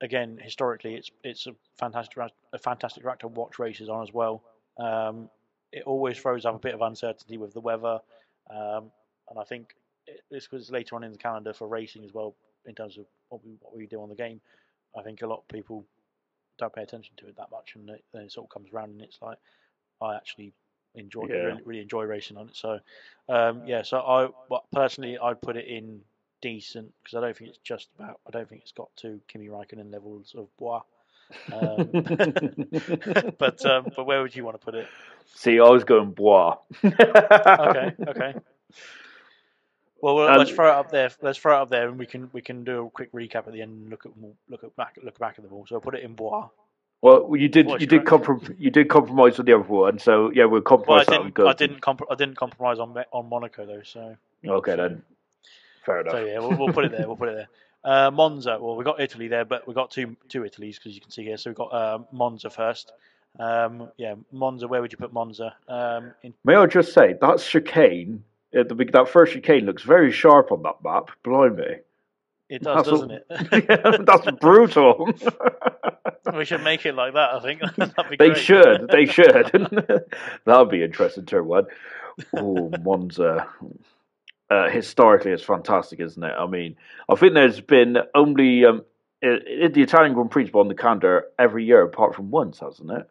again 0.00 0.38
historically 0.42 0.94
it's 0.94 1.10
it's 1.24 1.46
a 1.46 1.54
fantastic 1.78 2.18
a 2.52 2.58
fantastic 2.58 3.02
track 3.02 3.20
to 3.20 3.28
watch 3.28 3.58
races 3.58 3.88
on 3.88 4.02
as 4.02 4.12
well. 4.12 4.42
Um, 4.78 5.30
it 5.72 5.84
always 5.84 6.18
throws 6.18 6.44
up 6.44 6.54
a 6.54 6.58
bit 6.58 6.74
of 6.74 6.82
uncertainty 6.82 7.38
with 7.38 7.54
the 7.54 7.60
weather, 7.60 8.00
um, 8.50 8.90
and 9.30 9.38
I 9.38 9.44
think 9.44 9.74
it, 10.06 10.20
this 10.30 10.50
was 10.50 10.70
later 10.70 10.96
on 10.96 11.04
in 11.04 11.12
the 11.12 11.18
calendar 11.18 11.52
for 11.52 11.68
racing 11.68 12.04
as 12.04 12.12
well 12.12 12.34
in 12.66 12.74
terms 12.74 12.98
of 12.98 13.06
what 13.28 13.44
we 13.44 13.56
what 13.60 13.76
we 13.76 13.86
do 13.86 14.02
on 14.02 14.08
the 14.08 14.14
game. 14.14 14.40
I 14.96 15.02
think 15.02 15.22
a 15.22 15.26
lot 15.26 15.38
of 15.38 15.48
people 15.48 15.84
don't 16.62 16.74
pay 16.74 16.82
attention 16.82 17.14
to 17.18 17.28
it 17.28 17.36
that 17.36 17.50
much, 17.50 17.74
and 17.76 17.90
it, 17.90 18.04
then 18.12 18.22
it 18.22 18.32
sort 18.32 18.46
of 18.46 18.50
comes 18.50 18.72
around 18.72 18.90
and 18.90 19.02
it's 19.02 19.20
like 19.22 19.38
I 20.00 20.16
actually 20.16 20.52
enjoy 20.94 21.26
Yeah. 21.28 21.36
really, 21.44 21.62
really 21.64 21.82
enjoy 21.82 22.04
racing 22.04 22.36
on 22.36 22.48
it. 22.48 22.56
So 22.56 22.78
um, 23.28 23.62
yeah, 23.66 23.82
so 23.82 23.98
I 24.00 24.28
but 24.48 24.64
personally 24.72 25.18
I'd 25.18 25.42
put 25.42 25.56
it 25.56 25.66
in 25.66 26.02
decent 26.42 26.92
because 27.02 27.16
I 27.16 27.20
don't 27.20 27.36
think 27.36 27.50
it's 27.50 27.58
just 27.58 27.88
about. 27.98 28.20
I 28.26 28.30
don't 28.30 28.48
think 28.48 28.62
it's 28.62 28.72
got 28.72 28.94
to 28.98 29.20
Kimi 29.28 29.48
Raikkonen 29.48 29.92
levels 29.92 30.34
of 30.36 30.48
Bwoah. 30.60 30.82
Um, 31.52 31.96
but 33.38 33.64
um, 33.66 33.86
but 33.96 34.04
where 34.06 34.22
would 34.22 34.34
you 34.34 34.44
want 34.44 34.60
to 34.60 34.64
put 34.64 34.74
it? 34.74 34.86
See, 35.34 35.58
I 35.60 35.68
was 35.68 35.84
going 35.84 36.14
bwoah. 36.14 36.58
Okay, 37.58 37.92
okay. 38.08 38.34
Well, 40.02 40.16
well 40.16 40.28
Um, 40.28 40.38
let's 40.38 40.50
throw 40.50 40.68
it 40.68 40.74
up 40.74 40.90
there. 40.90 41.10
Let's 41.22 41.38
throw 41.38 41.56
it 41.56 41.62
up 41.62 41.70
there, 41.70 41.88
and 41.88 41.98
we 41.98 42.06
can 42.06 42.28
we 42.32 42.42
can 42.42 42.64
do 42.64 42.86
a 42.86 42.90
quick 42.90 43.10
recap 43.12 43.46
at 43.46 43.52
the 43.52 43.62
end 43.62 43.82
and 43.82 43.90
look 43.90 44.04
at 44.04 44.12
look 44.50 44.64
at 44.64 44.76
back 44.76 44.98
look 45.02 45.18
back 45.18 45.36
at 45.38 45.44
them 45.44 45.52
all. 45.54 45.64
So 45.64 45.76
I'll 45.76 45.80
put 45.80 45.94
it 45.94 46.02
in 46.02 46.14
Bwoah. 46.14 46.50
Well, 47.00 47.34
you 47.36 47.48
did. 47.48 47.68
You 47.68 47.86
did 47.86 48.04
comprom- 48.04 48.54
You 48.58 48.70
did 48.70 48.88
compromise 48.88 49.36
with 49.38 49.46
the 49.46 49.54
other 49.54 49.64
one, 49.64 49.98
so 49.98 50.30
yeah, 50.30 50.44
we'll 50.44 50.62
Well, 50.62 51.00
I 51.00 51.04
didn't. 51.04 51.34
Good. 51.34 51.46
I 51.46 51.52
didn't. 51.52 51.80
Comp- 51.80 52.10
I 52.10 52.14
didn't 52.14 52.36
compromise 52.36 52.78
on 52.78 52.96
on 53.12 53.28
Monaco 53.28 53.64
though. 53.64 53.82
So 53.82 54.16
Okay 54.46 54.76
then. 54.76 55.02
Fair 55.86 56.00
enough. 56.00 56.12
so 56.12 56.24
yeah, 56.24 56.38
we'll, 56.38 56.56
we'll 56.56 56.72
put 56.72 56.84
it 56.84 56.92
there. 56.92 57.06
We'll 57.06 57.16
put 57.16 57.28
it 57.28 57.34
there. 57.34 57.48
Uh, 57.84 58.10
Monza. 58.12 58.56
Well, 58.60 58.76
we 58.76 58.84
got 58.84 59.00
Italy 59.00 59.26
there, 59.26 59.44
but 59.44 59.66
we 59.66 59.74
got 59.74 59.90
two 59.90 60.16
two 60.28 60.44
Italies 60.44 60.78
because 60.78 60.94
you 60.94 61.00
can 61.00 61.10
see 61.10 61.24
here. 61.24 61.36
So 61.36 61.50
we 61.50 61.54
got 61.54 61.72
uh, 61.72 61.98
Monza 62.12 62.50
first. 62.50 62.92
Um, 63.38 63.88
yeah, 63.96 64.14
Monza. 64.30 64.68
Where 64.68 64.80
would 64.80 64.92
you 64.92 64.98
put 64.98 65.12
Monza? 65.12 65.54
Um, 65.66 66.12
in, 66.22 66.34
May 66.44 66.54
I 66.54 66.66
just 66.66 66.92
say 66.92 67.14
that 67.20 67.36
chicane 67.38 68.22
at 68.54 68.68
the 68.68 68.74
that 68.92 69.08
first 69.08 69.32
chicane 69.32 69.64
looks 69.66 69.82
very 69.82 70.12
sharp 70.12 70.52
on 70.52 70.62
that 70.62 70.76
map. 70.84 71.10
Blimey, 71.24 71.80
it 72.48 72.62
does, 72.62 72.76
That's 72.86 72.88
doesn't 72.88 73.10
a- 73.10 73.22
it? 73.30 74.06
that's 74.06 74.30
brutal. 74.40 75.08
we 76.34 76.44
should 76.44 76.62
make 76.62 76.84
it 76.86 76.94
like 76.94 77.14
that. 77.14 77.34
I 77.34 77.40
think 77.40 77.60
they 78.18 78.28
great. 78.28 78.36
should. 78.38 78.88
They 78.90 79.06
should. 79.06 79.50
that 79.52 80.58
would 80.58 80.70
be 80.70 80.82
interesting. 80.82 81.24
Turn 81.26 81.46
one. 81.46 81.66
Oh, 82.36 82.70
Monza. 82.82 83.48
Uh, 84.50 84.68
historically, 84.68 85.30
it's 85.30 85.42
fantastic, 85.42 85.98
isn't 86.00 86.22
it? 86.22 86.34
I 86.38 86.46
mean, 86.46 86.76
I 87.08 87.14
think 87.14 87.32
there's 87.32 87.60
been 87.62 87.96
only 88.14 88.66
um, 88.66 88.82
i- 89.24 89.28
i- 89.64 89.68
the 89.68 89.80
Italian 89.80 90.12
Grand 90.12 90.30
Prix 90.30 90.50
on 90.52 90.68
the 90.68 90.74
calendar 90.74 91.24
every 91.38 91.64
year, 91.64 91.80
apart 91.82 92.14
from 92.14 92.30
once, 92.30 92.58
hasn't 92.60 92.90
it? 92.90 93.08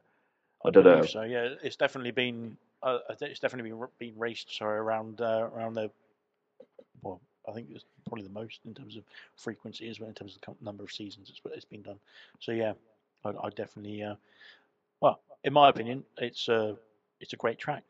I 0.63 0.69
don't 0.69 0.83
know. 0.83 1.01
So 1.03 1.23
yeah, 1.23 1.49
it's 1.63 1.77
definitely 1.77 2.11
been. 2.11 2.57
Uh, 2.83 2.99
it's 3.21 3.39
definitely 3.39 3.71
been, 3.71 3.87
been 3.99 4.19
raced. 4.19 4.55
Sorry, 4.55 4.77
around 4.77 5.21
uh, 5.21 5.49
around 5.53 5.75
the. 5.75 5.91
Well, 7.01 7.21
I 7.47 7.51
think 7.51 7.67
it's 7.71 7.85
probably 8.07 8.23
the 8.23 8.33
most 8.33 8.59
in 8.65 8.73
terms 8.73 8.95
of 8.95 9.03
frequency 9.35 9.89
as 9.89 9.99
well 9.99 10.09
in 10.09 10.15
terms 10.15 10.35
of 10.35 10.41
the 10.41 10.65
number 10.65 10.83
of 10.83 10.91
seasons 10.91 11.29
it's 11.29 11.41
it's 11.55 11.65
been 11.65 11.81
done. 11.81 11.99
So 12.39 12.51
yeah, 12.51 12.73
I, 13.23 13.29
I 13.29 13.49
definitely. 13.49 14.03
Uh, 14.03 14.15
well, 14.99 15.19
in 15.43 15.53
my 15.53 15.69
opinion, 15.69 16.03
it's 16.17 16.47
a 16.47 16.75
it's 17.19 17.33
a 17.33 17.37
great 17.37 17.59
track. 17.59 17.83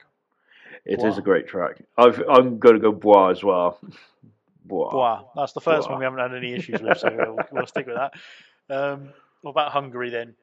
It 0.86 1.04
is 1.04 1.18
a 1.18 1.22
great 1.22 1.48
track. 1.48 1.82
I've, 1.98 2.24
I'm 2.30 2.58
going 2.58 2.76
to 2.76 2.80
go 2.80 2.94
Bwoah 2.94 3.32
as 3.32 3.44
well. 3.44 3.78
Bwoah. 4.68 4.94
Wow, 4.94 5.32
that's 5.36 5.52
the 5.54 5.60
first 5.60 5.88
Bwoah. 5.88 5.92
one 5.92 6.00
we 6.00 6.06
haven't 6.06 6.20
had 6.20 6.34
any 6.34 6.54
issues 6.54 6.82
with, 6.82 6.98
so 6.98 7.14
we'll, 7.14 7.38
we'll 7.52 7.68
stick 7.68 7.88
with 7.88 7.98
that. 7.98 8.14
Um, 8.70 9.10
what 9.42 9.52
about 9.52 9.72
Hungary 9.72 10.10
then? 10.10 10.36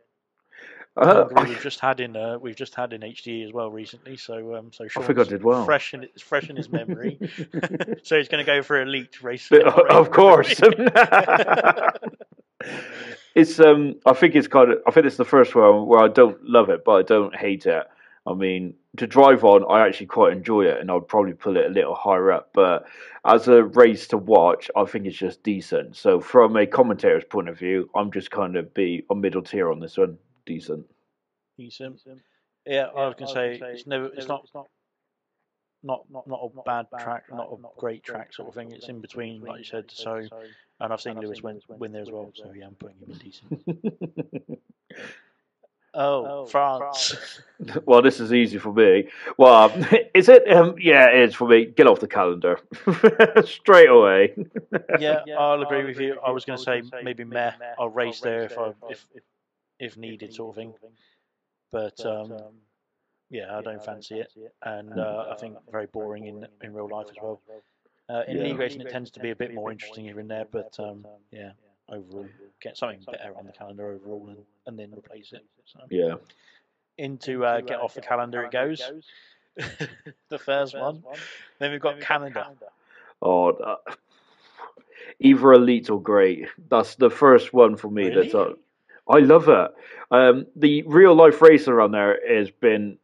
Uh, 0.99 1.29
we've 1.47 1.61
just 1.63 1.81
had 1.81 2.01
in 2.01 2.17
uh, 2.17 2.39
we've 2.39 2.57
just 2.57 2.75
had 2.75 2.93
in 2.93 3.03
HD 3.03 3.47
as 3.47 3.53
well 3.53 3.71
recently. 3.71 4.17
So 4.17 4.57
um, 4.57 4.73
so 4.73 4.85
I 4.85 4.89
think 5.03 5.19
I 5.19 5.23
Sean's 5.23 5.29
did 5.29 5.45
well. 5.45 5.65
Fresh 5.65 5.95
in 5.95 6.05
it's 6.05 6.23
fresh 6.23 6.51
in 6.51 6.57
his 6.57 6.71
memory. 6.71 7.19
so 8.03 8.17
he's 8.17 8.29
going 8.29 8.45
to 8.45 8.51
go 8.51 8.63
for 8.63 8.81
elite 8.81 9.23
race. 9.23 9.49
But, 9.49 9.67
of 9.91 10.11
course. 10.11 10.61
it's 13.35 13.61
um 13.61 13.95
I 14.05 14.13
think 14.15 14.35
it's 14.35 14.49
kind 14.49 14.73
of 14.73 14.79
I 14.87 14.91
think 14.91 15.07
it's 15.07 15.17
the 15.17 15.25
first 15.25 15.55
one 15.55 15.87
where 15.87 16.01
I 16.01 16.09
don't 16.09 16.43
love 16.43 16.71
it 16.71 16.85
but 16.85 16.93
I 16.93 17.03
don't 17.03 17.35
hate 17.37 17.67
it. 17.67 17.87
I 18.27 18.35
mean, 18.35 18.75
to 18.99 19.07
drive 19.07 19.43
on, 19.43 19.65
I 19.71 19.87
actually 19.87 20.07
quite 20.07 20.33
enjoy 20.33 20.67
it, 20.67 20.81
and 20.81 20.91
I'd 20.91 21.09
probably 21.09 21.33
pull 21.33 21.57
it 21.57 21.65
a 21.65 21.71
little 21.71 21.95
higher 21.95 22.31
up. 22.31 22.51
But 22.53 22.87
as 23.25 23.49
a 23.49 23.65
race 23.65 24.07
to 24.09 24.19
watch, 24.19 24.71
I 24.77 24.85
think 24.85 25.07
it's 25.07 25.17
just 25.17 25.43
decent. 25.43 25.97
So, 25.97 26.21
from 26.21 26.55
a 26.57 26.67
commentator's 26.67 27.25
point 27.25 27.49
of 27.49 27.59
view, 27.59 27.89
I'm 27.95 28.13
just 28.13 28.31
kind 28.31 28.57
of 28.57 28.75
be 28.75 29.05
a 29.11 29.15
middle 29.15 29.41
tier 29.41 29.71
on 29.71 29.81
this 29.81 29.97
one. 29.97 30.19
Decent. 30.49 30.87
Decent. 31.59 32.01
Yeah, 32.65 32.87
I 32.97 33.07
was 33.07 33.15
going 33.19 33.29
to 33.29 33.35
say 33.35 33.71
it's 33.73 33.87
never 33.87 34.07
it's 34.07 34.27
not 34.27 34.47
not 35.83 36.05
not 36.11 36.27
not 36.27 36.41
a 36.43 36.63
bad 36.63 36.87
track, 36.99 37.25
not 37.31 37.53
a 37.53 37.57
great 37.79 38.03
track 38.03 38.33
sort 38.33 38.49
of 38.49 38.55
thing. 38.55 38.73
It's 38.73 38.89
in 38.89 39.01
between, 39.01 39.43
like 39.43 39.59
you 39.59 39.65
said. 39.65 39.91
So, 39.91 40.27
and 40.81 40.93
I've 40.93 41.03
seen 41.03 41.21
Lewis 41.21 41.43
win 41.43 41.61
win 41.69 41.93
there 41.93 42.01
as 42.01 42.11
well. 42.11 42.33
So 42.35 42.51
yeah, 42.57 42.67
I'm 42.67 42.77
putting 42.77 42.97
him 42.97 43.11
in 43.11 43.19
decent. 43.19 44.61
Oh, 45.95 46.47
France. 46.47 47.41
well, 47.87 48.03
this 48.03 48.21
is 48.21 48.33
easy 48.33 48.59
for 48.59 48.73
me. 48.73 49.09
Well, 49.37 49.73
is 50.15 50.29
it? 50.29 50.49
Um, 50.49 50.77
yeah, 50.79 51.09
it 51.09 51.31
is 51.31 51.35
for 51.35 51.49
me. 51.49 51.65
Get 51.65 51.87
off 51.89 51.99
the 51.99 52.07
calendar 52.07 52.61
straight 53.45 53.89
away. 53.89 54.35
yeah, 55.01 55.23
I'll 55.37 55.63
agree 55.63 55.85
with 55.85 55.99
you. 55.99 56.19
I 56.25 56.31
was 56.31 56.45
going 56.45 56.59
to 56.59 56.65
say 56.65 56.83
maybe 57.03 57.25
meh. 57.25 57.53
I'll 57.79 57.89
race 57.89 58.21
there 58.21 58.43
if 58.43 58.57
I 58.59 58.73
if 58.91 59.07
if 59.79 59.97
needed, 59.97 60.33
sort 60.35 60.51
of 60.51 60.57
thing. 60.57 60.75
But 61.71 62.05
um, 62.07 62.35
yeah, 63.31 63.57
I 63.57 63.63
don't 63.63 63.85
fancy 63.85 64.21
it, 64.21 64.33
and 64.63 64.99
uh, 64.99 65.27
I 65.31 65.35
think 65.37 65.57
very 65.71 65.87
boring 65.87 66.27
in 66.27 66.47
in 66.63 66.73
real 66.73 66.89
life 66.89 67.07
as 67.11 67.17
well. 67.23 67.41
Uh, 68.11 68.23
in 68.27 68.39
Yeah. 68.39 68.45
league 68.45 68.59
racing, 68.59 68.81
it 68.81 68.91
tends 68.91 69.11
to 69.13 69.21
be 69.21 69.31
a 69.31 69.37
bit 69.37 69.53
more 69.55 69.71
interesting 69.71 70.05
here 70.05 70.19
and 70.19 70.31
there, 70.31 70.47
but 70.51 70.75
um, 70.79 71.05
yeah, 71.31 71.53
overall, 71.91 72.27
get 72.63 72.77
something 72.77 73.01
better 73.11 73.37
on 73.37 73.45
the 73.45 73.53
calendar 73.53 73.93
overall, 73.93 74.29
and, 74.29 74.39
and 74.67 74.79
then 74.79 74.95
replace 74.97 75.33
it. 75.33 75.45
So 75.67 75.81
Yeah. 75.91 76.15
into 76.97 77.45
uh, 77.45 77.61
get 77.61 77.81
off 77.81 77.95
the 77.95 78.01
calendar 78.01 78.45
it 78.45 78.53
goes. 78.53 78.83
the 80.29 80.39
first 80.39 80.77
one. 80.77 81.03
Then 81.59 81.73
we've 81.73 81.81
got 81.81 82.01
Canada. 82.01 82.49
Oh, 83.21 83.51
uh, 83.51 83.77
either 85.19 85.53
elite 85.53 85.91
or 85.91 86.01
great. 86.01 86.49
That's 86.71 86.95
the 86.95 87.11
first 87.11 87.53
one 87.53 87.77
for 87.77 87.91
me. 87.91 88.09
That's 88.11 88.33
Really? 88.33 88.55
I 89.09 89.19
love 89.21 89.49
it. 89.49 89.71
Um, 90.11 90.47
the 90.57 90.83
real 90.83 91.15
life 91.15 91.41
racing 91.43 91.73
around 91.73 91.93
there 91.93 92.19
has 92.29 92.51
been, 92.51 92.99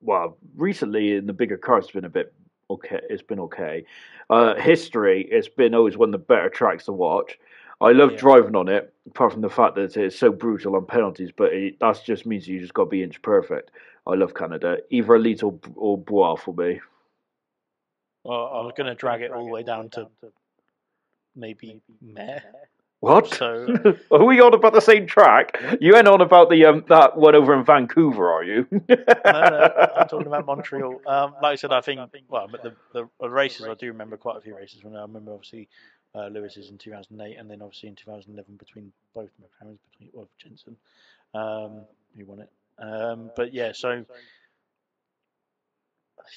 well, 0.00 0.36
recently 0.56 1.14
in 1.16 1.26
the 1.26 1.32
bigger 1.32 1.56
cars, 1.56 1.84
it's 1.84 1.92
been 1.92 2.04
a 2.04 2.08
bit 2.10 2.32
okay. 2.70 3.00
It's 3.08 3.22
been 3.22 3.40
okay. 3.40 3.84
Uh, 4.28 4.54
history, 4.56 5.26
it's 5.30 5.48
been 5.48 5.74
always 5.74 5.96
one 5.96 6.08
of 6.08 6.12
the 6.12 6.18
better 6.18 6.48
tracks 6.48 6.86
to 6.86 6.92
watch. 6.92 7.38
I 7.80 7.92
love 7.92 8.12
Yeah. 8.12 8.18
driving 8.18 8.56
on 8.56 8.68
it, 8.68 8.92
apart 9.06 9.32
from 9.32 9.42
the 9.42 9.50
fact 9.50 9.74
that 9.76 9.96
it's 9.96 10.18
so 10.18 10.32
brutal 10.32 10.76
on 10.76 10.86
penalties. 10.86 11.30
But 11.36 11.52
it, 11.52 11.78
that 11.80 12.02
just 12.04 12.26
means 12.26 12.48
you 12.48 12.58
just 12.60 12.74
got 12.74 12.84
to 12.84 12.90
be 12.90 13.02
inch 13.02 13.20
perfect. 13.22 13.70
I 14.06 14.14
love 14.14 14.34
Canada. 14.34 14.78
Either 14.90 15.16
elite 15.16 15.42
or, 15.42 15.58
or 15.74 15.98
Bwoah 15.98 16.38
for 16.38 16.54
me. 16.54 16.80
Well, 18.24 18.46
I 18.46 18.60
was 18.62 18.72
going 18.76 18.88
to 18.88 18.94
drag 18.94 19.22
it 19.22 19.30
all 19.30 19.44
the 19.44 19.50
way 19.52 19.62
down 19.62 19.90
to 19.90 20.08
maybe 21.36 21.80
meh. 22.00 22.40
What? 23.00 23.34
So 23.34 23.66
Are 24.10 24.24
we 24.24 24.40
on 24.40 24.54
about 24.54 24.72
the 24.72 24.80
same 24.80 25.06
track? 25.06 25.62
You 25.80 25.96
ain't 25.96 26.08
on 26.08 26.20
about 26.20 26.48
the 26.50 26.64
um 26.64 26.84
that 26.88 27.16
one 27.16 27.34
over 27.34 27.54
in 27.54 27.64
Vancouver, 27.64 28.30
are 28.32 28.42
you? 28.42 28.66
no, 28.70 28.78
no, 28.88 29.88
I'm 29.96 30.08
talking 30.08 30.26
about 30.26 30.46
Montreal. 30.46 31.02
Um, 31.06 31.34
like 31.42 31.52
I 31.52 31.54
said, 31.56 31.72
I 31.72 31.82
think 31.82 32.00
well, 32.28 32.48
but 32.50 32.62
the, 32.62 32.74
the, 32.92 33.08
the 33.20 33.30
races 33.30 33.66
I 33.66 33.74
do 33.74 33.88
remember 33.88 34.16
quite 34.16 34.38
a 34.38 34.40
few 34.40 34.56
races. 34.56 34.82
When 34.82 34.96
I 34.96 35.02
remember 35.02 35.32
obviously 35.32 35.68
uh, 36.14 36.28
Lewis's 36.28 36.70
in 36.70 36.78
2008, 36.78 37.36
and 37.38 37.50
then 37.50 37.60
obviously 37.60 37.90
in 37.90 37.96
2011 37.96 38.56
between 38.56 38.92
both 39.14 39.30
McLarens, 39.40 39.78
between 39.90 40.10
well 40.12 40.28
Jensen, 40.38 40.76
um, 41.34 41.82
who 42.16 42.24
won 42.24 42.40
it. 42.40 42.50
Um, 42.78 43.30
but 43.36 43.52
yeah, 43.52 43.72
so 43.72 44.04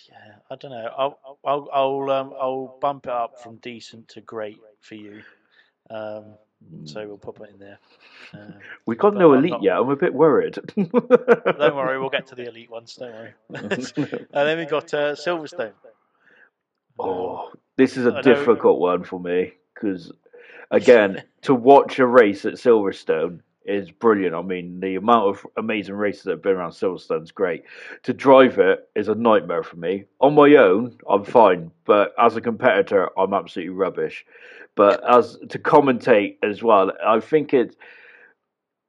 yeah, 0.09 0.35
I 0.51 0.55
don't 0.55 0.71
know. 0.71 0.89
I'll 0.97 1.37
I'll 1.45 1.69
I'll 1.73 2.11
um, 2.11 2.33
I'll 2.39 2.77
bump 2.81 3.05
it 3.05 3.11
up 3.11 3.41
from 3.41 3.55
decent 3.57 4.09
to 4.09 4.21
great 4.21 4.59
for 4.81 4.95
you. 4.95 5.23
Um, 5.89 6.35
so 6.85 7.05
we'll 7.07 7.17
put 7.17 7.39
it 7.41 7.53
in 7.53 7.59
there. 7.59 7.79
Uh, 8.31 8.51
we 8.85 8.95
got 8.95 9.15
no 9.15 9.33
elite 9.33 9.49
not- 9.49 9.63
yet. 9.63 9.75
I'm 9.77 9.89
a 9.89 9.95
bit 9.95 10.13
worried. 10.13 10.53
don't 10.75 10.93
worry, 11.75 11.99
we'll 11.99 12.11
get 12.11 12.27
to 12.27 12.35
the 12.35 12.47
elite 12.47 12.69
ones. 12.69 12.93
Don't 12.95 13.11
worry. 13.11 13.33
and 13.51 14.27
then 14.31 14.57
we 14.59 14.65
got 14.65 14.93
uh, 14.93 15.15
Silverstone. 15.15 15.71
oh, 16.99 17.51
this 17.75 17.97
is 17.97 18.05
a 18.05 18.09
I 18.11 18.13
know- 18.17 18.21
difficult 18.21 18.79
one 18.79 19.03
for 19.03 19.19
me 19.19 19.53
because, 19.73 20.11
again, 20.69 21.23
to 21.41 21.55
watch 21.55 21.97
a 21.97 22.05
race 22.05 22.45
at 22.45 22.53
Silverstone 22.53 23.39
is 23.65 23.91
brilliant. 23.91 24.35
I 24.35 24.41
mean, 24.41 24.79
the 24.79 24.95
amount 24.95 25.29
of 25.29 25.45
amazing 25.57 25.95
races 25.95 26.23
that 26.23 26.31
have 26.31 26.41
been 26.41 26.55
around 26.55 26.71
Silverstone 26.71 27.23
is 27.23 27.31
great. 27.31 27.63
To 28.03 28.13
drive 28.13 28.57
it 28.57 28.89
is 28.95 29.07
a 29.07 29.15
nightmare 29.15 29.63
for 29.63 29.75
me. 29.75 30.05
On 30.21 30.33
my 30.33 30.55
own, 30.55 30.97
I'm 31.09 31.23
fine, 31.23 31.71
but 31.85 32.13
as 32.19 32.35
a 32.35 32.41
competitor, 32.41 33.09
I'm 33.17 33.33
absolutely 33.33 33.73
rubbish. 33.73 34.25
But 34.75 35.03
as 35.07 35.37
to 35.49 35.59
commentate 35.59 36.37
as 36.41 36.63
well, 36.63 36.91
I 37.05 37.19
think 37.19 37.53
it 37.53 37.75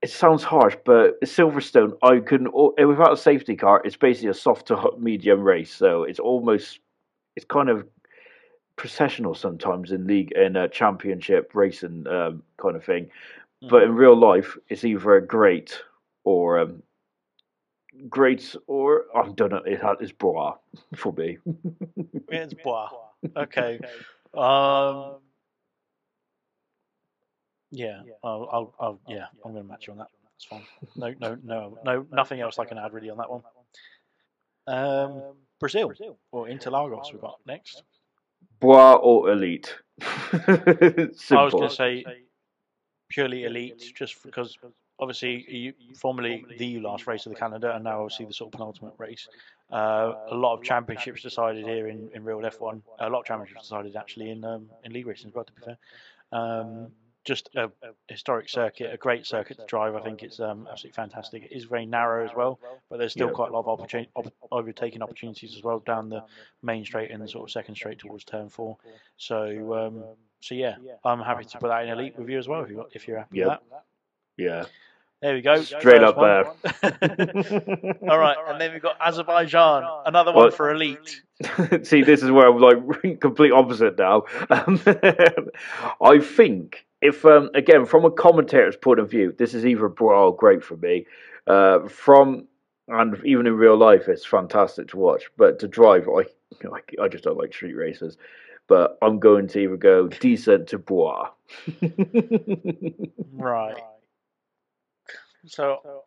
it 0.03 0.11
sounds 0.11 0.43
harsh, 0.43 0.77
but 0.87 1.21
Silverstone, 1.21 1.93
I 2.03 2.21
can 2.21 2.49
without 2.53 3.13
a 3.13 3.17
safety 3.17 3.55
car, 3.55 3.83
it's 3.85 3.97
basically 3.97 4.31
a 4.31 4.35
soft 4.35 4.69
to 4.69 4.93
medium 4.99 5.41
race. 5.41 5.73
So 5.75 6.05
it's 6.05 6.19
almost 6.19 6.81
it's 7.37 7.45
kind 7.45 7.69
of 7.69 7.87
processional 8.77 9.35
sometimes 9.35 9.93
in 9.93 10.07
league 10.07 10.33
in 10.33 10.57
a 10.57 10.67
championship 10.67 11.51
racing 11.55 12.07
um, 12.07 12.43
kind 12.57 12.77
of 12.77 12.85
thing. 12.85 13.11
But 13.69 13.83
in 13.83 13.95
real 13.95 14.17
life, 14.17 14.57
it's 14.69 14.85
either 14.85 15.17
a 15.17 15.27
great 15.27 15.81
or 16.25 16.59
um, 16.61 16.83
great 18.09 18.55
or 18.67 19.05
I 19.15 19.29
don't 19.35 19.51
know. 19.51 19.63
It 19.67 19.81
it's 20.01 20.13
bwoah 20.13 20.57
for 20.97 21.13
me. 21.13 21.39
It's 22.29 22.55
Bwoah. 22.55 22.91
Okay. 23.37 23.81
Um, 24.33 25.17
yeah, 27.73 28.03
I'll, 28.23 28.49
I'll, 28.53 28.75
I'll, 28.79 29.01
yeah, 29.09 29.25
I'm 29.45 29.53
going 29.53 29.65
to 29.65 29.69
match 29.69 29.89
you 29.89 29.93
on 29.93 29.99
that. 29.99 30.07
That's 30.23 30.45
fine. 30.45 30.63
No, 30.95 31.13
no, 31.21 31.37
no, 31.45 31.79
no, 31.85 32.07
nothing 32.13 32.41
else 32.41 32.61
I 32.61 32.65
can 32.65 32.79
add 32.79 32.93
really 32.93 33.11
on 33.11 33.19
that 33.19 33.29
one. 33.29 33.43
Um, 34.69 35.35
Brazil 35.59 35.93
or 36.31 36.47
Interlagos 36.47 37.13
we've 37.13 37.21
got 37.21 37.41
next. 37.45 37.83
Bois 38.61 38.95
or 38.95 39.33
elite. 39.33 39.77
I 40.01 41.09
was 41.31 41.53
going 41.53 41.69
to 41.69 41.75
say 41.75 42.05
purely 43.11 43.45
elite, 43.45 43.93
just 43.95 44.23
because 44.23 44.57
obviously 44.99 45.45
you, 45.49 45.75
formerly 45.97 46.45
the 46.59 46.81
last 46.81 47.07
race 47.07 47.27
of 47.27 47.33
the 47.33 47.39
calendar, 47.39 47.69
and 47.71 47.85
now 47.85 48.01
obviously 48.01 48.25
the 48.25 48.33
sort 48.33 48.49
of 48.49 48.53
penultimate 48.53 48.95
race. 48.97 49.29
Uh, 49.71 50.15
a 50.31 50.35
lot 50.35 50.55
of 50.55 50.65
championships 50.65 51.23
decided 51.23 51.65
here 51.65 51.89
in, 51.89 52.11
in 52.15 52.25
real 52.25 52.39
F1. 52.39 52.81
A 53.01 53.09
lot 53.11 53.21
of 53.21 53.27
championships 53.27 53.63
decided 53.63 53.95
actually 53.97 54.31
in 54.31 54.45
um, 54.45 54.71
in 54.85 54.93
league 54.93 55.07
racing 55.07 55.29
as 55.29 55.35
well. 55.35 55.45
To 55.45 55.53
be 55.53 55.63
fair, 55.63 55.79
um, 56.33 56.89
just 57.25 57.51
a, 57.55 57.71
historic 58.09 58.49
circuit, 58.49 58.93
a 58.93 58.97
great 58.97 59.27
circuit 59.27 59.59
to 59.59 59.67
drive. 59.67 59.95
I 59.95 60.01
think 60.01 60.23
it's 60.23 60.41
um, 60.41 60.67
absolutely 60.71 60.97
fantastic. 60.97 61.45
It 61.45 61.53
is 61.53 61.65
very 61.65 61.87
narrow 61.87 62.25
as 62.25 62.35
well, 62.35 62.59
but 62.89 62.99
there's 62.99 63.13
still 63.13 63.29
Yeah. 63.29 63.35
quite 63.35 63.51
a 63.51 63.53
lot 63.53 63.67
of 63.67 63.81
op- 64.17 64.33
overtaking 64.51 65.03
opportunities 65.03 65.55
as 65.55 65.63
well 65.63 65.81
down 65.81 66.09
the 66.09 66.25
main 66.63 66.85
straight 66.85 67.11
and 67.11 67.23
the 67.23 67.29
sort 67.29 67.45
of 67.45 67.53
second 67.53 67.75
straight 67.75 67.99
towards 67.99 68.25
turn 68.25 68.49
four. 68.49 68.79
So 69.19 69.75
um, 69.75 70.05
so 70.41 70.55
yeah, 70.55 70.77
I'm 71.05 71.21
happy 71.21 71.45
to 71.45 71.59
put 71.59 71.69
that 71.69 71.85
in 71.85 71.91
elite 71.91 72.19
with 72.19 72.29
you 72.29 72.39
as 72.39 72.49
well 72.49 72.63
if 72.63 72.71
you're 72.71 72.87
if 72.93 73.07
you're 73.09 73.19
happy 73.19 73.39
Yep. 73.39 73.49
with 73.49 73.71
that. 73.71 73.85
yeah. 74.37 74.65
There 75.23 75.35
we 75.35 75.43
go. 75.43 75.61
Straight 75.61 75.83
first 76.01 76.03
up 76.03 76.17
one. 76.17 76.47
All 78.09 78.19
right, 78.19 78.39
and 78.49 78.59
then 78.59 78.73
we've 78.73 78.81
got 78.81 78.97
Azerbaijan, 79.01 79.85
another 80.07 80.33
one 80.33 80.45
Well- 80.45 80.51
for 80.51 80.71
elite. 80.71 81.21
See, 81.83 82.03
this 82.03 82.23
is 82.23 82.31
where 82.31 82.49
I'm 82.49 82.59
like 82.59 83.21
complete 83.21 83.53
opposite 83.53 83.99
now. 83.99 84.25
Um, 84.49 84.81
I 86.03 86.19
think 86.21 86.87
if 87.03 87.25
um, 87.27 87.51
again 87.55 87.85
from 87.87 88.05
a 88.07 88.11
commentator's 88.11 88.77
point 88.77 88.99
of 89.01 89.11
view, 89.11 89.35
this 89.39 89.53
is 89.55 89.65
either 89.67 89.89
bwoah 89.91 90.31
or 90.31 90.37
great 90.37 90.63
for 90.65 90.77
me. 90.79 91.07
Uh, 91.47 91.87
from 91.89 92.47
and 92.89 93.21
even 93.25 93.47
in 93.47 93.55
real 93.57 93.77
life, 93.77 94.09
it's 94.09 94.25
fantastic 94.27 94.89
to 94.89 94.97
watch. 94.97 95.31
But 95.37 95.59
to 95.61 95.69
drive, 95.69 96.09
I 96.09 96.25
I, 96.67 97.05
I 97.05 97.09
just 97.09 97.25
don't 97.25 97.39
like 97.39 97.53
street 97.55 97.75
races. 97.75 98.17
But 98.71 98.99
I'm 99.03 99.19
going 99.19 99.49
to 99.49 99.59
either 99.59 99.77
go 99.77 100.07
decent 100.07 100.69
to 100.69 100.79
bwoah. 100.79 101.31
Right. 103.33 103.75
So 105.47 106.05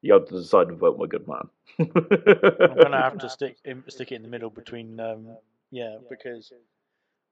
you 0.00 0.14
have 0.14 0.26
to 0.28 0.40
decide 0.40 0.68
to 0.68 0.74
vote, 0.74 0.98
my 0.98 1.04
good 1.06 1.28
man. 1.28 1.48
I'm 1.78 2.76
gonna 2.76 3.02
have 3.02 3.18
to 3.18 3.28
stick 3.28 3.58
in, 3.66 3.84
stick 3.88 4.10
it 4.12 4.14
in 4.14 4.22
the 4.22 4.28
middle 4.28 4.48
between 4.48 4.98
um, 5.00 5.36
yeah 5.70 5.98
because 6.08 6.50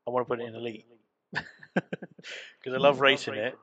I 0.06 0.10
want 0.10 0.27
to 0.27 0.28
put 0.28 0.40
it 0.43 0.48
in 0.48 0.55
elite 0.55 0.85
because 1.32 2.74
I 2.74 2.77
love 2.77 3.01
racing 3.01 3.35
it. 3.35 3.56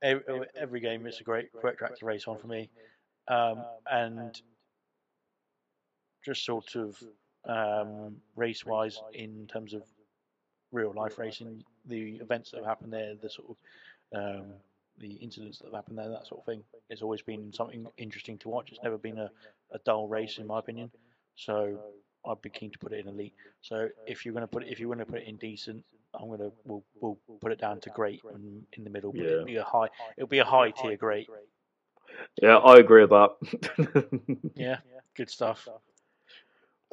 Every, 0.00 0.46
every 0.54 0.80
game 0.80 1.06
it's 1.06 1.20
a 1.20 1.24
great 1.24 1.50
great 1.60 1.76
track 1.78 1.98
to 1.98 2.06
race 2.06 2.28
on 2.28 2.38
for 2.38 2.46
me, 2.46 2.70
um, 3.26 3.64
and 3.90 4.40
just 6.24 6.44
sort 6.44 6.76
of 6.76 6.96
um, 7.46 8.16
race 8.36 8.64
wise 8.64 9.00
in 9.12 9.46
terms 9.46 9.74
of 9.74 9.82
real 10.72 10.92
life 10.94 11.18
racing, 11.18 11.62
the 11.86 12.16
events 12.16 12.50
that 12.50 12.58
have 12.58 12.66
happened 12.66 12.92
there, 12.92 13.14
the 13.20 13.30
sort 13.30 13.48
of 13.50 13.56
um, 14.18 14.46
the 14.98 15.12
incidents 15.14 15.58
that 15.58 15.66
have 15.66 15.74
happened 15.74 15.98
there, 15.98 16.08
that 16.08 16.26
sort 16.26 16.40
of 16.40 16.46
thing. 16.46 16.62
It's 16.90 17.02
always 17.02 17.22
been 17.22 17.52
something 17.52 17.86
interesting 17.96 18.38
to 18.38 18.48
watch. 18.48 18.70
It's 18.70 18.82
never 18.82 18.98
been 18.98 19.18
a, 19.18 19.30
a 19.72 19.78
dull 19.84 20.08
race 20.08 20.38
in 20.38 20.46
my 20.46 20.58
opinion. 20.58 20.90
So 21.36 21.78
I'd 22.26 22.42
be 22.42 22.48
keen 22.50 22.70
to 22.70 22.78
put 22.78 22.92
it 22.92 23.00
in 23.00 23.08
elite. 23.08 23.34
So 23.62 23.88
if 24.06 24.24
you're 24.24 24.34
gonna 24.34 24.46
put 24.46 24.62
it, 24.64 24.70
if 24.70 24.80
you 24.80 24.88
want 24.88 25.00
to 25.00 25.06
put 25.06 25.20
it 25.20 25.28
in 25.28 25.36
decent, 25.36 25.84
I'm 26.14 26.28
gonna 26.30 26.50
we'll, 26.64 26.84
we'll 27.00 27.18
put 27.40 27.52
it 27.52 27.60
down 27.60 27.80
to 27.80 27.90
great 27.90 28.22
and 28.32 28.64
in 28.74 28.84
the 28.84 28.90
middle. 28.90 29.12
But 29.12 29.22
Yeah. 29.22 29.30
it'll 29.32 29.44
be 29.44 29.56
a 29.56 29.64
high. 29.64 29.88
It'll 30.16 30.28
be 30.28 30.38
a 30.38 30.44
high 30.44 30.70
tier 30.70 30.96
great. 30.96 31.28
yeah, 32.40 32.58
I 32.58 32.76
agree 32.76 33.04
with 33.04 33.10
that. 33.10 34.50
Yeah, 34.54 34.78
good 35.14 35.30
stuff. 35.30 35.68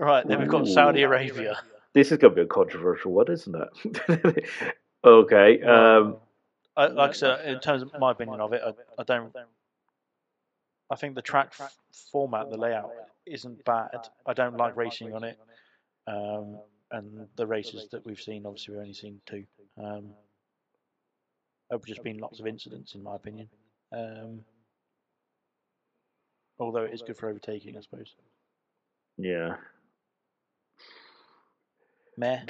Right, 0.02 0.28
then 0.28 0.40
we've 0.40 0.50
got 0.50 0.68
Saudi 0.68 1.04
Arabia. 1.04 1.60
this 1.94 2.12
is 2.12 2.18
going 2.18 2.32
to 2.32 2.36
be 2.36 2.42
a 2.42 2.48
controversial 2.48 3.12
one, 3.12 3.32
isn't 3.32 3.56
it? 3.56 4.46
okay. 5.04 5.62
Um, 5.62 6.18
I, 6.76 6.88
like 6.88 7.12
I 7.12 7.14
said, 7.14 7.46
in 7.46 7.60
terms 7.60 7.84
of 7.84 7.92
my 8.00 8.10
opinion 8.12 8.42
of 8.42 8.52
it, 8.54 8.64
I, 8.66 8.74
I 9.00 9.04
don't. 9.04 9.32
I 10.90 10.96
think 10.96 11.14
the 11.14 11.22
track 11.22 11.54
f- 11.60 11.78
format, 12.12 12.50
the 12.50 12.58
layout, 12.58 12.92
isn't 13.28 13.64
bad. 13.64 14.10
I 14.26 14.34
don't 14.34 14.58
like 14.58 14.76
racing 14.76 15.14
on 15.14 15.24
it, 15.24 15.38
um, 16.08 16.58
and 16.92 17.28
the 17.36 17.46
races 17.46 17.88
that 17.92 18.04
we've 18.04 18.20
seen, 18.20 18.48
obviously, 18.48 18.74
we've 18.74 18.82
only 18.82 18.94
seen 18.96 19.22
two. 19.28 19.46
Um, 19.82 20.08
have 21.70 21.86
just 21.86 22.04
been 22.04 22.18
lots 22.18 22.40
of 22.40 22.48
incidents, 22.48 22.96
in 22.96 23.04
my 23.04 23.16
opinion. 23.16 23.48
Um, 23.94 24.40
although 26.60 26.86
it 26.86 26.94
is 26.94 27.04
good 27.04 27.18
for 27.18 27.30
overtaking, 27.30 27.78
I 27.78 27.82
suppose. 27.82 28.16
yeah. 29.20 29.58
Meh. 32.22 32.42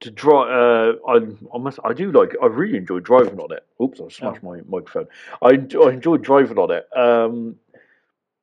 to 0.00 0.10
drive. 0.10 0.48
Uh, 0.48 0.92
I, 1.08 1.16
I 1.54 1.58
must. 1.58 1.78
I 1.84 1.92
do 1.92 2.12
like. 2.12 2.36
I 2.42 2.46
really 2.46 2.78
enjoy 2.78 3.00
driving 3.00 3.38
on 3.40 3.52
it. 3.52 3.66
Oops, 3.82 4.00
I 4.00 4.08
smashed 4.08 4.42
my 4.42 4.60
microphone. 4.68 5.06
I, 5.42 5.48
I 5.48 5.90
enjoy 5.90 6.16
driving 6.18 6.58
on 6.58 6.70
it. 6.70 6.86
Um, 6.96 7.56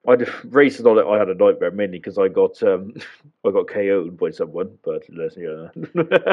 I 0.07 0.15
just 0.17 0.31
racing 0.43 0.85
on 0.85 0.99
it. 0.99 1.05
I 1.07 1.17
had 1.17 1.29
a 1.29 1.33
nightmare 1.33 1.71
mainly 1.71 1.97
because 1.97 2.17
I 2.17 2.27
got 2.27 2.61
um, 2.61 2.93
I 3.45 3.51
got 3.51 3.67
KO'd 3.67 4.17
by 4.17 4.31
someone. 4.31 4.77
But 4.83 5.03
let's 5.09 5.37
yeah. 5.37 5.69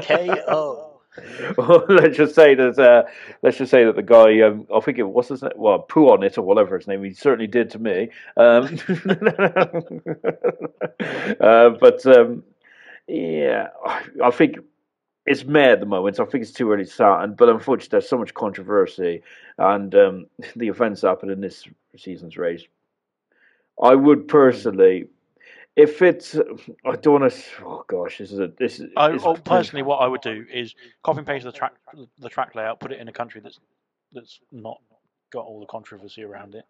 KO. 0.02 0.88
Well, 1.58 1.84
let's 1.90 2.16
just 2.16 2.34
say 2.34 2.54
that. 2.54 2.78
Uh, 2.78 3.02
let's 3.42 3.58
just 3.58 3.70
say 3.70 3.84
that 3.84 3.96
the 3.96 4.02
guy. 4.02 4.40
Um, 4.40 4.66
I 4.74 4.80
think 4.80 4.98
it 4.98 5.02
what's 5.02 5.28
his 5.28 5.42
name. 5.42 5.52
Well, 5.56 5.80
poo 5.80 6.08
on 6.08 6.22
it 6.22 6.38
or 6.38 6.42
whatever 6.42 6.78
his 6.78 6.86
name. 6.86 7.04
He 7.04 7.12
certainly 7.12 7.46
did 7.46 7.68
to 7.72 7.78
me. 7.78 8.08
Um, 8.38 8.78
uh, 11.38 11.68
but 11.78 12.06
um, 12.06 12.42
yeah, 13.12 13.68
I, 13.84 14.02
I 14.24 14.30
think 14.30 14.56
it's 15.26 15.44
May 15.44 15.70
at 15.72 15.80
the 15.80 15.86
moment. 15.86 16.16
So 16.16 16.24
I 16.24 16.28
think 16.28 16.42
it's 16.42 16.52
too 16.52 16.72
early 16.72 16.84
to 16.84 16.90
start. 16.90 17.24
And 17.24 17.36
but 17.36 17.50
unfortunately, 17.50 17.88
there's 17.90 18.08
so 18.08 18.16
much 18.18 18.32
controversy, 18.32 19.22
and 19.58 19.94
um, 19.94 20.26
the 20.56 20.68
events 20.68 21.02
happen 21.02 21.30
in 21.30 21.40
this 21.40 21.64
season's 21.96 22.38
race. 22.38 22.62
I 23.82 23.94
would 23.94 24.28
personally, 24.28 25.08
if 25.76 26.00
it's, 26.00 26.36
I 26.86 26.96
don't 26.96 27.20
want 27.20 27.32
to. 27.32 27.42
Oh 27.64 27.84
gosh, 27.86 28.18
this 28.18 28.32
is 28.32 28.40
a 28.40 28.48
this 28.58 28.80
is. 28.80 28.90
I, 28.96 29.10
oh, 29.10 29.34
personally, 29.34 29.82
what 29.82 29.98
I 29.98 30.06
would 30.06 30.22
do 30.22 30.46
is 30.50 30.74
copy 31.02 31.18
and 31.18 31.26
paste 31.26 31.44
the 31.44 31.52
track 31.52 31.74
the 32.18 32.28
track 32.30 32.54
layout, 32.54 32.80
put 32.80 32.92
it 32.92 33.00
in 33.00 33.08
a 33.08 33.12
country 33.12 33.42
that's 33.42 33.60
that's 34.12 34.40
not 34.50 34.78
got 35.32 35.44
all 35.44 35.60
the 35.60 35.66
controversy 35.66 36.22
around 36.22 36.54
it, 36.54 36.64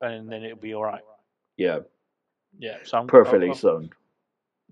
and 0.00 0.30
then 0.30 0.44
it'll 0.44 0.56
be 0.56 0.74
all 0.74 0.84
right. 0.84 1.02
Yeah, 1.56 1.80
Yeah, 2.58 2.76
so 2.84 2.98
I'm, 2.98 3.06
perfectly 3.08 3.48
I'm- 3.48 3.56
zoned. 3.56 3.92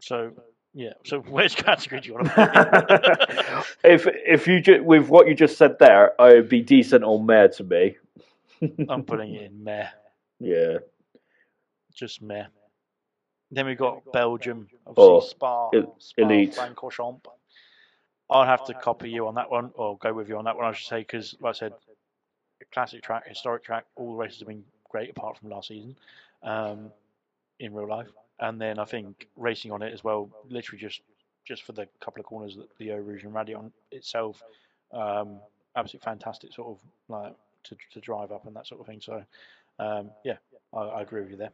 So 0.00 0.32
yeah, 0.72 0.92
so 1.04 1.20
which 1.20 1.56
category 1.56 2.00
do 2.00 2.08
you 2.08 2.14
want 2.14 2.26
to 2.26 2.32
put 2.34 3.66
if 3.84 4.06
if 4.06 4.46
you 4.46 4.60
ju- 4.60 4.82
with 4.82 5.08
what 5.08 5.28
you 5.28 5.34
just 5.34 5.56
said 5.56 5.78
there, 5.78 6.20
I 6.20 6.34
would 6.34 6.48
be 6.48 6.60
decent 6.62 7.04
or 7.04 7.22
meh 7.22 7.48
to 7.48 7.64
me. 7.64 7.96
I'm 8.88 9.04
putting 9.04 9.34
it 9.34 9.46
in 9.46 9.64
meh, 9.64 9.88
Yeah, 10.40 10.78
just 11.94 12.22
meh. 12.22 12.46
Then 13.50 13.66
we've 13.66 13.78
got 13.78 14.10
Belgium, 14.12 14.68
Oh, 14.96 15.20
obviously 15.20 15.30
Spa, 15.30 15.70
el- 15.74 15.96
Spa 15.98 16.24
elite. 16.24 16.54
Francorchamps. 16.54 17.20
I'll 18.30 18.44
have 18.46 18.64
to 18.64 18.74
copy 18.74 19.10
you 19.10 19.28
on 19.28 19.34
that 19.34 19.50
one, 19.50 19.70
or 19.74 19.98
go 19.98 20.12
with 20.12 20.28
you 20.28 20.38
on 20.38 20.44
that 20.46 20.56
one, 20.56 20.64
I 20.64 20.72
should 20.72 20.88
say, 20.88 21.00
because 21.00 21.36
like 21.40 21.54
I 21.56 21.58
said, 21.58 21.72
classic 22.72 23.02
track, 23.02 23.28
historic 23.28 23.62
track, 23.62 23.84
all 23.96 24.12
the 24.12 24.16
races 24.16 24.40
have 24.40 24.48
been 24.48 24.64
great 24.90 25.10
apart 25.10 25.38
from 25.38 25.50
last 25.50 25.68
season, 25.68 25.94
um, 26.42 26.90
in 27.60 27.74
real 27.74 27.88
life. 27.88 28.08
And 28.40 28.60
then 28.60 28.78
I 28.78 28.84
think 28.84 29.28
racing 29.36 29.70
on 29.70 29.82
it 29.82 29.92
as 29.92 30.02
well, 30.02 30.30
literally 30.48 30.80
just 30.80 31.00
just 31.46 31.62
for 31.62 31.72
the 31.72 31.86
couple 32.00 32.20
of 32.20 32.26
corners 32.26 32.56
that 32.56 32.68
the 32.78 32.90
Eau 32.90 32.96
and 32.96 33.34
Raidillon 33.34 33.70
itself, 33.90 34.42
um, 34.92 35.40
absolutely 35.76 36.04
fantastic 36.04 36.52
sort 36.52 36.68
of 36.68 36.78
like 37.08 37.34
to 37.64 37.76
to 37.92 38.00
drive 38.00 38.32
up 38.32 38.46
and 38.46 38.56
that 38.56 38.66
sort 38.66 38.80
of 38.80 38.86
thing. 38.86 39.00
So 39.00 39.22
um, 39.78 40.10
yeah, 40.24 40.36
I, 40.72 40.80
I 40.80 41.02
agree 41.02 41.20
with 41.20 41.30
you 41.30 41.36
there. 41.36 41.52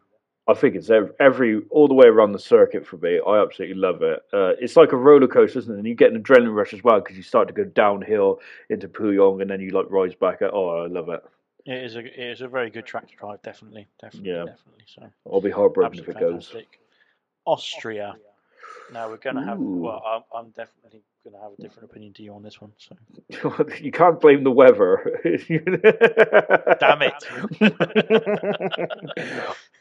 I 0.49 0.55
think 0.55 0.75
it's 0.75 0.91
every, 0.91 1.11
every 1.21 1.63
all 1.71 1.87
the 1.87 1.95
way 1.95 2.07
around 2.07 2.33
the 2.33 2.39
circuit 2.39 2.87
for 2.87 2.97
me. 2.97 3.21
I 3.25 3.41
absolutely 3.41 3.77
love 3.77 4.03
it. 4.03 4.21
Uh, 4.33 4.55
it's 4.59 4.77
like 4.77 4.93
a 4.93 4.97
roller 4.97 5.29
coaster, 5.29 5.61
isn't 5.61 5.73
it? 5.73 5.79
And 5.79 5.87
you 5.87 5.95
get 5.95 6.13
an 6.13 6.23
adrenaline 6.23 6.55
rush 6.55 6.73
as 6.73 6.83
well 6.83 7.01
because 7.01 7.17
you 7.17 7.23
start 7.23 7.47
to 7.49 7.55
go 7.55 7.65
downhill 7.65 8.41
into 8.69 8.89
Pouhon 8.89 9.43
and 9.43 9.51
then 9.51 9.61
you 9.61 9.71
like 9.71 9.87
rise 9.91 10.15
back. 10.15 10.43
At, 10.43 10.53
oh, 10.53 10.85
I 10.85 10.87
love 10.87 11.09
it. 11.09 11.23
It 11.67 11.85
is 11.85 11.97
a 11.97 12.01
it 12.01 12.33
is 12.33 12.41
a 12.41 12.49
very 12.49 12.71
good 12.71 12.87
track 12.87 13.09
to 13.09 13.17
drive, 13.17 13.43
definitely, 13.43 13.87
definitely, 14.01 14.31
Yeah. 14.31 14.45
definitely. 14.45 14.85
So 14.87 15.11
I'll 15.31 15.41
be 15.41 15.51
heartbroken 15.51 15.99
if 15.99 16.09
absolutely 16.09 16.27
it 16.27 16.33
goes. 16.33 16.57
Austria. 17.47 18.17
Now 18.93 19.09
we're 19.09 19.19
going 19.19 19.37
to 19.37 19.43
have. 19.43 19.59
Ooh. 19.59 19.83
Well, 19.83 20.03
I'm, 20.05 20.23
I'm 20.35 20.51
definitely 20.51 21.03
going 21.23 21.35
to 21.35 21.41
have 21.41 21.53
a 21.53 21.63
different 21.63 21.91
opinion 21.91 22.13
to 22.15 22.23
you 22.23 22.35
on 22.35 22.43
this 22.43 22.61
one. 22.61 22.73
So 22.79 22.97
you 23.81 23.93
can't 23.93 24.21
blame 24.21 24.43
the 24.43 24.51
weather. 24.51 25.21
Damn 26.81 27.03
it! 27.03 27.15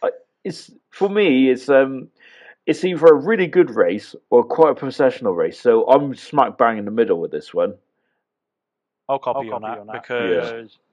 it's 0.44 0.72
for 0.92 1.10
me. 1.10 1.50
It's 1.50 1.70
um, 1.70 2.10
it's 2.66 2.84
either 2.84 3.06
a 3.08 3.14
really 3.14 3.48
good 3.48 3.72
race 3.72 4.16
or 4.30 4.44
quite 4.44 4.72
a 4.72 4.76
professional 4.76 5.34
race. 5.34 5.60
So 5.60 5.86
I'm 5.88 6.14
smack 6.16 6.58
bang 6.58 6.78
in 6.78 6.86
the 6.86 6.92
middle 6.92 7.20
with 7.20 7.32
this 7.32 7.54
one. 7.54 7.76
I'll 9.08 9.18
copy, 9.18 9.46
you 9.46 9.54
on, 9.54 9.62
copy 9.62 9.74
that 9.74 9.80
on 9.80 9.88
that. 9.88 10.04
because 10.04 10.72
in 10.72 10.89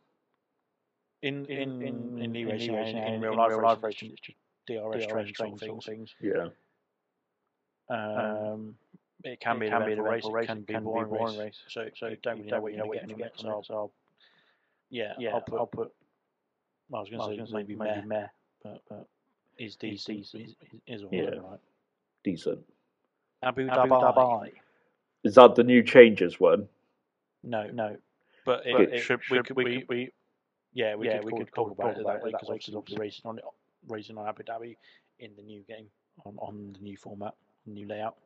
In- 1.27 1.45
in 1.47 1.83
in, 1.83 1.83
in- 1.83 2.19
in, 2.23 2.37
in 2.37 2.49
racing, 2.49 2.75
e-racing 2.75 2.97
in, 2.99 3.03
and 3.15 3.23
real 3.23 3.33
in 3.33 3.39
life 3.63 3.83
racing, 3.83 4.11
it's 4.13 4.21
just 4.21 4.39
DRS, 4.67 5.07
DRS 5.07 5.07
training 5.07 5.35
training 5.35 5.59
sort 5.59 5.79
of 5.79 5.85
things. 5.85 6.15
Yeah, 6.21 6.49
Um, 7.89 8.75
it 9.25 9.41
can 9.41 9.57
It 9.57 9.61
be 9.61 9.69
can 9.69 9.87
be 9.87 9.93
an 9.93 9.99
eventful 10.01 10.33
race, 10.33 10.45
it 10.45 10.47
can 10.47 10.61
be 10.63 10.75
a 10.75 10.81
boring, 10.81 11.11
race. 11.11 11.39
race. 11.39 11.59
So 11.69 11.89
so 11.97 12.07
you 12.09 12.17
don't 12.23 12.39
really 12.39 12.49
know 12.49 12.61
what 12.61 12.73
you're 12.75 12.85
going 12.87 13.09
to 13.09 13.15
get 13.15 13.37
from 13.39 13.51
it. 13.51 13.53
So, 13.53 13.63
so 13.67 13.91
yeah, 14.91 15.15
yeah, 15.19 15.31
I'll 15.35 15.41
put. 15.41 15.59
I'll 15.59 15.67
put 15.67 15.93
I 16.95 17.01
was 17.01 17.09
going 17.09 17.19
was 17.19 17.29
to 17.31 17.37
gonna 17.37 17.47
say 17.47 17.51
say 17.53 17.57
maybe 17.57 17.75
maybe 17.77 18.07
meh, 18.07 18.21
meh. 18.21 18.27
but, 18.63 18.83
but 18.89 19.07
is 19.59 19.75
decent. 19.77 20.21
Is, 20.21 20.31
decent. 20.31 20.59
is, 20.87 21.01
is 21.01 21.03
all 21.03 21.09
Yeah. 21.13 21.31
right. 21.31 21.59
decent. 22.23 22.61
Abu, 23.43 23.63
Abu 23.69 23.91
Dhabi. 23.91 24.15
Dhabi. 24.17 24.53
Is 25.25 25.35
that 25.35 25.57
the 25.57 25.65
new 25.65 25.83
changes 25.83 26.39
one? 26.39 26.69
No, 27.43 27.69
no. 27.73 27.97
But 28.45 28.65
it, 28.67 28.81
it 28.81 28.93
it 28.95 28.99
should, 29.01 29.21
we, 29.31 29.39
should- 29.39 29.47
could, 29.47 29.57
we, 29.57 29.65
we- 29.65 29.85
we, 29.89 30.11
yeah, 30.77 30.97
we 30.97 31.09
yeah, 31.09 31.19
could, 31.19 31.25
we 31.25 31.33
talk, 31.33 31.41
could 31.41 31.53
talk 31.55 31.69
talk- 31.69 31.73
about 31.73 31.97
about 31.97 32.05
that 32.05 32.23
way 32.23 32.31
it 32.31 32.33
because 32.33 32.51
obviously, 32.51 32.75
obviously 32.77 32.99
racing 32.99 33.23
on 33.27 33.39
it, 33.39 33.45
racing 33.89 34.19
on 34.19 34.29
Abu 34.29 34.45
Dhabi 34.45 34.77
in 35.19 35.33
the 35.37 35.43
new 35.43 35.63
game 35.69 35.89
on, 36.25 36.37
on 36.39 36.73
the 36.75 36.81
new 36.81 36.97
format, 36.97 37.35
new 37.67 37.87
layout. 37.87 38.17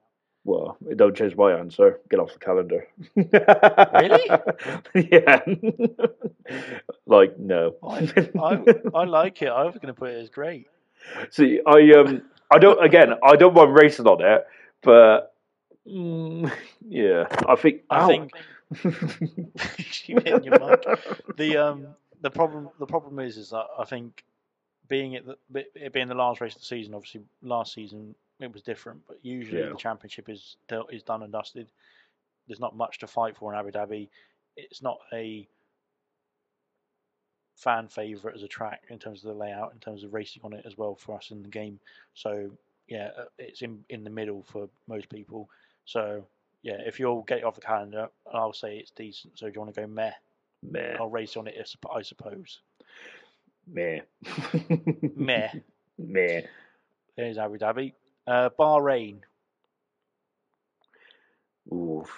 Well, 0.45 0.77
it 0.89 0.97
don't 0.97 1.17
change 1.17 1.37
my 1.37 1.53
answer. 1.53 2.01
Get 2.11 2.21
off 2.21 2.33
the 2.33 2.39
calendar. 2.39 2.87
Really? 3.93 4.41
yeah. 4.95 5.41
like 7.07 7.39
no. 7.39 7.75
I, 7.83 8.11
I, 8.39 8.65
I 8.95 9.05
like 9.05 9.43
it. 9.43 9.49
I 9.49 9.65
was 9.65 9.75
going 9.77 9.93
to 9.93 9.95
put 9.95 10.11
it 10.11 10.21
as 10.21 10.31
great. 10.31 10.69
See, 11.31 11.61
I 11.67 11.93
um, 11.99 12.23
I 12.51 12.59
don't. 12.59 12.83
Again, 12.85 13.15
I 13.23 13.37
don't 13.37 13.55
mind 13.55 13.75
racing 13.75 14.07
on 14.07 14.23
it, 14.23 14.47
but 14.83 15.35
mm, 15.87 16.51
yeah, 16.89 17.25
I 17.49 17.57
think. 17.57 17.83
I 17.91 18.01
ow. 18.01 18.07
think 18.07 18.33
you 20.07 20.19
hitting 20.25 20.45
your 20.45 20.55
mic. 20.55 20.87
The 21.37 21.57
um 21.57 21.97
the 22.21 22.31
problem 22.31 22.71
the 22.79 22.87
problem 22.87 23.19
is 23.19 23.37
is 23.37 23.51
that 23.51 23.67
I 23.79 23.85
think 23.85 24.25
being 24.89 25.13
it, 25.15 25.25
the, 25.51 25.65
it 25.75 25.93
being 25.93 26.09
the 26.09 26.15
last 26.15 26.41
race 26.41 26.55
of 26.55 26.61
the 26.61 26.67
season, 26.67 26.95
obviously 26.95 27.23
last 27.43 27.73
season 27.73 28.15
it 28.41 28.53
was 28.53 28.63
different, 28.63 29.01
but 29.07 29.19
usually 29.23 29.63
Yeah. 29.63 29.71
the 29.71 29.77
championship 29.77 30.29
is 30.29 30.57
is 30.91 31.03
done 31.03 31.23
and 31.23 31.33
dusted. 31.33 31.69
There's 32.47 32.61
not 32.61 32.77
much 32.77 32.99
to 32.99 33.07
fight 33.07 33.37
for 33.37 33.53
in 33.53 33.59
Abu 33.59 33.71
Dhabi. 33.71 34.09
It's 34.57 34.83
not 34.83 34.99
a 35.13 35.49
fan 37.57 37.89
favorite 37.89 38.35
as 38.35 38.43
a 38.43 38.49
track 38.49 38.85
in 38.89 38.99
terms 38.99 39.23
of 39.25 39.29
the 39.29 39.39
layout, 39.39 39.73
in 39.73 39.79
terms 39.79 40.03
of 40.03 40.15
racing 40.15 40.43
on 40.45 40.53
it 40.53 40.65
as 40.67 40.77
well 40.79 40.95
for 40.95 41.17
us 41.17 41.31
in 41.31 41.43
the 41.43 41.49
game. 41.49 41.79
So 42.15 42.51
yeah, 42.89 43.11
uh, 43.17 43.25
it's 43.39 43.63
in 43.63 43.85
in 43.89 44.05
the 44.05 44.11
middle 44.11 44.43
for 44.43 44.69
most 44.89 45.09
people. 45.09 45.49
So 45.85 46.25
yeah, 46.63 46.79
if 46.87 46.99
you'll 46.99 47.23
get 47.23 47.39
it 47.39 47.45
off 47.45 47.55
the 47.55 47.61
calendar, 47.61 48.09
I'll 48.33 48.53
say 48.53 48.79
it's 48.79 48.91
decent. 48.91 49.39
So 49.39 49.47
do 49.47 49.53
you 49.55 49.61
want 49.61 49.75
to 49.75 49.81
go 49.81 49.87
meh? 49.87 50.13
Meh, 50.63 50.97
I'll 50.99 51.09
race 51.11 51.37
on 51.37 51.47
it, 51.47 51.55
I 51.95 52.03
suppose. 52.03 52.61
meh, 53.67 54.01
Meh. 55.17 55.49
meh. 55.99 56.41
There's 57.17 57.39
Abu 57.39 57.59
Dhabi. 57.59 57.93
Uh, 58.27 58.51
Bahrain. 58.59 59.19
Oof. 61.73 62.11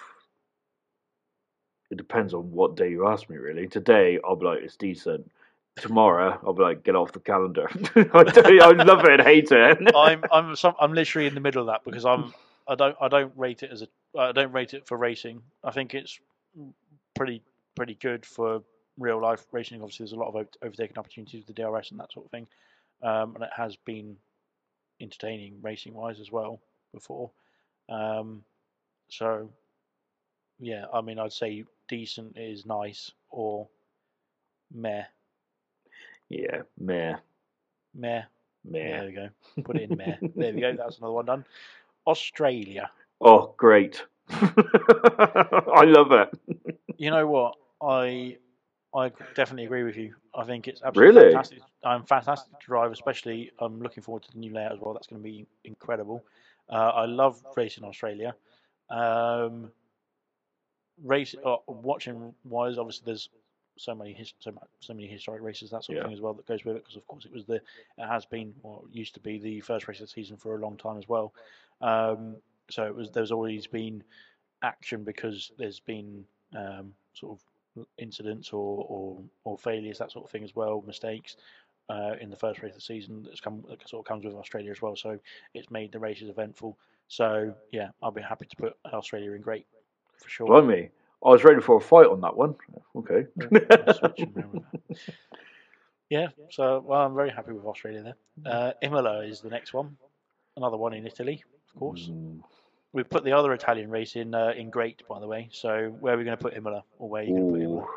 It 1.91 1.97
depends 1.97 2.33
on 2.33 2.51
what 2.51 2.75
day 2.75 2.89
you 2.89 3.07
ask 3.07 3.29
me, 3.29 3.37
really. 3.37 3.67
Today, 3.67 4.19
I'll 4.25 4.35
be 4.35 4.45
like, 4.45 4.59
it's 4.63 4.75
decent. 4.77 5.29
Tomorrow, 5.75 6.39
I'll 6.45 6.53
be 6.53 6.63
like, 6.63 6.83
get 6.83 6.95
off 6.95 7.11
the 7.11 7.19
calendar. 7.19 7.67
I, 7.95 8.23
do, 8.23 8.59
I 8.61 8.71
love 8.71 9.03
it 9.05 9.11
and 9.19 9.21
hate 9.21 9.51
it. 9.51 9.95
I'm 9.95 10.23
I'm 10.31 10.55
some, 10.55 10.75
I'm 10.79 10.93
literally 10.93 11.27
in 11.27 11.33
the 11.33 11.39
middle 11.39 11.61
of 11.61 11.67
that 11.67 11.83
because 11.83 12.05
I'm 12.05 12.31
I 12.67 12.75
don't 12.75 12.95
I 13.01 13.07
don't 13.07 13.33
rate 13.35 13.63
it 13.63 13.71
as 13.71 13.81
a 13.81 13.87
I 14.17 14.31
don't 14.31 14.51
rate 14.51 14.75
it 14.75 14.87
for 14.87 14.97
racing. 14.97 15.41
I 15.63 15.71
think 15.71 15.95
it's 15.95 16.19
pretty 17.15 17.41
pretty 17.75 17.95
good 17.95 18.25
for 18.25 18.63
real 18.97 19.21
life 19.21 19.45
racing. 19.51 19.81
Obviously, 19.81 20.03
there's 20.03 20.13
a 20.13 20.17
lot 20.17 20.29
of 20.29 20.35
over- 20.35 20.49
overtaking 20.61 20.97
opportunities 20.97 21.45
with 21.45 21.55
the 21.55 21.61
DRS 21.61 21.91
and 21.91 21.99
that 21.99 22.11
sort 22.11 22.25
of 22.25 22.31
thing, 22.31 22.47
um, 23.01 23.35
and 23.35 23.43
it 23.43 23.51
has 23.55 23.75
been 23.75 24.15
entertaining 25.01 25.59
racing 25.61 25.93
wise 25.93 26.19
as 26.19 26.31
well 26.31 26.59
before. 26.93 27.31
Um, 27.89 28.43
so 29.09 29.49
yeah, 30.59 30.85
I 30.93 31.01
mean, 31.01 31.19
I'd 31.19 31.33
say 31.33 31.63
decent 31.87 32.37
is 32.37 32.65
nice 32.65 33.11
or 33.29 33.67
meh 34.73 35.03
yeah, 36.29 36.61
meh, 36.79 37.15
meh. 37.93 38.23
meh. 38.65 38.79
There 38.81 39.05
we 39.05 39.11
go. 39.13 39.29
Put 39.63 39.77
it 39.77 39.91
in 39.91 39.97
meh. 39.97 40.17
there 40.35 40.53
we 40.53 40.61
go. 40.61 40.75
That's 40.75 40.97
another 40.97 41.13
one 41.13 41.25
done. 41.25 41.45
Australia. 42.07 42.89
Oh, 43.21 43.53
great. 43.57 44.03
I 44.29 45.83
love 45.85 46.11
it. 46.11 46.29
You 46.97 47.11
know 47.11 47.27
what? 47.27 47.55
I 47.83 48.37
I 48.95 49.11
definitely 49.33 49.65
agree 49.65 49.83
with 49.83 49.97
you. 49.97 50.13
I 50.35 50.43
think 50.43 50.67
it's 50.67 50.81
absolutely 50.83 51.15
Really? 51.15 51.33
fantastic. 51.33 51.59
I'm 51.83 52.03
fantastic 52.03 52.59
to 52.59 52.65
drive, 52.65 52.91
especially. 52.91 53.51
I'm 53.59 53.81
looking 53.81 54.03
forward 54.03 54.23
to 54.23 54.31
the 54.31 54.37
new 54.39 54.53
layout 54.53 54.73
as 54.73 54.79
well. 54.79 54.93
That's 54.93 55.07
going 55.07 55.21
to 55.21 55.23
be 55.23 55.47
incredible. 55.63 56.23
Uh, 56.69 56.91
I 56.95 57.05
love 57.05 57.43
racing 57.55 57.83
Australia. 57.83 58.35
Um, 58.89 59.71
race 61.03 61.35
uh, 61.43 61.57
watching 61.67 62.33
wise, 62.45 62.77
obviously 62.77 63.03
there's 63.05 63.29
so 63.77 63.95
many 63.95 64.13
his, 64.13 64.33
so, 64.39 64.51
much, 64.51 64.67
so 64.79 64.93
many 64.93 65.07
historic 65.07 65.41
races 65.41 65.71
that 65.71 65.83
sort 65.83 65.97
of 65.97 66.03
Yeah. 66.03 66.07
thing 66.07 66.13
as 66.13 66.21
well 66.21 66.33
that 66.35 66.45
goes 66.45 66.63
with 66.63 66.75
it 66.75 66.83
because 66.83 66.95
of 66.95 67.07
course 67.07 67.25
it 67.25 67.31
was 67.31 67.45
the 67.45 67.55
it 67.55 68.07
has 68.07 68.25
been 68.25 68.53
or 68.61 68.83
used 68.91 69.15
to 69.15 69.19
be 69.19 69.39
the 69.39 69.61
first 69.61 69.87
race 69.87 69.99
of 69.99 70.07
the 70.07 70.11
season 70.11 70.37
for 70.37 70.55
a 70.55 70.59
long 70.59 70.77
time 70.77 70.97
as 70.97 71.09
well. 71.09 71.33
Um, 71.81 72.35
so 72.69 72.85
it 72.85 72.95
was 72.95 73.09
there's 73.09 73.31
always 73.31 73.65
been 73.65 74.03
action 74.61 75.03
because 75.03 75.51
there's 75.57 75.79
been 75.79 76.23
um, 76.55 76.93
sort 77.13 77.33
of 77.33 77.43
incidents 77.97 78.51
or, 78.53 78.85
or 78.87 79.21
or 79.43 79.57
failures 79.57 79.97
that 79.97 80.11
sort 80.11 80.25
of 80.25 80.31
thing 80.31 80.43
as 80.43 80.55
well, 80.55 80.83
mistakes. 80.85 81.37
Uh, 81.89 82.15
in 82.21 82.29
the 82.29 82.35
first 82.35 82.61
race 82.61 82.71
of 82.71 82.77
the 82.77 82.81
season, 82.81 83.23
that's 83.23 83.41
come 83.41 83.63
that 83.69 83.87
sort 83.87 84.05
of 84.05 84.07
comes 84.07 84.23
with 84.23 84.33
Australia 84.35 84.71
as 84.71 84.81
well. 84.81 84.95
So 84.95 85.19
it's 85.53 85.69
made 85.69 85.91
the 85.91 85.99
races 85.99 86.29
eventful. 86.29 86.77
So 87.07 87.53
yeah, 87.71 87.89
I'll 88.01 88.11
be 88.11 88.21
happy 88.21 88.45
to 88.45 88.55
put 88.55 88.77
Australia 88.85 89.33
in 89.33 89.41
great 89.41 89.65
for 90.17 90.29
sure. 90.29 90.47
Blimey. 90.47 90.89
I 91.25 91.29
was 91.29 91.43
ready 91.43 91.61
for 91.61 91.77
a 91.77 91.81
fight 91.81 92.07
on 92.07 92.19
that 92.21 92.35
one. 92.35 92.55
Okay. 92.97 93.25
I'll 93.87 93.93
switch 93.93 94.19
him 94.19 94.33
around 94.35 94.53
with 94.53 94.63
that. 94.89 94.97
Yeah, 96.09 96.27
so 96.51 96.83
well, 96.85 97.01
I'm 97.01 97.15
very 97.15 97.31
happy 97.31 97.53
with 97.53 97.65
Australia 97.65 98.03
there. 98.03 98.53
Uh, 98.53 98.73
Imola 98.83 99.25
is 99.25 99.41
the 99.41 99.49
next 99.49 99.73
one, 99.73 99.97
another 100.55 100.77
one 100.77 100.93
in 100.93 101.07
Italy, 101.07 101.43
of 101.67 101.79
course. 101.79 102.11
Mm, 102.11 102.41
We've 102.93 103.09
put 103.09 103.23
the 103.23 103.31
other 103.33 103.51
Italian 103.53 103.89
race 103.89 104.15
in 104.15 104.33
uh, 104.35 104.53
in 104.55 104.69
Great, 104.69 105.01
by 105.09 105.19
the 105.19 105.27
way. 105.27 105.49
So 105.51 105.89
where 105.99 106.13
are 106.13 106.17
we 106.17 106.23
going 106.23 106.37
to 106.37 106.41
put 106.41 106.55
Imola, 106.55 106.83
or 106.99 107.09
where 107.09 107.23
are 107.23 107.25
you 107.25 107.33
going 107.33 107.47
to 107.47 107.51
put 107.51 107.61
Imola? 107.63 107.87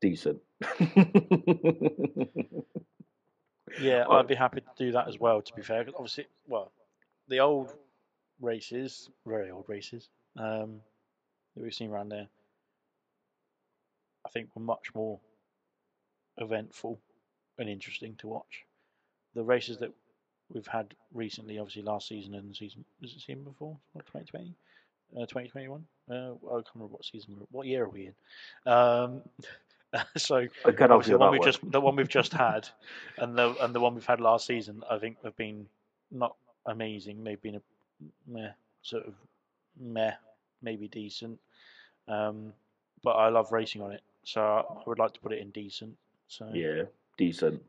Decent. 0.00 0.40
Yeah, 3.80 4.04
I- 4.08 4.20
I'd 4.20 4.28
be 4.28 4.34
happy 4.36 4.60
to 4.62 4.66
do 4.78 4.92
that 4.92 5.06
as 5.08 5.18
well. 5.18 5.42
To 5.42 5.52
be 5.54 5.60
fair, 5.60 5.84
'cause 5.84 5.92
obviously, 5.94 6.26
well, 6.46 6.72
the 7.28 7.40
old 7.40 7.74
races, 8.40 9.10
very 9.26 9.50
old 9.50 9.68
races 9.68 10.08
um, 10.38 10.80
that 11.54 11.62
we've 11.62 11.74
seen 11.74 11.90
around 11.90 12.08
there, 12.08 12.28
I 14.24 14.30
think 14.30 14.48
were 14.54 14.62
much 14.62 14.94
more 14.94 15.20
eventful 16.38 16.98
and 17.58 17.68
interesting 17.68 18.14
to 18.16 18.28
watch. 18.28 18.64
The 19.34 19.42
races 19.42 19.78
that 19.78 19.92
we've 20.52 20.66
had 20.66 20.94
recently, 21.12 21.58
obviously 21.58 21.82
last 21.82 22.08
season 22.08 22.34
and 22.34 22.50
the 22.50 22.54
season 22.54 22.84
was 23.00 23.12
it 23.12 23.20
season 23.20 23.44
before, 23.44 23.76
what 23.92 24.06
2020, 24.06 24.54
uh, 25.16 25.26
2021. 25.26 25.84
Uh, 26.08 26.14
I 26.14 26.16
can't 26.16 26.66
remember 26.74 26.92
what 26.94 27.04
season, 27.04 27.36
we're, 27.38 27.46
what 27.50 27.66
year 27.66 27.84
are 27.84 27.88
we 27.88 28.10
in? 28.64 28.72
Um, 28.72 29.22
so 30.16 30.46
the 31.06 31.18
one 31.18 31.32
we 31.32 31.38
one. 31.38 31.46
just 31.46 31.70
the 31.70 31.80
one 31.80 31.96
we've 31.96 32.08
just 32.08 32.32
had, 32.32 32.68
and 33.18 33.36
the 33.36 33.54
and 33.60 33.74
the 33.74 33.80
one 33.80 33.94
we've 33.94 34.06
had 34.06 34.20
last 34.20 34.46
season, 34.46 34.82
I 34.90 34.98
think 34.98 35.16
have 35.24 35.36
been 35.36 35.66
not 36.10 36.36
amazing. 36.66 37.24
They've 37.24 37.40
been 37.40 37.56
a 37.56 37.62
meh, 38.26 38.50
sort 38.82 39.06
of 39.06 39.14
meh, 39.78 40.12
maybe 40.62 40.88
decent. 40.88 41.38
Um, 42.08 42.52
but 43.02 43.12
I 43.12 43.28
love 43.28 43.52
racing 43.52 43.82
on 43.82 43.92
it, 43.92 44.02
so 44.24 44.42
I 44.42 44.82
would 44.86 44.98
like 44.98 45.14
to 45.14 45.20
put 45.20 45.32
it 45.32 45.38
in 45.40 45.50
decent. 45.50 45.96
So 46.28 46.50
Yeah, 46.52 46.82
decent. 47.18 47.62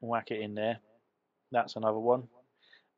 whack 0.00 0.30
it 0.30 0.40
in 0.40 0.54
there. 0.54 0.78
That's 1.52 1.76
another 1.76 1.98
one. 1.98 2.24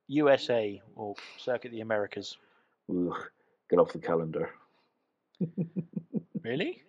USA 0.09 0.81
or 0.95 1.15
Circuit 1.39 1.71
the 1.73 1.81
Americas. 1.81 2.37
Ugh, 2.91 3.15
get 3.71 3.79
off 3.79 3.93
the 3.93 3.99
calendar. 3.99 4.51
Really? 6.43 6.83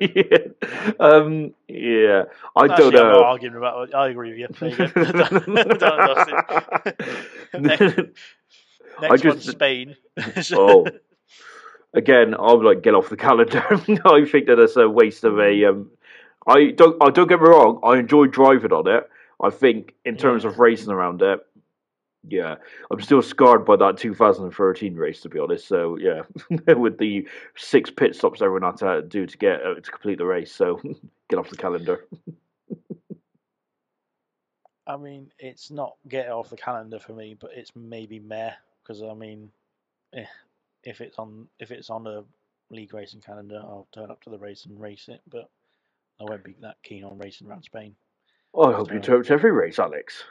yeah. 0.00 0.38
Um, 0.98 1.54
yeah. 1.68 2.24
I 2.56 2.64
Actually, 2.64 2.90
don't 2.90 3.12
know. 3.12 3.22
arguing 3.24 3.54
about. 3.56 3.88
it. 3.88 3.94
I 3.94 4.08
agree 4.08 4.30
with 4.30 4.38
you. 4.38 4.68
You 4.68 4.76
go. 4.76 4.86
Done, 5.12 5.78
dusted. 5.78 6.98
Next, 7.60 7.82
I 8.98 9.08
next 9.08 9.24
one's 9.24 9.44
just- 9.44 9.50
Spain. 9.50 9.96
oh. 10.54 10.86
Again, 11.94 12.34
I 12.34 12.52
would 12.52 12.64
like 12.64 12.82
get 12.82 12.94
off 12.94 13.10
the 13.10 13.16
calendar. 13.16 13.62
I 13.70 13.76
think 13.76 14.46
that 14.46 14.58
it's 14.58 14.76
a 14.76 14.88
waste 14.88 15.24
of 15.24 15.38
a. 15.38 15.64
Um, 15.66 15.90
I 16.46 16.70
don't. 16.72 16.96
I 17.02 17.10
don't 17.10 17.28
get 17.28 17.40
me 17.40 17.48
wrong. 17.48 17.80
I 17.82 17.98
enjoy 17.98 18.26
driving 18.26 18.72
on 18.72 18.88
it. 18.88 19.08
I 19.42 19.50
think 19.50 19.94
in 20.04 20.16
terms 20.16 20.44
Yeah. 20.44 20.50
of 20.50 20.58
racing 20.58 20.92
around 20.92 21.22
it, 21.22 21.40
yeah, 22.28 22.56
I'm 22.90 23.00
still 23.00 23.22
scarred 23.22 23.64
by 23.64 23.76
that 23.76 23.96
2013 23.98 24.94
race 24.94 25.20
to 25.22 25.28
be 25.28 25.38
honest. 25.38 25.66
So 25.66 25.96
yeah, 25.98 26.22
with 26.76 26.98
the 26.98 27.28
six 27.56 27.90
pit 27.90 28.14
stops 28.14 28.42
everyone 28.42 28.62
had 28.62 28.76
to 28.78 29.02
do 29.02 29.26
to 29.26 29.38
get 29.38 29.62
uh, 29.62 29.74
to 29.74 29.90
complete 29.90 30.18
the 30.18 30.26
race. 30.26 30.52
So 30.52 30.80
get 31.28 31.38
off 31.38 31.50
the 31.50 31.56
calendar. 31.56 32.06
I 34.86 34.96
mean, 34.96 35.30
it's 35.38 35.70
not 35.70 35.96
get 36.08 36.28
off 36.28 36.50
the 36.50 36.56
calendar 36.56 36.98
for 36.98 37.12
me, 37.12 37.34
but 37.38 37.50
it's 37.54 37.74
maybe 37.76 38.18
meh 38.18 38.52
because 38.82 39.02
I 39.02 39.14
mean, 39.14 39.50
eh, 40.14 40.24
if 40.84 41.00
it's 41.00 41.18
on 41.18 41.48
if 41.58 41.70
it's 41.70 41.90
on 41.90 42.06
a 42.06 42.24
league 42.70 42.94
racing 42.94 43.20
calendar, 43.20 43.60
I'll 43.62 43.86
turn 43.92 44.10
up 44.10 44.22
to 44.22 44.30
the 44.30 44.38
race 44.38 44.64
and 44.66 44.80
race 44.80 45.08
it, 45.08 45.20
but 45.30 45.48
I 46.22 46.30
won't 46.30 46.44
be 46.44 46.54
that 46.60 46.76
keen 46.82 47.04
on 47.04 47.18
racing 47.18 47.48
around 47.48 47.64
Spain. 47.64 47.94
Oh, 48.54 48.70
I 48.72 48.76
hope 48.76 48.92
you 48.92 49.00
turn 49.00 49.20
up 49.20 49.26
to 49.26 49.32
every 49.32 49.50
race, 49.52 49.78
Alex. 49.78 50.24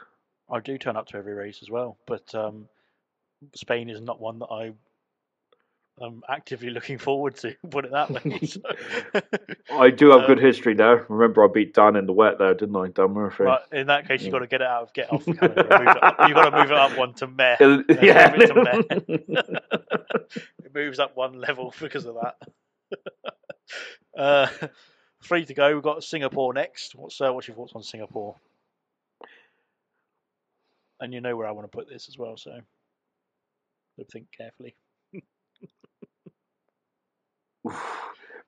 I 0.50 0.60
do 0.60 0.78
turn 0.78 0.96
up 0.96 1.06
to 1.08 1.16
every 1.16 1.34
race 1.34 1.58
as 1.62 1.70
well, 1.70 1.98
but 2.06 2.34
um, 2.34 2.66
Spain 3.54 3.90
is 3.90 4.00
not 4.00 4.20
one 4.20 4.38
that 4.40 4.46
I 4.46 4.72
am 6.02 6.22
actively 6.28 6.70
looking 6.76 6.98
forward 6.98 7.36
to. 7.38 7.54
Put 7.70 7.84
it 7.86 7.90
that 7.92 8.10
way. 8.10 8.40
so- 8.46 8.60
I 9.76 9.90
do 9.90 10.10
have 10.10 10.26
good 10.26 10.38
Um, 10.38 10.44
history 10.44 10.74
there. 10.74 11.04
Remember, 11.08 11.44
I 11.44 11.48
beat 11.52 11.74
Dan 11.74 11.96
in 11.96 12.06
the 12.06 12.12
wet 12.12 12.38
there, 12.38 12.54
didn't 12.54 12.76
I, 12.76 12.88
Dan 12.88 13.10
Murphy? 13.12 13.44
In 13.72 13.88
that 13.88 14.06
case, 14.08 14.22
you've 14.22 14.32
got 14.32 14.38
to 14.40 14.46
get 14.46 14.60
it 14.60 14.66
out 14.66 14.82
of 14.84 14.92
get 14.94 15.12
off 15.12 15.24
the 15.24 15.34
calendar. 15.34 15.60
and 15.70 15.84
move 15.84 15.96
it 15.96 16.02
up. 16.02 16.16
You've 16.28 16.34
got 16.36 16.50
to 16.50 16.56
move 16.56 16.70
it 16.70 16.76
up 16.78 16.96
one 16.98 17.14
to 17.14 17.26
meh. 17.26 17.56
Yeah. 18.02 18.34
it 18.36 19.08
it 20.64 20.74
moves 20.74 20.98
up 20.98 21.16
one 21.16 21.34
level 21.40 21.74
because 21.80 22.06
of 22.06 22.16
that. 22.22 22.36
uh, 24.16 24.46
three 25.22 25.44
to 25.44 25.54
go. 25.54 25.74
We've 25.74 25.82
got 25.82 26.04
Singapore 26.04 26.54
next. 26.54 26.94
What's 26.94 27.20
uh, 27.20 27.32
what's 27.32 27.48
your 27.48 27.56
thoughts 27.56 27.72
on 27.74 27.82
Singapore? 27.82 28.36
And 31.00 31.12
you 31.12 31.20
know 31.20 31.36
where 31.36 31.48
I 31.48 31.50
want 31.50 31.70
to 31.70 31.76
put 31.76 31.88
this 31.88 32.08
as 32.08 32.16
well, 32.16 32.36
so 32.36 32.60
think 34.10 34.26
carefully. 34.36 34.74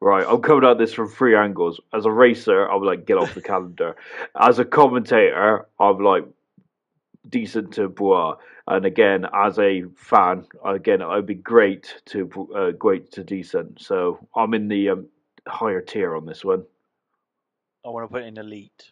Right, 0.00 0.26
I'm 0.28 0.42
coming 0.42 0.68
at 0.68 0.76
this 0.76 0.92
from 0.92 1.08
three 1.08 1.34
angles. 1.34 1.80
As 1.94 2.04
a 2.04 2.10
racer, 2.10 2.70
I'm 2.70 2.82
like, 2.82 3.06
get 3.06 3.16
off 3.16 3.32
the 3.32 3.40
calendar. 3.52 3.96
As 4.38 4.58
a 4.58 4.64
commentator, 4.64 5.66
I'm 5.80 5.98
like, 5.98 6.26
decent 7.26 7.72
to 7.74 7.88
Bwoah. 7.88 8.36
And 8.66 8.84
again, 8.84 9.26
as 9.32 9.58
a 9.58 9.84
fan, 9.96 10.46
again, 10.62 11.00
I'd 11.00 11.24
be 11.24 11.34
great 11.34 12.02
to 12.06 12.28
uh, 12.54 12.70
great 12.72 13.12
to 13.12 13.24
decent. 13.24 13.80
So 13.80 14.26
I'm 14.36 14.52
in 14.52 14.68
the 14.68 14.90
um, 14.90 15.06
higher 15.46 15.80
tier 15.80 16.16
on 16.16 16.26
this 16.26 16.44
one. 16.44 16.64
I 17.84 17.90
want 17.90 18.08
to 18.08 18.12
put 18.12 18.24
in 18.24 18.38
elite. 18.38 18.90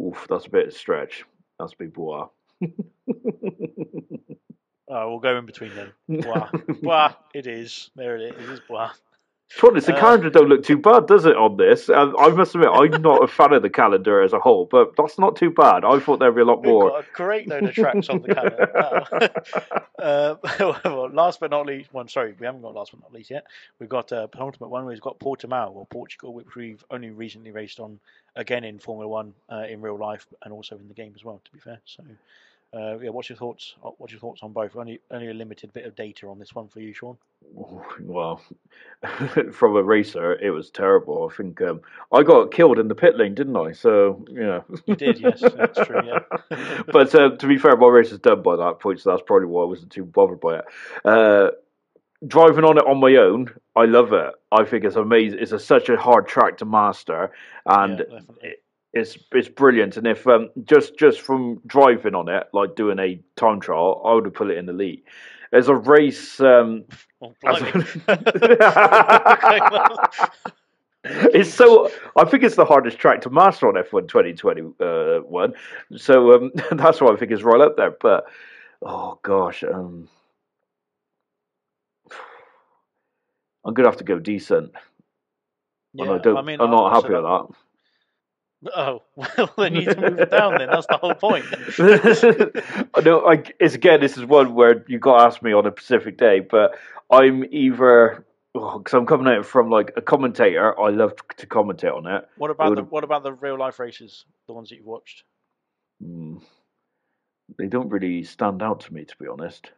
Oof, 0.00 0.26
that's 0.28 0.46
a 0.46 0.50
bit 0.50 0.68
of 0.68 0.72
a 0.74 0.76
stretch. 0.76 1.24
That's 1.58 1.74
big 1.74 1.94
Bwoah. 1.94 2.30
Oh, 4.88 5.10
we'll 5.10 5.18
go 5.18 5.36
in 5.36 5.46
between 5.46 5.74
them. 5.74 5.92
Bwoah. 6.10 6.50
Bwoah. 6.80 7.16
It 7.34 7.46
is. 7.46 7.90
There 7.96 8.16
it 8.16 8.22
is. 8.22 8.44
It 8.44 8.50
is 8.50 8.60
Bwoah. 8.70 8.92
To 9.58 9.68
honest, 9.68 9.86
the 9.86 9.94
Uh, 9.96 10.00
calendar 10.00 10.28
don't 10.28 10.48
look 10.48 10.64
too 10.64 10.76
bad, 10.76 11.06
does 11.06 11.24
it, 11.24 11.36
on 11.36 11.56
this? 11.56 11.88
And 11.88 12.14
I 12.18 12.28
must 12.28 12.54
admit, 12.54 12.68
I'm 12.72 12.90
not 13.02 13.22
a 13.22 13.28
fan 13.28 13.52
of 13.52 13.62
the 13.62 13.70
calendar 13.70 14.20
as 14.20 14.32
a 14.32 14.40
whole, 14.40 14.66
but 14.68 14.96
that's 14.96 15.18
not 15.18 15.36
too 15.36 15.50
bad. 15.50 15.84
I 15.84 15.98
thought 16.00 16.18
there'd 16.18 16.34
be 16.34 16.40
a 16.40 16.44
lot 16.44 16.62
We've 16.62 16.72
more. 16.72 16.90
got 16.90 17.04
a 17.04 17.06
great 17.12 17.48
load 17.48 17.62
of 17.62 17.72
tracks 17.74 18.08
on 18.08 18.22
the 18.22 18.34
calendar. 18.34 19.30
Uh, 19.98 20.36
well, 20.84 21.10
last 21.10 21.40
but 21.40 21.50
not 21.50 21.66
least, 21.66 21.92
one 21.92 22.06
sorry, 22.06 22.34
we 22.38 22.44
haven't 22.44 22.60
got 22.60 22.74
last 22.74 22.92
but 22.92 23.00
not 23.00 23.12
least 23.12 23.30
yet. 23.30 23.44
We've 23.80 23.88
got 23.88 24.12
a 24.12 24.24
uh, 24.24 24.26
penultimate 24.26 24.68
one. 24.68 24.84
We've 24.84 25.00
got 25.00 25.18
Portimao 25.18 25.74
or 25.74 25.86
Portugal, 25.86 26.34
which 26.34 26.54
we've 26.54 26.84
only 26.90 27.10
recently 27.10 27.50
raced 27.50 27.80
on 27.80 27.98
again 28.36 28.62
in 28.62 28.78
Formula 28.78 29.08
One 29.08 29.32
uh, 29.50 29.64
in 29.68 29.80
real 29.80 29.96
life 29.96 30.26
and 30.42 30.52
also 30.52 30.76
in 30.76 30.86
the 30.86 30.94
game 30.94 31.12
as 31.16 31.24
well. 31.24 31.40
To 31.44 31.50
be 31.50 31.58
fair, 31.58 31.80
so 31.86 32.04
uh, 32.74 32.98
yeah, 32.98 33.10
what's 33.10 33.28
your 33.28 33.38
thoughts? 33.38 33.74
uh, 33.84 33.90
What's 33.98 34.12
your 34.12 34.20
thoughts 34.20 34.42
on 34.42 34.52
both? 34.52 34.76
Only 34.76 35.00
only 35.10 35.28
a 35.28 35.34
limited 35.34 35.72
bit 35.72 35.86
of 35.86 35.94
data 35.94 36.26
on 36.26 36.38
this 36.38 36.54
one 36.54 36.68
for 36.68 36.80
you, 36.80 36.92
Sean. 36.92 37.16
Well, 38.00 38.42
from 39.52 39.76
a 39.76 39.82
racer, 39.82 40.34
it 40.34 40.50
was 40.50 40.70
terrible. 40.70 41.28
I 41.30 41.34
think 41.34 41.60
um, 41.62 41.80
I 42.12 42.22
got 42.22 42.52
killed 42.52 42.78
in 42.78 42.88
the 42.88 42.94
pit 42.94 43.16
lane, 43.16 43.34
didn't 43.34 43.56
I? 43.56 43.72
So, 43.72 44.24
yeah. 44.28 44.60
You 44.84 44.96
did, 44.96 45.20
yes, 45.20 45.40
that's 45.40 45.86
true. 45.86 46.02
Yeah, 46.04 46.20
but 46.92 47.14
uh, 47.14 47.36
to 47.36 47.46
be 47.46 47.56
fair, 47.56 47.76
my 47.76 47.86
race 47.86 48.12
is 48.12 48.18
done 48.18 48.42
by 48.42 48.56
that 48.56 48.80
point, 48.80 49.00
so 49.00 49.10
that's 49.10 49.22
probably 49.26 49.46
why 49.46 49.62
I 49.62 49.66
wasn't 49.66 49.92
too 49.92 50.04
bothered 50.04 50.40
by 50.40 50.58
it. 50.58 50.64
Uh, 51.04 51.50
driving 52.26 52.64
on 52.64 52.78
it 52.78 52.86
on 52.86 52.98
my 52.98 53.14
own, 53.16 53.50
I 53.74 53.84
love 53.84 54.12
it. 54.12 54.34
I 54.50 54.64
think 54.64 54.84
it's 54.84 54.96
amazing. 54.96 55.38
It's 55.40 55.52
a, 55.52 55.58
such 55.58 55.88
a 55.88 55.96
hard 55.96 56.26
track 56.26 56.58
to 56.58 56.64
master, 56.64 57.30
and 57.64 57.98
yeah, 57.98 58.18
definitely. 58.18 58.54
It's 58.92 59.18
it's 59.32 59.48
brilliant. 59.48 59.96
And 59.96 60.06
if 60.06 60.26
um, 60.26 60.50
just 60.64 60.98
just 60.98 61.20
from 61.20 61.60
driving 61.66 62.14
on 62.14 62.28
it, 62.28 62.44
like 62.52 62.76
doing 62.76 62.98
a 62.98 63.20
time 63.36 63.60
trial, 63.60 64.02
I 64.04 64.14
would 64.14 64.24
have 64.24 64.34
put 64.34 64.50
it 64.50 64.58
in 64.58 64.68
elite. 64.68 65.04
There's 65.52 65.68
a 65.68 65.76
race. 65.76 66.40
Um, 66.40 66.84
Oh, 67.22 67.32
it's 71.04 71.52
so. 71.52 71.90
I 72.16 72.24
think 72.24 72.42
it's 72.42 72.56
the 72.56 72.64
hardest 72.66 72.98
track 72.98 73.22
to 73.22 73.30
master 73.30 73.68
on 73.68 73.74
F1 73.74 74.08
2021. 74.08 75.54
So 75.96 76.34
um, 76.34 76.52
that's 76.72 77.00
why 77.00 77.12
I 77.12 77.16
think 77.16 77.32
it's 77.32 77.42
right 77.42 77.60
up 77.60 77.76
there. 77.76 77.92
But 77.92 78.26
oh 78.82 79.18
gosh, 79.22 79.64
um, 79.64 80.08
I'm 83.64 83.72
gonna 83.72 83.88
have 83.88 83.98
to 83.98 84.04
go 84.04 84.18
decent. 84.18 84.72
and 85.98 86.10
I 86.10 86.18
don't. 86.18 86.36
I 86.36 86.42
mean, 86.42 86.60
I'm 86.60 86.70
not 86.70 86.92
happy 86.92 87.14
with 87.14 87.22
that. 87.22 87.46
Oh 88.74 89.02
well, 89.16 89.52
then 89.58 89.74
you 89.74 89.80
need 89.80 89.94
to 89.94 90.00
move 90.00 90.18
it 90.18 90.30
down. 90.30 90.58
Then 90.58 90.68
that's 90.70 90.86
the 90.86 90.96
whole 90.96 91.14
point. 91.14 91.44
no, 93.04 93.26
I, 93.26 93.42
it's 93.60 93.74
again. 93.74 94.00
This 94.00 94.16
is 94.16 94.24
one 94.24 94.54
where 94.54 94.84
you've 94.88 95.00
got 95.00 95.18
to 95.18 95.24
ask 95.24 95.42
me 95.42 95.52
on 95.52 95.66
a 95.66 95.70
specific 95.70 96.16
day, 96.16 96.40
but 96.40 96.76
I'm 97.10 97.44
either 97.52 98.24
because 98.54 98.94
oh, 98.94 98.98
I'm 98.98 99.06
coming 99.06 99.26
out 99.26 99.44
from 99.44 99.70
like 99.70 99.92
a 99.96 100.02
commentator. 100.02 100.78
I 100.78 100.88
love 100.88 101.14
to 101.36 101.46
commentate 101.46 101.94
on 101.94 102.06
it. 102.06 102.28
What 102.38 102.50
about 102.50 102.72
it 102.72 102.76
the 102.76 102.82
what 102.84 103.04
about 103.04 103.22
the 103.22 103.32
real 103.32 103.58
life 103.58 103.78
races? 103.78 104.24
The 104.46 104.54
ones 104.54 104.70
that 104.70 104.76
you've 104.76 104.86
watched? 104.86 105.24
Mm, 106.02 106.42
they 107.58 107.66
don't 107.66 107.90
really 107.90 108.22
stand 108.22 108.62
out 108.62 108.80
to 108.80 108.94
me, 108.94 109.04
to 109.04 109.16
be 109.18 109.26
honest. 109.28 109.70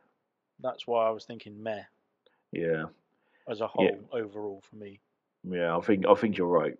That's 0.61 0.87
why 0.87 1.07
I 1.07 1.11
was 1.11 1.25
thinking 1.25 1.63
meh. 1.63 1.83
Yeah. 2.53 2.85
As 3.49 3.61
a 3.61 3.67
whole, 3.67 3.85
yeah. 3.85 3.97
overall, 4.13 4.63
for 4.69 4.77
me. 4.77 5.01
Yeah, 5.49 5.77
I 5.77 5.81
think 5.81 6.07
I 6.07 6.15
think 6.15 6.37
you're 6.37 6.47
right. 6.47 6.79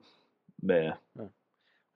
Meh. 0.63 0.93
Oh. 1.19 1.31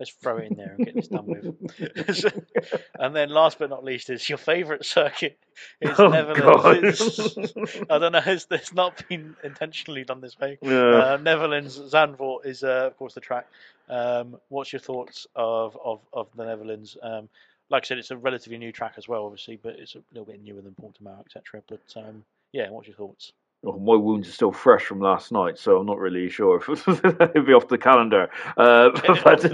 Let's 0.03 0.11
throw 0.15 0.39
it 0.39 0.51
in 0.51 0.57
there 0.57 0.75
and 0.77 0.85
get 0.85 0.97
this 0.97 1.07
done 1.07 1.27
with. 1.27 2.35
and 2.99 3.15
then, 3.15 3.29
last 3.29 3.61
but 3.61 3.71
not 3.71 3.85
least, 3.85 4.11
is 4.11 4.29
your 4.29 4.37
favourite 4.37 4.85
circuit 4.85 5.39
is 5.81 5.97
oh, 5.97 6.09
Netherlands. 6.09 7.39
I 7.89 7.99
don't 7.99 8.11
know. 8.11 8.21
It's, 8.27 8.49
it's, 8.51 8.75
not 8.75 9.09
been 9.09 9.37
intentionally 9.45 10.03
done 10.03 10.21
this 10.21 10.37
way. 10.41 10.59
Yeah. 10.61 10.73
Uh, 10.97 11.19
Netherlands 11.23 11.79
Zandvoort 11.79 12.47
is, 12.47 12.65
uh, 12.65 12.89
of 12.89 12.97
course, 12.97 13.15
the 13.15 13.21
track. 13.21 13.47
Um, 13.89 14.39
what's 14.49 14.73
your 14.73 14.81
thoughts 14.81 15.29
of 15.37 15.79
of, 15.85 16.01
of 16.13 16.27
the 16.35 16.47
Netherlands? 16.47 16.97
Um, 17.01 17.29
like 17.71 17.85
I 17.85 17.87
said, 17.87 17.99
it's 17.99 18.11
a 18.11 18.17
relatively 18.17 18.59
new 18.59 18.73
track 18.73 18.95
as 18.97 19.07
well, 19.07 19.25
obviously, 19.25 19.57
but 19.63 19.77
it's 19.79 19.95
a 19.95 20.03
little 20.11 20.27
bit 20.27 20.43
newer 20.43 20.63
than 20.63 20.75
Portimao, 20.75 21.21
etc. 21.25 21.63
But 21.69 21.95
um, 21.95 22.25
yeah, 22.51 22.71
what's 22.71 22.89
your 22.89 22.97
thoughts? 22.97 23.33
Oh, 23.65 23.79
my 23.79 23.95
wounds 23.95 24.29
are 24.29 24.33
still 24.33 24.51
fresh 24.51 24.85
from 24.85 25.01
last 25.01 25.31
night, 25.31 25.57
so 25.57 25.79
I'm 25.79 25.87
not 25.87 25.99
really 25.99 26.29
sure 26.29 26.57
if 26.57 26.69
it'll 26.89 27.45
be 27.45 27.53
off 27.53 27.69
the 27.69 27.79
calendar. 27.79 28.29
Uh, 28.57 28.91
but, 29.25 29.45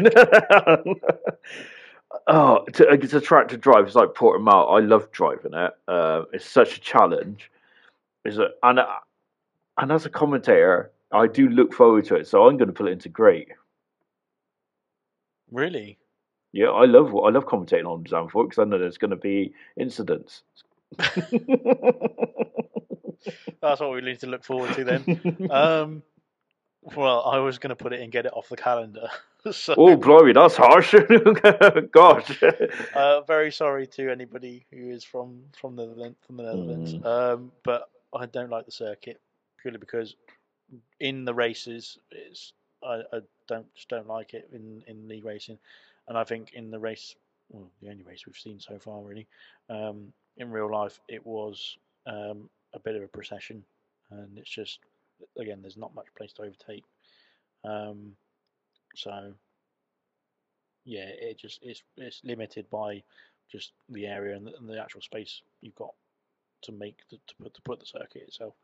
oh, 2.26 2.64
to, 2.72 2.89
it's 2.90 3.12
a 3.12 3.20
track 3.20 3.48
to 3.48 3.59
drive. 3.59 3.86
It's 3.86 3.94
like 3.94 4.14
Portimao. 4.14 4.80
I 4.80 4.85
love 4.85 5.10
driving 5.12 5.52
it. 5.52 5.72
Uh, 5.86 6.22
it's 6.32 6.48
such 6.48 6.78
a 6.78 6.80
challenge. 6.80 7.51
Is 8.24 8.39
it? 8.39 8.52
And 8.62 8.80
and 9.76 9.93
as 9.93 10.06
a 10.06 10.10
commentator, 10.10 10.90
I 11.12 11.26
do 11.26 11.48
look 11.48 11.74
forward 11.74 12.06
to 12.06 12.16
it. 12.16 12.26
So 12.26 12.47
I'm 12.47 12.56
going 12.56 12.68
to 12.68 12.74
put 12.74 12.89
it 12.89 12.93
into 12.93 13.10
great. 13.10 13.48
Really? 15.51 15.98
Yeah, 16.52 16.68
I 16.68 16.86
love 16.86 17.14
I 17.14 17.28
love 17.28 17.44
commentating 17.44 17.85
on 17.85 18.05
Zandvoort 18.05 18.48
because 18.48 18.59
I 18.59 18.64
know 18.64 18.78
there's 18.78 18.97
going 18.98 19.10
to 19.10 19.16
be 19.16 19.52
incidents. 19.76 20.43
That's 23.61 23.81
what 23.81 23.93
we 23.93 24.01
need 24.01 24.20
to 24.20 24.27
look 24.27 24.45
forward 24.45 24.74
to 24.74 24.85
then. 24.85 25.51
Um, 25.51 26.03
well, 26.97 27.23
I 27.24 27.39
was 27.39 27.59
going 27.59 27.70
to 27.70 27.77
put 27.77 27.93
it 27.93 28.01
and 28.01 28.12
get 28.12 28.27
it 28.27 28.32
off 28.32 28.49
the 28.49 28.57
calendar. 28.57 29.09
so, 29.51 29.74
oh, 29.77 29.97
glory, 29.97 30.32
that's 30.32 30.57
harsh. 30.57 30.95
Gosh. 31.90 32.43
Uh, 32.95 33.20
very 33.23 33.53
sorry 33.53 33.86
to 33.89 34.11
anybody 34.11 34.65
who 34.70 34.90
is 34.90 35.05
from 35.05 35.43
from 35.61 35.77
the 35.77 36.15
from 36.27 36.36
the 36.36 36.43
Netherlands, 36.45 36.95
mm. 36.95 37.05
um, 37.05 37.53
but 37.65 37.89
I 38.15 38.27
don't 38.27 38.51
like 38.51 38.66
the 38.66 38.73
circuit 38.73 39.20
purely 39.61 39.78
because 39.78 40.16
in 41.01 41.24
the 41.24 41.35
races, 41.35 41.99
it's 42.11 42.53
I, 42.82 43.03
I 43.12 43.20
don't 43.47 43.73
just 43.74 43.89
don't 43.89 44.09
like 44.09 44.35
it 44.35 44.49
in 44.53 44.82
in 44.86 45.09
the 45.09 45.23
racing, 45.23 45.59
and 46.07 46.16
I 46.16 46.24
think 46.24 46.53
in 46.55 46.70
the 46.70 46.78
race, 46.78 47.15
well, 47.51 47.70
the 47.82 47.90
only 47.90 48.05
race 48.05 48.27
we've 48.27 48.36
seen 48.36 48.61
so 48.61 48.78
far 48.78 49.03
really, 49.03 49.27
um, 49.69 50.12
in 50.36 50.51
real 50.51 50.70
life, 50.70 51.01
it 51.09 51.24
was 51.27 51.77
um, 52.07 52.49
a 52.74 52.78
bit 52.78 52.97
of 52.97 53.03
a 53.03 53.09
procession, 53.09 53.65
and 54.11 54.39
it's 54.39 54.51
just 54.51 54.81
again 55.39 55.59
there's 55.61 55.77
not 55.77 55.95
much 55.95 56.07
place 56.16 56.32
to 56.35 56.43
overtake. 56.43 56.85
Um, 57.65 58.12
so 58.95 59.32
yeah, 60.85 61.07
it 61.07 61.39
just 61.39 61.61
it's 61.62 61.82
it's 61.97 62.20
limited 62.24 62.69
by 62.70 63.03
just 63.51 63.73
the 63.89 64.07
area 64.07 64.36
and 64.36 64.47
the, 64.47 64.57
and 64.57 64.69
the 64.69 64.81
actual 64.81 65.01
space 65.01 65.43
you've 65.61 65.74
got 65.74 65.95
to 66.61 66.73
make 66.73 66.97
the, 67.11 67.16
to 67.27 67.35
put 67.40 67.55
to 67.55 67.62
put 67.62 67.81
the 67.81 67.86
circuit 67.86 68.23
itself, 68.23 68.55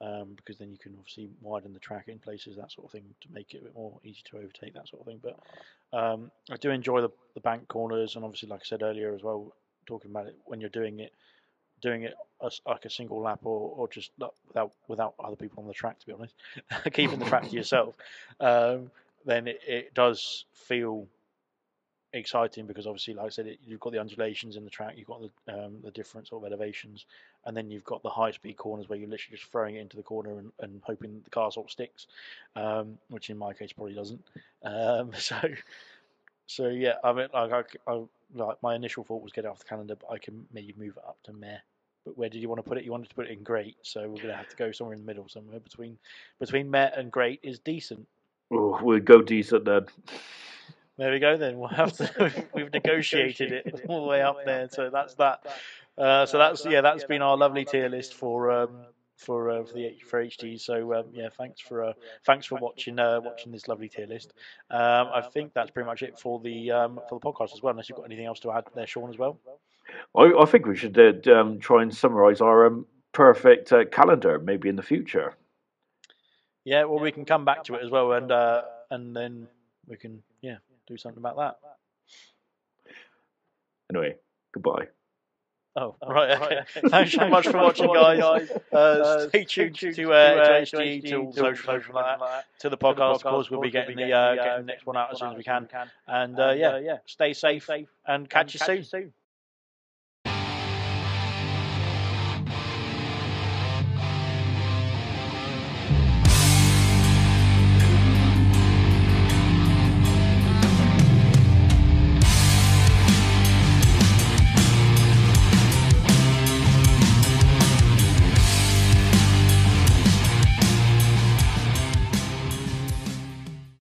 um, 0.00 0.34
because 0.36 0.58
then 0.58 0.70
you 0.70 0.78
can 0.78 0.94
obviously 0.98 1.28
widen 1.40 1.72
the 1.72 1.80
track 1.80 2.08
in 2.08 2.18
places 2.18 2.56
that 2.56 2.70
sort 2.70 2.86
of 2.86 2.92
thing 2.92 3.04
to 3.20 3.28
make 3.32 3.54
it 3.54 3.60
a 3.60 3.64
bit 3.64 3.74
more 3.74 3.98
easy 4.04 4.20
to 4.24 4.38
overtake 4.38 4.74
that 4.74 4.88
sort 4.88 5.02
of 5.02 5.06
thing. 5.06 5.20
But 5.22 5.96
um, 5.96 6.30
I 6.50 6.56
do 6.56 6.70
enjoy 6.70 7.00
the 7.00 7.10
the 7.34 7.40
bank 7.40 7.68
corners 7.68 8.16
and 8.16 8.24
obviously 8.24 8.48
like 8.48 8.60
I 8.60 8.66
said 8.66 8.82
earlier 8.82 9.14
as 9.14 9.22
well, 9.22 9.52
talking 9.86 10.10
about 10.10 10.26
it 10.26 10.36
when 10.44 10.60
you're 10.60 10.70
doing 10.70 11.00
it 11.00 11.12
doing 11.80 12.02
it 12.02 12.14
as 12.44 12.60
like 12.66 12.84
a 12.84 12.90
single 12.90 13.20
lap 13.20 13.40
or, 13.44 13.72
or 13.76 13.88
just 13.88 14.10
without 14.48 14.72
without 14.88 15.14
other 15.22 15.36
people 15.36 15.62
on 15.62 15.68
the 15.68 15.74
track 15.74 15.98
to 15.98 16.06
be 16.06 16.12
honest. 16.12 16.34
Keeping 16.92 17.18
the 17.18 17.24
track 17.24 17.48
to 17.48 17.56
yourself. 17.56 17.94
Um, 18.40 18.90
then 19.26 19.48
it, 19.48 19.60
it, 19.66 19.94
does 19.94 20.46
feel 20.54 21.06
exciting 22.14 22.66
because 22.66 22.86
obviously 22.86 23.12
like 23.12 23.26
I 23.26 23.28
said 23.28 23.46
it, 23.46 23.58
you've 23.66 23.80
got 23.80 23.92
the 23.92 24.00
undulations 24.00 24.56
in 24.56 24.64
the 24.64 24.70
track 24.70 24.94
you've 24.96 25.08
got 25.08 25.20
the 25.20 25.52
um, 25.52 25.74
the 25.84 25.90
different 25.90 26.26
sort 26.26 26.42
of 26.42 26.50
elevations 26.50 27.04
and 27.44 27.54
then 27.54 27.70
you've 27.70 27.84
got 27.84 28.02
the 28.02 28.08
high 28.08 28.30
speed 28.30 28.56
corners 28.56 28.88
where 28.88 28.98
you're 28.98 29.10
literally 29.10 29.36
just 29.36 29.52
throwing 29.52 29.76
it 29.76 29.80
into 29.80 29.98
the 29.98 30.02
corner 30.02 30.38
and, 30.38 30.52
and 30.60 30.80
hoping 30.84 31.20
the 31.22 31.30
car 31.30 31.52
sort 31.52 31.66
of 31.66 31.70
sticks 31.70 32.06
um, 32.56 32.96
which 33.08 33.28
in 33.28 33.36
my 33.36 33.52
case 33.52 33.72
probably 33.72 33.94
doesn't. 33.94 34.22
Um, 34.62 35.12
so 35.16 35.36
so 36.46 36.68
yeah 36.68 36.94
I 37.04 37.12
mean 37.12 37.28
like 37.34 37.52
I, 37.52 37.90
I 37.90 38.02
like 38.34 38.62
my 38.62 38.74
initial 38.74 39.04
thought 39.04 39.22
was 39.22 39.32
get 39.32 39.44
it 39.44 39.48
off 39.48 39.58
the 39.58 39.64
calendar, 39.64 39.96
but 39.96 40.10
I 40.12 40.18
can 40.18 40.46
maybe 40.52 40.74
move 40.78 40.96
it 40.96 41.04
up 41.06 41.18
to 41.24 41.32
meh. 41.32 41.58
But 42.04 42.16
where 42.16 42.28
did 42.28 42.40
you 42.40 42.48
want 42.48 42.62
to 42.62 42.68
put 42.68 42.78
it? 42.78 42.84
You 42.84 42.92
wanted 42.92 43.10
to 43.10 43.14
put 43.14 43.26
it 43.26 43.32
in 43.32 43.42
great, 43.42 43.76
so 43.82 44.08
we're 44.08 44.22
gonna 44.22 44.36
have 44.36 44.48
to 44.48 44.56
go 44.56 44.72
somewhere 44.72 44.94
in 44.94 45.00
the 45.00 45.06
middle, 45.06 45.28
somewhere 45.28 45.60
between 45.60 45.98
between 46.38 46.70
met 46.70 46.96
and 46.96 47.10
great 47.10 47.40
is 47.42 47.58
decent. 47.58 48.06
Oh, 48.50 48.78
we'll 48.82 49.00
go 49.00 49.22
decent 49.22 49.64
then. 49.64 49.86
There 50.96 51.12
we 51.12 51.18
go. 51.18 51.36
Then 51.36 51.58
we'll 51.58 51.68
have 51.68 51.92
to. 51.94 52.32
we've 52.54 52.72
negotiated 52.72 53.52
it 53.52 53.84
all 53.88 54.02
the 54.02 54.08
way 54.08 54.22
up 54.22 54.44
there, 54.44 54.68
so 54.70 54.90
that's 54.90 55.14
that. 55.14 55.46
Uh, 55.96 56.26
so 56.26 56.38
that's 56.38 56.64
yeah, 56.64 56.80
that's 56.80 57.04
been 57.04 57.22
our 57.22 57.36
lovely 57.36 57.64
tier 57.64 57.88
list 57.88 58.14
for 58.14 58.50
um, 58.50 58.70
for 59.16 59.50
uh, 59.50 59.64
for 59.64 59.74
the 59.74 59.96
for 60.06 60.24
HD. 60.24 60.60
So 60.60 60.94
um, 60.94 61.04
yeah, 61.12 61.28
thanks 61.36 61.60
for 61.60 61.84
uh, 61.84 61.92
thanks 62.24 62.46
for 62.46 62.56
watching 62.56 62.98
uh, 62.98 63.20
watching 63.22 63.52
this 63.52 63.68
lovely 63.68 63.88
tier 63.88 64.06
list. 64.06 64.32
Um, 64.70 65.08
I 65.14 65.22
think 65.22 65.52
that's 65.54 65.70
pretty 65.70 65.86
much 65.86 66.02
it 66.02 66.18
for 66.18 66.40
the 66.40 66.70
um, 66.70 67.00
for 67.08 67.18
the 67.18 67.24
podcast 67.24 67.54
as 67.54 67.62
well. 67.62 67.70
Unless 67.70 67.88
you've 67.88 67.96
got 67.96 68.06
anything 68.06 68.26
else 68.26 68.40
to 68.40 68.52
add 68.52 68.64
there, 68.74 68.86
Sean, 68.86 69.10
as 69.10 69.18
well. 69.18 69.38
I, 70.16 70.32
I 70.40 70.44
think 70.46 70.66
we 70.66 70.76
should 70.76 70.98
uh, 70.98 71.32
um, 71.32 71.58
try 71.60 71.82
and 71.82 71.94
summarise 71.94 72.40
our 72.40 72.66
um, 72.66 72.86
perfect 73.12 73.72
uh, 73.72 73.84
calendar 73.84 74.38
maybe 74.38 74.68
in 74.68 74.76
the 74.76 74.82
future. 74.82 75.36
Yeah, 76.64 76.84
well, 76.84 77.00
we 77.00 77.12
can 77.12 77.24
come 77.24 77.44
back 77.44 77.64
to 77.64 77.74
it 77.74 77.82
as 77.84 77.90
well, 77.90 78.12
and 78.12 78.30
uh, 78.30 78.62
and 78.90 79.16
then 79.16 79.48
we 79.86 79.96
can 79.96 80.22
yeah 80.42 80.56
do 80.86 80.96
something 80.96 81.18
about 81.18 81.36
that. 81.36 81.58
Anyway, 83.90 84.16
goodbye. 84.52 84.86
Oh, 85.76 85.94
oh, 86.02 86.08
right. 86.12 86.30
Okay. 86.42 86.60
Thanks 86.88 87.12
so 87.12 87.28
much 87.28 87.46
for 87.46 87.56
watching, 87.58 87.92
guys. 87.92 88.20
Uh, 88.72 88.76
uh, 88.76 89.28
stay 89.28 89.44
tuned 89.44 89.76
to, 89.76 89.92
to, 89.92 90.12
uh, 90.12 90.64
to 90.64 91.00
to 91.00 91.16
all 91.16 91.32
social, 91.32 91.64
social 91.64 91.94
like 91.94 92.18
that, 92.18 92.44
to 92.58 92.68
the 92.68 92.76
podcast. 92.76 93.16
Of 93.16 93.22
course, 93.22 93.50
we'll 93.50 93.60
be 93.60 93.70
getting 93.70 93.96
the 93.96 94.12
uh, 94.12 94.34
getting 94.34 94.66
the 94.66 94.72
next 94.72 94.84
one 94.84 94.96
out 94.96 95.12
as 95.12 95.20
soon 95.20 95.30
as 95.30 95.36
we 95.36 95.44
can. 95.44 95.68
And 96.08 96.38
uh, 96.38 96.50
yeah, 96.50 96.78
yeah, 96.78 96.98
stay 97.06 97.32
safe 97.34 97.70
and 98.06 98.28
catch 98.28 98.54
you 98.54 98.82
soon. 98.82 99.12